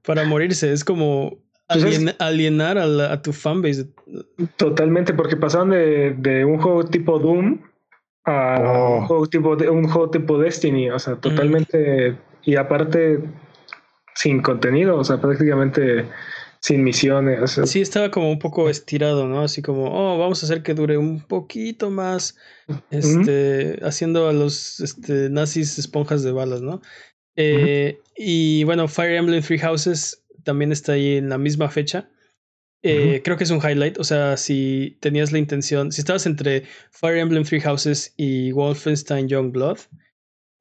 para 0.04 0.24
morirse. 0.24 0.72
Es 0.72 0.84
como. 0.84 1.38
Pues 1.68 2.04
alienar 2.18 2.76
a, 2.76 3.12
a, 3.12 3.22
tu 3.22 3.32
fanbase. 3.32 3.86
Totalmente, 4.56 5.14
porque 5.14 5.36
pasaron 5.36 5.70
de, 5.70 6.14
de 6.18 6.44
un 6.44 6.58
juego 6.58 6.84
tipo 6.84 7.18
Doom 7.18 7.62
a 8.26 8.58
oh. 8.60 8.98
un, 8.98 9.06
juego 9.06 9.26
tipo, 9.26 9.50
un 9.52 9.88
juego 9.88 10.10
tipo 10.10 10.38
Destiny. 10.38 10.90
O 10.90 10.98
sea, 10.98 11.16
totalmente. 11.16 12.14
Y 12.42 12.56
aparte, 12.56 13.20
sin 14.14 14.42
contenido. 14.42 14.98
O 14.98 15.04
sea, 15.04 15.18
prácticamente 15.18 16.04
sin 16.62 16.84
misiones. 16.84 17.60
Sí, 17.64 17.80
estaba 17.80 18.12
como 18.12 18.30
un 18.30 18.38
poco 18.38 18.70
estirado, 18.70 19.26
¿no? 19.26 19.42
Así 19.42 19.62
como, 19.62 19.86
oh, 19.86 20.16
vamos 20.16 20.42
a 20.42 20.46
hacer 20.46 20.62
que 20.62 20.74
dure 20.74 20.96
un 20.96 21.20
poquito 21.20 21.90
más, 21.90 22.36
este, 22.90 23.80
haciendo 23.82 24.28
a 24.28 24.32
los 24.32 24.78
este, 24.78 25.28
nazis 25.28 25.78
esponjas 25.78 26.22
de 26.22 26.30
balas, 26.30 26.62
¿no? 26.62 26.80
Eh, 27.34 27.98
y 28.16 28.62
bueno, 28.62 28.86
Fire 28.86 29.16
Emblem 29.16 29.42
Three 29.42 29.58
Houses 29.58 30.24
también 30.44 30.70
está 30.70 30.92
ahí 30.92 31.16
en 31.16 31.30
la 31.30 31.38
misma 31.38 31.68
fecha. 31.68 32.08
Eh, 32.84 33.22
creo 33.24 33.36
que 33.36 33.44
es 33.44 33.50
un 33.50 33.60
highlight, 33.60 33.98
o 33.98 34.04
sea, 34.04 34.36
si 34.36 34.98
tenías 35.00 35.32
la 35.32 35.38
intención, 35.38 35.90
si 35.90 36.00
estabas 36.00 36.26
entre 36.26 36.64
Fire 36.90 37.18
Emblem 37.18 37.44
Three 37.44 37.60
Houses 37.60 38.14
y 38.16 38.52
Wolfenstein 38.52 39.28
Young 39.28 39.52
Blood, 39.52 39.78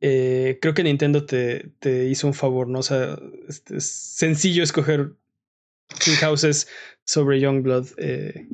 eh, 0.02 0.58
creo 0.62 0.74
que 0.74 0.84
Nintendo 0.84 1.26
te, 1.26 1.74
te, 1.80 2.06
hizo 2.06 2.26
un 2.26 2.34
favor, 2.34 2.68
¿no? 2.68 2.80
O 2.80 2.84
sea, 2.84 3.20
este, 3.48 3.78
es 3.78 3.86
sencillo 3.86 4.64
escoger 4.64 5.14
King 6.00 6.16
Houses 6.22 6.68
sobre 7.06 7.40
Youngblood. 7.40 7.88
Eh, 7.98 8.48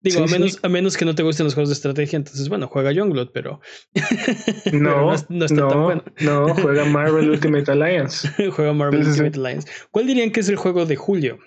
digo, 0.00 0.24
a, 0.24 0.26
menos, 0.26 0.58
a 0.62 0.68
menos 0.68 0.96
que 0.96 1.04
no 1.04 1.14
te 1.14 1.22
gusten 1.22 1.44
los 1.44 1.54
juegos 1.54 1.68
de 1.70 1.74
estrategia, 1.74 2.16
entonces, 2.16 2.48
bueno, 2.48 2.68
juega 2.68 2.92
Youngblood, 2.92 3.30
pero. 3.32 3.60
no, 4.72 5.14
no, 5.28 5.44
está 5.44 5.68
tan 5.68 5.82
bueno. 5.82 6.04
no, 6.20 6.54
juega 6.54 6.84
Marvel 6.84 7.30
Ultimate 7.30 7.70
Alliance. 7.70 8.28
juega 8.52 8.72
Marvel 8.72 9.06
Ultimate 9.06 9.38
Alliance. 9.38 9.70
¿Cuál 9.90 10.06
dirían 10.06 10.30
que 10.30 10.40
es 10.40 10.48
el 10.48 10.56
juego 10.56 10.86
de 10.86 10.96
julio? 10.96 11.38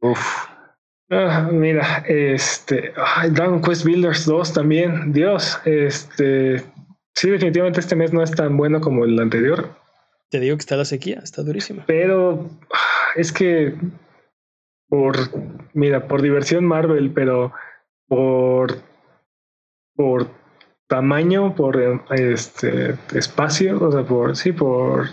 Uf. 0.00 0.20
Ah, 1.10 1.48
mira, 1.52 2.04
este. 2.08 2.92
Dragon 3.30 3.60
Quest 3.60 3.84
Builders 3.84 4.24
2 4.24 4.52
también. 4.52 5.12
Dios, 5.12 5.58
este. 5.64 6.64
Sí, 7.14 7.30
definitivamente 7.30 7.80
este 7.80 7.94
mes 7.94 8.12
no 8.12 8.22
es 8.22 8.32
tan 8.32 8.56
bueno 8.56 8.80
como 8.80 9.04
el 9.04 9.18
anterior. 9.20 9.76
Te 10.30 10.40
digo 10.40 10.56
que 10.56 10.60
está 10.60 10.76
la 10.76 10.84
sequía, 10.84 11.20
está 11.22 11.42
durísima. 11.42 11.84
Pero 11.86 12.50
es 13.14 13.30
que 13.30 13.76
por, 14.94 15.16
mira, 15.72 16.06
por 16.06 16.22
diversión 16.22 16.64
Marvel, 16.64 17.12
pero 17.12 17.52
por, 18.06 18.76
por 19.96 20.28
tamaño, 20.86 21.56
por 21.56 21.82
este 22.10 22.96
espacio, 23.12 23.82
o 23.82 23.90
sea, 23.90 24.04
por, 24.04 24.36
sí, 24.36 24.52
por 24.52 25.08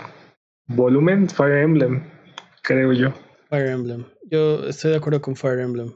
volumen, 0.67 1.27
Fire 1.27 1.63
Emblem, 1.63 2.03
creo 2.61 2.93
yo. 2.93 3.11
Fire 3.49 3.71
Emblem. 3.71 4.05
Yo 4.29 4.67
estoy 4.67 4.91
de 4.91 4.97
acuerdo 4.97 5.19
con 5.19 5.35
Fire 5.35 5.59
Emblem. 5.59 5.91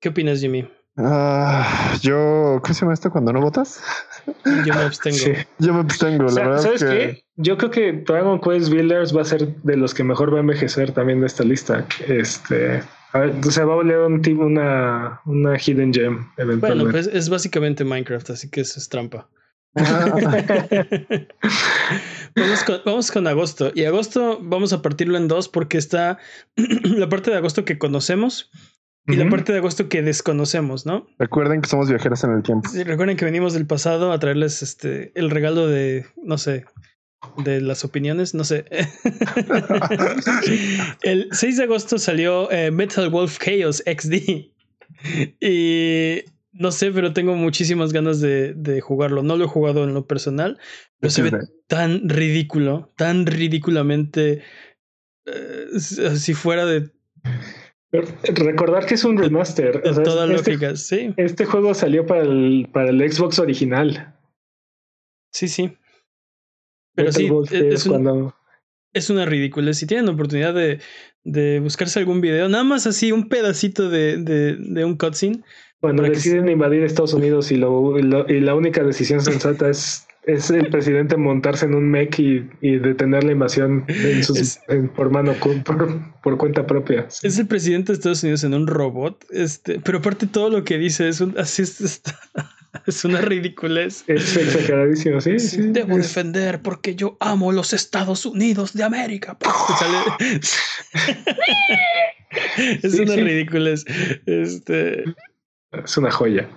¿Qué 0.00 0.10
opinas, 0.10 0.38
Jimmy? 0.38 0.70
Ah, 0.96 1.96
yo, 2.00 2.60
¿cómo 2.62 2.72
se 2.72 2.82
llama 2.82 2.94
esto 2.94 3.10
cuando 3.10 3.32
no 3.32 3.40
votas? 3.40 3.82
Yo 4.66 4.74
me 4.74 4.80
abstengo. 4.82 5.16
Sí. 5.16 5.32
Yo 5.58 5.74
me 5.74 5.80
abstengo, 5.80 6.26
O 6.26 6.28
sea, 6.28 6.42
la 6.42 6.48
verdad 6.50 6.62
¿Sabes 6.62 6.82
es 6.82 6.88
que 6.88 6.98
qué? 6.98 7.24
Yo 7.36 7.56
creo 7.56 7.70
que 7.70 7.92
Dragon 7.92 8.40
Quest 8.40 8.70
Builders 8.70 9.16
va 9.16 9.22
a 9.22 9.24
ser 9.24 9.54
de 9.62 9.76
los 9.76 9.94
que 9.94 10.04
mejor 10.04 10.32
va 10.32 10.38
a 10.38 10.40
envejecer 10.40 10.92
también 10.92 11.20
de 11.20 11.26
esta 11.26 11.44
lista. 11.44 11.86
Este, 12.06 12.82
a 13.12 13.20
ver, 13.20 13.34
o 13.46 13.50
sea, 13.50 13.64
va 13.64 13.74
a 13.74 13.76
valer 13.76 13.98
un 14.00 14.20
tipo 14.22 14.42
una, 14.42 15.20
una 15.24 15.56
hidden 15.56 15.94
gem 15.94 16.16
Bueno, 16.36 16.52
eventualmente. 16.52 16.92
pues 16.92 17.06
es 17.06 17.28
básicamente 17.28 17.84
Minecraft, 17.84 18.30
así 18.30 18.50
que 18.50 18.62
eso 18.62 18.78
es 18.78 18.88
trampa. 18.88 19.28
vamos, 22.34 22.64
con, 22.64 22.80
vamos 22.84 23.10
con 23.12 23.26
agosto. 23.26 23.70
Y 23.74 23.84
agosto 23.84 24.38
vamos 24.42 24.72
a 24.72 24.82
partirlo 24.82 25.16
en 25.16 25.28
dos 25.28 25.48
porque 25.48 25.78
está 25.78 26.18
la 26.56 27.08
parte 27.08 27.30
de 27.30 27.36
agosto 27.36 27.64
que 27.64 27.78
conocemos 27.78 28.50
y 29.08 29.16
la 29.16 29.28
parte 29.28 29.52
de 29.52 29.58
agosto 29.58 29.88
que 29.88 30.02
desconocemos, 30.02 30.86
¿no? 30.86 31.06
recuerden 31.18 31.60
que 31.60 31.68
somos 31.68 31.88
viajeros 31.88 32.22
en 32.24 32.32
el 32.32 32.42
tiempo. 32.42 32.68
Sí, 32.68 32.84
recuerden 32.84 33.16
que 33.16 33.24
venimos 33.24 33.54
del 33.54 33.66
pasado 33.66 34.12
a 34.12 34.18
traerles 34.18 34.62
este 34.62 35.12
el 35.14 35.30
regalo 35.30 35.66
de, 35.66 36.06
no 36.22 36.38
sé, 36.38 36.64
de 37.38 37.60
las 37.60 37.84
opiniones, 37.84 38.34
no 38.34 38.44
sé. 38.44 38.64
el 41.02 41.28
6 41.32 41.56
de 41.56 41.64
agosto 41.64 41.98
salió 41.98 42.50
eh, 42.50 42.70
Metal 42.70 43.08
Wolf 43.10 43.38
Chaos 43.38 43.82
XD. 43.86 44.14
Y 45.40 46.24
no 46.52 46.72
sé, 46.72 46.90
pero 46.90 47.12
tengo 47.12 47.34
muchísimas 47.34 47.92
ganas 47.92 48.20
de, 48.20 48.54
de 48.54 48.80
jugarlo. 48.80 49.22
No 49.22 49.36
lo 49.36 49.44
he 49.44 49.48
jugado 49.48 49.84
en 49.84 49.94
lo 49.94 50.06
personal, 50.06 50.58
pero 51.00 51.10
se 51.10 51.22
ve 51.22 51.32
tan 51.66 52.08
ridículo, 52.08 52.92
tan 52.96 53.26
ridículamente 53.26 54.42
eh, 55.26 55.66
si 55.78 56.34
fuera 56.34 56.66
de, 56.66 56.90
Recordar 57.90 58.84
que 58.86 58.94
es 58.94 59.04
un 59.04 59.16
remaster. 59.16 59.82
de 59.82 59.90
o 59.90 59.94
sea, 59.94 60.02
toda 60.02 60.24
este, 60.32 60.50
lógica. 60.52 60.76
Sí, 60.76 61.14
este 61.16 61.44
juego 61.46 61.72
salió 61.74 62.06
para 62.06 62.22
el, 62.22 62.68
para 62.72 62.90
el 62.90 63.12
Xbox 63.12 63.38
original. 63.38 64.14
sí, 65.32 65.48
sí. 65.48 65.76
Pero 66.94 67.08
Metal 67.10 67.22
sí, 67.22 67.30
Wolf 67.30 67.52
es, 67.52 67.62
es 67.74 67.86
un- 67.86 67.92
cuando 67.92 68.34
es 68.92 69.08
una 69.10 69.24
ridícula. 69.24 69.72
Si 69.72 69.86
tienen 69.86 70.06
la 70.06 70.12
oportunidad 70.12 70.52
de, 70.54 70.80
de 71.22 71.60
buscarse 71.60 72.00
algún 72.00 72.20
video, 72.20 72.48
nada 72.48 72.64
más 72.64 72.86
así 72.88 73.12
un 73.12 73.28
pedacito 73.28 73.88
de, 73.88 74.16
de, 74.16 74.84
un 74.84 74.96
cutscene. 74.96 75.42
Cuando 75.80 76.02
que 76.02 76.10
deciden 76.10 76.48
invadir 76.48 76.82
Estados 76.82 77.14
Unidos 77.14 77.52
y, 77.52 77.56
lo, 77.56 77.96
y 77.98 78.02
lo- 78.02 78.28
y 78.28 78.40
la 78.40 78.56
única 78.56 78.82
decisión 78.82 79.20
sensata 79.20 79.68
es, 79.70 80.07
es 80.28 80.50
el 80.50 80.68
presidente 80.70 81.16
montarse 81.16 81.64
en 81.66 81.74
un 81.74 81.90
mech 81.90 82.18
y, 82.18 82.48
y 82.60 82.76
detener 82.76 83.24
la 83.24 83.32
invasión 83.32 83.84
en 83.88 84.22
sus- 84.22 84.38
Es- 84.38 84.60
en- 84.68 84.88
por 84.88 85.10
mano, 85.10 85.32
por, 85.64 86.00
por 86.22 86.36
cuenta 86.36 86.66
propia. 86.66 87.06
Es 87.22 87.38
el 87.38 87.46
presidente 87.46 87.92
de 87.92 87.96
Estados 87.96 88.22
Unidos 88.22 88.44
en 88.44 88.54
un 88.54 88.66
robot. 88.66 89.24
Este, 89.30 89.80
pero 89.80 89.98
aparte 89.98 90.26
todo 90.26 90.50
lo 90.50 90.64
que 90.64 90.78
dice 90.78 91.08
es 91.08 91.20
un, 91.20 91.34
así 91.38 91.62
es, 91.62 91.80
está- 91.80 92.18
es 92.86 93.04
una 93.04 93.20
ridiculez. 93.22 94.04
Es 94.06 94.36
exageradísimo, 94.36 95.20
sí. 95.20 95.38
sí. 95.38 95.62
Debo 95.62 95.96
Es- 95.98 96.08
defender 96.08 96.60
porque 96.62 96.94
yo 96.94 97.16
amo 97.20 97.50
los 97.50 97.72
Estados 97.72 98.26
Unidos 98.26 98.74
de 98.74 98.84
América. 98.84 99.36
Es 102.82 102.92
Sí, 102.92 103.00
una 103.00 103.14
sí. 103.14 103.20
ridiculez. 103.22 103.84
Este, 104.26 105.04
es 105.84 105.96
una 105.96 106.10
joya. 106.10 106.48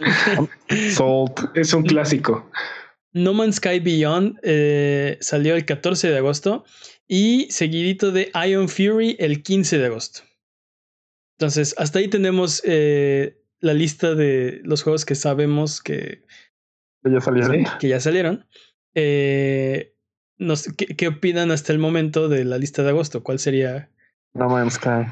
Salt. 0.91 1.39
Es 1.55 1.73
un 1.73 1.83
clásico. 1.83 2.49
No 3.13 3.33
Man's 3.33 3.57
Sky 3.57 3.79
Beyond 3.79 4.39
eh, 4.43 5.17
salió 5.21 5.55
el 5.55 5.65
14 5.65 6.09
de 6.09 6.17
agosto 6.17 6.63
y 7.07 7.47
seguidito 7.51 8.11
de 8.11 8.31
Iron 8.47 8.69
Fury 8.69 9.17
el 9.19 9.43
15 9.43 9.77
de 9.77 9.85
agosto. 9.85 10.21
Entonces, 11.37 11.75
hasta 11.77 11.99
ahí 11.99 12.07
tenemos 12.07 12.61
eh, 12.65 13.41
la 13.59 13.73
lista 13.73 14.15
de 14.15 14.61
los 14.63 14.83
juegos 14.83 15.05
que 15.05 15.15
sabemos 15.15 15.81
que, 15.81 16.23
Ya 17.03 17.19
salieron. 17.19 17.65
Que 17.79 17.87
ya 17.89 17.99
salieron. 17.99 18.45
Eh, 18.95 19.95
no 20.37 20.55
sé, 20.55 20.73
¿qué, 20.75 20.87
qué 20.95 21.07
opinan 21.07 21.51
hasta 21.51 21.73
el 21.73 21.79
momento 21.79 22.29
de 22.29 22.45
la 22.45 22.57
lista 22.57 22.83
de 22.83 22.89
agosto? 22.89 23.23
¿Cuál 23.23 23.39
sería? 23.39 23.89
No 24.33 24.47
Man's 24.47 24.75
Sky. 24.75 25.07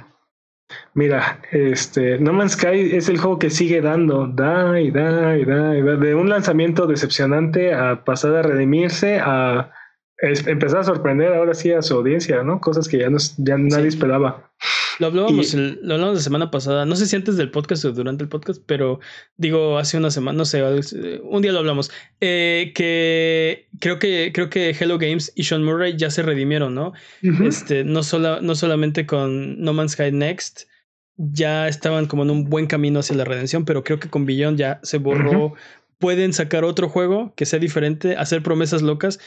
Mira, 0.94 1.40
este 1.52 2.20
No 2.20 2.34
Man's 2.34 2.54
Sky 2.54 2.96
es 2.96 3.10
el 3.10 3.18
juego 3.18 3.40
que 3.40 3.50
sigue 3.50 3.82
dando, 3.82 4.28
da 4.28 4.80
y 4.80 4.92
da 4.92 5.38
y 5.38 5.46
da 5.46 5.78
y 5.78 5.82
da, 5.82 5.96
de 5.96 6.16
un 6.16 6.30
lanzamiento 6.30 6.86
decepcionante 6.88 7.74
a 7.74 8.04
pasar 8.04 8.36
a 8.36 8.42
redimirse, 8.44 9.20
a 9.20 9.72
es- 10.18 10.46
empezar 10.48 10.82
a 10.82 10.84
sorprender 10.84 11.34
ahora 11.34 11.54
sí 11.54 11.72
a 11.72 11.82
su 11.82 11.96
audiencia, 11.96 12.44
¿no? 12.44 12.60
Cosas 12.62 12.88
que 12.88 13.00
ya, 13.00 13.10
no, 13.10 13.18
ya 13.38 13.58
nadie 13.58 13.88
esperaba. 13.88 14.52
Lo 15.00 15.08
hablábamos, 15.08 15.54
Y- 15.54 15.58
el- 15.58 15.80
lo 15.82 15.96
hablamos 15.96 16.16
la 16.16 16.22
semana 16.22 16.52
pasada, 16.52 16.86
no 16.86 16.96
sé 16.96 17.06
si 17.06 17.16
antes 17.16 17.38
del 17.38 17.52
podcast 17.52 17.86
o 17.86 17.92
durante 17.92 18.24
el 18.24 18.30
podcast, 18.30 18.62
pero 18.66 19.00
digo 19.38 19.78
hace 19.78 19.98
una 19.98 20.12
semana, 20.12 20.38
no 20.38 20.46
sé, 20.46 20.60
eh, 20.60 21.22
un 21.24 21.42
día 21.42 21.52
lo 21.52 21.60
hablamos, 21.60 21.90
eh, 22.22 22.72
que 22.76 23.68
creo 23.80 23.98
que 23.98 24.32
creo 24.34 24.50
que 24.50 24.72
Hello 24.78 24.98
Games 24.98 25.32
y 25.36 25.44
Sean 25.46 25.64
Murray 25.64 25.96
ya 25.98 26.12
se 26.12 26.22
redimieron, 26.22 26.76
¿no? 26.76 26.94
Este, 27.46 27.84
no, 27.84 28.04
sola, 28.04 28.40
no 28.42 28.56
solamente 28.56 29.06
con 29.06 29.60
No 29.62 29.74
Man's 29.74 29.94
Sky 29.94 30.12
Next, 30.12 30.64
ya 31.18 31.68
estaban 31.68 32.06
como 32.08 32.24
en 32.24 32.30
un 32.32 32.46
buen 32.46 32.68
camino 32.68 33.00
hacia 33.00 33.16
la 33.16 33.26
redención, 33.26 33.66
pero 33.66 33.84
creo 33.84 34.00
que 34.00 34.10
con 34.10 34.26
Beyond 34.26 34.58
ya 34.58 34.80
se 34.84 34.98
borró. 35.00 35.54
Pueden 35.98 36.32
sacar 36.32 36.64
otro 36.64 36.88
juego 36.88 37.34
que 37.36 37.46
sea 37.46 37.60
diferente, 37.60 38.16
hacer 38.16 38.42
promesas 38.42 38.82
locas. 38.82 39.20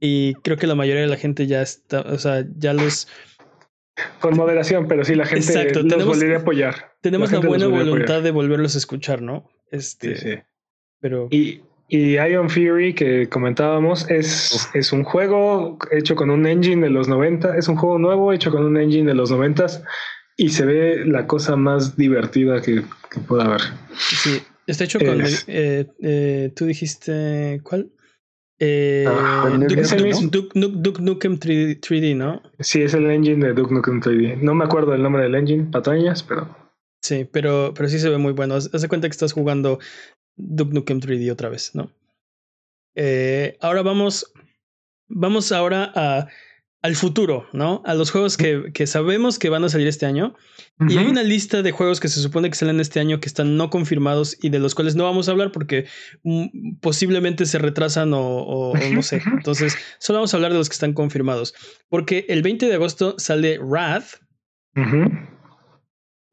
Y 0.00 0.34
creo 0.36 0.56
que 0.56 0.66
la 0.66 0.74
mayoría 0.74 1.02
de 1.02 1.08
la 1.08 1.16
gente 1.16 1.46
ya 1.46 1.60
está, 1.62 2.00
o 2.00 2.18
sea, 2.18 2.44
ya 2.58 2.72
los 2.72 3.08
Con 4.20 4.36
moderación, 4.36 4.88
pero 4.88 5.04
sí 5.04 5.14
la 5.14 5.24
gente 5.26 5.46
Exacto, 5.46 5.80
los 5.82 5.88
tenemos- 5.92 6.16
volvería 6.16 6.36
a 6.36 6.40
apoyar. 6.40 6.92
tenemos 7.00 7.30
la, 7.30 7.38
buena 7.40 7.66
voluntad 7.68 8.22
de 8.22 8.30
volverlos 8.32 8.74
a 8.74 8.78
escuchar, 8.78 9.22
¿no? 9.22 9.48
Este, 9.70 10.16
Sí, 10.16 10.30
sí. 10.30 10.38
pero 11.00 11.28
Y, 11.30 11.60
y 11.88 12.16
Iron 12.18 12.50
Fury, 12.50 12.94
que 12.94 13.28
comentábamos, 13.28 14.10
es, 14.10 14.68
es 14.74 14.92
un 14.92 15.04
juego 15.04 15.78
hecho 15.92 16.16
con 16.16 16.30
un 16.30 16.46
engine 16.46 16.82
de 16.82 16.90
los 16.90 17.06
90. 17.08 17.56
Es 17.56 17.68
un 17.68 17.76
juego 17.76 17.98
nuevo 17.98 18.32
hecho 18.32 18.50
con 18.50 18.64
un 18.64 18.76
engine 18.76 19.06
de 19.06 19.14
los 19.14 19.30
90 19.30 19.66
y 20.36 20.48
se 20.48 20.64
ve 20.64 21.04
la 21.06 21.26
cosa 21.28 21.54
más 21.54 21.96
divertida 21.96 22.60
que, 22.62 22.82
que 23.10 23.20
pueda 23.20 23.44
haber. 23.44 23.60
sí, 23.96 24.40
está 24.66 24.84
hecho 24.84 24.98
con. 24.98 25.20
Es- 25.20 25.44
eh, 25.46 25.86
eh, 26.02 26.50
Tú 26.56 26.66
dijiste. 26.66 27.60
¿Cuál? 27.62 27.90
Eh, 28.66 29.04
Ah, 29.06 29.48
Duke, 29.68 29.80
es 29.80 29.92
el 29.92 30.04
mismo. 30.04 30.30
Duke- 30.30 30.52
Duke- 30.58 30.78
Duke 30.80 31.02
Nukem 31.02 31.38
3D, 31.38 31.80
3D, 31.80 32.14
¿no? 32.16 32.40
Sí, 32.60 32.80
es 32.82 32.94
el 32.94 33.10
engine 33.10 33.44
de 33.46 33.52
Duke 33.52 33.74
Nukem 33.74 34.00
3D. 34.00 34.36
No 34.40 34.54
me 34.54 34.64
acuerdo 34.64 34.94
el 34.94 35.02
nombre 35.02 35.22
del 35.24 35.34
engine, 35.34 35.64
patrañas, 35.70 36.22
pero 36.22 36.48
Sí, 37.02 37.28
pero, 37.30 37.74
pero 37.76 37.88
sí 37.90 37.98
se 37.98 38.08
ve 38.08 38.16
muy 38.16 38.32
bueno. 38.32 38.58
De 38.58 38.88
cuenta 38.88 39.06
que 39.08 39.12
estás 39.12 39.34
jugando 39.34 39.78
Duke 40.36 40.72
Nukem 40.72 41.00
3D 41.00 41.30
otra 41.30 41.50
vez, 41.50 41.74
¿no? 41.74 41.90
Eh, 42.94 43.56
ahora 43.60 43.82
vamos. 43.82 44.32
Vamos 45.08 45.52
ahora 45.52 45.92
a, 45.94 46.28
al 46.84 46.96
futuro, 46.96 47.48
¿no? 47.54 47.80
A 47.86 47.94
los 47.94 48.10
juegos 48.10 48.36
que, 48.36 48.70
que 48.74 48.86
sabemos 48.86 49.38
que 49.38 49.48
van 49.48 49.64
a 49.64 49.70
salir 49.70 49.86
este 49.88 50.04
año. 50.04 50.34
Y 50.86 50.98
hay 50.98 51.06
una 51.06 51.22
lista 51.22 51.62
de 51.62 51.72
juegos 51.72 51.98
que 51.98 52.08
se 52.08 52.20
supone 52.20 52.50
que 52.50 52.56
salen 52.56 52.78
este 52.78 53.00
año 53.00 53.20
que 53.20 53.26
están 53.26 53.56
no 53.56 53.70
confirmados 53.70 54.36
y 54.42 54.50
de 54.50 54.58
los 54.58 54.74
cuales 54.74 54.94
no 54.94 55.04
vamos 55.04 55.26
a 55.26 55.30
hablar 55.30 55.50
porque 55.50 55.86
mm, 56.24 56.80
posiblemente 56.82 57.46
se 57.46 57.58
retrasan 57.58 58.10
o, 58.12 58.74
no 58.92 59.02
sé. 59.02 59.22
Entonces, 59.24 59.78
solo 59.98 60.18
vamos 60.18 60.34
a 60.34 60.36
hablar 60.36 60.52
de 60.52 60.58
los 60.58 60.68
que 60.68 60.74
están 60.74 60.92
confirmados. 60.92 61.54
Porque 61.88 62.26
el 62.28 62.42
20 62.42 62.66
de 62.66 62.74
agosto 62.74 63.14
sale 63.16 63.58
Wrath. 63.60 64.20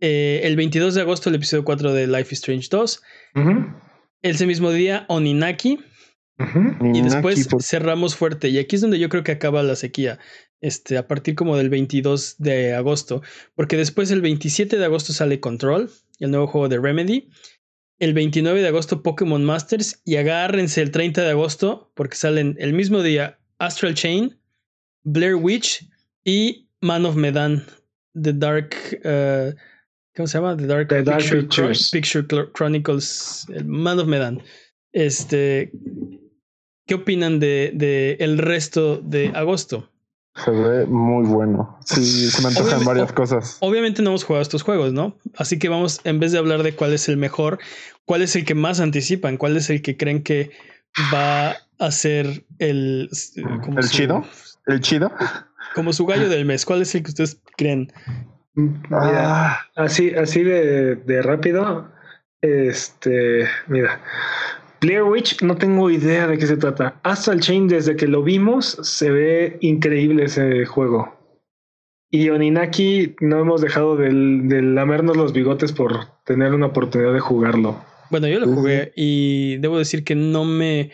Eh, 0.02 0.42
el 0.44 0.58
22 0.58 0.96
de 0.96 1.02
agosto 1.02 1.30
el 1.30 1.36
episodio 1.36 1.64
4 1.64 1.94
de 1.94 2.08
Life 2.08 2.34
is 2.34 2.40
Strange 2.40 2.68
2. 2.70 3.02
Ujú. 3.36 3.74
Ese 4.22 4.46
mismo 4.46 4.72
día 4.72 5.06
Oninaki. 5.08 5.80
Y 6.94 7.02
después 7.02 7.48
por- 7.48 7.62
cerramos 7.62 8.16
fuerte. 8.16 8.50
Y 8.50 8.58
aquí 8.58 8.76
es 8.76 8.82
donde 8.82 9.00
yo 9.00 9.10
creo 9.10 9.24
que 9.24 9.32
acaba 9.32 9.62
la 9.64 9.76
sequía. 9.76 10.20
Este, 10.60 10.98
a 10.98 11.08
partir 11.08 11.36
como 11.36 11.58
del 11.58 11.70
22 11.70 12.36
de 12.38 12.74
agosto. 12.74 13.22
Porque 13.56 13.78
después 13.78 14.10
el 14.12 14.22
27 14.22 14.78
de 14.78 14.86
agosto 14.86 15.14
sale 15.14 15.40
Control, 15.40 15.90
el 16.20 16.32
nuevo 16.32 16.48
juego 16.48 16.70
de 16.70 16.80
Remedy. 16.80 17.30
El 18.00 18.14
29 18.14 18.62
de 18.62 18.68
agosto 18.68 19.04
Pokémon 19.04 19.44
Masters. 19.44 20.02
Y 20.06 20.16
agárrense 20.16 20.82
el 20.82 20.92
30 20.92 21.22
de 21.24 21.30
agosto, 21.32 21.92
porque 21.96 22.16
salen 22.16 22.56
el 22.60 22.74
mismo 22.74 23.04
día 23.04 23.40
Astral 23.60 23.94
Chain, 23.94 24.40
Blair 25.04 25.36
Witch 25.36 25.88
y 26.24 26.70
Man 26.82 27.06
of 27.06 27.16
Medan. 27.16 27.64
The 28.20 28.34
Dark. 28.34 28.76
eh, 29.04 29.54
¿Cómo 30.16 30.28
se 30.28 30.38
llama? 30.38 30.58
The 30.58 30.66
Dark, 30.68 30.88
The 30.90 31.04
Dark 31.04 31.20
Picture, 31.20 31.42
Pictures. 31.44 31.90
Picture 31.92 32.28
Cl- 32.28 32.52
Chronicles. 32.54 33.46
El 33.54 33.66
Man 33.66 34.00
of 34.00 34.08
Medan. 34.08 34.42
Este. 34.92 35.72
¿Qué 36.88 36.96
opinan 36.96 37.40
de, 37.40 37.72
de 37.74 38.18
el 38.20 38.38
resto 38.38 38.98
de 38.98 39.32
agosto? 39.36 39.90
Se 40.36 40.50
ve 40.52 40.86
muy 40.86 41.26
bueno. 41.26 41.78
Sí, 41.86 42.30
se 42.30 42.42
me 42.42 42.48
antojan 42.50 42.68
Obviamente- 42.68 42.86
varias 42.88 43.14
cosas. 43.14 43.58
Obviamente 43.60 44.02
no 44.02 44.12
hemos 44.12 44.24
jugado 44.24 44.42
estos 44.42 44.64
juegos, 44.64 44.94
¿no? 44.94 45.18
Así 45.36 45.60
que 45.60 45.68
vamos, 45.70 46.00
en 46.06 46.20
vez 46.20 46.32
de 46.32 46.38
hablar 46.38 46.64
de 46.64 46.74
cuál 46.74 46.94
es 46.94 47.10
el 47.10 47.18
mejor, 47.18 47.60
cuál 48.06 48.22
es 48.22 48.36
el 48.36 48.46
que 48.46 48.56
más 48.56 48.80
anticipan, 48.80 49.38
cuál 49.38 49.58
es 49.58 49.70
el 49.70 49.82
que 49.82 49.98
creen 49.98 50.24
que 50.24 50.52
va 51.14 51.58
a 51.80 51.92
ser 51.92 52.46
el... 52.60 53.10
como 53.64 53.80
¿El 53.80 53.84
su- 53.86 53.96
chido? 53.98 54.26
¿El 54.68 54.80
chido? 54.82 55.12
Como 55.76 55.92
su 55.94 56.06
gallo 56.06 56.30
del 56.30 56.46
mes. 56.46 56.66
¿Cuál 56.66 56.82
es 56.82 56.94
el 56.96 57.04
que 57.04 57.10
ustedes 57.10 57.42
creen? 57.58 57.92
Mira, 58.54 58.80
Ah, 58.92 59.60
así, 59.76 60.14
así 60.16 60.44
de, 60.44 60.96
de 60.96 61.22
rápido, 61.22 61.90
Este, 62.42 63.48
mira, 63.68 64.02
Blair 64.82 65.04
Witch 65.04 65.44
no 65.44 65.56
tengo 65.56 65.92
idea 65.92 66.28
de 66.28 66.40
qué 66.40 66.48
se 66.48 66.58
trata. 66.58 67.00
Astral 67.04 67.40
Chain, 67.40 67.68
desde 67.68 67.96
que 67.96 68.08
lo 68.08 68.24
vimos, 68.24 68.78
se 68.82 69.12
ve 69.12 69.58
increíble 69.62 70.24
ese 70.24 70.66
juego. 70.66 71.16
Y 72.10 72.30
Oninaki 72.30 73.16
no 73.22 73.40
hemos 73.40 73.62
dejado 73.62 73.96
de, 73.96 74.12
lamernos 74.12 75.16
los 75.16 75.34
bigotes 75.34 75.72
por 75.72 76.08
tener 76.26 76.54
una 76.54 76.66
oportunidad 76.66 77.14
de 77.14 77.20
jugarlo. 77.20 77.80
Bueno, 78.10 78.28
yo 78.28 78.40
lo 78.40 78.48
jugué 78.48 78.92
y 78.96 79.58
debo 79.58 79.78
decir 79.78 80.04
que 80.04 80.16
no 80.16 80.46
me, 80.46 80.92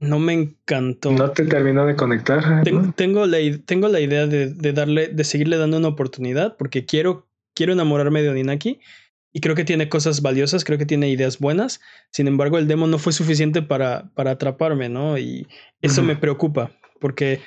no 0.00 0.18
me 0.18 0.32
encantó. 0.32 1.12
No 1.12 1.30
te 1.30 1.44
terminó 1.44 1.84
de 1.84 1.94
conectar. 1.94 2.64
Tengo, 2.64 3.26
la, 3.26 3.38
tengo 3.66 3.88
la 3.88 4.00
idea 4.00 4.26
de, 4.26 4.72
darle, 4.72 5.08
de 5.08 5.24
seguirle 5.24 5.58
dando 5.58 5.76
una 5.76 5.88
oportunidad 5.88 6.56
porque 6.56 6.86
quiero, 6.86 7.28
quiero 7.54 7.74
enamorarme 7.74 8.22
de 8.22 8.30
Oninaki 8.30 8.80
y 9.32 9.40
creo 9.40 9.54
que 9.54 9.64
tiene 9.64 9.88
cosas 9.88 10.22
valiosas, 10.22 10.64
creo 10.64 10.78
que 10.78 10.86
tiene 10.86 11.08
ideas 11.08 11.38
buenas. 11.38 11.80
Sin 12.10 12.28
embargo, 12.28 12.58
el 12.58 12.68
demo 12.68 12.86
no 12.86 12.98
fue 12.98 13.12
suficiente 13.12 13.62
para, 13.62 14.10
para 14.14 14.32
atraparme, 14.32 14.88
¿no? 14.88 15.18
Y 15.18 15.46
eso 15.80 16.02
me 16.02 16.16
preocupa 16.16 16.72
porque 17.00 17.40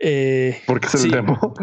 eh, 0.00 0.60
porque 0.66 0.86
es 0.86 1.04
el 1.04 1.10
demo. 1.10 1.54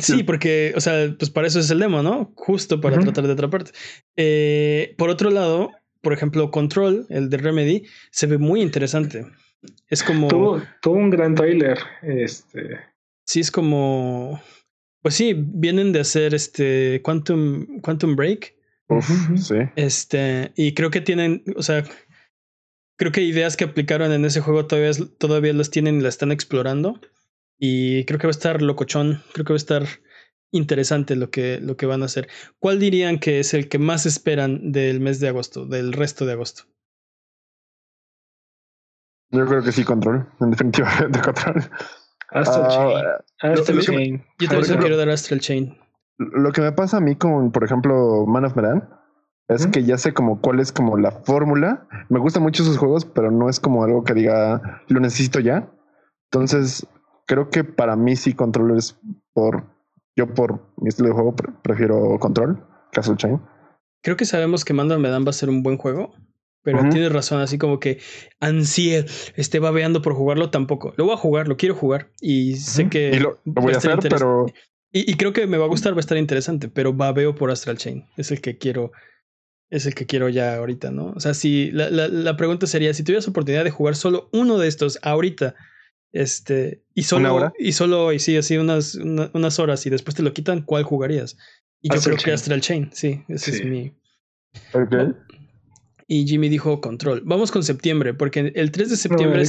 Sí, 0.00 0.24
porque, 0.24 0.72
o 0.76 0.80
sea, 0.80 1.14
pues 1.18 1.30
para 1.30 1.46
eso 1.46 1.60
es 1.60 1.70
el 1.70 1.78
demo, 1.78 2.02
¿no? 2.02 2.32
Justo 2.34 2.80
para 2.80 2.98
tratar 2.98 3.26
de 3.26 3.32
atraparte. 3.32 3.70
Eh, 4.16 4.94
por 4.98 5.10
otro 5.10 5.30
lado, 5.30 5.70
por 6.02 6.12
ejemplo, 6.12 6.50
Control, 6.50 7.06
el 7.08 7.30
de 7.30 7.36
Remedy, 7.36 7.84
se 8.10 8.26
ve 8.26 8.38
muy 8.38 8.62
interesante. 8.62 9.26
Es 9.88 10.02
como. 10.02 10.28
Tuvo, 10.28 10.60
un 10.96 11.10
gran 11.10 11.34
trailer. 11.34 11.78
Este. 12.02 12.80
Sí, 13.24 13.40
es 13.40 13.50
como. 13.50 14.40
Pues 15.00 15.14
sí, 15.14 15.34
vienen 15.36 15.92
de 15.92 16.00
hacer 16.00 16.34
este 16.34 17.00
Quantum, 17.02 17.80
Quantum 17.80 18.16
Break. 18.16 18.54
Sí. 19.36 19.56
Este, 19.76 20.52
y 20.56 20.74
creo 20.74 20.90
que 20.90 21.00
tienen, 21.00 21.42
o 21.56 21.62
sea, 21.62 21.84
creo 22.96 23.12
que 23.12 23.22
ideas 23.22 23.56
que 23.56 23.64
aplicaron 23.64 24.12
en 24.12 24.24
ese 24.24 24.40
juego 24.40 24.66
todavía, 24.66 24.92
todavía 25.18 25.52
las 25.52 25.70
tienen 25.70 25.98
y 25.98 26.02
las 26.02 26.14
están 26.14 26.32
explorando. 26.32 27.00
Y 27.58 28.04
creo 28.04 28.18
que 28.18 28.26
va 28.26 28.30
a 28.30 28.38
estar 28.38 28.62
locochón, 28.62 29.22
creo 29.32 29.44
que 29.44 29.52
va 29.52 29.56
a 29.56 29.56
estar 29.56 29.86
interesante 30.50 31.16
lo 31.16 31.30
que, 31.30 31.60
lo 31.60 31.76
que 31.76 31.86
van 31.86 32.02
a 32.02 32.06
hacer. 32.06 32.28
¿Cuál 32.58 32.78
dirían 32.78 33.18
que 33.18 33.40
es 33.40 33.54
el 33.54 33.68
que 33.68 33.78
más 33.78 34.06
esperan 34.06 34.72
del 34.72 35.00
mes 35.00 35.20
de 35.20 35.28
agosto, 35.28 35.66
del 35.66 35.92
resto 35.92 36.26
de 36.26 36.32
agosto? 36.32 36.64
Yo 39.30 39.46
creo 39.46 39.62
que 39.62 39.72
sí, 39.72 39.84
Control, 39.84 40.28
en 40.40 40.50
definitiva, 40.50 40.90
de 41.10 41.20
Control. 41.20 41.70
Astral 42.28 42.66
ah, 42.66 43.54
Chain. 43.80 44.24
Yo 44.38 44.48
también 44.48 44.78
quiero 44.78 44.96
dar 44.96 45.08
Astral 45.08 45.40
Chain. 45.40 45.76
Lo 46.18 46.52
que 46.52 46.60
me 46.60 46.72
pasa 46.72 46.98
a 46.98 47.00
mí 47.00 47.16
con, 47.16 47.50
por 47.50 47.64
ejemplo, 47.64 48.24
Man 48.26 48.44
of 48.44 48.56
Medan, 48.56 48.88
es 49.48 49.66
que 49.66 49.84
ya 49.84 49.98
sé 49.98 50.14
como 50.14 50.40
cuál 50.40 50.60
es 50.60 50.72
como 50.72 50.96
la 50.96 51.10
fórmula. 51.10 51.86
Me 52.08 52.18
gustan 52.18 52.42
mucho 52.42 52.64
sus 52.64 52.78
juegos, 52.78 53.04
pero 53.04 53.30
no 53.30 53.48
es 53.48 53.60
como 53.60 53.84
algo 53.84 54.04
que 54.04 54.14
diga 54.14 54.82
lo 54.88 55.00
necesito 55.00 55.40
ya. 55.40 55.70
Entonces, 56.30 56.86
creo 57.26 57.50
que 57.50 57.64
para 57.64 57.96
mí 57.96 58.16
sí 58.16 58.32
control 58.32 58.76
es 58.76 58.98
por 59.32 59.64
yo 60.16 60.32
por 60.32 60.60
mi 60.76 60.88
estilo 60.88 61.08
de 61.08 61.14
juego 61.14 61.34
prefiero 61.62 62.18
control 62.18 62.64
Castle 62.92 63.16
Chain. 63.16 63.40
Creo 64.02 64.16
que 64.16 64.24
sabemos 64.24 64.64
que 64.64 64.74
Mando 64.74 64.98
Medan 64.98 65.24
va 65.24 65.30
a 65.30 65.32
ser 65.32 65.48
un 65.48 65.62
buen 65.62 65.76
juego, 65.76 66.14
pero 66.62 66.88
tienes 66.88 67.12
razón, 67.12 67.40
así 67.40 67.58
como 67.58 67.80
que 67.80 68.00
ansie 68.40 69.06
esté 69.34 69.58
babeando 69.58 70.02
por 70.02 70.14
jugarlo 70.14 70.50
tampoco. 70.50 70.94
Lo 70.96 71.04
voy 71.04 71.14
a 71.14 71.18
jugar, 71.18 71.48
lo 71.48 71.56
quiero 71.56 71.74
jugar 71.74 72.10
y 72.20 72.56
sé 72.56 72.88
que 72.88 73.18
lo, 73.18 73.40
voy 73.44 73.74
a 73.74 73.78
hacer, 73.78 73.98
pero 74.08 74.46
y, 74.94 75.14
creo 75.14 75.32
que 75.32 75.46
me 75.46 75.58
va 75.58 75.64
a 75.64 75.68
gustar, 75.68 75.92
va 75.92 75.98
a 75.98 76.00
estar 76.00 76.16
interesante, 76.16 76.68
pero 76.68 76.92
babeo 76.92 77.34
por 77.34 77.50
Astral 77.50 77.78
Chain. 77.78 78.06
Es 78.16 78.30
el 78.30 78.40
que 78.40 78.58
quiero 78.58 78.92
es 79.70 79.86
el 79.86 79.94
que 79.94 80.06
quiero 80.06 80.28
ya 80.28 80.54
ahorita, 80.54 80.92
¿no? 80.92 81.12
O 81.16 81.20
sea, 81.20 81.34
si 81.34 81.72
la, 81.72 81.90
la, 81.90 82.06
la 82.06 82.36
pregunta 82.36 82.68
sería, 82.68 82.94
si 82.94 83.02
tuvieras 83.02 83.26
oportunidad 83.26 83.64
de 83.64 83.70
jugar 83.70 83.96
solo 83.96 84.28
uno 84.32 84.56
de 84.58 84.68
estos 84.68 85.00
ahorita, 85.02 85.56
este, 86.12 86.84
y 86.94 87.02
solo, 87.02 87.52
y 87.58 87.72
solo, 87.72 88.12
y 88.12 88.20
sí, 88.20 88.36
así 88.36 88.56
unas, 88.56 88.94
unas 88.94 89.58
horas 89.58 89.84
y 89.84 89.90
después 89.90 90.14
te 90.14 90.22
lo 90.22 90.32
quitan, 90.32 90.62
¿cuál 90.62 90.84
jugarías? 90.84 91.36
Y 91.82 91.92
yo 91.92 92.00
creo 92.00 92.16
que 92.16 92.30
Astral 92.30 92.60
Chain, 92.60 92.90
sí, 92.92 93.24
ese 93.26 93.50
es 93.50 93.64
mi. 93.64 93.92
Y 96.06 96.24
Jimmy 96.24 96.48
dijo 96.48 96.80
control. 96.80 97.22
Vamos 97.24 97.50
con 97.50 97.64
septiembre, 97.64 98.14
porque 98.14 98.52
el 98.54 98.70
3 98.70 98.90
de 98.90 98.96
septiembre 98.96 99.44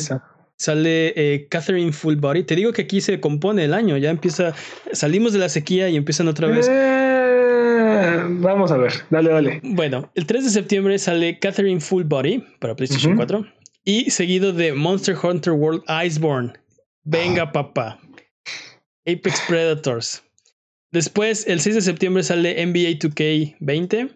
sale 0.58 1.14
eh, 1.16 1.48
Catherine 1.50 1.92
Full 1.92 2.16
Body. 2.16 2.44
Te 2.44 2.56
digo 2.56 2.72
que 2.74 2.84
aquí 2.84 3.02
se 3.02 3.20
compone 3.20 3.66
el 3.66 3.74
año, 3.74 3.98
ya 3.98 4.10
empieza, 4.10 4.54
salimos 4.92 5.34
de 5.34 5.40
la 5.40 5.50
sequía 5.50 5.90
y 5.90 5.96
empiezan 5.96 6.28
otra 6.28 6.48
vez. 6.48 6.68
Eh, 6.70 8.24
vamos 8.28 8.72
a 8.72 8.78
ver, 8.78 8.94
dale, 9.10 9.30
dale. 9.30 9.62
Bueno, 9.64 10.12
el 10.16 10.26
3 10.26 10.46
de 10.46 10.50
septiembre 10.50 10.98
sale 11.00 11.40
Catherine 11.40 11.82
Full 11.82 12.04
Body 12.04 12.44
para 12.60 12.76
PlayStation 12.76 13.16
4. 13.16 13.46
Y 13.84 14.10
seguido 14.10 14.52
de 14.52 14.74
Monster 14.74 15.16
Hunter 15.22 15.54
World 15.54 15.84
Iceborne. 16.04 16.54
Venga, 17.04 17.44
ah. 17.44 17.52
papá. 17.52 18.00
Apex 19.06 19.42
Predators. 19.48 20.24
Después, 20.92 21.46
el 21.48 21.60
6 21.60 21.76
de 21.76 21.82
septiembre 21.82 22.24
sale 22.24 22.66
NBA 22.66 22.98
2K 23.00 23.58
20. 23.60 24.10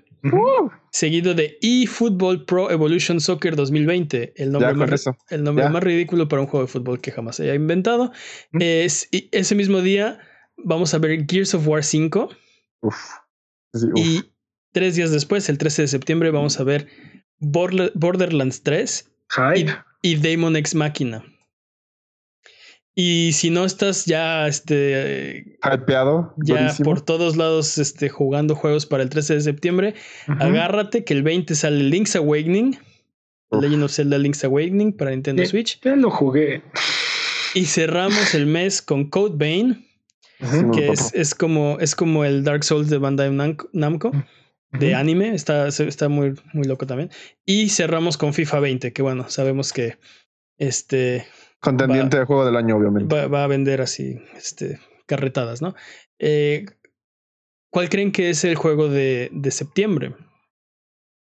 Seguido 0.91 1.33
de 1.33 1.57
eFootball 1.61 2.45
Pro 2.45 2.71
Evolution 2.71 3.21
Soccer 3.21 3.55
2020. 3.55 4.33
El 4.35 4.51
nombre, 4.51 4.73
más, 4.73 5.05
el 5.29 5.43
nombre 5.43 5.69
más 5.69 5.83
ridículo 5.83 6.27
para 6.27 6.41
un 6.41 6.47
juego 6.47 6.65
de 6.65 6.71
fútbol 6.71 6.99
que 6.99 7.11
jamás 7.11 7.39
haya 7.39 7.55
inventado. 7.55 8.11
Es, 8.53 9.07
ese 9.11 9.55
mismo 9.55 9.81
día 9.81 10.19
vamos 10.57 10.93
a 10.93 10.97
ver 10.97 11.25
Gears 11.27 11.53
of 11.53 11.67
War 11.67 11.83
5. 11.83 12.29
Y 13.95 14.23
tres 14.71 14.95
días 14.95 15.11
después, 15.11 15.47
el 15.49 15.57
13 15.57 15.83
de 15.83 15.87
septiembre, 15.87 16.31
vamos 16.31 16.59
a 16.59 16.63
ver 16.63 16.87
Borderlands 17.39 18.63
3. 18.63 19.11
Y, 20.01 20.15
Damon 20.15 20.55
Ex 20.55 20.75
Máquina. 20.75 21.23
Y 23.01 23.31
si 23.31 23.49
no 23.49 23.63
estás 23.63 24.03
ya 24.03 24.45
este 24.45 25.57
hypeado, 25.63 26.33
ya 26.35 26.75
por 26.83 26.99
todos 26.99 27.37
lados 27.37 27.77
este, 27.77 28.09
jugando 28.09 28.55
juegos 28.55 28.85
para 28.85 29.03
el 29.03 29.09
13 29.09 29.35
de 29.35 29.39
septiembre, 29.39 29.93
agárrate 30.27 31.05
que 31.05 31.13
el 31.13 31.23
20 31.23 31.55
sale 31.55 31.81
Link's 31.81 32.17
Awakening, 32.17 32.77
Legend 33.51 33.83
of 33.83 33.93
Zelda 33.93 34.17
Link's 34.17 34.43
Awakening 34.43 34.91
para 34.91 35.11
Nintendo 35.11 35.45
Switch. 35.45 35.79
Ya 35.79 35.95
lo 35.95 36.11
jugué. 36.11 36.61
Y 37.53 37.67
cerramos 37.67 38.35
el 38.35 38.47
mes 38.47 38.81
con 38.81 39.09
Code 39.09 39.35
Vein, 39.37 39.87
que 40.73 40.89
es, 40.89 41.13
es, 41.13 41.33
como, 41.33 41.77
es 41.79 41.95
como 41.95 42.25
el 42.25 42.43
Dark 42.43 42.65
Souls 42.65 42.89
de 42.89 42.97
Bandai 42.97 43.31
Namco 43.71 44.11
de 44.73 44.93
anime, 44.93 45.33
está, 45.33 45.69
está 45.69 46.09
muy, 46.09 46.33
muy 46.51 46.67
loco 46.67 46.85
también. 46.85 47.11
Y 47.45 47.69
cerramos 47.69 48.17
con 48.17 48.33
FIFA 48.33 48.59
20, 48.59 48.91
que 48.91 49.01
bueno, 49.01 49.29
sabemos 49.29 49.71
que 49.71 49.97
este... 50.57 51.25
Contendiente 51.59 52.17
de 52.17 52.25
juego 52.25 52.45
del 52.45 52.55
año, 52.55 52.77
obviamente. 52.77 53.27
Va, 53.27 53.43
a 53.43 53.47
vender 53.47 53.81
así, 53.81 54.21
este, 54.35 54.79
carretadas, 55.05 55.61
¿no? 55.61 55.75
Eh, 56.17 56.65
¿Cuál 57.69 57.89
creen 57.89 58.11
que 58.11 58.29
es 58.29 58.43
el 58.43 58.55
juego 58.55 58.87
de, 58.87 59.29
de 59.31 59.51
septiembre? 59.51 60.15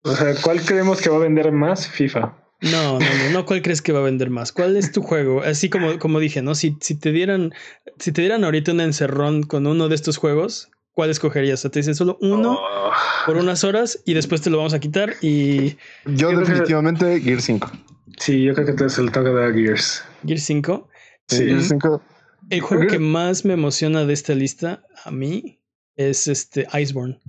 O 0.04 0.16
sea, 0.16 0.34
¿cuál 0.42 0.62
creemos 0.62 1.02
que 1.02 1.10
va 1.10 1.18
a 1.18 1.20
vender 1.20 1.52
más? 1.52 1.88
FIFA. 1.88 2.36
No, 2.62 3.00
no, 3.00 3.06
no, 3.06 3.30
no, 3.32 3.46
¿cuál 3.46 3.62
crees 3.62 3.82
que 3.82 3.92
va 3.92 4.00
a 4.00 4.04
vender 4.04 4.30
más? 4.30 4.52
¿Cuál 4.52 4.78
es 4.78 4.92
tu 4.92 5.02
juego? 5.02 5.44
Así 5.44 5.70
como, 5.70 6.00
como 6.00 6.20
dije, 6.20 6.42
¿no? 6.42 6.56
Si, 6.56 6.78
si 6.80 6.96
te 6.96 7.12
dieran, 7.12 7.54
si 8.00 8.12
te 8.12 8.22
dieran 8.22 8.44
ahorita 8.44 8.72
un 8.72 8.82
encerrón 8.82 9.44
con 9.44 9.68
uno 9.68 9.90
de 9.90 9.96
estos 9.96 10.18
juegos, 10.18 10.70
¿cuál 10.94 11.10
escogerías? 11.10 11.60
O 11.60 11.62
sea, 11.64 11.72
te 11.72 11.80
dicen 11.80 11.96
solo 11.96 12.18
uno 12.22 12.60
oh. 12.62 12.92
por 13.26 13.36
unas 13.36 13.64
horas 13.64 14.00
y 14.06 14.14
después 14.14 14.42
te 14.42 14.50
lo 14.50 14.58
vamos 14.58 14.74
a 14.74 14.80
quitar 14.80 15.16
y... 15.22 15.78
Yo, 16.06 16.32
definitivamente 16.38 17.20
Gear 17.20 17.42
5. 17.42 17.72
Sí, 18.18 18.44
yo 18.44 18.54
creo 18.54 18.68
que 18.68 18.74
te 18.74 18.86
es 18.86 18.98
el 18.98 19.12
toque 19.12 19.30
de 19.30 19.54
Gears. 19.54 20.06
Gear 20.26 20.40
5. 20.40 20.90
Sí, 21.28 21.46
Gear 21.46 21.62
5. 21.62 22.02
El 22.50 22.62
juego 22.62 22.88
que 22.88 23.00
más 23.00 23.46
me 23.46 23.54
emociona 23.54 24.06
de 24.06 24.14
esta 24.14 24.34
lista 24.34 24.86
a 25.04 25.12
mí 25.12 25.62
es 25.96 26.28
este 26.28 26.68
Iceborne. 26.74 27.20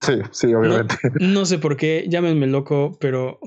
Sí, 0.00 0.14
sí, 0.30 0.54
obviamente. 0.54 0.96
No, 1.20 1.44
sé 1.44 1.58
por 1.58 1.76
qué, 1.76 2.06
llámenme 2.08 2.46
loco, 2.46 2.96
pero 3.00 3.38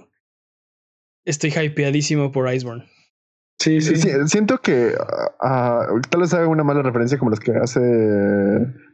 estoy 1.26 1.52
hypeadísimo 1.52 2.32
por 2.32 2.54
Iceborne. 2.54 2.86
Sí, 3.64 3.80
sí. 3.80 3.96
siento 4.28 4.58
que 4.58 4.94
uh, 4.94 6.02
tal 6.10 6.22
vez 6.22 6.34
haga 6.34 6.48
una 6.48 6.66
mala 6.66 6.82
referencia 6.82 7.18
como 7.18 7.32
las 7.32 7.40
que 7.40 7.54
hace 7.56 7.80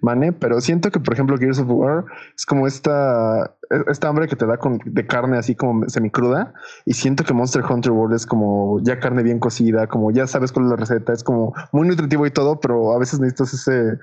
Mane, 0.02 0.32
pero 0.32 0.62
siento 0.62 0.92
que, 0.92 1.00
por 1.00 1.16
ejemplo, 1.16 1.38
Gears 1.38 1.58
of 1.58 1.68
War 1.70 2.06
es 2.38 2.46
como 2.46 2.68
esta, 2.68 3.56
esta 3.88 4.08
hambre 4.08 4.28
que 4.28 4.36
te 4.36 4.46
da 4.46 4.58
con, 4.58 4.80
de 4.86 5.08
carne 5.08 5.40
así 5.40 5.56
como 5.56 5.90
semicruda. 5.90 6.54
Y 6.86 6.94
siento 6.94 7.24
que 7.24 7.34
Monster 7.34 7.64
Hunter 7.68 7.92
World 7.92 8.16
es 8.16 8.28
como 8.28 8.80
ya 8.84 9.00
carne 9.00 9.24
bien 9.24 9.40
cocida, 9.40 9.88
como 9.88 10.12
ya 10.12 10.28
sabes 10.28 10.52
cuál 10.52 10.66
es 10.66 10.72
la 10.72 10.78
receta, 10.78 11.14
es 11.14 11.24
como 11.24 11.56
muy 11.72 11.88
nutritivo 11.88 12.28
y 12.28 12.32
todo, 12.32 12.60
pero 12.60 12.94
a 12.94 13.00
veces 13.00 13.20
necesitas 13.20 13.56
ese, 13.56 13.98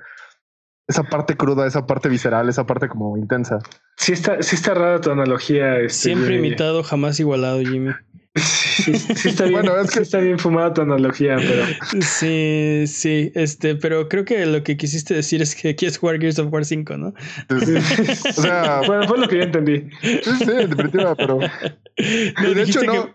esa 0.87 1.03
parte 1.03 1.37
cruda, 1.37 1.65
esa 1.65 1.87
parte 1.87 2.09
visceral, 2.09 2.49
esa 2.49 2.65
parte 2.65 2.89
como 2.89 3.17
intensa. 3.17 3.59
Sí 3.95 4.11
está, 4.11 4.41
sí 4.41 4.57
está 4.57 4.73
rara 4.73 4.99
tu 4.99 5.11
analogía. 5.11 5.77
Este, 5.77 6.09
Siempre 6.09 6.35
imitado, 6.35 6.83
jamás 6.83 7.21
igualado, 7.21 7.61
Jimmy. 7.61 7.91
Sí, 8.37 8.91
está 9.29 9.43
bien, 9.43 9.53
bueno, 9.53 9.79
es 9.79 9.91
que... 9.91 9.99
está 10.01 10.19
bien 10.19 10.39
fumada 10.39 10.73
tu 10.73 10.81
analogía, 10.81 11.37
pero. 11.37 11.65
Sí, 12.01 12.83
sí, 12.87 13.31
este, 13.35 13.75
pero 13.75 14.07
creo 14.07 14.25
que 14.25 14.45
lo 14.45 14.63
que 14.63 14.77
quisiste 14.77 15.13
decir 15.13 15.41
es 15.41 15.55
que 15.55 15.75
quieres 15.75 15.97
jugar 15.97 16.19
Gears 16.19 16.39
of 16.39 16.51
War 16.51 16.65
5, 16.65 16.97
¿no? 16.97 17.13
o 17.49 18.41
sea, 18.41 18.81
bueno, 18.87 19.07
fue 19.07 19.17
lo 19.17 19.27
que 19.27 19.37
yo 19.37 19.43
entendí. 19.43 19.89
Sí, 20.01 20.31
sí, 20.39 20.45
definitiva, 20.45 21.15
pero. 21.15 21.39
de 21.39 22.61
hecho, 22.61 22.83
no. 22.83 23.13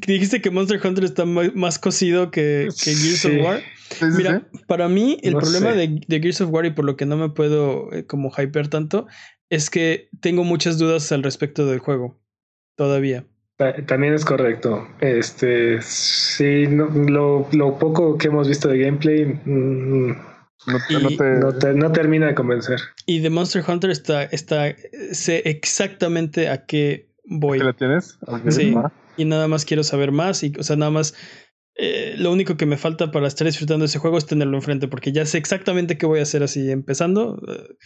Que, 0.00 0.12
dijiste 0.12 0.40
que 0.40 0.50
Monster 0.50 0.80
Hunter 0.84 1.04
está 1.04 1.24
más 1.24 1.78
cocido 1.78 2.30
que, 2.30 2.68
que 2.82 2.94
Gears 2.94 3.24
of 3.24 3.32
War. 3.42 3.62
Mira, 4.16 4.48
para 4.66 4.88
mí, 4.88 5.18
el 5.22 5.34
problema 5.34 5.72
de, 5.72 6.00
de, 6.06 6.20
Gears 6.20 6.40
of 6.40 6.50
War 6.50 6.66
y 6.66 6.70
por 6.70 6.84
lo 6.84 6.96
que 6.96 7.04
no 7.04 7.16
me 7.16 7.30
puedo 7.30 7.92
eh, 7.92 8.06
como 8.06 8.30
hyper 8.30 8.68
tanto 8.68 9.06
es 9.50 9.68
que 9.68 10.08
tengo 10.20 10.44
muchas 10.44 10.78
dudas 10.78 11.12
al 11.12 11.22
respecto 11.22 11.66
del 11.66 11.78
juego. 11.78 12.18
Todavía. 12.74 13.26
También 13.86 14.14
es 14.14 14.24
correcto. 14.24 14.88
Este, 15.00 15.80
sí, 15.82 16.66
lo, 16.66 17.48
lo, 17.52 17.78
poco 17.78 18.18
que 18.18 18.28
hemos 18.28 18.48
visto 18.48 18.68
de 18.68 18.78
gameplay 18.78 19.24
mm, 19.26 20.16
no, 20.66 21.52
te, 21.58 21.74
no, 21.74 21.92
termina 21.92 22.26
de 22.28 22.34
convencer. 22.34 22.80
Y 23.06 23.20
de 23.20 23.30
Monster 23.30 23.64
Hunter 23.66 23.90
está, 23.90 24.24
está, 24.24 24.74
sé 25.12 25.42
exactamente 25.44 26.48
a 26.48 26.66
qué 26.66 27.10
voy. 27.24 27.58
¿Qué 27.58 27.64
la 27.64 27.72
tienes? 27.72 28.18
Sí. 28.48 28.74
Y 29.16 29.24
nada 29.24 29.48
más 29.48 29.64
quiero 29.64 29.82
saber 29.84 30.12
más. 30.12 30.42
Y, 30.42 30.52
o 30.58 30.62
sea, 30.62 30.76
nada 30.76 30.90
más. 30.90 31.14
Eh, 31.74 32.16
lo 32.18 32.30
único 32.30 32.58
que 32.58 32.66
me 32.66 32.76
falta 32.76 33.10
para 33.10 33.26
estar 33.26 33.46
disfrutando 33.46 33.84
de 33.84 33.86
ese 33.86 33.98
juego 33.98 34.18
es 34.18 34.26
tenerlo 34.26 34.58
enfrente, 34.58 34.88
porque 34.88 35.10
ya 35.10 35.24
sé 35.24 35.38
exactamente 35.38 35.96
qué 35.96 36.04
voy 36.04 36.18
a 36.20 36.24
hacer 36.24 36.42
así, 36.42 36.70
empezando 36.70 37.40
eh, 37.48 37.76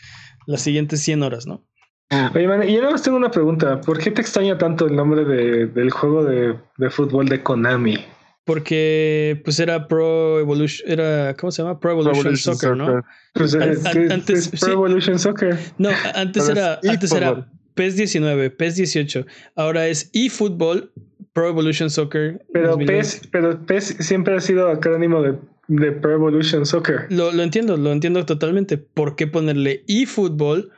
las 0.49 0.61
siguientes 0.63 1.01
100 1.03 1.23
horas, 1.23 1.47
¿no? 1.47 1.65
Oye, 2.11 2.47
man, 2.47 2.69
y 2.69 2.73
yo 2.75 2.81
nada 2.81 2.93
más 2.93 3.03
tengo 3.03 3.17
una 3.17 3.31
pregunta. 3.31 3.81
¿Por 3.81 3.99
qué 3.99 4.13
te 4.13 4.21
extraña 4.21 4.57
tanto 4.59 4.87
el 4.87 4.95
nombre 4.95 5.25
de, 5.25 5.67
del 5.67 5.91
juego 5.91 6.25
de, 6.25 6.55
de, 6.79 6.91
fútbol 6.91 7.29
de 7.29 7.43
Konami? 7.43 7.99
Porque 8.45 9.41
pues 9.43 9.59
era 9.59 9.89
Pro 9.89 10.39
Evolution, 10.39 10.89
era, 10.89 11.35
¿cómo 11.35 11.51
se 11.51 11.63
llama? 11.63 11.81
Pro 11.81 11.91
Evolution, 11.91 12.37
Soccer, 12.37 12.77
¿no? 12.77 13.03
Pues, 13.35 13.57
antes, 13.57 14.51
Pro 14.61 14.73
Evolution 14.73 15.19
Soccer. 15.19 15.59
No, 15.79 15.89
antes 16.15 16.49
era, 16.49 16.79
antes 16.89 17.11
era 17.11 17.51
PES 17.75 17.97
19, 17.97 18.51
PES 18.51 18.77
18. 18.77 19.27
Ahora 19.57 19.89
es 19.89 20.09
eFootball 20.13 20.93
Pro 21.33 21.49
Evolution 21.49 21.91
Soccer. 21.91 22.47
Pero 22.53 22.79
PES, 22.79 23.23
pero 23.33 23.67
PES 23.67 23.97
siempre 23.99 24.37
ha 24.37 24.41
sido 24.41 24.69
acrónimo 24.69 25.23
de, 25.23 25.35
de 25.67 25.91
Pro 25.91 26.13
Evolution 26.13 26.67
Soccer. 26.67 27.07
Lo, 27.11 27.33
lo 27.33 27.43
entiendo, 27.43 27.77
lo 27.77 27.91
entiendo 27.91 28.25
totalmente. 28.27 28.79
¿Por 28.79 29.17
qué 29.17 29.27
ponerle 29.27 29.83
eFootball? 29.89 30.71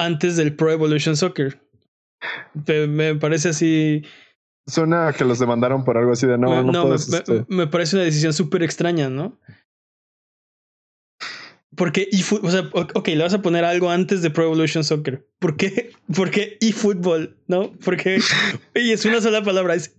Antes 0.00 0.36
del 0.36 0.54
Pro 0.56 0.70
Evolution 0.70 1.16
Soccer. 1.16 1.60
Me 2.88 3.14
parece 3.14 3.50
así. 3.50 4.02
Suena 4.66 5.12
que 5.16 5.24
los 5.24 5.38
demandaron 5.38 5.84
por 5.84 5.98
algo 5.98 6.12
así 6.12 6.26
de 6.26 6.38
no, 6.38 6.62
no, 6.62 6.88
me, 6.88 6.94
este 6.94 7.44
me, 7.48 7.66
parece 7.66 7.96
una 7.96 8.04
decisión 8.04 8.32
súper 8.32 8.62
extraña, 8.62 9.08
¿no? 9.08 9.38
Porque 11.76 12.08
eFootball, 12.12 12.48
o 12.48 12.50
sea, 12.50 12.70
ok, 12.72 13.08
le 13.08 13.22
vas 13.22 13.34
a 13.34 13.42
poner 13.42 13.64
algo 13.64 13.90
antes 13.90 14.22
de 14.22 14.30
Pro 14.30 14.44
Evolution 14.44 14.84
Soccer. 14.84 15.26
¿Por 15.38 15.56
qué? 15.56 15.92
Porque 16.14 16.58
eFootball, 16.60 17.36
¿no? 17.46 17.72
Porque 17.84 18.18
y 18.74 18.90
es 18.90 19.04
una 19.04 19.20
sola 19.20 19.42
palabra, 19.42 19.74
es 19.74 19.96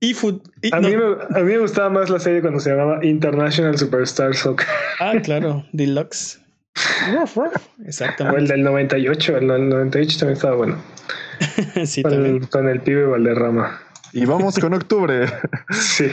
eFootball. 0.00 0.42
a, 0.72 0.80
mí 0.80 0.96
me, 0.96 1.04
a 1.04 1.42
mí 1.42 1.52
me 1.52 1.58
gustaba 1.58 1.88
más 1.88 2.10
la 2.10 2.18
serie 2.18 2.40
cuando 2.40 2.60
se 2.60 2.70
llamaba 2.70 3.04
International 3.04 3.78
Superstar 3.78 4.34
Soccer. 4.34 4.66
Ah, 4.98 5.14
claro, 5.22 5.64
Deluxe. 5.72 6.43
Exactamente. 7.84 8.36
O 8.36 8.40
el 8.40 8.48
del 8.48 8.62
98, 8.62 9.36
el 9.36 9.46
98 9.46 10.18
también 10.18 10.36
estaba 10.36 10.56
bueno. 10.56 10.82
sí, 11.84 12.02
con, 12.02 12.12
también. 12.12 12.36
El, 12.36 12.48
con 12.48 12.68
el 12.68 12.80
pibe 12.80 13.06
Valderrama. 13.06 13.80
Y 14.12 14.24
vamos 14.26 14.58
con 14.58 14.74
octubre. 14.74 15.26
sí. 15.70 16.06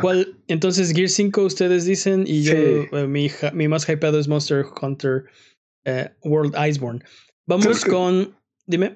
¿Cuál? 0.00 0.34
Entonces, 0.48 0.92
Gear 0.92 1.08
5 1.08 1.42
ustedes 1.42 1.84
dicen 1.84 2.24
y 2.26 2.42
yo, 2.42 2.54
eh, 2.54 3.06
mi, 3.06 3.30
mi, 3.52 3.68
más 3.68 3.88
hypeado 3.88 4.18
es 4.18 4.28
Monster 4.28 4.64
Hunter 4.80 5.24
eh, 5.84 6.10
World 6.22 6.54
Iceborne. 6.66 7.00
Vamos 7.46 7.84
con. 7.84 8.34
Dime. 8.66 8.94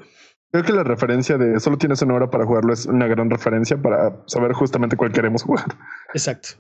Creo 0.51 0.65
que 0.65 0.73
la 0.73 0.83
referencia 0.83 1.37
de 1.37 1.61
solo 1.61 1.77
tienes 1.77 2.01
una 2.01 2.15
hora 2.15 2.31
para 2.31 2.47
jugarlo 2.47 2.73
es 2.73 2.87
una 2.87 3.07
gran 3.07 3.29
referencia 3.29 3.77
para 3.77 4.23
saber 4.27 4.53
justamente 4.53 4.97
cuál 4.97 5.13
queremos 5.13 5.43
jugar. 5.43 5.67
Exacto. 6.15 6.51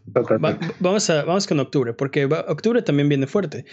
vamos, 0.80 1.08
a, 1.08 1.24
vamos 1.24 1.46
con 1.46 1.58
octubre, 1.58 1.94
porque 1.94 2.26
octubre 2.26 2.82
también 2.82 3.08
viene 3.08 3.26
fuerte. 3.26 3.64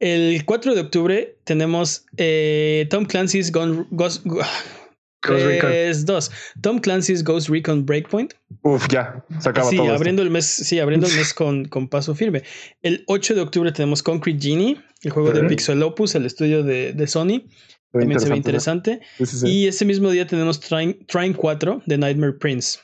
El 0.00 0.44
4 0.44 0.74
de 0.74 0.80
octubre 0.82 1.38
tenemos 1.44 2.06
eh, 2.18 2.86
Tom 2.90 3.06
Clancy's 3.06 3.50
Ghost, 3.50 4.24
Recon 5.22 6.04
2. 6.04 6.30
Tom 6.62 6.78
Clancy's 6.78 7.24
Ghost 7.24 7.48
Recon 7.48 7.84
Breakpoint. 7.84 8.34
Uf, 8.62 8.86
ya, 8.88 9.24
se 9.40 9.48
acaba 9.48 9.70
sí, 9.70 9.76
todo 9.76 9.92
abriendo 9.92 10.22
el 10.22 10.30
mes, 10.30 10.44
sí, 10.46 10.78
abriendo 10.78 11.06
el 11.06 11.14
mes 11.16 11.34
con, 11.34 11.64
con, 11.64 11.88
paso 11.88 12.14
firme. 12.14 12.42
El 12.82 13.02
8 13.06 13.34
de 13.34 13.40
octubre 13.40 13.72
tenemos 13.72 14.02
Concrete 14.02 14.38
Genie, 14.40 14.80
el 15.02 15.10
juego 15.10 15.32
de 15.32 15.44
Pixel 15.44 15.82
Opus, 15.82 16.14
el 16.14 16.26
estudio 16.26 16.62
de, 16.62 16.92
de 16.92 17.06
Sony. 17.06 17.42
También 17.92 18.20
se 18.20 18.28
ve 18.28 18.36
interesante. 18.36 19.00
Y 19.44 19.66
ese 19.66 19.84
mismo 19.84 20.10
día 20.10 20.26
tenemos 20.26 20.60
Trine, 20.60 21.34
4 21.36 21.82
de 21.86 21.98
Nightmare 21.98 22.34
Prince. 22.34 22.80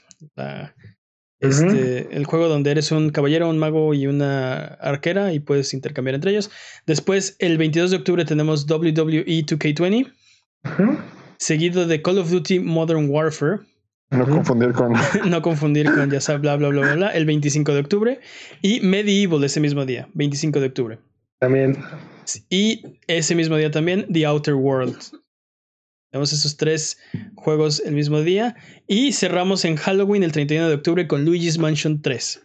este, 1.41 2.09
El 2.11 2.25
juego 2.25 2.49
donde 2.49 2.71
eres 2.71 2.91
un 2.91 3.11
caballero, 3.11 3.49
un 3.49 3.59
mago 3.59 3.93
y 3.95 4.07
una 4.07 4.65
arquera 4.65 5.33
y 5.33 5.41
puedes 5.41 5.75
intercambiar 5.75 6.15
entre 6.15 6.31
ellos. 6.31 6.51
Después, 6.87 7.37
el 7.39 7.59
22 7.59 7.91
de 7.91 7.97
octubre 7.99 8.25
tenemos 8.25 8.67
WWE 8.67 9.25
2K20. 9.25 10.13
Seguido 11.39 11.87
de 11.87 12.01
Call 12.01 12.19
of 12.19 12.31
Duty 12.31 12.61
Modern 12.61 13.11
Warfare. 13.11 13.61
No 14.11 14.27
confundir 14.27 14.73
con. 14.73 14.93
no 15.29 15.43
confundir 15.43 15.93
con, 15.93 16.11
ya 16.11 16.21
sabes, 16.21 16.41
bla, 16.41 16.57
bla, 16.57 16.69
bla, 16.69 16.83
bla, 16.83 16.95
bla. 16.95 17.09
El 17.09 17.27
25 17.27 17.75
de 17.75 17.81
octubre. 17.81 18.21
Y 18.63 18.81
Medieval 18.81 19.43
ese 19.45 19.61
mismo 19.61 19.85
día, 19.85 20.09
25 20.15 20.61
de 20.61 20.67
octubre. 20.67 20.99
También. 21.45 21.77
Y 22.49 22.99
ese 23.07 23.35
mismo 23.35 23.59
día 23.59 23.71
también, 23.71 24.07
The 24.11 24.25
Outer 24.25 24.55
Worlds. 24.55 25.13
Tenemos 26.11 26.33
esos 26.33 26.57
tres 26.57 26.97
juegos 27.35 27.81
el 27.81 27.93
mismo 27.93 28.23
día. 28.23 28.57
Y 28.87 29.13
cerramos 29.13 29.67
en 29.67 29.77
Halloween 29.77 30.23
el 30.23 30.33
31 30.33 30.71
de 30.71 30.75
octubre 30.77 31.07
con 31.07 31.27
Luigi's 31.27 31.59
Mansion 31.59 32.01
3. 32.01 32.43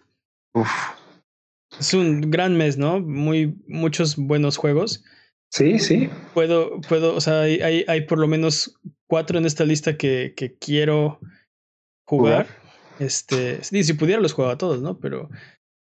Es 1.79 1.93
un 1.93 2.29
gran 2.29 2.57
mes, 2.57 2.77
¿no? 2.77 2.99
Muy, 2.99 3.55
muchos 3.69 4.17
buenos 4.17 4.57
juegos. 4.57 5.05
Sí, 5.49 5.79
sí. 5.79 6.09
Puedo, 6.33 6.81
puedo, 6.81 7.15
o 7.15 7.21
sea, 7.21 7.43
hay, 7.43 7.85
hay 7.87 8.01
por 8.01 8.19
lo 8.19 8.27
menos 8.27 8.77
cuatro 9.07 9.37
en 9.37 9.45
esta 9.45 9.63
lista 9.63 9.95
que, 9.95 10.33
que 10.35 10.57
quiero 10.57 11.21
jugar. 12.05 12.47
Este, 12.99 13.63
si 13.63 13.93
pudiera 13.93 14.21
los 14.21 14.33
juego 14.33 14.51
a 14.51 14.57
todos, 14.57 14.81
¿no? 14.81 14.99
Pero 14.99 15.29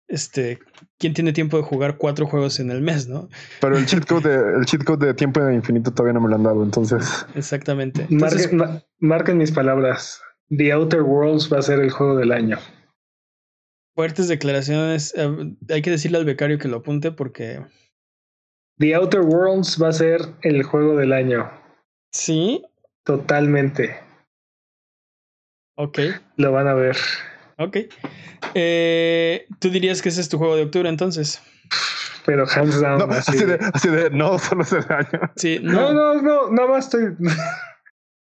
este, 0.08 0.58
¿quién 0.98 1.12
tiene 1.12 1.32
tiempo 1.32 1.58
de 1.58 1.62
jugar 1.62 1.98
cuatro 1.98 2.26
juegos 2.26 2.58
en 2.60 2.70
el 2.70 2.80
mes, 2.80 3.08
no? 3.08 3.28
Pero 3.60 3.76
el 3.76 3.86
cheat 3.86 4.06
code 4.06 4.28
de, 4.28 4.58
el 4.58 4.64
cheat 4.64 4.82
code 4.82 5.06
de 5.06 5.14
tiempo 5.14 5.48
infinito 5.50 5.92
todavía 5.92 6.14
no 6.14 6.20
me 6.22 6.30
lo 6.30 6.36
han 6.36 6.42
dado, 6.42 6.64
entonces. 6.64 7.26
Exactamente. 7.34 8.06
marquen, 8.98 9.38
mis 9.38 9.52
palabras. 9.52 10.22
The 10.48 10.72
Outer 10.72 11.02
Worlds 11.02 11.52
va 11.52 11.58
a 11.58 11.62
ser 11.62 11.80
el 11.80 11.90
juego 11.90 12.16
del 12.16 12.32
año. 12.32 12.58
Fuertes 13.94 14.28
declaraciones. 14.28 15.12
Eh, 15.14 15.56
hay 15.68 15.82
que 15.82 15.90
decirle 15.90 16.18
al 16.18 16.24
becario 16.24 16.58
que 16.58 16.68
lo 16.68 16.78
apunte 16.78 17.12
porque. 17.12 17.60
The 18.78 18.94
Outer 18.94 19.20
Worlds 19.20 19.82
va 19.82 19.88
a 19.88 19.92
ser 19.92 20.20
el 20.42 20.62
juego 20.62 20.96
del 20.96 21.12
año. 21.12 21.50
Sí. 22.12 22.64
Totalmente. 23.04 24.00
Ok. 25.76 25.98
Lo 26.36 26.52
van 26.52 26.68
a 26.68 26.74
ver. 26.74 26.96
Ok. 27.58 27.76
Eh, 28.54 29.46
¿Tú 29.58 29.70
dirías 29.70 30.00
que 30.00 30.08
ese 30.08 30.20
es 30.20 30.28
tu 30.28 30.38
juego 30.38 30.56
de 30.56 30.62
octubre 30.62 30.88
entonces? 30.88 31.42
Pero 32.24 32.46
hands 32.46 32.80
down. 32.80 32.98
No, 32.98 33.04
así, 33.06 33.44
de, 33.44 33.58
así 33.72 33.88
de, 33.88 34.10
no, 34.10 34.38
solo 34.38 34.62
es 34.62 34.72
el 34.72 34.84
año. 34.88 35.32
Sí, 35.36 35.58
no, 35.62 35.92
no, 35.92 36.20
no, 36.20 36.50
nada 36.50 36.68
más 36.68 36.84
estoy. 36.86 37.14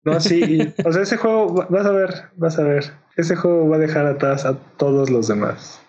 No, 0.03 0.19
sí, 0.19 0.73
o 0.83 0.91
sea, 0.91 1.03
ese 1.03 1.15
juego, 1.15 1.53
vas 1.69 1.85
a 1.85 1.91
ver, 1.91 2.23
vas 2.35 2.57
a 2.57 2.63
ver. 2.63 2.91
Ese 3.17 3.35
juego 3.35 3.69
va 3.69 3.75
a 3.75 3.79
dejar 3.79 4.07
atrás 4.07 4.45
a 4.45 4.57
todos 4.77 5.11
los 5.11 5.27
demás. 5.27 5.79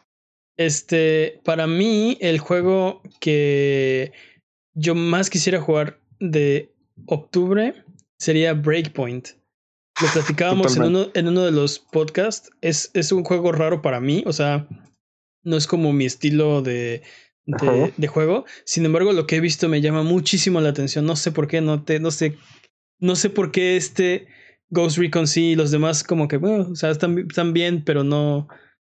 Este, 0.59 1.41
para 1.47 1.67
mí, 1.67 2.19
el 2.21 2.39
juego 2.39 3.01
que 3.21 4.13
yo 4.75 4.95
más 4.95 5.31
quisiera 5.31 5.63
jugar 5.63 5.99
de 6.21 6.75
octubre 7.07 7.87
sería 8.19 8.53
Breakpoint. 8.53 9.29
Lo 10.01 10.09
platicábamos 10.13 10.77
en 10.77 10.85
uno, 10.85 11.07
en 11.15 11.29
uno 11.29 11.45
de 11.45 11.53
los 11.53 11.79
podcasts. 11.79 12.51
Es, 12.61 12.91
es 12.95 13.13
un 13.13 13.25
juego 13.25 13.53
raro 13.53 13.83
para 13.83 14.01
mí. 14.01 14.23
O 14.27 14.33
sea, 14.33 14.67
no 15.43 15.57
es 15.57 15.67
como 15.67 15.93
mi 15.93 16.07
estilo 16.07 16.63
de, 16.63 17.03
de, 17.45 18.07
juego. 18.07 18.45
Sin 18.65 18.85
embargo, 18.85 19.13
lo 19.13 19.27
que 19.27 19.37
he 19.37 19.41
visto 19.41 19.69
me 19.69 19.81
llama 19.81 20.03
muchísimo 20.03 20.61
la 20.61 20.71
atención. 20.71 21.05
No 21.05 21.17
sé 21.17 21.33
por 21.33 21.47
qué, 21.47 21.61
no, 21.61 21.85
te, 21.85 22.01
no 22.01 22.11
sé. 22.11 22.37
No 22.99 23.17
sé 23.17 23.31
por 23.31 23.51
qué 23.51 23.77
este 23.77 24.29
Ghost 24.71 24.97
Recon 24.97 25.27
sí 25.27 25.51
y 25.51 25.55
los 25.57 25.71
demás, 25.71 26.05
como 26.05 26.29
que, 26.29 26.37
bueno, 26.37 26.69
o 26.71 26.77
sea, 26.77 26.91
están, 26.91 27.19
están 27.19 27.53
bien, 27.53 27.85
pero 27.85 28.05
no. 28.05 28.49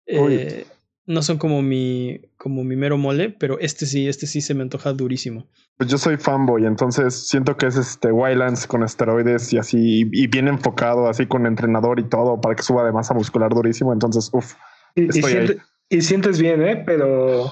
Eh, 0.07 0.67
no 1.07 1.23
son 1.23 1.39
como 1.39 1.63
mi, 1.63 2.21
como 2.45 2.63
mi 2.63 2.77
mero 2.77 2.99
mole, 2.99 3.31
pero 3.31 3.59
este 3.59 3.87
sí, 3.87 4.07
este 4.07 4.27
sí 4.27 4.43
se 4.43 4.53
me 4.53 4.61
antoja 4.61 4.93
durísimo. 4.93 5.49
Pues 5.79 5.89
yo 5.89 5.97
soy 5.97 6.19
fanboy, 6.19 6.67
entonces 6.67 7.27
siento 7.27 7.57
que 7.57 7.65
es 7.65 7.77
este 7.79 8.13
Wildlands 8.13 8.67
con 8.67 8.83
esteroides 8.83 9.51
y 9.55 9.57
así, 9.57 10.01
y 10.13 10.27
bien 10.27 10.49
enfocado, 10.49 11.09
así 11.09 11.25
con 11.25 11.47
entrenador 11.47 12.01
y 12.01 12.03
todo, 12.03 12.39
para 12.43 12.55
que 12.55 12.63
suba 12.63 12.85
de 12.85 12.93
masa 12.93 13.15
muscular 13.15 13.49
durísimo. 13.49 13.95
Entonces, 13.95 14.29
uff. 14.35 14.57
Y, 14.95 15.09
y, 15.89 16.03
sientes 16.03 16.39
bien, 16.39 16.61
¿eh? 16.61 16.83
Pero, 16.85 17.51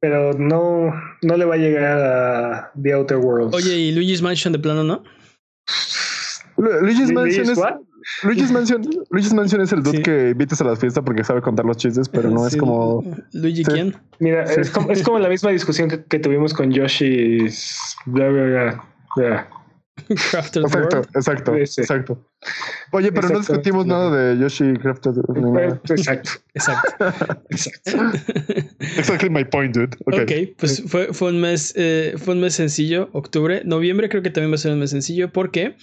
pero 0.00 0.32
no, 0.32 0.90
no 1.20 1.36
le 1.36 1.44
va 1.44 1.56
a 1.56 1.58
llegar 1.58 2.00
a 2.00 2.72
The 2.82 2.94
Outer 2.94 3.18
Worlds. 3.18 3.54
Oye, 3.54 3.76
¿y 3.76 3.92
Luigi's 3.92 4.22
Mansion 4.22 4.54
de 4.54 4.58
plano 4.58 4.84
no? 4.84 5.04
Luigi's 6.58 7.12
Mansion 7.12 7.50
es, 7.50 7.58
Luigi's 8.22 8.50
Mansion, 8.50 8.82
Luigi's 9.10 9.32
Mansion 9.32 9.60
es 9.60 9.72
el 9.72 9.82
dude 9.82 10.02
que 10.02 10.30
invitas 10.30 10.60
a 10.60 10.64
la 10.64 10.76
fiesta 10.76 11.02
porque 11.02 11.22
sabe 11.24 11.40
contar 11.40 11.64
los 11.64 11.76
chistes, 11.76 12.08
pero 12.08 12.30
no 12.30 12.46
es 12.46 12.56
como. 12.56 13.04
¿Luigi 13.32 13.64
quién? 13.64 13.94
Mira, 14.18 14.44
es, 14.44 14.70
como, 14.70 14.90
es, 14.90 15.02
como, 15.02 15.18
la 15.18 15.28
misma 15.28 15.50
discusión 15.50 15.88
que, 15.88 16.18
tuvimos 16.18 16.52
con 16.52 16.72
Yoshi's. 16.72 17.96
Crafted 20.30 20.62
exacto, 20.62 21.02
exacto, 21.14 21.56
exacto. 21.56 22.24
Oye, 22.92 23.12
pero 23.12 23.28
no 23.28 23.38
discutimos 23.38 23.86
nada 23.86 24.10
de 24.10 24.38
Yoshi 24.40 24.74
Crafted. 24.74 25.12
Exacto. 25.90 26.30
Exacto. 26.54 27.04
Exacto. 27.50 27.90
exactly 28.96 29.28
my 29.28 29.44
point, 29.44 29.74
dude. 29.74 29.96
Okay. 30.06 30.44
ok, 30.44 30.56
pues 30.58 30.82
fue, 30.86 31.12
fue, 31.12 31.30
un 31.30 31.40
mes, 31.40 31.72
eh, 31.76 32.14
fue 32.16 32.34
un 32.34 32.40
mes 32.40 32.54
sencillo, 32.54 33.08
octubre. 33.12 33.62
Noviembre 33.64 34.08
creo 34.08 34.22
que 34.22 34.30
también 34.30 34.52
va 34.52 34.54
a 34.54 34.58
ser 34.58 34.72
un 34.72 34.78
mes 34.78 34.90
sencillo 34.90 35.32
porque 35.32 35.76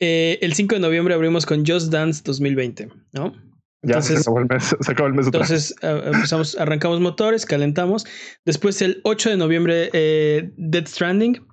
eh, 0.00 0.38
el 0.40 0.54
5 0.54 0.76
de 0.76 0.80
noviembre 0.80 1.14
abrimos 1.14 1.44
con 1.44 1.64
Just 1.66 1.92
Dance 1.92 2.22
2020, 2.24 2.88
¿no? 3.12 3.34
Entonces, 3.82 4.16
ya 4.16 4.16
se 4.16 4.20
acabó 4.22 4.40
el 4.40 4.46
mes, 4.46 4.76
se 4.80 4.92
acabó 4.92 5.08
el 5.08 5.14
mes 5.14 5.26
Entonces 5.26 5.74
empezamos, 5.82 6.56
arrancamos 6.58 7.00
motores, 7.00 7.46
calentamos. 7.46 8.06
Después 8.44 8.82
el 8.82 9.00
8 9.04 9.30
de 9.30 9.36
noviembre, 9.36 9.90
eh, 9.92 10.52
Dead 10.56 10.86
Stranding. 10.86 11.46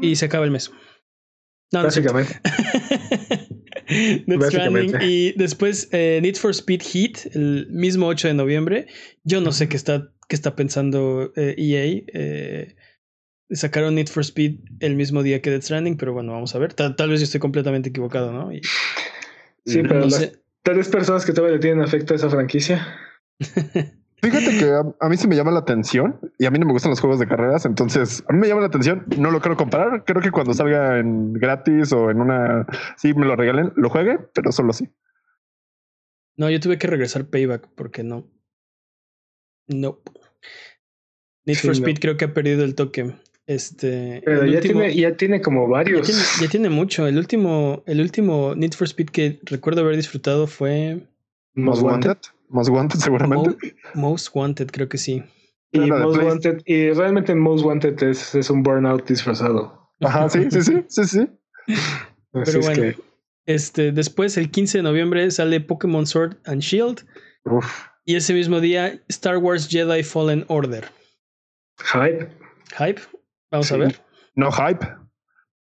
Y 0.00 0.16
se 0.16 0.26
acaba 0.26 0.44
el 0.44 0.50
mes. 0.52 0.70
No, 1.72 1.82
Básicamente. 1.82 2.40
Dead 3.88 4.42
Stranding. 4.48 4.96
Y 5.00 5.32
después 5.32 5.88
eh, 5.92 6.18
Need 6.22 6.36
for 6.36 6.50
Speed 6.50 6.82
Heat, 6.82 7.34
el 7.34 7.68
mismo 7.70 8.06
8 8.06 8.28
de 8.28 8.34
noviembre. 8.34 8.86
Yo 9.24 9.40
no 9.40 9.52
sé 9.52 9.68
qué 9.68 9.76
está, 9.76 10.12
qué 10.28 10.36
está 10.36 10.56
pensando 10.56 11.32
EA. 11.36 12.02
Sacaron 13.52 13.94
Need 13.94 14.08
for 14.08 14.22
Speed 14.22 14.60
el 14.80 14.96
mismo 14.96 15.22
día 15.22 15.42
que 15.42 15.50
Death 15.50 15.62
Stranding, 15.62 15.96
pero 15.96 16.12
bueno, 16.12 16.32
vamos 16.32 16.54
a 16.54 16.58
ver. 16.58 16.74
Tal, 16.74 16.94
vez 17.08 17.20
yo 17.20 17.24
estoy 17.24 17.40
completamente 17.40 17.88
equivocado, 17.88 18.32
¿no? 18.32 18.50
sí, 19.64 19.82
pero 19.82 20.00
las 20.00 20.32
tres 20.62 20.88
personas 20.88 21.24
que 21.24 21.32
todavía 21.32 21.56
le 21.56 21.60
tienen 21.60 21.82
afecto 21.82 22.14
a 22.14 22.16
esa 22.16 22.30
franquicia. 22.30 22.86
Fíjate 24.22 24.58
que 24.58 24.70
a, 25.00 25.08
mí 25.08 25.16
sí 25.16 25.26
me 25.26 25.34
llama 25.34 25.50
la 25.50 25.60
atención 25.60 26.20
y 26.38 26.44
a 26.44 26.50
mí 26.50 26.58
no 26.58 26.66
me 26.66 26.72
gustan 26.72 26.90
los 26.90 27.00
juegos 27.00 27.18
de 27.18 27.26
carreras, 27.26 27.64
entonces 27.64 28.22
a 28.28 28.34
mí 28.34 28.38
me 28.38 28.48
llama 28.48 28.60
la 28.60 28.66
atención, 28.66 29.06
no 29.16 29.30
lo 29.30 29.40
quiero 29.40 29.56
comprar, 29.56 30.04
creo 30.04 30.20
que 30.20 30.30
cuando 30.30 30.52
salga 30.52 30.98
en 30.98 31.32
gratis 31.32 31.90
o 31.92 32.10
en 32.10 32.20
una, 32.20 32.66
sí 32.98 33.14
me 33.14 33.24
lo 33.24 33.34
regalen, 33.34 33.72
lo 33.76 33.88
juegue, 33.88 34.18
pero 34.34 34.52
solo 34.52 34.70
así. 34.70 34.90
No, 36.36 36.50
yo 36.50 36.60
tuve 36.60 36.76
que 36.76 36.86
regresar 36.86 37.30
Payback 37.30 37.68
porque 37.74 38.02
no. 38.02 38.30
No. 39.66 40.00
Need 41.46 41.56
for 41.56 41.72
Speed 41.72 41.98
creo 41.98 42.18
que 42.18 42.26
ha 42.26 42.34
perdido 42.34 42.62
el 42.64 42.74
toque. 42.74 43.14
Este. 43.50 44.22
Pero 44.24 44.46
ya, 44.46 44.60
tiene, 44.60 44.94
ya 44.94 45.16
tiene 45.16 45.42
como 45.42 45.66
varios. 45.66 46.06
Ya 46.40 46.48
tiene, 46.48 46.70
mucho. 46.70 47.08
El 47.08 47.18
último, 47.18 47.82
el 47.84 48.00
último 48.00 48.54
Need 48.54 48.74
for 48.74 48.86
Speed 48.86 49.08
que 49.08 49.40
recuerdo 49.42 49.80
haber 49.80 49.96
disfrutado 49.96 50.46
fue. 50.46 51.04
Most 51.54 51.82
Wanted. 51.82 52.18
Most 52.48 52.70
Wanted, 52.70 53.00
seguramente. 53.00 53.74
Most, 53.94 54.28
Wanted, 54.36 54.70
creo 54.70 54.88
que 54.88 54.98
sí. 54.98 55.24
Y, 55.72 55.80
Most 55.80 56.22
Wanted, 56.22 56.62
y 56.64 56.92
realmente 56.92 57.34
Most 57.34 57.64
Wanted 57.64 58.00
es, 58.04 58.36
es, 58.36 58.50
un 58.50 58.62
burnout 58.62 59.08
disfrazado. 59.08 59.90
Ajá, 60.00 60.28
sí, 60.28 60.48
sí, 60.48 60.62
sí, 60.62 60.84
sí, 60.86 61.04
sí. 61.04 61.28
Pero 62.32 62.60
bueno, 62.60 62.94
este, 63.46 63.90
después, 63.90 64.36
el 64.36 64.52
15 64.52 64.78
de 64.78 64.82
noviembre, 64.84 65.28
sale 65.32 65.60
Pokémon 65.60 66.06
Sword 66.06 66.36
and 66.44 66.60
Shield. 66.60 67.04
Uf. 67.46 67.66
Y 68.04 68.14
ese 68.14 68.32
mismo 68.32 68.60
día, 68.60 69.02
Star 69.08 69.38
Wars 69.38 69.68
Jedi 69.68 70.04
Fallen 70.04 70.44
Order. 70.46 70.84
Hype. 71.92 72.28
Hype. 72.78 73.00
Vamos 73.50 73.70
a 73.72 73.76
ver. 73.76 74.00
No 74.34 74.50
hype. 74.52 74.86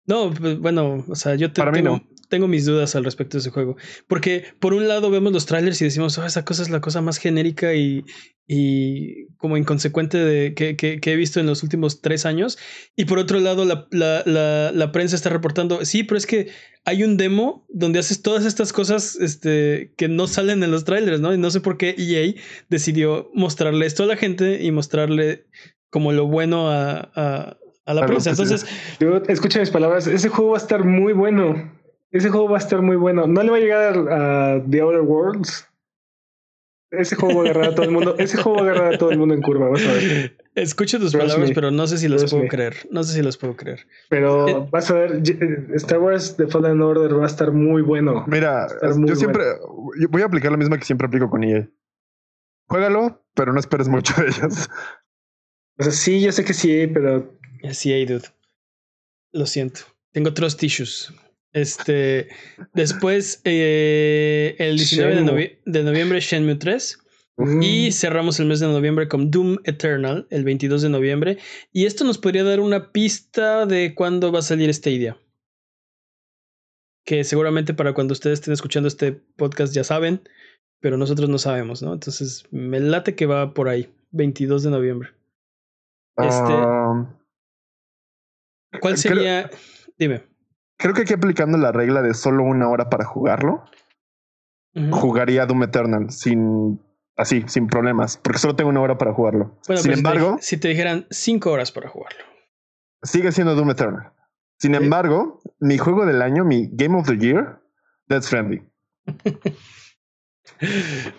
No, 0.05 0.33
pues, 0.33 0.59
bueno, 0.59 1.05
o 1.07 1.15
sea, 1.15 1.35
yo 1.35 1.51
tengo, 1.51 2.01
tengo 2.29 2.47
mis 2.47 2.65
dudas 2.65 2.95
al 2.95 3.05
respecto 3.05 3.37
de 3.37 3.41
ese 3.41 3.51
juego. 3.51 3.77
Porque 4.07 4.45
por 4.59 4.73
un 4.73 4.87
lado 4.87 5.09
vemos 5.09 5.31
los 5.31 5.45
trailers 5.45 5.81
y 5.81 5.85
decimos, 5.85 6.17
oh, 6.17 6.25
esa 6.25 6.43
cosa 6.43 6.63
es 6.63 6.69
la 6.69 6.81
cosa 6.81 7.01
más 7.01 7.17
genérica 7.17 7.73
y, 7.73 8.03
y 8.47 9.27
como 9.37 9.55
inconsecuente 9.55 10.17
de, 10.17 10.53
que, 10.53 10.75
que, 10.75 10.99
he 11.05 11.15
visto 11.15 11.39
en 11.39 11.45
los 11.45 11.63
últimos 11.63 12.01
tres 12.01 12.25
años. 12.25 12.57
Y 12.95 13.05
por 13.05 13.19
otro 13.19 13.39
lado, 13.39 13.63
la, 13.63 13.87
la, 13.91 14.23
la, 14.25 14.71
la, 14.73 14.91
prensa 14.91 15.15
está 15.15 15.29
reportando, 15.29 15.85
sí, 15.85 16.03
pero 16.03 16.17
es 16.17 16.25
que 16.25 16.49
hay 16.83 17.03
un 17.03 17.15
demo 17.15 17.65
donde 17.69 17.99
haces 17.99 18.21
todas 18.21 18.45
estas 18.45 18.73
cosas 18.73 19.15
este, 19.15 19.93
que 19.95 20.09
no 20.09 20.27
salen 20.27 20.63
en 20.63 20.71
los 20.71 20.83
trailers, 20.83 21.21
¿no? 21.21 21.33
Y 21.33 21.37
no 21.37 21.49
sé 21.49 21.61
por 21.61 21.77
qué 21.77 21.95
EA 21.97 22.33
decidió 22.67 23.29
mostrarle 23.33 23.85
esto 23.85 24.03
a 24.03 24.07
la 24.07 24.17
gente 24.17 24.61
y 24.61 24.71
mostrarle 24.71 25.45
como 25.89 26.11
lo 26.11 26.25
bueno 26.25 26.69
a 26.69 27.11
a 27.15 27.57
la 27.87 28.05
prensa. 28.05 28.29
Entonces, 28.29 28.65
yo 28.99 29.17
escucha 29.27 29.59
mis 29.59 29.71
palabras, 29.71 30.07
ese 30.07 30.29
juego 30.29 30.51
va 30.51 30.57
a 30.57 30.61
estar 30.61 30.85
muy 30.85 31.13
bueno. 31.13 31.71
Ese 32.11 32.29
juego 32.29 32.47
va 32.47 32.57
a 32.57 32.59
estar 32.59 32.81
muy 32.81 32.95
bueno. 32.95 33.25
No 33.25 33.41
le 33.41 33.49
va 33.49 33.57
a 33.57 33.59
llegar 33.59 33.97
a 34.11 34.63
The 34.69 34.81
Outer 34.81 35.01
Worlds. 35.01 35.67
Ese 36.91 37.15
juego 37.15 37.39
va 37.39 37.41
a 37.41 37.49
agarrar 37.49 37.71
a 37.71 37.75
todo 37.75 37.85
el 37.85 37.91
mundo. 37.91 38.15
Ese 38.19 38.37
juego 38.37 38.59
va 38.59 38.67
a 38.67 38.71
agarrar 38.71 38.93
a 38.93 38.97
todo 38.99 39.09
el 39.09 39.17
mundo 39.17 39.33
en 39.33 39.41
curva. 39.41 39.67
Vas 39.67 39.83
a 39.83 39.93
ver. 39.93 40.37
Escucho 40.53 40.99
tus 40.99 41.13
palabras, 41.15 41.51
pero 41.55 41.71
no 41.71 41.87
sé 41.87 41.97
si 41.97 42.07
las 42.07 42.29
puedo 42.29 42.47
creer. 42.47 42.75
No 42.91 43.03
sé 43.03 43.13
si 43.13 43.23
las 43.23 43.37
puedo 43.37 43.55
creer. 43.55 43.87
Pero 44.09 44.47
eh, 44.47 44.67
vas 44.71 44.91
a 44.91 44.93
ver, 44.93 45.23
Star 45.73 45.99
Wars 45.99 46.37
The 46.37 46.45
Fallen 46.45 46.79
Order 46.83 47.17
va 47.19 47.23
a 47.23 47.27
estar 47.27 47.51
muy 47.51 47.81
bueno. 47.81 48.25
Mira, 48.27 48.67
yo 49.07 49.15
siempre 49.15 49.43
voy 50.09 50.21
a 50.21 50.25
aplicar 50.25 50.51
la 50.51 50.57
misma 50.57 50.77
que 50.77 50.85
siempre 50.85 51.07
aplico 51.07 51.31
con 51.31 51.43
EA. 51.43 51.67
Juégalo, 52.67 53.25
pero 53.33 53.51
no 53.53 53.59
esperes 53.59 53.87
mucho 53.87 54.13
de 54.21 54.27
ellos. 54.27 54.69
O 55.79 55.83
sea, 55.83 55.91
sí, 55.91 56.21
yo 56.21 56.31
sé 56.31 56.45
que 56.45 56.53
sí, 56.53 56.85
pero 56.85 57.33
Sí, 57.71 57.93
hay, 57.93 58.05
dude. 58.05 58.27
Lo 59.31 59.45
siento. 59.45 59.81
Tengo 60.11 60.33
trust 60.33 60.61
issues. 60.63 61.13
Este. 61.53 62.29
Después, 62.73 63.41
eh, 63.45 64.55
el 64.59 64.77
19 64.77 65.59
de, 65.65 65.83
noviembre, 65.83 66.19
Shenmue 66.19 66.55
3. 66.55 66.99
Y 67.61 67.89
mm. 67.89 67.91
cerramos 67.91 68.39
el 68.39 68.45
mes 68.45 68.59
de 68.59 68.67
noviembre 68.67 69.07
con 69.07 69.31
Doom 69.31 69.57
Eternal, 69.63 70.27
el 70.29 70.43
22 70.43 70.83
de 70.83 70.89
noviembre. 70.89 71.37
Y 71.71 71.85
esto 71.85 72.03
nos 72.03 72.19
podría 72.19 72.43
dar 72.43 72.59
una 72.59 72.91
pista 72.91 73.65
de 73.65 73.95
cuándo 73.95 74.31
va 74.31 74.39
a 74.39 74.43
salir 74.43 74.71
Stadia. 74.71 75.17
Que 77.05 77.23
seguramente 77.23 77.73
para 77.73 77.93
cuando 77.93 78.11
ustedes 78.11 78.39
estén 78.39 78.53
escuchando 78.53 78.87
este 78.87 79.13
podcast 79.13 79.73
ya 79.73 79.83
saben, 79.83 80.21
pero 80.79 80.95
nosotros 80.95 81.27
no 81.27 81.39
sabemos, 81.39 81.81
¿no? 81.81 81.93
Entonces 81.93 82.45
me 82.51 82.79
late 82.79 83.15
que 83.15 83.25
va 83.25 83.53
por 83.55 83.67
ahí, 83.67 83.89
22 84.11 84.63
de 84.63 84.69
noviembre. 84.69 85.09
Este. 86.17 86.53
Ah, 86.53 87.09
¿Cuál 88.79 88.97
sería? 88.97 89.49
Dime. 89.97 90.23
Creo 90.77 90.93
que 90.93 91.03
aquí 91.03 91.13
aplicando 91.13 91.57
la 91.57 91.71
regla 91.71 92.01
de 92.01 92.13
solo 92.13 92.43
una 92.43 92.69
hora 92.69 92.89
para 92.89 93.05
jugarlo, 93.05 93.63
jugaría 94.91 95.45
Doom 95.45 95.63
Eternal 95.63 96.09
sin 96.09 96.81
así, 97.15 97.43
sin 97.47 97.67
problemas, 97.67 98.17
porque 98.17 98.39
solo 98.39 98.55
tengo 98.55 98.69
una 98.69 98.81
hora 98.81 98.97
para 98.97 99.13
jugarlo. 99.13 99.57
sin 99.75 99.91
embargo, 99.91 100.37
si 100.41 100.57
te, 100.57 100.69
dijeran 100.69 101.05
cinco 101.09 101.51
horas 101.51 101.71
para 101.71 101.89
jugarlo, 101.89 102.23
sigue 103.03 103.31
siendo 103.31 103.55
Doom 103.55 103.71
Eternal. 103.71 104.11
Sin 104.57 104.75
embargo, 104.75 105.41
mi 105.59 105.77
juego 105.77 106.05
del 106.05 106.21
año, 106.21 106.45
mi 106.45 106.69
Game 106.71 106.97
of 106.97 107.07
the 107.07 107.17
Year, 107.17 107.61
Death 108.07 108.23
Stranding. 108.23 108.69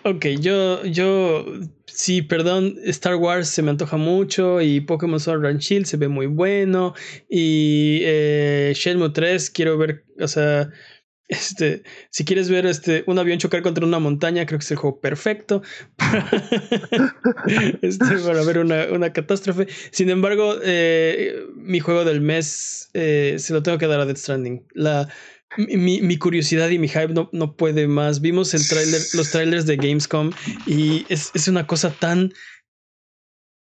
ok, 0.03 0.25
yo, 0.39 0.83
yo, 0.85 1.45
sí, 1.85 2.21
perdón, 2.21 2.75
Star 2.85 3.15
Wars 3.15 3.49
se 3.49 3.61
me 3.61 3.71
antoja 3.71 3.97
mucho 3.97 4.61
y 4.61 4.81
Pokémon 4.81 5.19
Sword 5.19 5.45
and 5.45 5.59
Shield 5.59 5.85
se 5.85 5.97
ve 5.97 6.07
muy 6.07 6.27
bueno 6.27 6.93
y 7.29 7.99
eh, 8.03 8.73
Shenmue 8.75 9.11
3 9.11 9.49
quiero 9.49 9.77
ver, 9.77 10.05
o 10.19 10.27
sea, 10.27 10.69
este, 11.27 11.83
si 12.11 12.23
quieres 12.23 12.49
ver 12.49 12.65
este, 12.65 13.03
un 13.07 13.17
avión 13.17 13.39
chocar 13.39 13.61
contra 13.61 13.85
una 13.85 13.99
montaña, 13.99 14.45
creo 14.45 14.59
que 14.59 14.65
es 14.65 14.71
el 14.71 14.77
juego 14.77 14.99
perfecto 15.01 15.63
este, 17.81 18.17
para 18.25 18.43
ver 18.43 18.59
una, 18.59 18.85
una, 18.91 19.11
catástrofe. 19.11 19.67
Sin 19.91 20.09
embargo, 20.09 20.55
eh, 20.63 21.45
mi 21.55 21.79
juego 21.79 22.05
del 22.05 22.21
mes 22.21 22.89
eh, 22.93 23.35
se 23.39 23.53
lo 23.53 23.63
tengo 23.63 23.77
que 23.77 23.87
dar 23.87 23.99
a 23.99 24.05
Death 24.05 24.17
Stranding. 24.17 24.67
La, 24.73 25.09
mi, 25.57 26.01
mi, 26.01 26.17
curiosidad 26.17 26.69
y 26.69 26.79
mi 26.79 26.87
hype 26.87 27.09
no, 27.09 27.29
no 27.31 27.55
puede 27.55 27.87
más. 27.87 28.21
Vimos 28.21 28.53
el 28.53 28.67
trailer, 28.67 29.01
los 29.13 29.31
trailers 29.31 29.65
de 29.65 29.77
Gamescom 29.77 30.31
y 30.65 31.05
es, 31.09 31.31
es 31.33 31.47
una 31.47 31.67
cosa 31.67 31.91
tan 31.91 32.31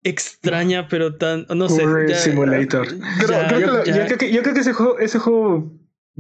extraña, 0.04 0.88
pero 0.88 1.16
tan. 1.16 1.46
No 1.56 1.70
sé. 1.70 1.84
Simulator. 2.16 2.88
yo, 2.88 3.84
creo 3.84 4.18
que, 4.18 4.32
yo 4.32 4.42
creo 4.42 4.54
que 4.54 4.62
ese 4.62 4.74
juego, 4.74 5.00
ese 5.00 5.20
juego 5.20 5.72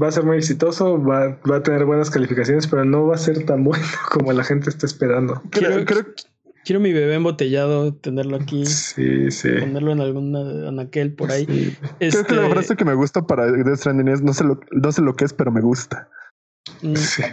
va 0.01 0.07
a 0.07 0.11
ser 0.11 0.23
muy 0.23 0.37
exitoso, 0.37 1.01
va, 1.01 1.39
va, 1.49 1.57
a 1.57 1.63
tener 1.63 1.85
buenas 1.85 2.09
calificaciones, 2.09 2.67
pero 2.67 2.85
no 2.85 3.07
va 3.07 3.15
a 3.15 3.17
ser 3.17 3.45
tan 3.45 3.63
bueno 3.65 3.85
como 4.11 4.31
la 4.33 4.43
gente 4.43 4.69
está 4.69 4.85
esperando. 4.85 5.41
Creo, 5.51 5.85
creo, 5.85 6.05
quiero 6.69 6.79
mi 6.81 6.93
bebé 6.93 7.15
embotellado, 7.15 7.95
tenerlo 7.95 8.35
aquí. 8.37 8.63
Sí, 8.67 9.31
sí. 9.31 9.49
Ponerlo 9.59 9.91
en 9.93 10.01
alguna 10.01 10.67
anaquel 10.69 11.15
por 11.15 11.31
ahí. 11.31 11.47
Sí. 11.47 11.75
Creo 11.97 12.23
que 12.25 12.35
la 12.35 12.41
Este, 12.43 12.49
frase 12.51 12.75
que 12.75 12.85
me 12.85 12.93
gusta 12.93 13.25
para 13.25 13.51
Death 13.51 13.77
Stranding 13.79 14.07
es 14.09 14.21
no 14.21 14.33
sé 14.33 14.43
lo, 14.43 14.59
no 14.71 14.91
sé 14.91 15.01
lo 15.01 15.15
que 15.15 15.25
es, 15.25 15.33
pero 15.33 15.51
me 15.51 15.61
gusta. 15.61 16.07
mm, 16.83 16.95
Sí. 16.95 17.23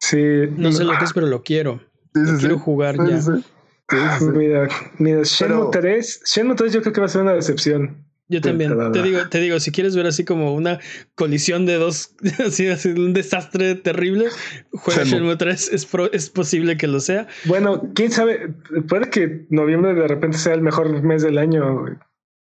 Sí. 0.00 0.18
no 0.56 0.72
sé 0.72 0.82
lo 0.82 0.98
que 0.98 1.04
es, 1.04 1.12
pero 1.12 1.28
lo 1.28 1.44
quiero. 1.44 1.80
Sí, 2.14 2.20
Lo 2.20 2.26
sí, 2.26 2.32
sí. 2.32 2.38
quiero 2.40 2.58
jugar 2.58 2.96
Sí, 2.96 3.10
ya. 3.10 3.20
sí, 3.20 3.30
sí. 3.36 3.44
Sí, 3.88 3.96
sí, 3.96 4.24
sí. 4.24 4.24
Mira, 4.34 4.68
mira, 4.98 5.20
Shenmue 5.22 5.56
Pero- 5.58 5.70
3, 5.70 6.22
Shenmue 6.26 6.56
3 6.56 6.72
yo 6.72 6.80
creo 6.82 6.92
que 6.92 7.00
va 7.00 7.06
a 7.06 7.08
ser 7.08 7.22
una 7.22 7.34
decepción. 7.34 8.05
Yo 8.28 8.40
también. 8.40 8.76
Te 8.92 9.02
digo, 9.02 9.20
te 9.28 9.40
digo, 9.40 9.60
si 9.60 9.70
quieres 9.70 9.94
ver 9.94 10.06
así 10.06 10.24
como 10.24 10.54
una 10.54 10.80
colisión 11.14 11.64
de 11.64 11.74
dos, 11.74 12.14
así, 12.46 12.66
así 12.66 12.88
un 12.88 13.12
desastre 13.12 13.74
terrible, 13.76 14.26
juega 14.72 15.04
Shenmue. 15.04 15.18
Shenmue 15.18 15.36
3. 15.36 15.72
Es, 15.72 15.86
pro- 15.86 16.10
es 16.12 16.28
posible 16.30 16.76
que 16.76 16.88
lo 16.88 16.98
sea. 17.00 17.28
Bueno, 17.44 17.90
quién 17.94 18.10
sabe, 18.10 18.52
puede 18.88 19.10
que 19.10 19.46
noviembre 19.50 19.94
de 19.94 20.08
repente 20.08 20.38
sea 20.38 20.54
el 20.54 20.62
mejor 20.62 21.02
mes 21.02 21.22
del 21.22 21.38
año. 21.38 21.84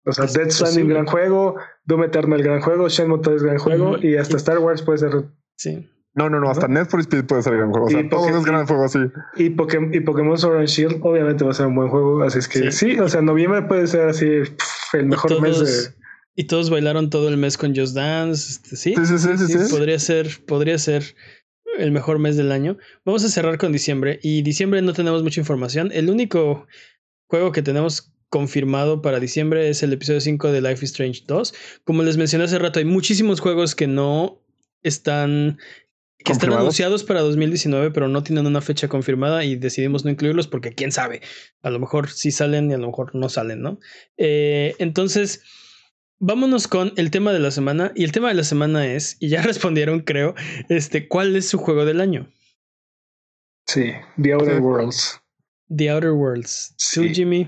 O 0.06 0.12
sea, 0.12 0.26
Es 0.26 0.34
Dead 0.34 0.50
Stranding, 0.50 0.88
gran 0.90 1.06
juego, 1.06 1.56
Doom 1.86 2.04
Eternal, 2.04 2.42
gran 2.44 2.62
juego, 2.62 2.90
Shenmue 2.90 3.20
3, 3.22 3.44
gran 3.44 3.58
juego, 3.58 3.98
y 4.02 4.16
hasta 4.18 4.38
Star 4.38 4.60
Wars 4.60 4.82
puede 4.82 4.98
ser. 5.00 5.12
Sí. 5.56 5.88
No, 6.16 6.30
no, 6.30 6.40
no, 6.40 6.50
hasta 6.50 6.68
Need 6.68 6.88
for 6.88 7.00
Speed 7.02 7.26
puede 7.26 7.44
ser 7.44 7.56
gran 7.56 7.70
juego. 7.72 7.86
O 7.86 7.90
sea, 7.90 8.08
todo 8.10 8.22
Pokémon- 8.22 8.40
es 8.40 8.46
gran 8.46 8.66
juego 8.68 8.84
así. 8.86 9.00
Y, 9.38 9.50
Pokémon, 9.52 9.94
y 9.94 10.00
Pokémon 10.02 10.38
Sword 10.38 10.58
and 10.60 10.68
Shield, 10.68 11.00
obviamente 11.02 11.44
va 11.44 11.52
a 11.52 11.54
ser 11.54 11.68
un 11.68 11.76
buen 11.76 11.90
juego. 11.90 12.24
Así 12.24 12.40
es 12.40 12.48
que 12.48 12.72
Sí. 12.72 12.92
sí, 12.94 13.00
o 13.00 13.08
sea, 13.08 13.22
noviembre 13.22 13.62
puede 13.64 13.86
ser 13.88 14.10
así 14.10 14.26
pff, 14.26 14.96
el 14.96 15.06
mejor 15.06 15.40
mes 15.42 15.54
todos- 15.58 15.94
de. 15.94 16.00
Y 16.36 16.46
todos 16.46 16.70
bailaron 16.70 17.10
todo 17.10 17.30
el 17.30 17.38
mes 17.38 17.58
con 17.58 17.76
Just 17.76 17.96
Dance. 17.96 18.50
este, 18.52 18.76
sí. 18.76 18.96
Sí, 18.96 19.06
sí, 19.06 19.18
sí, 19.20 19.38
sí, 19.38 19.60
sí. 19.68 19.72
Podría 19.72 20.00
ser, 20.00 20.28
podría 20.48 20.78
ser 20.78 21.04
el 21.78 21.92
mejor 21.92 22.18
mes 22.20 22.38
del 22.38 22.52
año. 22.52 22.78
Vamos 23.06 23.24
a 23.24 23.30
cerrar 23.30 23.58
con 23.58 23.72
diciembre. 23.72 24.20
Y 24.24 24.42
diciembre 24.42 24.82
no 24.82 24.94
tenemos 24.94 25.22
mucha 25.22 25.40
información. 25.42 25.92
El 25.94 26.10
único 26.10 26.66
juego 27.28 27.52
que 27.52 27.62
tenemos 27.62 28.14
confirmado 28.30 29.02
para 29.02 29.20
diciembre 29.20 29.70
es 29.70 29.84
el 29.84 29.92
episodio 29.94 30.22
5 30.22 30.52
de 30.52 30.62
Life 30.62 30.84
is 30.86 30.92
Strange 30.92 31.24
2. 31.28 31.54
Como 31.84 32.04
les 32.04 32.18
mencioné 32.18 32.46
hace 32.46 32.58
rato, 32.60 32.80
hay 32.80 32.86
muchísimos 32.86 33.40
juegos 33.42 33.76
que 33.76 33.88
no 33.88 34.42
están. 34.82 35.58
Que 36.24 36.34
están 36.34 36.52
anunciados 36.52 37.06
para 37.06 37.22
2019, 37.22 37.92
pero 37.92 38.10
no 38.10 38.24
tienen 38.24 38.46
una 38.46 38.60
fecha 38.62 38.90
confirmada 38.90 39.46
y 39.46 39.56
decidimos 39.56 40.04
no 40.04 40.12
incluirlos 40.12 40.48
porque 40.48 40.74
quién 40.74 40.92
sabe. 40.92 41.22
A 41.62 41.70
lo 41.70 41.80
mejor 41.80 42.10
sí 42.10 42.32
salen 42.32 42.70
y 42.70 42.74
a 42.74 42.78
lo 42.78 42.88
mejor 42.88 43.16
no 43.16 43.30
salen, 43.30 43.62
¿no? 43.62 43.80
Eh, 44.18 44.76
entonces, 44.80 45.42
vámonos 46.20 46.68
con 46.68 46.92
el 46.98 47.10
tema 47.10 47.32
de 47.32 47.40
la 47.40 47.52
semana. 47.52 47.94
Y 47.96 48.04
el 48.04 48.12
tema 48.12 48.28
de 48.28 48.34
la 48.34 48.44
semana 48.44 48.86
es, 48.86 49.16
y 49.22 49.30
ya 49.30 49.42
respondieron, 49.44 50.02
creo, 50.02 50.36
este, 50.68 51.08
¿cuál 51.08 51.36
es 51.38 51.48
su 51.48 51.58
juego 51.58 51.86
del 51.86 52.02
año? 52.02 52.30
Sí, 53.68 53.92
The 54.22 54.34
Outer. 54.34 54.60
Worlds. 54.62 55.22
The 55.76 55.90
Outer 55.92 56.12
Worlds. 56.12 56.76
Tú, 56.94 57.04
Sí. 57.04 57.14
Jimmy, 57.16 57.48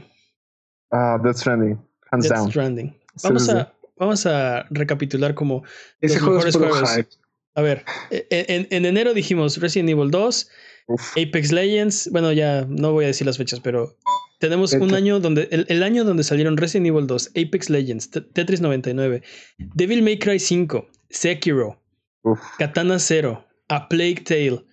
Ah, 0.92 1.18
Death 1.24 1.38
Stranding. 1.38 1.78
Hands 2.12 2.24
Death 2.28 2.38
down. 2.38 2.50
Stranding. 2.50 2.98
Vamos 3.24 3.46
sí, 3.46 3.52
sí. 3.52 3.58
a, 3.58 3.74
vamos 3.98 4.26
a 4.26 4.66
recapitular 4.70 5.34
como 5.34 5.64
Ese 6.02 6.16
Los 6.16 6.24
juego 6.24 6.40
es 6.40 6.46
mejores 6.46 6.58
puro 6.58 6.70
juegos. 6.70 6.96
hype. 6.96 7.10
A 7.56 7.62
ver, 7.62 7.84
e- 8.12 8.26
en, 8.30 8.68
en 8.72 8.86
enero 8.86 9.14
dijimos 9.14 9.58
Resident 9.58 9.90
Evil 9.90 10.10
2, 10.12 10.50
Uf. 10.88 11.12
Apex 11.18 11.52
Legends. 11.52 12.10
Bueno, 12.12 12.32
ya 12.32 12.66
no 12.70 12.92
voy 12.94 13.06
a 13.06 13.08
decir 13.08 13.28
las 13.28 13.38
fechas, 13.38 13.60
pero 13.60 13.98
tenemos 14.40 14.74
un 14.74 14.94
año 14.94 15.20
donde 15.20 15.48
el, 15.52 15.66
el 15.70 15.84
año 15.84 16.04
donde 16.04 16.24
salieron 16.24 16.58
Resident 16.58 16.88
Evil 16.88 17.08
2, 17.08 17.30
Apex 17.36 17.70
Legends, 17.70 18.10
Te- 18.10 18.22
Tetris 18.22 18.62
99, 18.62 19.22
Devil 19.58 20.02
May 20.02 20.18
Cry 20.18 20.40
5, 20.40 20.88
Sekiro, 21.10 21.82
Uf. 22.24 22.40
Katana 22.58 22.98
Zero, 23.00 23.46
A 23.68 23.88
Plague 23.90 24.22
Tale, 24.24 24.64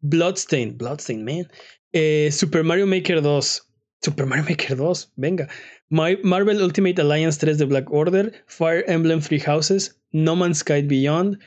Bloodstain, 0.00 0.76
Bloodstain, 0.76 1.24
man, 1.24 1.48
eh, 1.92 2.30
Super 2.32 2.62
Mario 2.64 2.86
Maker 2.86 3.22
2, 3.22 3.62
Super 4.02 4.26
Mario 4.26 4.44
Maker 4.48 4.76
2, 4.76 5.12
venga, 5.16 5.48
My- 5.88 6.18
Marvel 6.22 6.60
Ultimate 6.60 7.00
Alliance 7.00 7.38
3 7.38 7.58
de 7.58 7.64
Black 7.64 7.90
Order, 7.90 8.32
Fire 8.46 8.84
Emblem 8.88 9.20
Three 9.20 9.40
Houses, 9.40 9.98
No 10.12 10.36
Man's 10.36 10.58
Sky 10.58 10.82
Beyond, 10.82 11.38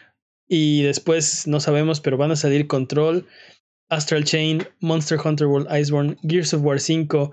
y 0.47 0.83
después 0.83 1.47
no 1.47 1.59
sabemos, 1.59 1.99
pero 1.99 2.17
van 2.17 2.31
a 2.31 2.35
salir 2.35 2.67
Control, 2.67 3.25
Astral 3.89 4.23
Chain, 4.23 4.63
Monster 4.79 5.17
Hunter 5.23 5.47
World 5.47 5.67
Iceborne, 5.75 6.17
Gears 6.23 6.53
of 6.53 6.61
War 6.63 6.79
5, 6.79 7.31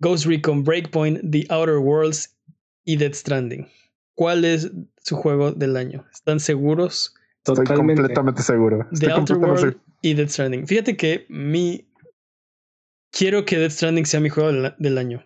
Ghost 0.00 0.26
Recon 0.26 0.62
Breakpoint, 0.64 1.20
The 1.30 1.46
Outer 1.48 1.78
Worlds 1.78 2.36
y 2.84 2.96
Dead 2.96 3.12
Stranding. 3.12 3.68
¿Cuál 4.14 4.44
es 4.44 4.70
su 5.02 5.16
juego 5.16 5.52
del 5.52 5.76
año? 5.76 6.04
¿Están 6.12 6.40
seguros? 6.40 7.14
Estoy 7.38 7.64
Totalmente. 7.64 8.00
completamente 8.02 8.42
seguro. 8.42 8.78
The 8.90 8.94
Estoy 8.94 9.10
Outer 9.10 9.36
completamente 9.36 9.46
World 9.46 9.74
seguro. 9.74 9.98
y 10.02 10.14
Dead 10.14 10.28
Stranding. 10.28 10.66
Fíjate 10.66 10.96
que 10.96 11.26
mi. 11.28 11.86
Quiero 13.12 13.44
que 13.44 13.58
Dead 13.58 13.70
Stranding 13.70 14.06
sea 14.06 14.20
mi 14.20 14.28
juego 14.28 14.52
del, 14.52 14.74
del 14.78 14.98
año. 14.98 15.24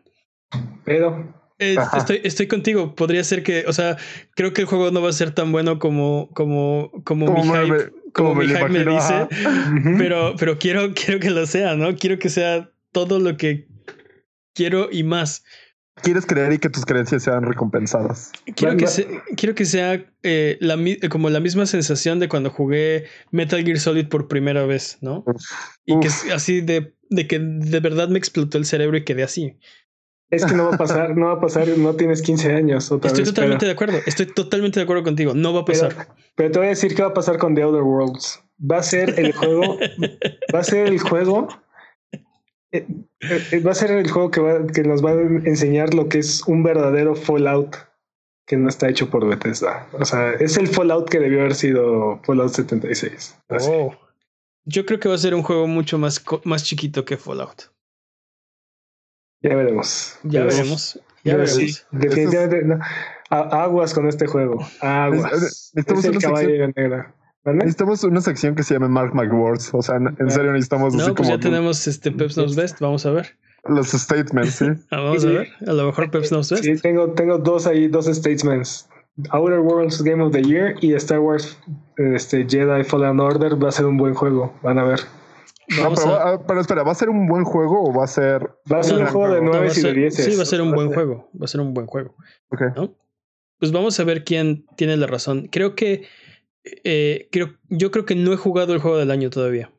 Pero 0.85 1.40
Eh, 1.61 1.77
estoy, 1.97 2.21
estoy 2.25 2.47
contigo. 2.49 2.95
Podría 2.95 3.23
ser 3.23 3.43
que, 3.43 3.65
o 3.67 3.73
sea, 3.73 3.97
creo 4.35 4.53
que 4.53 4.63
el 4.63 4.67
juego 4.67 4.91
no 4.91 5.03
va 5.03 5.11
a 5.11 5.13
ser 5.13 5.33
tan 5.33 5.53
bueno 5.53 5.79
como, 5.79 6.31
como, 6.35 6.91
como, 7.05 7.27
Como 7.27 7.43
mi 7.45 7.49
hype, 7.49 7.67
me- 7.67 7.85
como 8.13 8.31
como 8.31 8.35
mi 8.41 8.47
me 8.49 8.55
hype 8.59 8.69
me 8.71 8.85
dice. 8.85 9.29
Pero, 9.99 10.35
pero 10.39 10.59
quiero, 10.59 10.93
quiero 10.95 11.21
que 11.21 11.31
lo 11.31 11.47
sea, 11.47 11.77
¿no? 11.77 11.95
Quiero 11.97 12.19
que 12.19 12.29
sea 12.31 12.71
todo 12.93 13.19
lo 13.21 13.37
que 13.37 13.69
quiero 14.55 14.89
y 14.91 15.03
más. 15.05 15.45
Quieres 16.03 16.25
creer 16.25 16.51
y 16.55 16.59
que 16.59 16.71
tus 16.71 16.87
creencias 16.87 17.25
sean 17.25 17.43
recompensadas. 17.45 18.33
Quiero 18.57 18.77
que, 18.79 18.87
se- 18.87 19.07
quiero 19.37 19.55
que 19.55 19.67
sea 19.67 20.03
eh, 20.23 20.57
la, 20.61 20.79
mi- 20.79 20.97
como 21.11 21.29
la 21.29 21.41
misma 21.41 21.67
sensación 21.67 22.19
de 22.21 22.29
cuando 22.29 22.49
jugué 22.49 23.05
Metal 23.33 23.63
Gear 23.63 23.79
Solid 23.79 24.09
por 24.09 24.27
primera 24.27 24.65
vez, 24.65 24.97
¿no? 25.03 25.25
Uf. 25.27 25.43
Y 25.85 26.01
que 26.01 26.09
Uf. 26.09 26.33
así 26.33 26.63
de, 26.63 26.95
de 27.11 27.27
que 27.27 27.39
de 27.39 27.81
verdad 27.81 28.09
me 28.09 28.19
explotó 28.19 28.57
el 28.57 28.65
cerebro 28.65 28.97
y 28.97 29.05
quedé 29.05 29.23
así. 29.25 29.59
Es 30.31 30.45
que 30.45 30.55
no 30.55 30.69
va 30.69 30.75
a 30.75 30.79
pasar, 30.79 31.17
no 31.17 31.27
va 31.27 31.33
a 31.33 31.41
pasar, 31.41 31.67
no 31.77 31.95
tienes 31.97 32.23
15 32.23 32.53
años. 32.55 32.91
Otra 32.93 33.09
Estoy 33.09 33.25
vez, 33.25 33.35
totalmente 33.35 33.61
pero, 33.61 33.69
de 33.69 33.73
acuerdo. 33.73 33.99
Estoy 34.07 34.27
totalmente 34.27 34.79
de 34.81 34.85
acuerdo 34.85 35.03
contigo. 35.03 35.35
No 35.35 35.53
va 35.53 35.61
a 35.61 35.65
pasar. 35.65 35.95
pero, 35.95 36.15
pero 36.37 36.51
te 36.53 36.59
voy 36.59 36.67
a 36.67 36.71
decir 36.71 36.95
qué 36.95 37.03
va 37.03 37.09
a 37.09 37.15
pasar 37.15 37.39
con 37.39 37.55
The 37.55 37.63
Outer 37.63 37.83
Worlds. 37.83 38.43
Va 38.71 38.79
a 38.79 38.83
ser 38.83 39.19
el 39.19 39.33
juego, 39.33 39.79
va 40.55 40.61
a 40.61 40.65
ser 40.65 40.87
el 40.87 41.01
juego. 41.01 41.49
eh, 42.73 42.87
eh, 43.21 43.61
va 43.61 43.73
a 43.73 43.75
ser 43.75 43.91
el 43.91 44.11
juego 44.11 44.31
que, 44.31 44.41
va, 44.41 44.67
que 44.67 44.83
nos 44.83 45.05
va 45.05 45.11
a 45.11 45.15
enseñar 45.15 45.95
lo 45.95 46.09
que 46.09 46.19
es 46.19 46.43
un 46.47 46.63
verdadero 46.63 47.15
Fallout 47.15 47.77
que 48.47 48.57
no 48.57 48.69
está 48.69 48.89
hecho 48.89 49.11
por 49.11 49.27
Bethesda. 49.27 49.89
O 49.93 50.05
sea, 50.05 50.33
es 50.33 50.57
el 50.57 50.69
Fallout 50.69 51.09
que 51.09 51.21
debió 51.21 51.41
haber 51.41 51.55
sido 51.55 52.21
Fallout 52.25 52.53
76. 52.53 53.39
Así. 53.49 53.71
Oh. 53.73 53.95
Yo 54.65 54.85
creo 54.85 54.99
que 54.99 55.09
va 55.09 55.15
a 55.15 55.19
ser 55.19 55.35
un 55.35 55.43
juego 55.43 55.67
mucho 55.67 55.99
más, 55.99 56.23
más 56.45 56.65
chiquito 56.65 57.05
que 57.05 57.17
Fallout. 57.17 57.71
Ya 59.43 59.55
veremos. 59.57 60.19
Ya 60.25 60.45
veremos. 60.45 61.01
Ya 61.25 61.37
veremos. 61.37 61.53
sí, 61.55 61.77
definitivamente 61.93 62.63
no. 62.65 62.79
Aguas 63.31 63.95
con 63.95 64.09
este 64.09 64.27
juego. 64.27 64.59
Aguas. 64.81 65.33
Es- 65.33 65.73
necesitamos 65.75 66.05
Es 66.05 66.05
el 66.05 66.11
una 66.11 66.21
sección- 66.21 66.33
caballo 66.35 66.73
negro. 66.77 67.15
¿Vale? 67.43 67.59
Necesitamos 67.59 68.05
una 68.05 68.21
sección 68.21 68.55
que 68.55 68.63
se 68.63 68.75
llame 68.75 68.89
Mark 68.89 69.15
My 69.15 69.27
Words. 69.27 69.71
O 69.73 69.81
sea, 69.81 69.97
en, 69.97 70.31
serio 70.31 70.53
necesitamos 70.53 70.95
así 70.95 70.99
No, 70.99 71.15
pues 71.15 71.29
como 71.29 71.31
ya 71.31 71.41
tenemos 71.41 71.87
este 71.87 72.13
Peps 72.13 72.35
Knows 72.35 72.55
Best. 72.55 72.81
Vamos 72.81 73.07
a 73.07 73.11
ver. 73.13 73.37
los 73.65 73.89
statements, 73.89 74.55
¿sí? 74.57 74.67
Ah, 74.91 75.01
Vamos 75.03 75.25
a 75.25 75.29
ver. 75.29 75.49
A 75.67 75.73
lo 75.73 75.87
mejor 75.87 76.11
Peps 76.11 76.29
Knows 76.29 76.51
Best. 76.51 76.65
Sí, 76.65 76.77
tengo, 76.77 77.13
tengo 77.13 77.39
dos 77.39 77.67
ahí, 77.67 77.89
dos 77.89 78.07
statements. 78.07 78.89
Outer 79.31 79.61
Worlds 79.61 80.03
Game 80.03 80.23
of 80.23 80.33
the 80.33 80.43
Year 80.43 80.75
y 80.81 80.95
Star 80.95 81.21
Wars 81.21 81.59
este, 81.97 82.47
Jedi 82.49 82.85
Fallen 82.85 83.21
Order 83.21 83.63
va 83.63 83.69
a 83.69 83.73
ser 83.73 83.87
un 83.87 83.97
buen 83.97 84.15
juego. 84.15 84.55
Van 84.63 84.79
a 84.79 84.85
ver. 84.85 85.01
No, 85.77 85.83
Vamos 85.85 86.01
pero, 86.01 86.15
a- 86.17 86.25
va- 86.25 86.33
ah, 86.35 86.45
pero 86.47 86.61
espera, 86.61 86.83
¿va 86.83 86.93
a 86.93 86.95
ser 86.95 87.09
un 87.11 87.27
buen 87.29 87.45
juego 87.45 87.83
o 87.85 87.93
va 87.97 88.05
a 88.05 88.09
ser. 88.09 88.43
Va 88.71 88.81
a 88.81 88.83
ser 88.83 88.95
No, 88.95 89.01
un 89.01 89.07
juego 89.07 89.35
de 89.35 89.41
no, 89.41 89.47
No, 89.47 89.51
va 89.53 89.57
a 89.59 89.61
9 89.61 89.67
y 89.67 89.75
de 89.77 89.81
ser- 89.83 89.95
10. 89.95 90.15
sí, 90.15 90.37
va 90.37 90.43
a 90.43 90.47
ser 90.47 90.63
un 90.63 90.73
buen 90.73 90.93
juego. 90.93 91.31
Va 91.41 91.45
a 91.45 91.49
ser 91.49 91.61
un 91.61 91.73
buen 91.75 91.87
juego. 91.87 92.17
Ok. 92.51 92.63
¿no? 92.77 92.97
Pues 93.59 93.73
vamos 93.73 93.99
a 94.01 94.05
ver 94.05 94.25
quién 94.25 94.67
tiene 94.77 94.97
la 94.97 95.07
razón. 95.07 95.49
Creo 95.51 95.75
que 95.75 96.07
eh, 96.65 97.29
creo, 97.33 97.55
yo 97.69 97.91
creo 97.91 98.05
que 98.05 98.15
no 98.17 98.33
he 98.33 98.37
jugado 98.37 98.73
el 98.75 98.81
juego 98.81 98.99
del 98.99 99.11
año 99.11 99.31
todavía. 99.31 99.73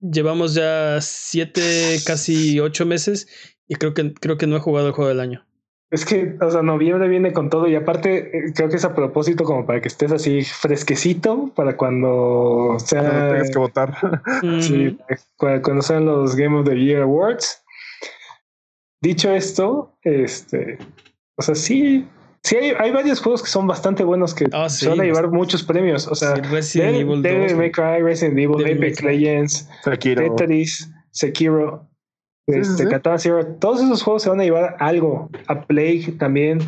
Llevamos 0.00 0.54
ya 0.54 0.98
siete, 1.00 1.98
casi 2.04 2.58
ocho 2.60 2.84
meses 2.86 3.28
y 3.68 3.76
creo 3.76 3.94
que 3.94 4.12
creo 4.14 4.36
que 4.36 4.46
no 4.48 4.56
he 4.56 4.60
jugado 4.60 4.88
el 4.88 4.92
juego 4.92 5.08
del 5.08 5.20
año. 5.20 5.46
Es 5.92 6.04
que, 6.06 6.36
o 6.40 6.50
sea, 6.50 6.62
noviembre 6.62 7.06
viene 7.06 7.32
con 7.34 7.50
todo 7.50 7.68
y 7.68 7.74
aparte 7.76 8.36
eh, 8.36 8.52
creo 8.54 8.68
que 8.70 8.76
es 8.76 8.84
a 8.84 8.94
propósito 8.94 9.44
como 9.44 9.66
para 9.66 9.80
que 9.82 9.88
estés 9.88 10.10
así 10.10 10.42
fresquecito 10.42 11.50
para 11.54 11.76
cuando 11.76 12.70
No 12.72 12.78
sea 12.80 13.02
tengas 13.30 13.50
que 13.50 13.58
votar. 13.58 13.94
sí, 14.60 14.96
cu- 15.36 15.60
cuando 15.62 15.82
sean 15.82 16.06
los 16.06 16.34
Game 16.34 16.58
of 16.58 16.66
the 16.66 16.74
Year 16.76 17.02
Awards. 17.02 17.62
Dicho 19.02 19.30
esto, 19.32 19.92
este, 20.02 20.78
o 21.36 21.42
sea, 21.42 21.54
sí, 21.56 22.06
sí 22.42 22.56
hay, 22.56 22.70
hay 22.78 22.90
varios 22.92 23.20
juegos 23.20 23.42
que 23.42 23.48
son 23.50 23.66
bastante 23.66 24.04
buenos 24.04 24.32
que 24.32 24.44
sí, 24.46 24.50
se 24.68 24.88
van 24.88 25.00
a 25.00 25.04
llevar 25.04 25.28
muchos 25.30 25.62
premios. 25.64 26.06
O 26.06 26.14
sea, 26.14 26.36
Sí, 26.36 26.42
Resident 26.42 26.92
Devil, 26.92 27.00
Evil 27.10 27.22
Devil 27.22 27.48
2. 27.48 27.58
May 27.58 27.70
Cry, 27.72 28.00
Resident 28.02 28.38
Evil, 28.38 28.56
Devil 28.58 28.76
Apex. 28.78 29.02
Legends, 29.02 29.68
Sekiro. 29.84 30.34
Tetris, 30.36 30.88
Sekiro, 31.10 31.88
este, 32.46 32.84
sí. 32.84 32.88
Katana 32.88 33.18
Zero, 33.18 33.46
todos 33.58 33.80
esos 33.80 34.02
juegos 34.02 34.22
se 34.22 34.30
van 34.30 34.40
a 34.40 34.44
llevar 34.44 34.76
algo. 34.80 35.30
A 35.46 35.62
Plague 35.66 36.14
también. 36.18 36.58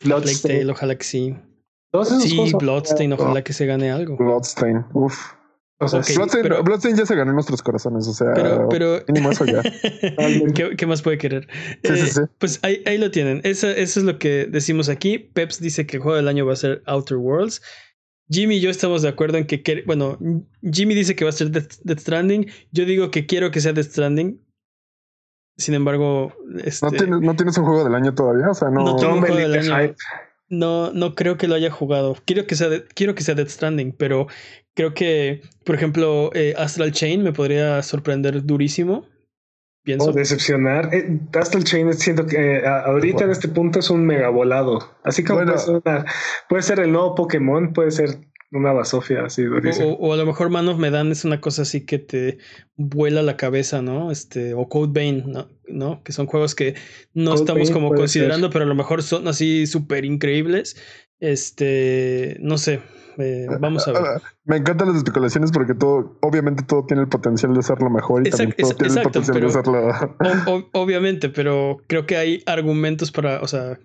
Plague 0.00 0.22
Bloodstain. 0.22 0.58
Tale, 0.60 0.72
ojalá 0.72 0.96
que 0.96 1.04
sí. 1.04 1.36
Todos 1.90 2.08
esos 2.08 2.22
Sí, 2.24 2.52
Bloodstain, 2.58 3.12
ojalá 3.12 3.42
que 3.42 3.52
se 3.52 3.66
gane 3.66 3.90
algo. 3.90 4.16
Bloodstain. 4.16 4.84
Uf. 4.94 5.38
O 5.80 5.86
sea, 5.86 6.00
Bloodstained, 6.00 6.98
ya 6.98 7.06
se 7.06 7.14
ganó 7.14 7.30
en 7.30 7.36
nuestros 7.36 7.62
corazones, 7.62 8.08
o 8.08 8.12
sea, 8.12 8.32
pero, 8.34 8.68
pero 8.68 8.96
eso 9.30 9.44
ya. 9.44 9.62
¿Qué, 10.76 10.86
más 10.86 11.02
puede 11.02 11.18
querer? 11.18 11.46
Eh, 11.84 12.26
pues 12.38 12.58
ahí, 12.62 12.82
ahí, 12.84 12.98
lo 12.98 13.12
tienen. 13.12 13.40
Eso, 13.44 13.68
eso, 13.68 14.00
es 14.00 14.04
lo 14.04 14.18
que 14.18 14.46
decimos 14.50 14.88
aquí. 14.88 15.18
Peps 15.18 15.60
dice 15.60 15.86
que 15.86 15.98
el 15.98 16.02
juego 16.02 16.16
del 16.16 16.26
año 16.26 16.44
va 16.44 16.54
a 16.54 16.56
ser 16.56 16.82
Outer 16.86 17.18
Worlds. 17.18 17.62
Jimmy 18.28 18.56
y 18.56 18.60
yo 18.60 18.70
estamos 18.70 19.02
de 19.02 19.08
acuerdo 19.08 19.38
en 19.38 19.46
que, 19.46 19.84
bueno, 19.86 20.18
Jimmy 20.62 20.96
dice 20.96 21.14
que 21.14 21.24
va 21.24 21.30
a 21.30 21.32
ser 21.32 21.52
Death, 21.52 22.00
Stranding. 22.00 22.50
Yo 22.72 22.84
digo 22.84 23.12
que 23.12 23.26
quiero 23.26 23.52
que 23.52 23.60
sea 23.60 23.72
Death 23.72 23.90
Stranding. 23.90 24.40
Sin 25.58 25.74
embargo, 25.74 26.32
este, 26.64 26.86
¿No, 26.86 26.92
tienes, 26.92 27.20
¿No, 27.20 27.34
tienes, 27.34 27.58
un 27.58 27.64
juego 27.64 27.82
del 27.82 27.94
año 27.96 28.14
todavía? 28.14 28.48
O 28.48 28.54
sea, 28.54 28.70
no, 28.70 28.96
no, 28.96 28.96
no, 30.50 30.92
no 30.92 31.14
creo 31.16 31.36
que 31.36 31.48
lo 31.48 31.56
haya 31.56 31.70
jugado. 31.70 32.16
Quiero 32.24 32.46
que 32.46 32.54
sea, 32.54 32.68
quiero 32.94 33.16
que 33.16 33.24
sea 33.24 33.34
Death 33.34 33.48
Stranding, 33.48 33.92
pero 33.92 34.28
creo 34.74 34.94
que, 34.94 35.42
por 35.64 35.74
ejemplo, 35.74 36.30
eh, 36.32 36.54
Astral 36.56 36.92
Chain 36.92 37.24
me 37.24 37.32
podría 37.32 37.82
sorprender 37.82 38.44
durísimo. 38.44 39.04
Pienso. 39.82 40.10
O 40.10 40.12
decepcionar. 40.12 40.94
Eh, 40.94 41.18
Astral 41.34 41.64
Chain 41.64 41.92
siento 41.92 42.26
que 42.26 42.58
eh, 42.58 42.66
ahorita 42.66 43.24
en 43.24 43.30
este 43.30 43.48
punto 43.48 43.80
es 43.80 43.90
un 43.90 44.06
mega 44.06 44.28
volado. 44.28 44.96
Así 45.02 45.24
como 45.24 45.40
puede, 46.48 46.62
ser 46.62 46.78
el 46.78 46.92
nuevo 46.92 47.16
Pokémon, 47.16 47.72
puede 47.72 47.90
ser 47.90 48.20
una 48.50 48.72
basofia 48.72 49.24
así 49.24 49.44
durísima. 49.44 49.86
O, 49.98 50.12
a 50.12 50.16
lo 50.16 50.26
mejor 50.26 50.50
Man 50.50 50.68
of 50.68 50.78
Medan 50.78 51.12
es 51.12 51.24
una 51.24 51.40
cosa 51.40 51.62
así 51.62 51.84
que 51.84 51.98
te 51.98 52.38
vuela 52.76 53.22
la 53.22 53.36
cabeza, 53.36 53.82
¿no? 53.82 54.10
Este, 54.10 54.54
o 54.54 54.68
Code 54.68 54.92
Vein, 54.92 55.24
¿no? 55.26 55.48
¿no? 55.66 56.02
Que 56.02 56.12
son 56.12 56.26
juegos 56.26 56.54
que 56.54 56.74
no 57.14 57.34
estamos 57.34 57.70
como 57.70 57.90
considerando, 57.90 58.50
pero 58.50 58.64
a 58.64 58.68
lo 58.68 58.74
mejor 58.74 59.02
son 59.02 59.28
así 59.28 59.66
súper 59.66 60.04
increíbles. 60.04 60.76
Este, 61.20 62.36
no 62.40 62.58
sé, 62.58 62.80
eh, 63.18 63.46
vamos 63.60 63.86
a 63.88 63.92
ver. 63.92 64.22
Me 64.44 64.56
encantan 64.56 64.88
las 64.88 64.98
especulaciones 64.98 65.50
porque 65.50 65.74
todo, 65.74 66.16
obviamente 66.22 66.62
todo 66.62 66.86
tiene 66.86 67.02
el 67.02 67.08
potencial 67.08 67.52
de 67.52 67.62
ser 67.62 67.82
lo 67.82 67.90
mejor 67.90 68.26
y 68.26 68.30
también 68.30 68.54
todo 68.56 68.74
tiene 68.74 68.94
el 68.94 69.02
potencial 69.02 69.40
de 69.40 69.50
serlo. 69.50 69.88
obviamente, 70.72 71.28
pero 71.28 71.78
creo 71.88 72.06
que 72.06 72.16
hay 72.16 72.42
argumentos 72.46 73.10
para, 73.10 73.40
o 73.40 73.48
sea, 73.48 73.78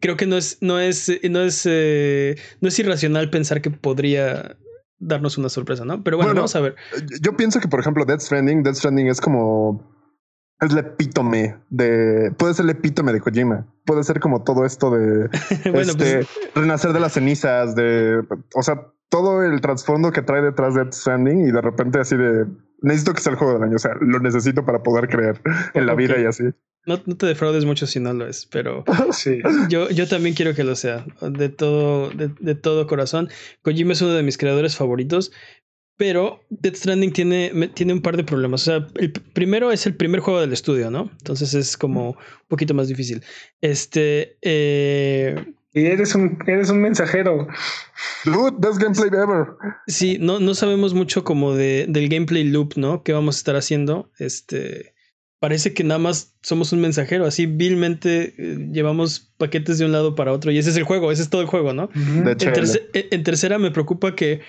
creo 0.00 0.16
que 0.16 0.26
no 0.26 0.36
es, 0.36 0.58
no 0.60 0.80
es, 0.80 1.10
no 1.30 1.40
es, 1.42 1.62
eh, 1.66 2.36
no 2.60 2.68
es 2.68 2.78
irracional 2.78 3.30
pensar 3.30 3.62
que 3.62 3.70
podría 3.70 4.56
darnos 4.98 5.38
una 5.38 5.48
sorpresa, 5.48 5.84
¿no? 5.84 6.02
Pero 6.02 6.16
bueno, 6.16 6.34
vamos 6.34 6.56
a 6.56 6.60
ver. 6.60 6.76
Yo 7.20 7.36
pienso 7.36 7.60
que, 7.60 7.68
por 7.68 7.80
ejemplo, 7.80 8.04
Death 8.04 8.20
Stranding, 8.20 8.62
Death 8.62 8.76
Stranding 8.76 9.08
es 9.08 9.20
como 9.20 9.94
es 10.60 10.72
el 10.72 10.78
epítome 10.78 11.56
de. 11.70 12.32
Puede 12.36 12.54
ser 12.54 12.64
el 12.64 12.70
epítome 12.70 13.12
de 13.12 13.20
Kojima. 13.20 13.66
Puede 13.84 14.04
ser 14.04 14.20
como 14.20 14.44
todo 14.44 14.64
esto 14.64 14.90
de 14.90 15.28
este, 15.64 15.72
pues, 15.72 16.28
renacer 16.54 16.92
de 16.92 17.00
las 17.00 17.12
cenizas, 17.12 17.74
de. 17.74 18.22
O 18.54 18.62
sea, 18.62 18.92
todo 19.08 19.42
el 19.42 19.60
trasfondo 19.60 20.12
que 20.12 20.22
trae 20.22 20.42
detrás 20.42 20.74
de 20.74 20.84
Death 20.84 20.94
Stranding 20.94 21.48
y 21.48 21.52
de 21.52 21.60
repente 21.60 21.98
así 22.00 22.16
de. 22.16 22.46
Necesito 22.82 23.14
que 23.14 23.20
sea 23.20 23.32
el 23.32 23.38
juego 23.38 23.54
del 23.54 23.62
año. 23.62 23.76
O 23.76 23.78
sea, 23.78 23.92
lo 24.00 24.20
necesito 24.20 24.64
para 24.64 24.82
poder 24.82 25.08
creer 25.08 25.40
en 25.74 25.86
la 25.86 25.94
vida 25.94 26.18
y 26.18 26.24
así. 26.24 26.44
No, 26.86 27.00
no, 27.06 27.16
te 27.16 27.26
defraudes 27.26 27.64
mucho 27.64 27.86
si 27.86 28.00
no 28.00 28.12
lo 28.12 28.26
es, 28.26 28.46
pero 28.46 28.84
sí. 29.12 29.40
yo, 29.68 29.90
yo 29.90 30.06
también 30.06 30.34
quiero 30.34 30.54
que 30.54 30.64
lo 30.64 30.76
sea, 30.76 31.06
de 31.20 31.48
todo, 31.48 32.10
de, 32.10 32.30
de 32.40 32.54
todo 32.54 32.86
corazón. 32.86 33.28
Kojima 33.62 33.92
es 33.92 34.02
uno 34.02 34.12
de 34.12 34.22
mis 34.22 34.38
creadores 34.38 34.76
favoritos, 34.76 35.32
pero 35.96 36.40
Death 36.50 36.76
Stranding 36.76 37.12
tiene, 37.12 37.70
tiene 37.74 37.92
un 37.92 38.02
par 38.02 38.16
de 38.16 38.24
problemas. 38.24 38.62
O 38.62 38.64
sea, 38.64 38.86
el 38.96 39.12
primero 39.12 39.70
es 39.70 39.86
el 39.86 39.94
primer 39.94 40.20
juego 40.20 40.40
del 40.40 40.52
estudio, 40.52 40.90
¿no? 40.90 41.10
Entonces 41.18 41.54
es 41.54 41.76
como 41.76 42.10
un 42.10 42.48
poquito 42.48 42.74
más 42.74 42.88
difícil. 42.88 43.22
Este. 43.60 44.36
Eh, 44.42 45.54
y 45.72 45.86
eres 45.86 46.14
un, 46.14 46.38
eres 46.46 46.70
un 46.70 46.80
mensajero. 46.80 47.46
Dude, 48.24 48.56
best 48.58 48.80
gameplay 48.80 49.08
ever. 49.08 49.46
Sí, 49.86 50.18
no, 50.20 50.40
no 50.40 50.54
sabemos 50.54 50.94
mucho 50.94 51.22
como 51.22 51.54
de, 51.54 51.86
del 51.88 52.08
gameplay 52.08 52.44
loop, 52.44 52.74
¿no? 52.76 53.02
¿Qué 53.02 53.12
vamos 53.12 53.36
a 53.36 53.38
estar 53.38 53.56
haciendo? 53.56 54.10
Este. 54.18 54.93
Parece 55.44 55.74
que 55.74 55.84
nada 55.84 55.98
más 55.98 56.34
somos 56.40 56.72
un 56.72 56.80
mensajero, 56.80 57.26
así 57.26 57.44
vilmente 57.44 58.34
eh, 58.38 58.68
llevamos 58.72 59.34
paquetes 59.36 59.76
de 59.76 59.84
un 59.84 59.92
lado 59.92 60.14
para 60.14 60.32
otro 60.32 60.50
y 60.50 60.56
ese 60.56 60.70
es 60.70 60.76
el 60.78 60.84
juego, 60.84 61.12
ese 61.12 61.20
es 61.20 61.28
todo 61.28 61.42
el 61.42 61.46
juego, 61.46 61.74
¿no? 61.74 61.90
en 61.94 63.22
tercera 63.24 63.58
me 63.58 63.70
preocupa 63.70 64.14
que 64.14 64.40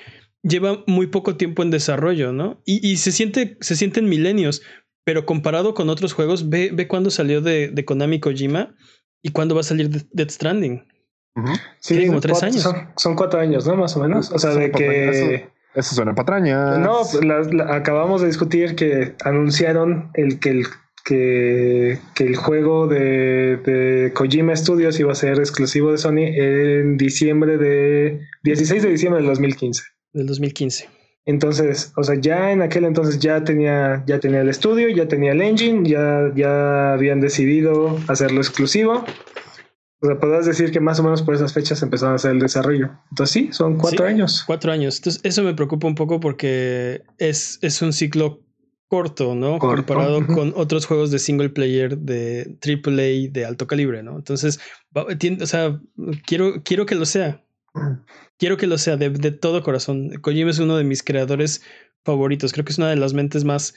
lleva 0.42 0.86
muy 0.88 1.08
poco 1.08 1.36
tiempo 1.36 1.64
en 1.64 1.70
desarrollo, 1.70 2.32
¿no? 2.32 2.62
Y, 2.64 2.96
se 2.96 3.12
siente, 3.12 3.58
se 3.60 3.76
sienten 3.76 4.08
milenios, 4.08 4.62
pero 5.04 5.26
comparado 5.26 5.74
con 5.74 5.90
otros 5.90 6.14
juegos, 6.14 6.48
ve, 6.48 6.70
ve 6.72 6.88
cuándo 6.88 7.12
salió 7.12 7.42
de, 7.42 7.68
de, 7.68 7.84
Konami 7.84 8.22
Kojima 8.22 8.74
y 9.22 9.32
cuándo 9.32 9.54
va 9.54 9.60
a 9.60 9.66
salir 9.66 9.90
Death 9.90 10.32
Stranding. 10.32 10.88
Sí, 11.82 12.08
como 12.08 12.22
tres 12.22 12.42
años. 12.42 12.66
Son, 12.96 13.16
cuatro 13.18 13.42
años, 13.42 13.68
¿no? 13.68 13.76
Más 13.76 13.98
o 13.98 14.00
menos. 14.00 14.32
O 14.32 14.40
sea, 14.40 14.52
de 14.52 14.72
que. 14.72 15.50
Eso, 15.74 15.94
suena 15.94 16.16
patraña. 16.16 16.78
No, 16.78 17.02
acabamos 17.70 18.22
de 18.22 18.28
discutir 18.28 18.78
que 18.78 19.14
anunciaron 19.26 20.10
el 20.14 20.40
que 20.40 20.52
el 20.52 20.66
que, 21.06 22.00
que, 22.16 22.24
el 22.26 22.36
juego 22.36 22.88
de, 22.88 23.58
de, 23.58 24.12
Kojima 24.14 24.56
Studios 24.56 25.00
iba 25.00 25.12
a 25.12 25.16
ser 25.16 25.38
exclusivo 25.38 25.92
de 25.92 26.00
Sony 26.00 26.26
en 26.36 26.98
diciembre 26.98 27.58
de 27.58 28.22
16 28.44 28.84
de 28.84 28.90
diciembre 28.90 29.22
del 29.22 29.30
2015 29.30 29.84
del 30.16 30.28
2015. 30.28 30.90
Entonces, 31.26 31.92
o 31.98 32.04
sea, 32.04 32.16
ya 32.16 32.52
en 32.52 32.62
aquel 32.62 32.86
entonces 32.86 33.20
ya 33.20 33.44
tenía, 33.44 34.04
ya 34.08 34.20
tenía 34.20 34.42
el 34.42 34.50
estudio, 34.50 34.90
ya 34.90 35.08
tenía 35.08 35.32
el 35.34 35.42
engine, 35.42 35.88
ya, 35.88 36.32
ya 36.36 36.94
habían 36.94 37.20
decidido 37.20 38.00
hacerlo 38.08 38.40
exclusivo. 38.40 39.04
O 40.02 40.08
sea, 40.08 40.20
podrás 40.20 40.46
decir 40.46 40.72
que 40.72 40.80
más 40.80 41.00
o 41.00 41.04
menos 41.04 41.24
por 41.24 41.34
esas 41.34 41.52
fechas 41.54 41.82
empezaron 41.82 42.14
a 42.14 42.16
hacer 42.16 42.32
el 42.32 42.40
desarrollo. 42.40 42.92
Entonces 43.10 43.34
sí, 43.34 43.50
son 43.52 43.78
cuatro 43.78 44.06
años. 44.06 44.44
Cuatro 44.46 44.72
años. 44.72 44.98
Entonces 44.98 45.22
eso 45.24 45.44
me 45.44 45.56
preocupa 45.56 45.88
un 45.88 45.96
poco 45.96 46.20
porque 46.20 47.02
es, 47.18 47.58
es 47.62 47.82
un 47.82 47.92
ciclo 47.92 48.42
corto, 48.88 49.36
¿no? 49.36 49.60
Comparado 49.60 50.26
con 50.28 50.54
otros 50.56 50.86
juegos 50.86 51.12
de 51.12 51.20
single 51.20 51.50
player 51.50 51.98
de 51.98 52.58
AAA 52.64 53.32
de 53.32 53.46
alto 53.46 53.68
calibre, 53.68 54.04
¿no? 54.04 54.16
Entonces, 54.16 54.60
o 54.94 55.46
sea, 55.46 55.80
quiero, 56.26 56.64
quiero 56.64 56.86
que 56.86 56.96
lo 56.96 57.06
sea. 57.06 57.44
quiero 58.38 58.58
que 58.58 58.68
lo 58.68 58.78
sea 58.78 58.98
de, 58.98 59.32
todo 59.32 59.64
corazón. 59.64 60.12
Kojima 60.22 60.52
es 60.52 60.60
uno 60.60 60.78
de 60.78 60.84
mis 60.84 61.04
creadores 61.04 61.62
favoritos. 62.04 62.54
Creo 62.54 62.66
que 62.66 62.72
es 62.72 62.78
una 62.78 62.90
de 62.90 62.96
las 62.96 63.14
mentes 63.14 63.44
más 63.44 63.76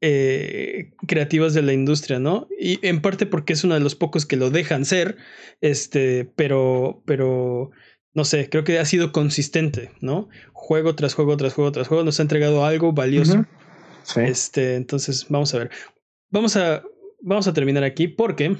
eh, 0.00 0.92
creativas 1.06 1.54
de 1.54 1.62
la 1.62 1.72
industria, 1.72 2.18
¿no? 2.18 2.48
Y 2.58 2.84
en 2.86 3.00
parte 3.00 3.26
porque 3.26 3.52
es 3.52 3.62
uno 3.62 3.74
de 3.74 3.80
los 3.80 3.94
pocos 3.94 4.26
que 4.26 4.36
lo 4.36 4.50
dejan 4.50 4.84
ser, 4.84 5.16
este, 5.60 6.24
pero, 6.34 7.02
pero, 7.06 7.70
no 8.12 8.24
sé, 8.24 8.48
creo 8.50 8.64
que 8.64 8.80
ha 8.80 8.84
sido 8.84 9.12
consistente, 9.12 9.92
¿no? 10.00 10.28
Juego 10.52 10.96
tras 10.96 11.14
juego, 11.14 11.36
tras 11.36 11.54
juego, 11.54 11.70
tras 11.70 11.86
juego, 11.86 12.02
nos 12.02 12.18
ha 12.18 12.22
entregado 12.22 12.64
algo 12.64 12.92
valioso. 12.92 13.46
Este, 14.16 14.76
entonces, 14.76 15.26
vamos 15.28 15.54
a 15.54 15.58
ver. 15.58 15.70
Vamos 16.30 16.56
a, 16.56 16.82
vamos 17.20 17.46
a 17.46 17.52
terminar 17.52 17.84
aquí 17.84 18.08
porque 18.08 18.56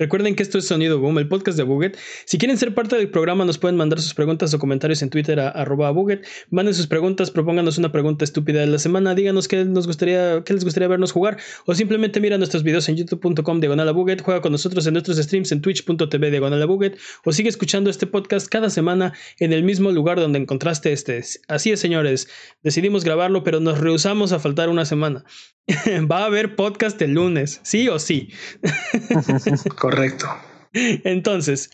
Recuerden 0.00 0.34
que 0.34 0.42
esto 0.42 0.56
es 0.56 0.66
Sonido 0.66 0.98
Boom, 0.98 1.18
el 1.18 1.28
podcast 1.28 1.58
de 1.58 1.62
Buget. 1.62 1.98
Si 2.24 2.38
quieren 2.38 2.56
ser 2.56 2.74
parte 2.74 2.96
del 2.96 3.10
programa, 3.10 3.44
nos 3.44 3.58
pueden 3.58 3.76
mandar 3.76 4.00
sus 4.00 4.14
preguntas 4.14 4.54
o 4.54 4.58
comentarios 4.58 5.02
en 5.02 5.10
Twitter 5.10 5.38
a 5.38 5.50
arroba 5.50 5.90
Buget. 5.90 6.26
Manden 6.48 6.72
sus 6.72 6.86
preguntas, 6.86 7.30
propónganos 7.30 7.76
una 7.76 7.92
pregunta 7.92 8.24
estúpida 8.24 8.60
de 8.60 8.66
la 8.66 8.78
semana, 8.78 9.14
díganos 9.14 9.46
qué, 9.46 9.62
nos 9.66 9.86
gustaría, 9.86 10.42
qué 10.42 10.54
les 10.54 10.64
gustaría 10.64 10.88
vernos 10.88 11.12
jugar, 11.12 11.36
o 11.66 11.74
simplemente 11.74 12.18
mira 12.18 12.38
nuestros 12.38 12.62
videos 12.62 12.88
en 12.88 12.96
youtube.com 12.96 13.60
diagonal 13.60 13.92
Buget, 13.92 14.22
juega 14.22 14.40
con 14.40 14.52
nosotros 14.52 14.86
en 14.86 14.94
nuestros 14.94 15.18
streams 15.18 15.52
en 15.52 15.60
twitch.tv 15.60 16.30
diagonal 16.30 16.66
Buget, 16.66 16.96
o 17.26 17.32
sigue 17.32 17.50
escuchando 17.50 17.90
este 17.90 18.06
podcast 18.06 18.48
cada 18.48 18.70
semana 18.70 19.12
en 19.38 19.52
el 19.52 19.64
mismo 19.64 19.90
lugar 19.90 20.18
donde 20.18 20.38
encontraste 20.38 20.94
este. 20.94 21.22
Así 21.46 21.72
es, 21.72 21.80
señores, 21.80 22.26
decidimos 22.62 23.04
grabarlo, 23.04 23.44
pero 23.44 23.60
nos 23.60 23.78
rehusamos 23.78 24.32
a 24.32 24.38
faltar 24.38 24.70
una 24.70 24.86
semana. 24.86 25.26
Va 26.10 26.20
a 26.20 26.24
haber 26.24 26.56
podcast 26.56 27.00
el 27.02 27.12
lunes, 27.12 27.60
sí 27.64 27.88
o 27.88 27.98
sí. 27.98 28.30
Correcto. 29.90 30.26
Entonces, 30.72 31.70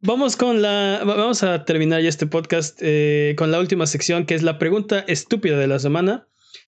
vamos 0.00 0.36
con 0.36 0.60
la. 0.60 1.02
Vamos 1.06 1.44
a 1.44 1.64
terminar 1.64 2.02
ya 2.02 2.08
este 2.08 2.26
podcast 2.26 2.80
eh, 2.82 3.36
con 3.38 3.52
la 3.52 3.60
última 3.60 3.86
sección, 3.86 4.26
que 4.26 4.34
es 4.34 4.42
la 4.42 4.58
pregunta 4.58 4.98
estúpida 5.06 5.56
de 5.56 5.68
la 5.68 5.78
semana. 5.78 6.26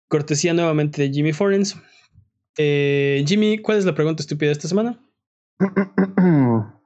Cortesía 0.10 0.54
nuevamente 0.54 1.02
de 1.02 1.12
Jimmy 1.14 1.32
Forens. 1.32 1.78
Eh, 2.58 3.24
Jimmy, 3.26 3.60
¿cuál 3.60 3.78
es 3.78 3.86
la 3.86 3.96
pregunta 3.96 4.22
estúpida 4.22 4.50
de 4.50 4.54
esta 4.54 4.68
semana? 4.68 5.00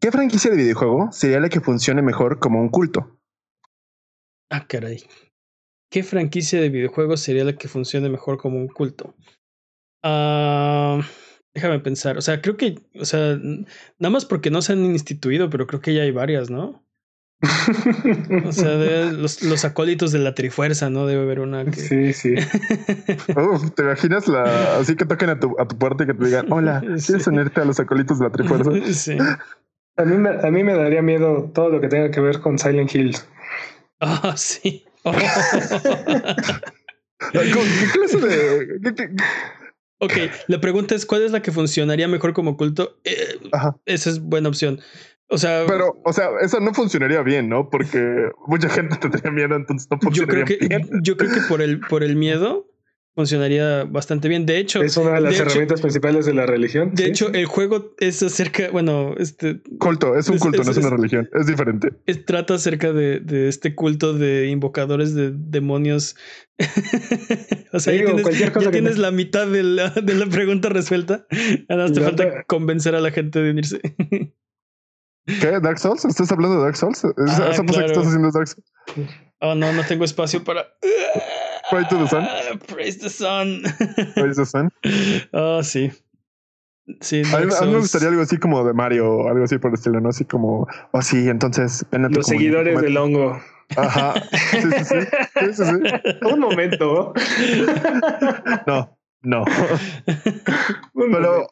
¿Qué 0.00 0.10
franquicia 0.10 0.50
de 0.50 0.56
videojuego 0.56 1.12
sería 1.12 1.38
la 1.38 1.50
que 1.50 1.60
funcione 1.60 2.00
mejor 2.00 2.38
como 2.38 2.62
un 2.62 2.70
culto? 2.70 3.20
Ah, 4.48 4.66
caray. 4.66 5.04
¿Qué 5.90 6.02
franquicia 6.02 6.62
de 6.62 6.70
videojuegos 6.70 7.20
sería 7.20 7.44
la 7.44 7.56
que 7.56 7.68
funcione 7.68 8.08
mejor 8.08 8.38
como 8.38 8.56
un 8.56 8.68
culto? 8.68 9.14
Ah, 10.02 11.02
déjame 11.56 11.80
pensar. 11.80 12.18
O 12.18 12.20
sea, 12.20 12.42
creo 12.42 12.56
que, 12.58 12.78
o 13.00 13.04
sea, 13.06 13.38
nada 13.98 14.10
más 14.10 14.26
porque 14.26 14.50
no 14.50 14.60
se 14.60 14.74
han 14.74 14.84
instituido, 14.84 15.48
pero 15.48 15.66
creo 15.66 15.80
que 15.80 15.94
ya 15.94 16.02
hay 16.02 16.10
varias, 16.10 16.50
¿no? 16.50 16.84
o 18.46 18.52
sea, 18.52 18.76
los, 19.12 19.64
acólitos 19.64 20.12
de 20.12 20.18
la 20.18 20.34
trifuerza, 20.34 20.88
¿no? 20.90 21.06
Debe 21.06 21.22
haber 21.22 21.40
una 21.40 21.64
que. 21.64 21.80
Sí, 21.80 22.12
sí. 22.12 22.34
¿Te 23.74 23.82
imaginas 23.82 24.28
la 24.28 24.78
así 24.78 24.96
que 24.96 25.04
toquen 25.04 25.30
a 25.30 25.40
tu, 25.40 25.54
a 25.58 25.66
tu 25.66 25.76
puerta 25.78 26.04
y 26.04 26.06
que 26.06 26.14
te 26.14 26.24
digan, 26.24 26.50
hola, 26.50 26.80
¿quieres 26.80 27.26
unirte 27.26 27.60
a 27.60 27.64
los 27.64 27.80
acólitos 27.80 28.18
de 28.18 28.24
la 28.26 28.32
trifuerza? 28.32 28.70
Sí. 28.92 29.18
A 29.98 30.04
mí, 30.04 30.16
me, 30.16 30.30
a 30.30 30.50
mí 30.50 30.62
me 30.62 30.74
daría 30.74 31.02
miedo 31.02 31.50
todo 31.54 31.70
lo 31.70 31.80
que 31.80 31.88
tenga 31.88 32.10
que 32.10 32.20
ver 32.20 32.40
con 32.40 32.58
Silent 32.58 32.94
Hill. 32.94 33.16
Ah, 34.00 34.34
sí. 34.36 34.84
¿Qué 37.32 37.38
clase 37.92 38.20
de.? 38.20 39.10
Ok, 39.98 40.12
la 40.48 40.60
pregunta 40.60 40.94
es: 40.94 41.06
¿cuál 41.06 41.22
es 41.22 41.32
la 41.32 41.42
que 41.42 41.52
funcionaría 41.52 42.08
mejor 42.08 42.32
como 42.32 42.56
culto? 42.56 42.98
Eh, 43.04 43.38
esa 43.86 44.10
es 44.10 44.20
buena 44.20 44.48
opción. 44.48 44.80
O 45.28 45.38
sea, 45.38 45.64
pero, 45.66 46.00
o 46.04 46.12
sea, 46.12 46.28
eso 46.40 46.60
no 46.60 46.72
funcionaría 46.72 47.22
bien, 47.22 47.48
¿no? 47.48 47.68
Porque 47.68 48.30
mucha 48.46 48.68
gente 48.68 48.96
tendría 49.00 49.32
miedo, 49.32 49.56
entonces 49.56 49.88
no 49.90 49.98
funcionaría 49.98 50.44
yo 50.44 50.46
creo 50.46 50.58
que, 50.58 50.68
bien. 50.68 50.88
Yo 51.02 51.16
creo 51.16 51.32
que 51.32 51.40
por 51.48 51.62
el, 51.62 51.80
por 51.80 52.04
el 52.04 52.16
miedo 52.16 52.66
funcionaría 53.16 53.84
bastante 53.84 54.28
bien. 54.28 54.44
De 54.44 54.58
hecho, 54.58 54.82
es 54.82 54.94
una 54.98 55.14
de 55.14 55.22
las 55.22 55.40
herramientas 55.40 55.80
principales 55.80 56.26
de 56.26 56.34
la 56.34 56.44
religión. 56.44 56.94
De 56.94 57.06
hecho, 57.06 57.32
el 57.32 57.46
juego 57.46 57.94
es 57.98 58.22
acerca, 58.22 58.68
bueno, 58.70 59.14
este 59.16 59.62
culto, 59.78 60.18
es 60.18 60.28
un 60.28 60.38
culto, 60.38 60.62
no 60.62 60.70
es, 60.70 60.76
una 60.76 60.90
religión, 60.90 61.28
es 61.32 61.46
diferente. 61.46 61.92
trata 62.26 62.54
acerca 62.54 62.92
de, 62.92 63.20
de, 63.20 63.48
este 63.48 63.74
culto 63.74 64.12
de 64.12 64.48
invocadores 64.48 65.14
de 65.14 65.32
demonios. 65.34 66.14
o 67.72 67.80
sea, 67.80 67.94
ya 67.94 68.04
tienes, 68.04 68.38
ya 68.38 68.70
tienes 68.70 68.98
la 68.98 69.10
mitad 69.10 69.46
de 69.46 69.62
la, 69.62 69.88
de 69.90 70.14
la 70.14 70.26
pregunta 70.26 70.68
resuelta. 70.68 71.26
Nada 71.70 71.90
te 71.90 72.02
falta 72.02 72.44
convencer 72.44 72.94
a 72.94 73.00
la 73.00 73.12
gente 73.12 73.40
de 73.40 73.50
unirse. 73.50 73.80
¿Qué? 75.24 75.58
¿Dark 75.62 75.78
Souls? 75.78 76.04
¿Estás 76.04 76.30
hablando 76.30 76.58
de 76.58 76.64
Dark 76.64 76.76
Souls? 76.76 77.02
¿Esa, 77.02 77.48
ah, 77.48 77.50
que 77.50 77.86
estás 77.86 78.06
haciendo 78.06 78.30
Dark 78.30 78.46
Souls? 78.46 78.62
Oh, 79.40 79.54
no, 79.54 79.72
no 79.72 79.84
tengo 79.84 80.04
espacio 80.04 80.44
para. 80.44 80.66
Praise 81.70 81.88
to 81.88 81.98
the 81.98 82.06
sun. 82.06 82.58
Praise 82.68 82.98
the 82.98 83.10
sun. 83.10 83.62
Praise 84.14 84.36
the 84.36 84.46
sun. 84.46 84.70
Oh, 85.32 85.62
sí. 85.62 85.92
Sí, 87.00 87.22
a 87.34 87.38
mí, 87.40 87.46
me 87.72 87.78
gustaría 87.78 88.08
algo 88.08 88.22
así 88.22 88.36
como 88.36 88.64
de 88.64 88.72
Mario, 88.72 89.28
algo 89.28 89.42
así 89.42 89.58
por 89.58 89.70
el 89.70 89.74
estilo, 89.74 90.00
¿no? 90.00 90.10
Así 90.10 90.24
como, 90.24 90.68
oh 90.92 91.02
sí, 91.02 91.28
entonces 91.28 91.84
Los 91.90 92.26
seguidores 92.26 92.80
del 92.80 92.96
hongo. 92.96 93.40
Ajá. 93.76 94.14
Sí, 94.52 94.60
sí, 94.62 94.84
sí. 94.84 94.94
sí, 95.40 95.52
sí, 95.52 95.64
sí. 95.64 96.18
Un 96.32 96.38
momento. 96.38 97.12
No, 98.68 98.95
no. 99.26 99.44
Pero 100.94 101.48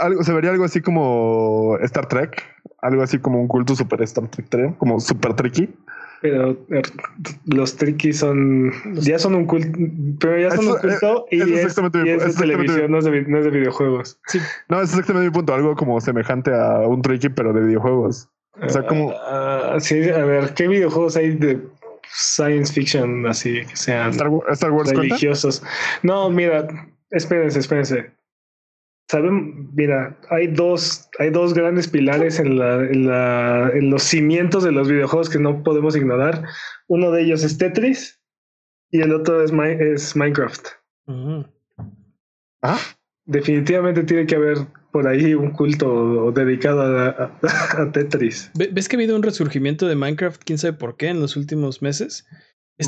algo, 0.00 0.22
se 0.24 0.32
vería 0.32 0.50
algo 0.50 0.64
así 0.64 0.80
como 0.80 1.76
Star 1.82 2.06
Trek, 2.06 2.42
algo 2.82 3.02
así 3.02 3.18
como 3.18 3.40
un 3.40 3.46
culto 3.46 3.76
super 3.76 4.00
Star 4.02 4.28
Trek, 4.28 4.76
como 4.78 4.98
super 5.00 5.34
tricky. 5.34 5.68
Pero 6.22 6.56
er, 6.70 6.82
los 7.46 7.76
tricky 7.76 8.12
son. 8.12 8.72
Ya 8.94 9.18
son 9.18 9.34
un 9.34 9.46
culto. 9.46 9.78
Pero 10.18 10.38
ya 10.38 10.50
son 10.50 10.68
un 10.68 10.76
culto 10.78 11.26
y, 11.30 11.40
es, 11.40 11.76
de 11.76 12.32
televisión, 12.38 12.90
no 12.90 12.98
es 12.98 13.04
de, 13.04 13.22
no 13.22 13.38
es 13.38 13.44
de 13.44 13.50
videojuegos. 13.50 14.18
Sí. 14.26 14.38
No, 14.68 14.80
es 14.80 14.90
exactamente 14.90 15.28
mi 15.28 15.32
punto. 15.32 15.54
Algo 15.54 15.74
como 15.76 16.00
semejante 16.00 16.52
a 16.54 16.80
un 16.80 17.00
tricky, 17.02 17.28
pero 17.28 17.52
de 17.52 17.60
videojuegos. 17.62 18.28
O 18.62 18.68
sea, 18.68 18.86
como. 18.86 19.08
Uh, 19.08 19.80
sí, 19.80 20.08
a 20.10 20.24
ver, 20.24 20.52
¿qué 20.54 20.68
videojuegos 20.68 21.16
hay 21.16 21.36
de 21.36 21.60
science 22.12 22.72
fiction 22.72 23.26
así 23.26 23.64
que 23.64 23.76
sean 23.76 24.10
Star, 24.10 24.28
Wars 24.28 24.90
religiosos? 24.90 25.62
No, 26.02 26.28
mira, 26.28 26.66
espérense, 27.10 27.58
espérense. 27.58 28.12
Saben, 29.08 29.74
mira, 29.74 30.16
hay 30.30 30.46
dos, 30.46 31.08
hay 31.18 31.30
dos 31.30 31.52
grandes 31.52 31.88
pilares 31.88 32.38
en, 32.38 32.58
la, 32.58 32.76
en, 32.84 33.06
la, 33.08 33.70
en, 33.74 33.90
los 33.90 34.04
cimientos 34.04 34.62
de 34.62 34.70
los 34.70 34.88
videojuegos 34.88 35.28
que 35.28 35.40
no 35.40 35.64
podemos 35.64 35.96
ignorar. 35.96 36.44
Uno 36.86 37.10
de 37.10 37.22
ellos 37.22 37.42
es 37.42 37.58
Tetris 37.58 38.20
y 38.90 39.00
el 39.00 39.12
otro 39.12 39.42
es, 39.42 39.52
es 39.80 40.14
Minecraft. 40.14 40.68
¿Ah? 42.62 42.78
Definitivamente 43.24 44.04
tiene 44.04 44.26
que 44.26 44.36
haber 44.36 44.58
por 44.92 45.08
ahí 45.08 45.34
un 45.34 45.50
culto 45.50 46.30
dedicado 46.30 46.82
a, 46.82 47.36
a 47.78 47.90
Tetris. 47.92 48.52
¿Ves 48.54 48.88
que 48.88 48.94
ha 48.94 48.98
habido 48.98 49.16
un 49.16 49.24
resurgimiento 49.24 49.88
de 49.88 49.96
Minecraft? 49.96 50.42
¿Quién 50.44 50.58
sabe 50.58 50.74
por 50.74 50.96
qué 50.96 51.08
en 51.08 51.20
los 51.20 51.36
últimos 51.36 51.82
meses? 51.82 52.26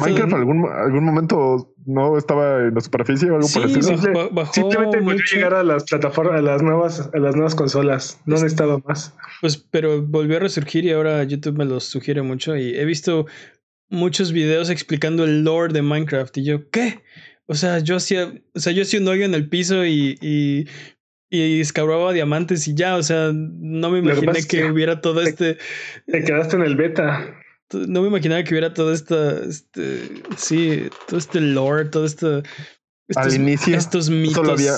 Minecraft 0.00 0.32
en 0.32 0.38
algún, 0.38 0.68
algún 0.68 1.04
momento 1.04 1.74
no 1.86 2.16
estaba 2.16 2.60
en 2.60 2.74
la 2.74 2.80
superficie 2.80 3.30
o 3.30 3.36
algo 3.36 3.48
por 3.48 3.62
el 3.62 3.76
estilo. 3.76 3.98
Simplemente 4.52 5.00
volvió 5.00 5.20
a 5.20 5.34
llegar 5.34 5.54
a 5.54 5.62
las 5.62 5.84
plataformas, 5.84 6.38
a 6.38 6.42
las 6.42 6.62
nuevas, 6.62 7.10
a 7.12 7.18
las 7.18 7.34
nuevas 7.34 7.54
consolas. 7.54 8.20
No 8.26 8.36
han 8.36 8.46
estado 8.46 8.82
más. 8.86 9.14
Pues, 9.40 9.56
pero 9.56 10.02
volvió 10.02 10.36
a 10.36 10.40
resurgir 10.40 10.84
y 10.84 10.92
ahora 10.92 11.22
YouTube 11.24 11.58
me 11.58 11.64
lo 11.64 11.80
sugiere 11.80 12.22
mucho. 12.22 12.56
Y 12.56 12.74
he 12.76 12.84
visto 12.84 13.26
muchos 13.88 14.32
videos 14.32 14.70
explicando 14.70 15.24
el 15.24 15.44
lore 15.44 15.72
de 15.72 15.82
Minecraft. 15.82 16.36
Y 16.38 16.44
yo, 16.44 16.70
¿qué? 16.70 17.02
O 17.46 17.54
sea, 17.54 17.80
yo 17.80 17.96
hacía, 17.96 18.32
o 18.54 18.60
sea, 18.60 18.72
yo 18.72 18.82
hacía 18.82 19.00
un 19.00 19.08
hoyo 19.08 19.24
en 19.24 19.34
el 19.34 19.48
piso 19.48 19.84
y, 19.84 20.16
y, 20.20 20.66
y 21.28 21.60
escarbaba 21.60 22.12
diamantes 22.12 22.66
y 22.68 22.74
ya. 22.74 22.96
O 22.96 23.02
sea, 23.02 23.30
no 23.32 23.90
me 23.90 23.98
imaginé 23.98 24.44
que, 24.48 24.70
hubiera 24.70 25.00
todo 25.00 25.22
este. 25.22 25.58
Te 26.06 26.24
quedaste 26.24 26.56
en 26.56 26.62
el 26.62 26.76
beta 26.76 27.36
no 27.72 28.02
me 28.02 28.08
imaginaba 28.08 28.42
que 28.44 28.54
hubiera 28.54 28.74
todo 28.74 28.92
esta, 28.92 29.38
este, 29.40 30.22
sí, 30.36 30.88
todo 31.08 31.18
este 31.18 31.40
lore, 31.40 31.86
todo 31.86 32.04
esto, 32.04 32.42
estos, 33.08 33.26
al 33.26 33.34
inicio, 33.34 33.76
estos 33.76 34.10
mitos. 34.10 34.34
Solo 34.34 34.52
había, 34.52 34.74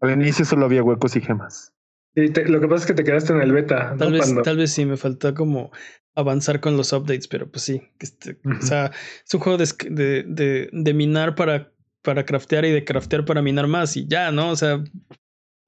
al 0.00 0.10
inicio 0.10 0.44
solo 0.44 0.66
había 0.66 0.82
huecos 0.82 1.16
y 1.16 1.20
gemas. 1.20 1.72
Y 2.14 2.28
lo 2.28 2.60
que 2.60 2.68
pasa 2.68 2.82
es 2.82 2.86
que 2.86 2.94
te 2.94 3.04
quedaste 3.04 3.32
en 3.32 3.40
el 3.40 3.52
beta. 3.52 3.94
Tal 3.98 4.12
vez, 4.12 4.34
tal 4.42 4.56
vez 4.58 4.72
sí, 4.72 4.84
me 4.84 4.96
faltó 4.96 5.34
como 5.34 5.70
avanzar 6.14 6.60
con 6.60 6.76
los 6.76 6.92
updates, 6.92 7.26
pero 7.26 7.50
pues 7.50 7.64
sí, 7.64 7.82
este, 7.98 8.38
o 8.44 8.62
sea, 8.62 8.92
es 9.26 9.32
un 9.32 9.40
juego 9.40 9.56
de, 9.56 9.66
de, 9.88 10.22
de, 10.24 10.68
de 10.70 10.94
minar 10.94 11.34
para, 11.34 11.72
para 12.02 12.26
craftear 12.26 12.66
y 12.66 12.70
de 12.70 12.84
craftear 12.84 13.24
para 13.24 13.40
minar 13.40 13.66
más 13.66 13.96
y 13.96 14.06
ya, 14.06 14.30
¿no? 14.30 14.50
O 14.50 14.56
sea, 14.56 14.84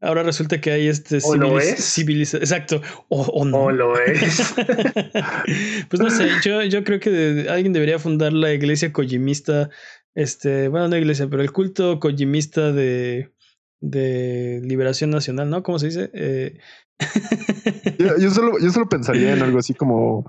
Ahora 0.04 0.22
resulta 0.22 0.60
que 0.60 0.70
hay 0.70 0.88
este 0.88 1.20
civilización. 1.20 2.42
Exacto. 2.42 2.82
O, 3.08 3.44
no. 3.44 3.64
O 3.64 3.70
lo 3.70 3.98
es. 3.98 4.54
pues 5.88 6.02
no 6.02 6.10
sé, 6.10 6.28
yo, 6.42 6.62
yo 6.62 6.84
creo 6.84 7.00
que 7.00 7.46
alguien 7.48 7.72
debería 7.72 7.98
fundar 7.98 8.32
la 8.32 8.52
iglesia 8.52 8.92
kojimista. 8.92 9.70
Este, 10.14 10.68
bueno, 10.68 10.88
no 10.88 10.96
iglesia, 10.96 11.28
pero 11.28 11.42
el 11.42 11.52
culto 11.52 11.98
kojimista 11.98 12.72
de, 12.72 13.32
de 13.80 14.60
liberación 14.62 15.10
nacional, 15.10 15.50
¿no? 15.50 15.62
¿Cómo 15.62 15.78
se 15.78 15.86
dice? 15.86 16.10
Eh... 16.12 16.58
yo, 18.20 18.30
solo, 18.30 18.58
yo 18.60 18.70
solo 18.70 18.88
pensaría 18.88 19.32
en 19.32 19.42
algo 19.42 19.58
así 19.58 19.74
como 19.74 20.24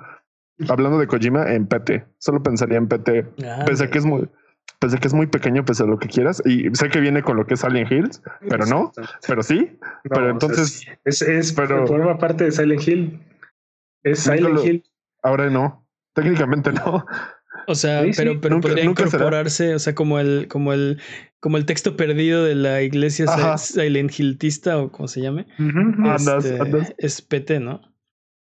hablando 0.69 0.97
de 0.97 1.07
Kojima 1.07 1.51
en 1.53 1.67
PT. 1.67 2.05
Solo 2.17 2.41
pensaría 2.41 2.77
en 2.77 2.87
PT. 2.87 3.25
Ah, 3.45 3.63
Pensé 3.65 3.89
que 3.89 3.99
es 3.99 4.05
muy 4.05 4.27
Pensé 4.79 4.97
que 4.99 5.07
es 5.07 5.13
muy 5.13 5.27
pequeño, 5.27 5.63
pese 5.65 5.83
a 5.83 5.85
lo 5.85 5.97
que 5.97 6.07
quieras. 6.07 6.41
Y 6.45 6.69
sé 6.75 6.89
que 6.89 6.99
viene 6.99 7.23
con 7.23 7.37
lo 7.37 7.45
que 7.45 7.55
es 7.55 7.61
Silent 7.61 7.91
Hills, 7.91 8.21
pero 8.49 8.65
no, 8.65 8.91
pero 9.27 9.41
sí. 9.41 9.77
pero 10.03 10.29
entonces. 10.29 10.85
es, 11.05 11.21
es, 11.21 11.53
pero 11.53 11.87
forma 11.87 12.17
parte 12.17 12.45
de 12.45 12.51
Silent 12.51 12.87
Hill. 12.87 13.19
Es 14.03 14.19
Silent 14.19 14.59
Hill. 14.63 14.83
Ahora 15.23 15.49
no. 15.49 15.87
Técnicamente 16.13 16.71
no. 16.71 17.05
O 17.67 17.75
sea, 17.75 18.03
pero, 18.15 18.39
pero 18.41 18.59
podría 18.59 18.83
incorporarse, 18.83 19.73
o 19.75 19.79
sea, 19.79 19.95
como 19.95 20.19
el, 20.19 20.47
como 20.47 20.73
el, 20.73 21.01
como 21.39 21.57
el 21.57 21.65
texto 21.65 21.95
perdido 21.95 22.43
de 22.43 22.55
la 22.55 22.81
iglesia 22.81 23.57
Silent 23.57 24.11
Hilltista 24.17 24.77
o 24.77 24.91
como 24.91 25.07
se 25.07 25.21
llame. 25.21 25.47
Este, 26.15 26.95
es 26.97 27.21
PT, 27.21 27.59
¿no? 27.59 27.81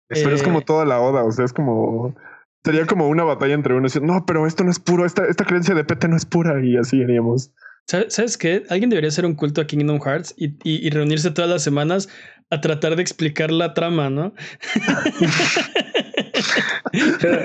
Pero 0.08 0.34
es 0.34 0.42
como 0.42 0.60
eh, 0.60 0.64
toda 0.66 0.84
la 0.84 1.00
oda, 1.00 1.22
o 1.22 1.30
sea, 1.30 1.44
es 1.44 1.52
como 1.52 2.16
Sería 2.64 2.84
como 2.86 3.08
una 3.08 3.24
batalla 3.24 3.54
entre 3.54 3.74
uno 3.74 3.88
y 3.88 4.00
no, 4.00 4.24
pero 4.26 4.46
esto 4.46 4.64
no 4.64 4.70
es 4.70 4.78
puro, 4.78 5.06
esta, 5.06 5.24
esta 5.26 5.44
creencia 5.44 5.74
de 5.74 5.84
PT 5.84 6.08
no 6.08 6.16
es 6.16 6.26
pura 6.26 6.62
y 6.62 6.76
así 6.76 6.98
iríamos. 6.98 7.52
¿Sabes 7.86 8.36
qué? 8.38 8.64
Alguien 8.68 8.90
debería 8.90 9.08
hacer 9.08 9.26
un 9.26 9.34
culto 9.34 9.60
a 9.60 9.66
Kingdom 9.66 10.00
Hearts 10.00 10.34
y, 10.36 10.54
y, 10.62 10.90
reunirse 10.90 11.30
todas 11.32 11.50
las 11.50 11.62
semanas 11.62 12.08
a 12.50 12.60
tratar 12.60 12.94
de 12.94 13.02
explicar 13.02 13.50
la 13.50 13.74
trama, 13.74 14.10
¿no? 14.10 14.32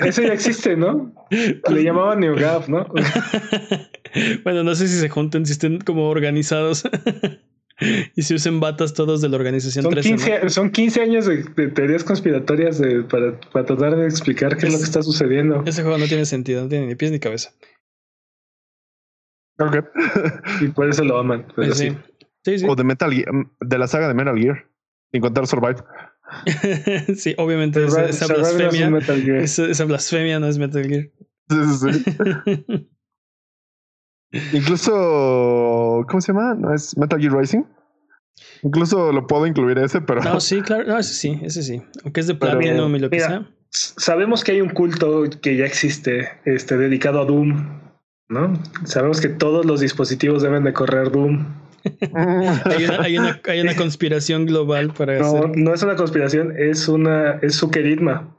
eso 0.05 0.21
ya 0.21 0.33
existe, 0.33 0.75
¿no? 0.75 1.13
Le 1.31 1.83
llamaban 1.83 2.19
NeoGAF, 2.19 2.67
¿no? 2.67 2.85
bueno, 4.43 4.63
no 4.63 4.75
sé 4.75 4.87
si 4.87 4.99
se 4.99 5.09
junten, 5.09 5.45
si 5.45 5.53
estén 5.53 5.79
como 5.79 6.09
organizados 6.09 6.83
y 8.15 8.21
se 8.21 8.35
usen 8.35 8.59
batas 8.59 8.93
todos 8.93 9.21
de 9.21 9.29
la 9.29 9.35
organización 9.35 9.83
son 9.83 9.93
15, 9.93 10.49
Son 10.49 10.71
15 10.71 11.01
años 11.01 11.25
de, 11.25 11.43
teorías 11.69 12.03
conspiratorias 12.03 12.79
de, 12.79 13.03
para, 13.03 13.39
para, 13.51 13.65
tratar 13.65 13.95
de 13.97 14.05
explicar 14.05 14.57
qué 14.57 14.67
es, 14.67 14.73
lo 14.73 14.79
que 14.79 14.85
está 14.85 15.01
sucediendo. 15.01 15.63
Ese 15.65 15.81
juego 15.83 15.97
no 15.97 16.05
tiene 16.05 16.25
sentido, 16.25 16.63
no 16.63 16.69
tiene 16.69 16.87
ni 16.87 16.95
pies 16.95 17.11
ni 17.11 17.19
cabeza. 17.19 17.51
Ok. 19.59 19.85
y 20.61 20.67
por 20.69 20.89
eso 20.89 21.03
lo 21.03 21.17
aman. 21.17 21.45
sí. 21.73 21.95
Sí, 22.45 22.63
O 22.67 22.75
de 22.75 22.83
Metal 22.83 23.11
Gear, 23.11 23.25
de 23.59 23.77
la 23.79 23.87
saga 23.87 24.07
de 24.07 24.13
Metal 24.13 24.37
Gear, 24.37 24.69
sin 25.11 25.19
contar 25.19 25.47
Survive. 25.47 25.77
sí, 27.15 27.33
obviamente 27.39 27.83
esa, 27.83 28.27
blasfemia. 28.27 28.99
esa, 29.39 29.85
blasfemia 29.85 30.39
no 30.39 30.47
es 30.47 30.59
Metal 30.59 30.87
Gear. 30.87 31.09
Sí, 31.49 31.57
sí, 31.79 32.03
sí. 32.03 32.89
Incluso, 34.53 36.05
¿cómo 36.07 36.21
se 36.21 36.33
llama? 36.33 36.55
¿No 36.55 36.73
es 36.73 36.97
Metal 36.97 37.19
Gear 37.19 37.33
Racing? 37.33 37.63
Incluso 38.63 39.11
lo 39.11 39.27
puedo 39.27 39.45
incluir 39.45 39.77
ese, 39.77 40.01
pero. 40.01 40.21
No, 40.21 40.39
sí, 40.39 40.61
claro, 40.61 40.85
no, 40.85 40.97
ese 40.97 41.13
sí, 41.13 41.39
ese 41.43 41.63
sí. 41.63 41.81
Aunque 42.03 42.21
es 42.21 42.27
de 42.27 42.35
Platinum 42.35 42.95
y 42.95 42.99
lo 42.99 43.09
que 43.09 43.19
sea. 43.19 43.47
Sabemos 43.69 44.43
que 44.43 44.53
hay 44.53 44.61
un 44.61 44.69
culto 44.69 45.23
que 45.41 45.57
ya 45.57 45.65
existe, 45.65 46.29
este, 46.45 46.77
dedicado 46.77 47.21
a 47.21 47.25
Doom, 47.25 47.81
¿no? 48.29 48.53
Sabemos 48.85 49.19
que 49.19 49.27
todos 49.27 49.65
los 49.65 49.81
dispositivos 49.81 50.41
deben 50.41 50.63
de 50.63 50.73
correr 50.73 51.11
Doom. 51.11 51.45
hay, 52.15 52.85
una, 52.85 53.01
hay, 53.01 53.17
una, 53.17 53.41
hay, 53.47 53.61
una, 53.61 53.75
conspiración 53.75 54.45
global 54.45 54.93
para 54.93 55.19
no, 55.19 55.51
No 55.55 55.73
es 55.73 55.83
una 55.83 55.95
conspiración, 55.95 56.53
es 56.57 56.87
una, 56.87 57.33
es 57.41 57.55
su 57.55 57.69
queridma. 57.69 58.35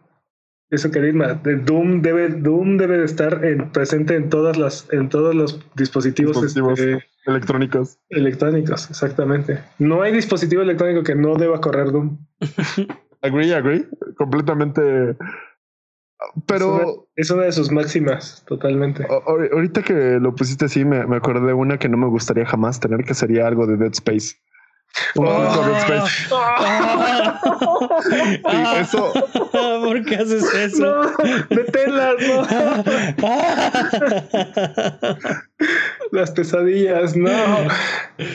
Eso 0.70 0.90
carisma. 0.90 1.34
Doom 1.44 2.02
debe, 2.02 2.28
Doom 2.28 2.76
debe 2.76 2.98
de 2.98 3.04
estar 3.04 3.44
en, 3.44 3.70
presente 3.70 4.16
en 4.16 4.28
todas 4.30 4.56
las, 4.56 4.88
en 4.92 5.08
todos 5.08 5.34
los 5.34 5.64
dispositivos, 5.76 6.32
Dispositivos. 6.42 6.78
este, 6.80 7.04
Electrónicos. 7.26 7.98
electrónicos, 8.10 8.90
exactamente. 8.90 9.60
No 9.78 10.02
hay 10.02 10.12
dispositivo 10.12 10.62
electrónico 10.62 11.02
que 11.04 11.14
no 11.14 11.36
deba 11.36 11.60
correr 11.60 11.92
Doom. 11.92 12.18
Agree, 13.22 13.52
agree. 13.54 13.86
Completamente. 14.16 15.16
Pero 16.46 17.08
Es 17.16 17.30
una 17.30 17.44
de 17.44 17.52
sus 17.52 17.70
máximas, 17.72 18.44
totalmente. 18.46 19.06
ahorita 19.08 19.82
que 19.82 20.18
lo 20.20 20.34
pusiste 20.34 20.64
así, 20.66 20.84
me, 20.84 21.06
me 21.06 21.16
acordé 21.16 21.46
de 21.48 21.52
una 21.52 21.78
que 21.78 21.88
no 21.88 21.96
me 21.96 22.06
gustaría 22.06 22.46
jamás 22.46 22.78
tener, 22.80 23.04
que 23.04 23.14
sería 23.14 23.46
algo 23.46 23.66
de 23.66 23.76
Dead 23.76 23.92
Space. 23.92 24.36
Un 25.16 25.26
Oh. 25.26 25.64
Dead 25.64 25.76
Space. 25.78 26.28
Ah, 28.44 28.76
eso- 28.80 29.12
¿Por 29.52 30.04
qué 30.04 30.16
haces 30.16 30.44
eso? 30.54 30.84
No, 30.84 31.10
deténlas, 31.50 32.14
no. 32.28 32.46
Las 36.12 36.30
pesadillas, 36.30 37.16
no. 37.16 37.30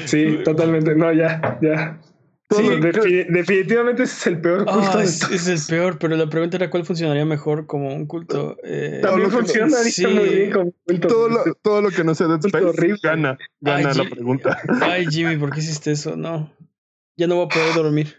Sí, 0.05 0.39
totalmente. 0.43 0.95
No, 0.95 1.11
ya, 1.13 1.57
ya. 1.61 1.97
Sí, 2.51 2.63
Todo- 2.63 2.77
defi- 2.79 3.25
definitivamente 3.29 4.03
ese 4.03 4.13
es 4.15 4.27
el 4.27 4.41
peor 4.41 4.65
culto. 4.65 4.81
Ah, 4.93 4.97
de 4.97 5.03
es, 5.05 5.47
el 5.47 5.59
peor, 5.69 5.97
pero 5.97 6.15
la 6.17 6.27
pregunta 6.29 6.57
era 6.57 6.69
cuál 6.69 6.85
funcionaría 6.85 7.23
mejor 7.25 7.65
como 7.65 7.93
un 7.95 8.05
culto. 8.05 8.57
Eh, 8.63 8.99
Todo 9.01 9.11
También 9.11 9.29
lo 9.29 9.29
que- 9.37 9.43
funciona 9.43 9.77
sí. 9.77 10.05
muy 10.07 10.29
bien 10.29 10.51
como 10.51 10.73
culto. 10.85 11.07
todo, 11.07 11.29
lo, 11.29 11.43
todo 11.61 11.81
lo 11.81 11.89
que 11.91 12.03
no 12.03 12.13
sea 12.13 12.27
Dead 12.27 12.39
Culto 12.41 12.57
Space 12.57 12.65
horrible. 12.77 12.99
gana, 13.03 13.37
gana 13.61 13.89
Ay, 13.91 13.97
la 13.97 14.09
pregunta. 14.09 14.57
Ay, 14.81 15.05
Jimmy, 15.09 15.37
¿por 15.37 15.51
qué 15.53 15.59
hiciste 15.61 15.91
eso? 15.91 16.15
No. 16.15 16.51
Ya 17.17 17.27
no 17.27 17.35
voy 17.35 17.45
a 17.45 17.49
poder 17.49 17.73
dormir. 17.75 18.17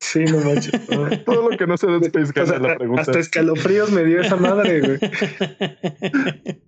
Sí, 0.00 0.20
no 0.24 0.38
manches. 0.38 0.72
no. 0.90 1.08
Todo 1.24 1.48
lo 1.50 1.56
que 1.56 1.66
no 1.66 1.76
sea 1.76 1.90
Dead 1.90 2.02
Space 2.04 2.30
O 2.30 2.46
sea, 2.46 2.54
gana 2.58 2.68
la 2.68 2.76
pregunta. 2.76 3.02
hasta 3.02 3.18
escalofríos 3.20 3.90
me 3.90 4.04
dio 4.04 4.20
esa 4.20 4.36
madre, 4.36 4.80
güey. 4.80 4.98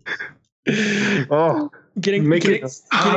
Oh, 1.28 1.70
¿Quieren, 2.00 2.28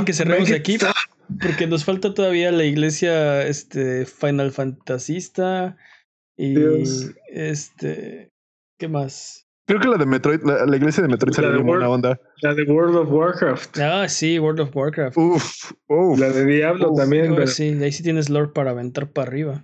que 0.03 0.13
cerremos 0.13 0.49
it 0.49 0.55
aquí? 0.55 0.75
stop. 0.75 0.93
Porque 1.41 1.67
nos 1.67 1.83
falta 1.85 2.13
todavía 2.13 2.51
la 2.51 2.63
iglesia 2.63 3.41
este, 3.45 4.05
Final 4.05 4.51
Fantasista 4.51 5.75
y 6.37 6.55
Dios. 6.55 7.11
este. 7.29 8.31
¿Qué 8.79 8.87
más? 8.87 9.43
creo 9.67 9.81
que 9.81 9.87
la 9.89 9.97
de 9.97 10.05
Metroid, 10.05 10.39
la, 10.43 10.65
la 10.65 10.77
iglesia 10.77 11.03
de 11.03 11.09
Metroid 11.09 11.35
bien 11.37 11.65
buena 11.65 11.89
World- 11.89 12.05
onda. 12.05 12.21
La 12.41 12.53
de 12.53 12.63
World 12.63 12.95
of 12.95 13.11
Warcraft. 13.11 13.77
Ah, 13.79 14.07
sí, 14.07 14.39
World 14.39 14.61
of 14.61 14.73
Warcraft. 14.73 15.17
Uf, 15.17 15.71
uf. 15.87 16.17
La 16.19 16.29
de 16.29 16.45
Diablo 16.45 16.91
Uf, 16.91 16.99
también. 16.99 17.35
Pero- 17.35 17.47
sí, 17.47 17.77
ahí 17.83 17.91
sí 17.91 18.01
tienes 18.01 18.29
lore 18.29 18.51
para 18.53 18.71
aventar 18.71 19.11
para 19.11 19.27
arriba. 19.27 19.63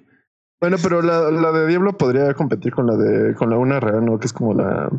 Bueno, 0.59 0.75
pero 0.83 1.01
la, 1.01 1.31
la 1.31 1.51
de 1.53 1.67
Diablo 1.67 1.97
podría 1.97 2.33
competir 2.33 2.73
con 2.73 2.87
la 2.87 2.95
de 2.97 3.33
con 3.35 3.49
la 3.49 3.57
una 3.57 3.79
real, 3.79 4.03
¿no? 4.03 4.19
Que 4.19 4.25
es 4.27 4.33
como 4.33 4.53
la, 4.53 4.89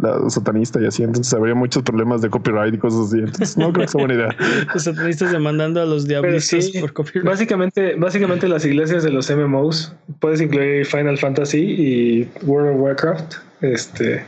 la 0.00 0.28
satanista 0.30 0.80
y 0.80 0.86
así. 0.86 1.02
Entonces 1.02 1.32
habría 1.34 1.54
muchos 1.54 1.82
problemas 1.82 2.22
de 2.22 2.30
copyright 2.30 2.74
y 2.74 2.78
cosas 2.78 3.08
así. 3.08 3.18
Entonces 3.18 3.56
no 3.56 3.72
creo 3.72 3.86
que 3.86 3.92
sea 3.92 4.00
buena 4.00 4.14
idea. 4.14 4.36
Los 4.74 4.84
satanistas 4.84 5.32
demandando 5.32 5.80
a 5.80 5.86
los 5.86 6.06
diablistas 6.06 6.66
sí, 6.66 6.78
por 6.80 6.92
copyright. 6.92 7.24
Básicamente, 7.26 7.94
básicamente 7.96 8.48
las 8.48 8.64
iglesias 8.64 9.02
de 9.02 9.10
los 9.10 9.30
MMOs 9.30 9.94
puedes 10.20 10.40
incluir 10.40 10.86
Final 10.86 11.18
Fantasy 11.18 11.58
y 11.60 12.28
World 12.46 12.74
of 12.74 12.80
Warcraft. 12.80 13.34
Este, 13.60 14.24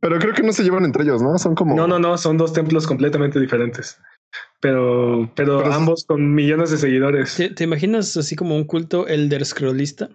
Pero 0.00 0.18
creo 0.18 0.32
que 0.34 0.42
no 0.42 0.52
se 0.52 0.62
llevan 0.62 0.84
entre 0.84 1.02
ellos, 1.02 1.22
¿no? 1.22 1.36
Son 1.38 1.54
como. 1.54 1.74
no, 1.74 1.86
no, 1.86 1.98
no, 1.98 2.16
son 2.16 2.36
dos 2.36 2.52
templos 2.52 2.86
completamente 2.86 3.40
diferentes. 3.40 3.98
Pero, 4.60 5.30
pero, 5.34 5.58
Pero- 5.62 5.72
ambos 5.72 6.04
con 6.04 6.34
millones 6.34 6.70
de 6.70 6.78
seguidores. 6.78 7.36
¿Te, 7.36 7.50
te 7.50 7.64
imaginas 7.64 8.16
así 8.16 8.36
como 8.36 8.56
un 8.56 8.64
culto 8.64 9.06
elder 9.06 9.44
scrollista? 9.44 10.08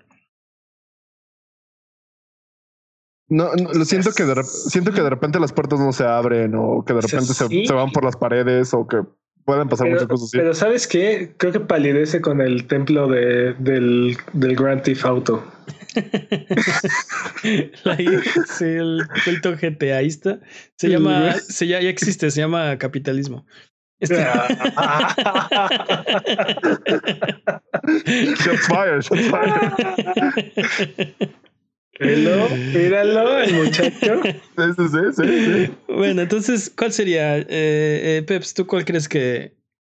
No, 3.29 3.53
no, 3.55 3.71
lo 3.73 3.85
siento 3.85 4.11
que 4.11 4.25
de, 4.25 4.43
siento 4.43 4.91
que 4.91 5.01
de 5.01 5.09
repente 5.09 5.39
las 5.39 5.53
puertas 5.53 5.79
no 5.79 5.91
se 5.93 6.03
abren 6.03 6.53
o 6.55 6.83
que 6.85 6.93
de 6.93 6.99
O 6.99 7.01
sea, 7.03 7.19
repente 7.19 7.33
se, 7.33 7.65
se 7.65 7.73
van 7.73 7.91
por 7.91 8.03
las 8.03 8.15
paredes 8.17 8.73
o 8.73 8.87
que 8.87 8.97
pueden 9.45 9.67
pasar 9.69 9.89
muchas 9.89 10.07
cosas 10.07 10.27
así. 10.29 10.37
pero 10.37 10.53
¿sabes 10.53 10.87
qué? 10.87 11.33
Creo 11.37 11.51
que 11.51 11.59
palidece 11.59 12.21
con 12.21 12.39
el 12.41 12.67
templo 12.67 13.07
de, 13.07 13.53
del, 13.55 14.15
del 14.33 14.55
Grand 14.55 14.81
Theft 14.83 15.05
Auto. 15.05 15.43
La- 17.83 17.97
sí, 17.97 18.65
el 18.65 19.01
culto 19.25 19.53
GTAista. 19.55 20.39
Se 20.77 20.89
llama, 20.89 21.33
se, 21.33 21.67
ya, 21.67 21.81
ya 21.81 21.89
existe, 21.89 22.29
se 22.31 22.41
llama 22.41 22.77
capitalismo. 22.77 23.45
Este- 23.99 24.15
Shots 28.43 28.67
fired, 28.67 29.01
shots 29.01 29.27
fired. 29.29 29.53
Míralo, 31.99 32.49
míralo, 32.73 33.39
el 33.39 33.53
muchacho. 33.53 34.21
Sí, 34.23 34.63
sí, 34.77 35.13
sí, 35.15 35.69
bueno, 35.87 36.21
entonces, 36.23 36.71
¿cuál 36.75 36.91
sería? 36.91 37.37
Eh, 37.39 37.45
eh, 37.49 38.23
Peps, 38.25 38.53
¿tú 38.53 38.65
cuál 38.67 38.83
crees 38.85 39.07
que, 39.07 39.55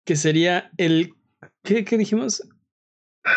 que 0.06 0.16
sería 0.16 0.72
el... 0.78 1.14
¿Qué, 1.64 1.86
qué 1.86 1.98
dijimos? 1.98 2.42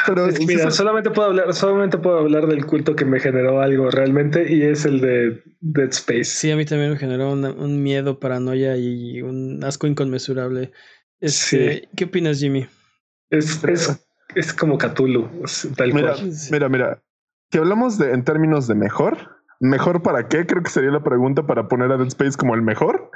Pero 0.06 0.26
Es 0.26 0.44
mira, 0.46 0.70
solamente 0.72 1.10
puedo 1.10 1.28
hablar, 1.28 1.54
solamente 1.54 1.98
puedo 1.98 2.18
hablar 2.18 2.48
del 2.48 2.66
culto 2.66 2.96
que 2.96 3.04
me 3.04 3.20
generó 3.20 3.60
algo 3.60 3.88
realmente 3.90 4.52
y 4.52 4.62
es 4.62 4.84
el 4.84 5.00
de 5.00 5.42
Dead 5.60 5.90
Space. 5.90 6.24
Sí, 6.24 6.50
a 6.50 6.56
mí 6.56 6.64
también 6.64 6.90
me 6.90 6.98
generó 6.98 7.32
una- 7.32 7.52
un 7.52 7.82
miedo, 7.82 8.18
paranoia 8.18 8.76
y 8.76 9.22
un 9.22 9.62
asco 9.62 9.86
inconmensurable. 9.86 10.72
Este, 11.20 11.72
Sí. 11.82 11.88
¿Qué 11.96 12.04
opinas, 12.06 12.40
Jimmy? 12.40 12.66
Es, 13.30 13.62
es, 13.64 14.06
es 14.34 14.52
como 14.52 14.76
Cthulhu, 14.76 15.28
tal 15.76 15.94
Mira, 15.94 16.14
cual. 16.14 16.32
Mira, 16.50 16.68
mira. 16.68 17.02
Si 17.52 17.58
hablamos 17.58 17.98
de 17.98 18.12
en 18.12 18.24
términos 18.24 18.66
de 18.66 18.74
mejor, 18.74 19.36
¿mejor 19.60 20.02
para 20.02 20.28
qué? 20.28 20.46
Creo 20.46 20.62
que 20.62 20.70
sería 20.70 20.90
la 20.90 21.02
pregunta 21.04 21.46
para 21.46 21.68
poner 21.68 21.92
a 21.92 21.96
Dead 21.96 22.08
Space 22.08 22.36
como 22.36 22.54
el 22.54 22.62
mejor. 22.62 23.10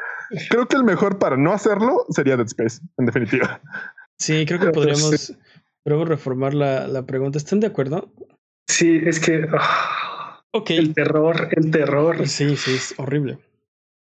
Creo 0.48 0.66
que 0.69 0.77
el 0.77 0.85
mejor 0.85 1.19
para 1.19 1.36
no 1.36 1.52
hacerlo 1.52 2.05
sería 2.11 2.36
Dead 2.36 2.47
Space, 2.47 2.81
en 2.98 3.07
definitiva. 3.07 3.61
Sí, 4.19 4.44
creo 4.47 4.61
que 4.61 4.69
podríamos, 4.69 5.35
podríamos 5.82 6.09
reformar 6.09 6.55
la, 6.55 6.86
la 6.86 7.07
pregunta. 7.07 7.39
¿Están 7.39 7.61
de 7.61 7.66
acuerdo? 7.66 8.12
Sí, 8.69 9.01
es 9.05 9.19
que 9.19 9.48
Ok. 10.52 10.70
el 10.70 10.94
terror, 10.94 11.48
el 11.52 11.70
terror. 11.70 12.28
Sí, 12.28 12.57
sí, 12.57 12.74
es 12.74 12.94
horrible. 12.98 13.39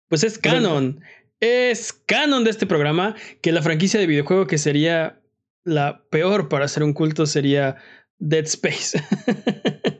Pues 0.08 0.24
es 0.24 0.38
canon. 0.38 1.00
Es 1.40 1.92
canon 1.92 2.44
de 2.44 2.50
este 2.50 2.66
programa 2.66 3.14
que 3.40 3.52
la 3.52 3.62
franquicia 3.62 3.98
de 3.98 4.06
videojuego 4.06 4.46
que 4.46 4.58
sería 4.58 5.20
la 5.64 6.02
peor 6.10 6.48
para 6.48 6.64
hacer 6.64 6.82
un 6.82 6.92
culto 6.92 7.26
sería 7.26 7.76
Dead 8.22 8.44
Space. 8.44 9.02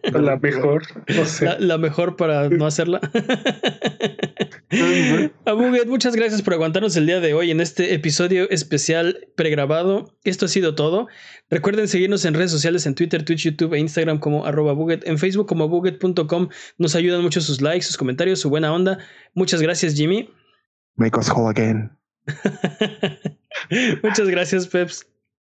La 0.13 0.37
mejor, 0.37 0.83
no 1.09 1.27
sé. 1.27 1.45
La, 1.45 1.59
la 1.59 1.79
mejor 1.79 2.17
para 2.17 2.49
no 2.49 2.67
hacerla. 2.67 3.01
A 5.45 5.53
Buget, 5.53 5.87
muchas 5.87 6.15
gracias 6.15 6.41
por 6.41 6.55
aguantarnos 6.55 6.97
el 6.97 7.07
día 7.07 7.21
de 7.21 7.35
hoy 7.35 7.51
en 7.51 7.61
este 7.61 7.95
episodio 7.95 8.49
especial 8.51 9.27
pregrabado. 9.35 10.17
Esto 10.25 10.47
ha 10.47 10.49
sido 10.49 10.75
todo. 10.75 11.09
Recuerden 11.51 11.89
seguirnos 11.89 12.25
en 12.25 12.35
redes 12.35 12.51
sociales 12.51 12.87
en 12.87 12.95
Twitter, 12.95 13.25
Twitch, 13.25 13.45
YouTube 13.45 13.75
e 13.75 13.81
Instagram 13.81 14.19
como 14.19 14.47
arroba 14.47 14.73
Buget, 14.73 15.07
en 15.07 15.19
Facebook 15.19 15.49
como 15.49 15.69
buget.com. 15.69 16.49
Nos 16.79 16.95
ayudan 16.95 17.23
mucho 17.23 17.41
sus 17.41 17.61
likes, 17.61 17.87
sus 17.87 17.97
comentarios, 17.97 18.41
su 18.41 18.51
buena 18.51 18.73
onda. 18.73 18.99
Muchas 19.35 19.61
gracias, 19.61 19.95
Jimmy. 19.95 20.31
Make 20.97 21.19
us 21.19 21.29
whole 21.29 21.51
again. 21.51 21.91
muchas 24.03 24.29
gracias, 24.29 24.69
Peps. 24.69 25.05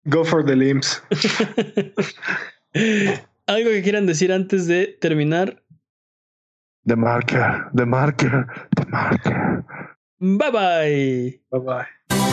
Go 0.05 0.23
for 0.24 0.45
the 0.45 0.55
limbs. 0.55 1.03
¿Algo 3.46 3.70
que 3.70 3.82
quieran 3.82 4.06
decir 4.06 4.32
antes 4.32 4.66
de 4.66 4.98
terminar? 5.00 5.62
The 6.86 6.96
marker, 6.96 7.64
the 7.74 7.84
marker, 7.86 8.46
the 8.76 8.84
marker. 8.86 9.64
Bye 10.20 10.50
bye. 10.50 11.40
Bye 11.50 11.59
bye. 11.60 12.27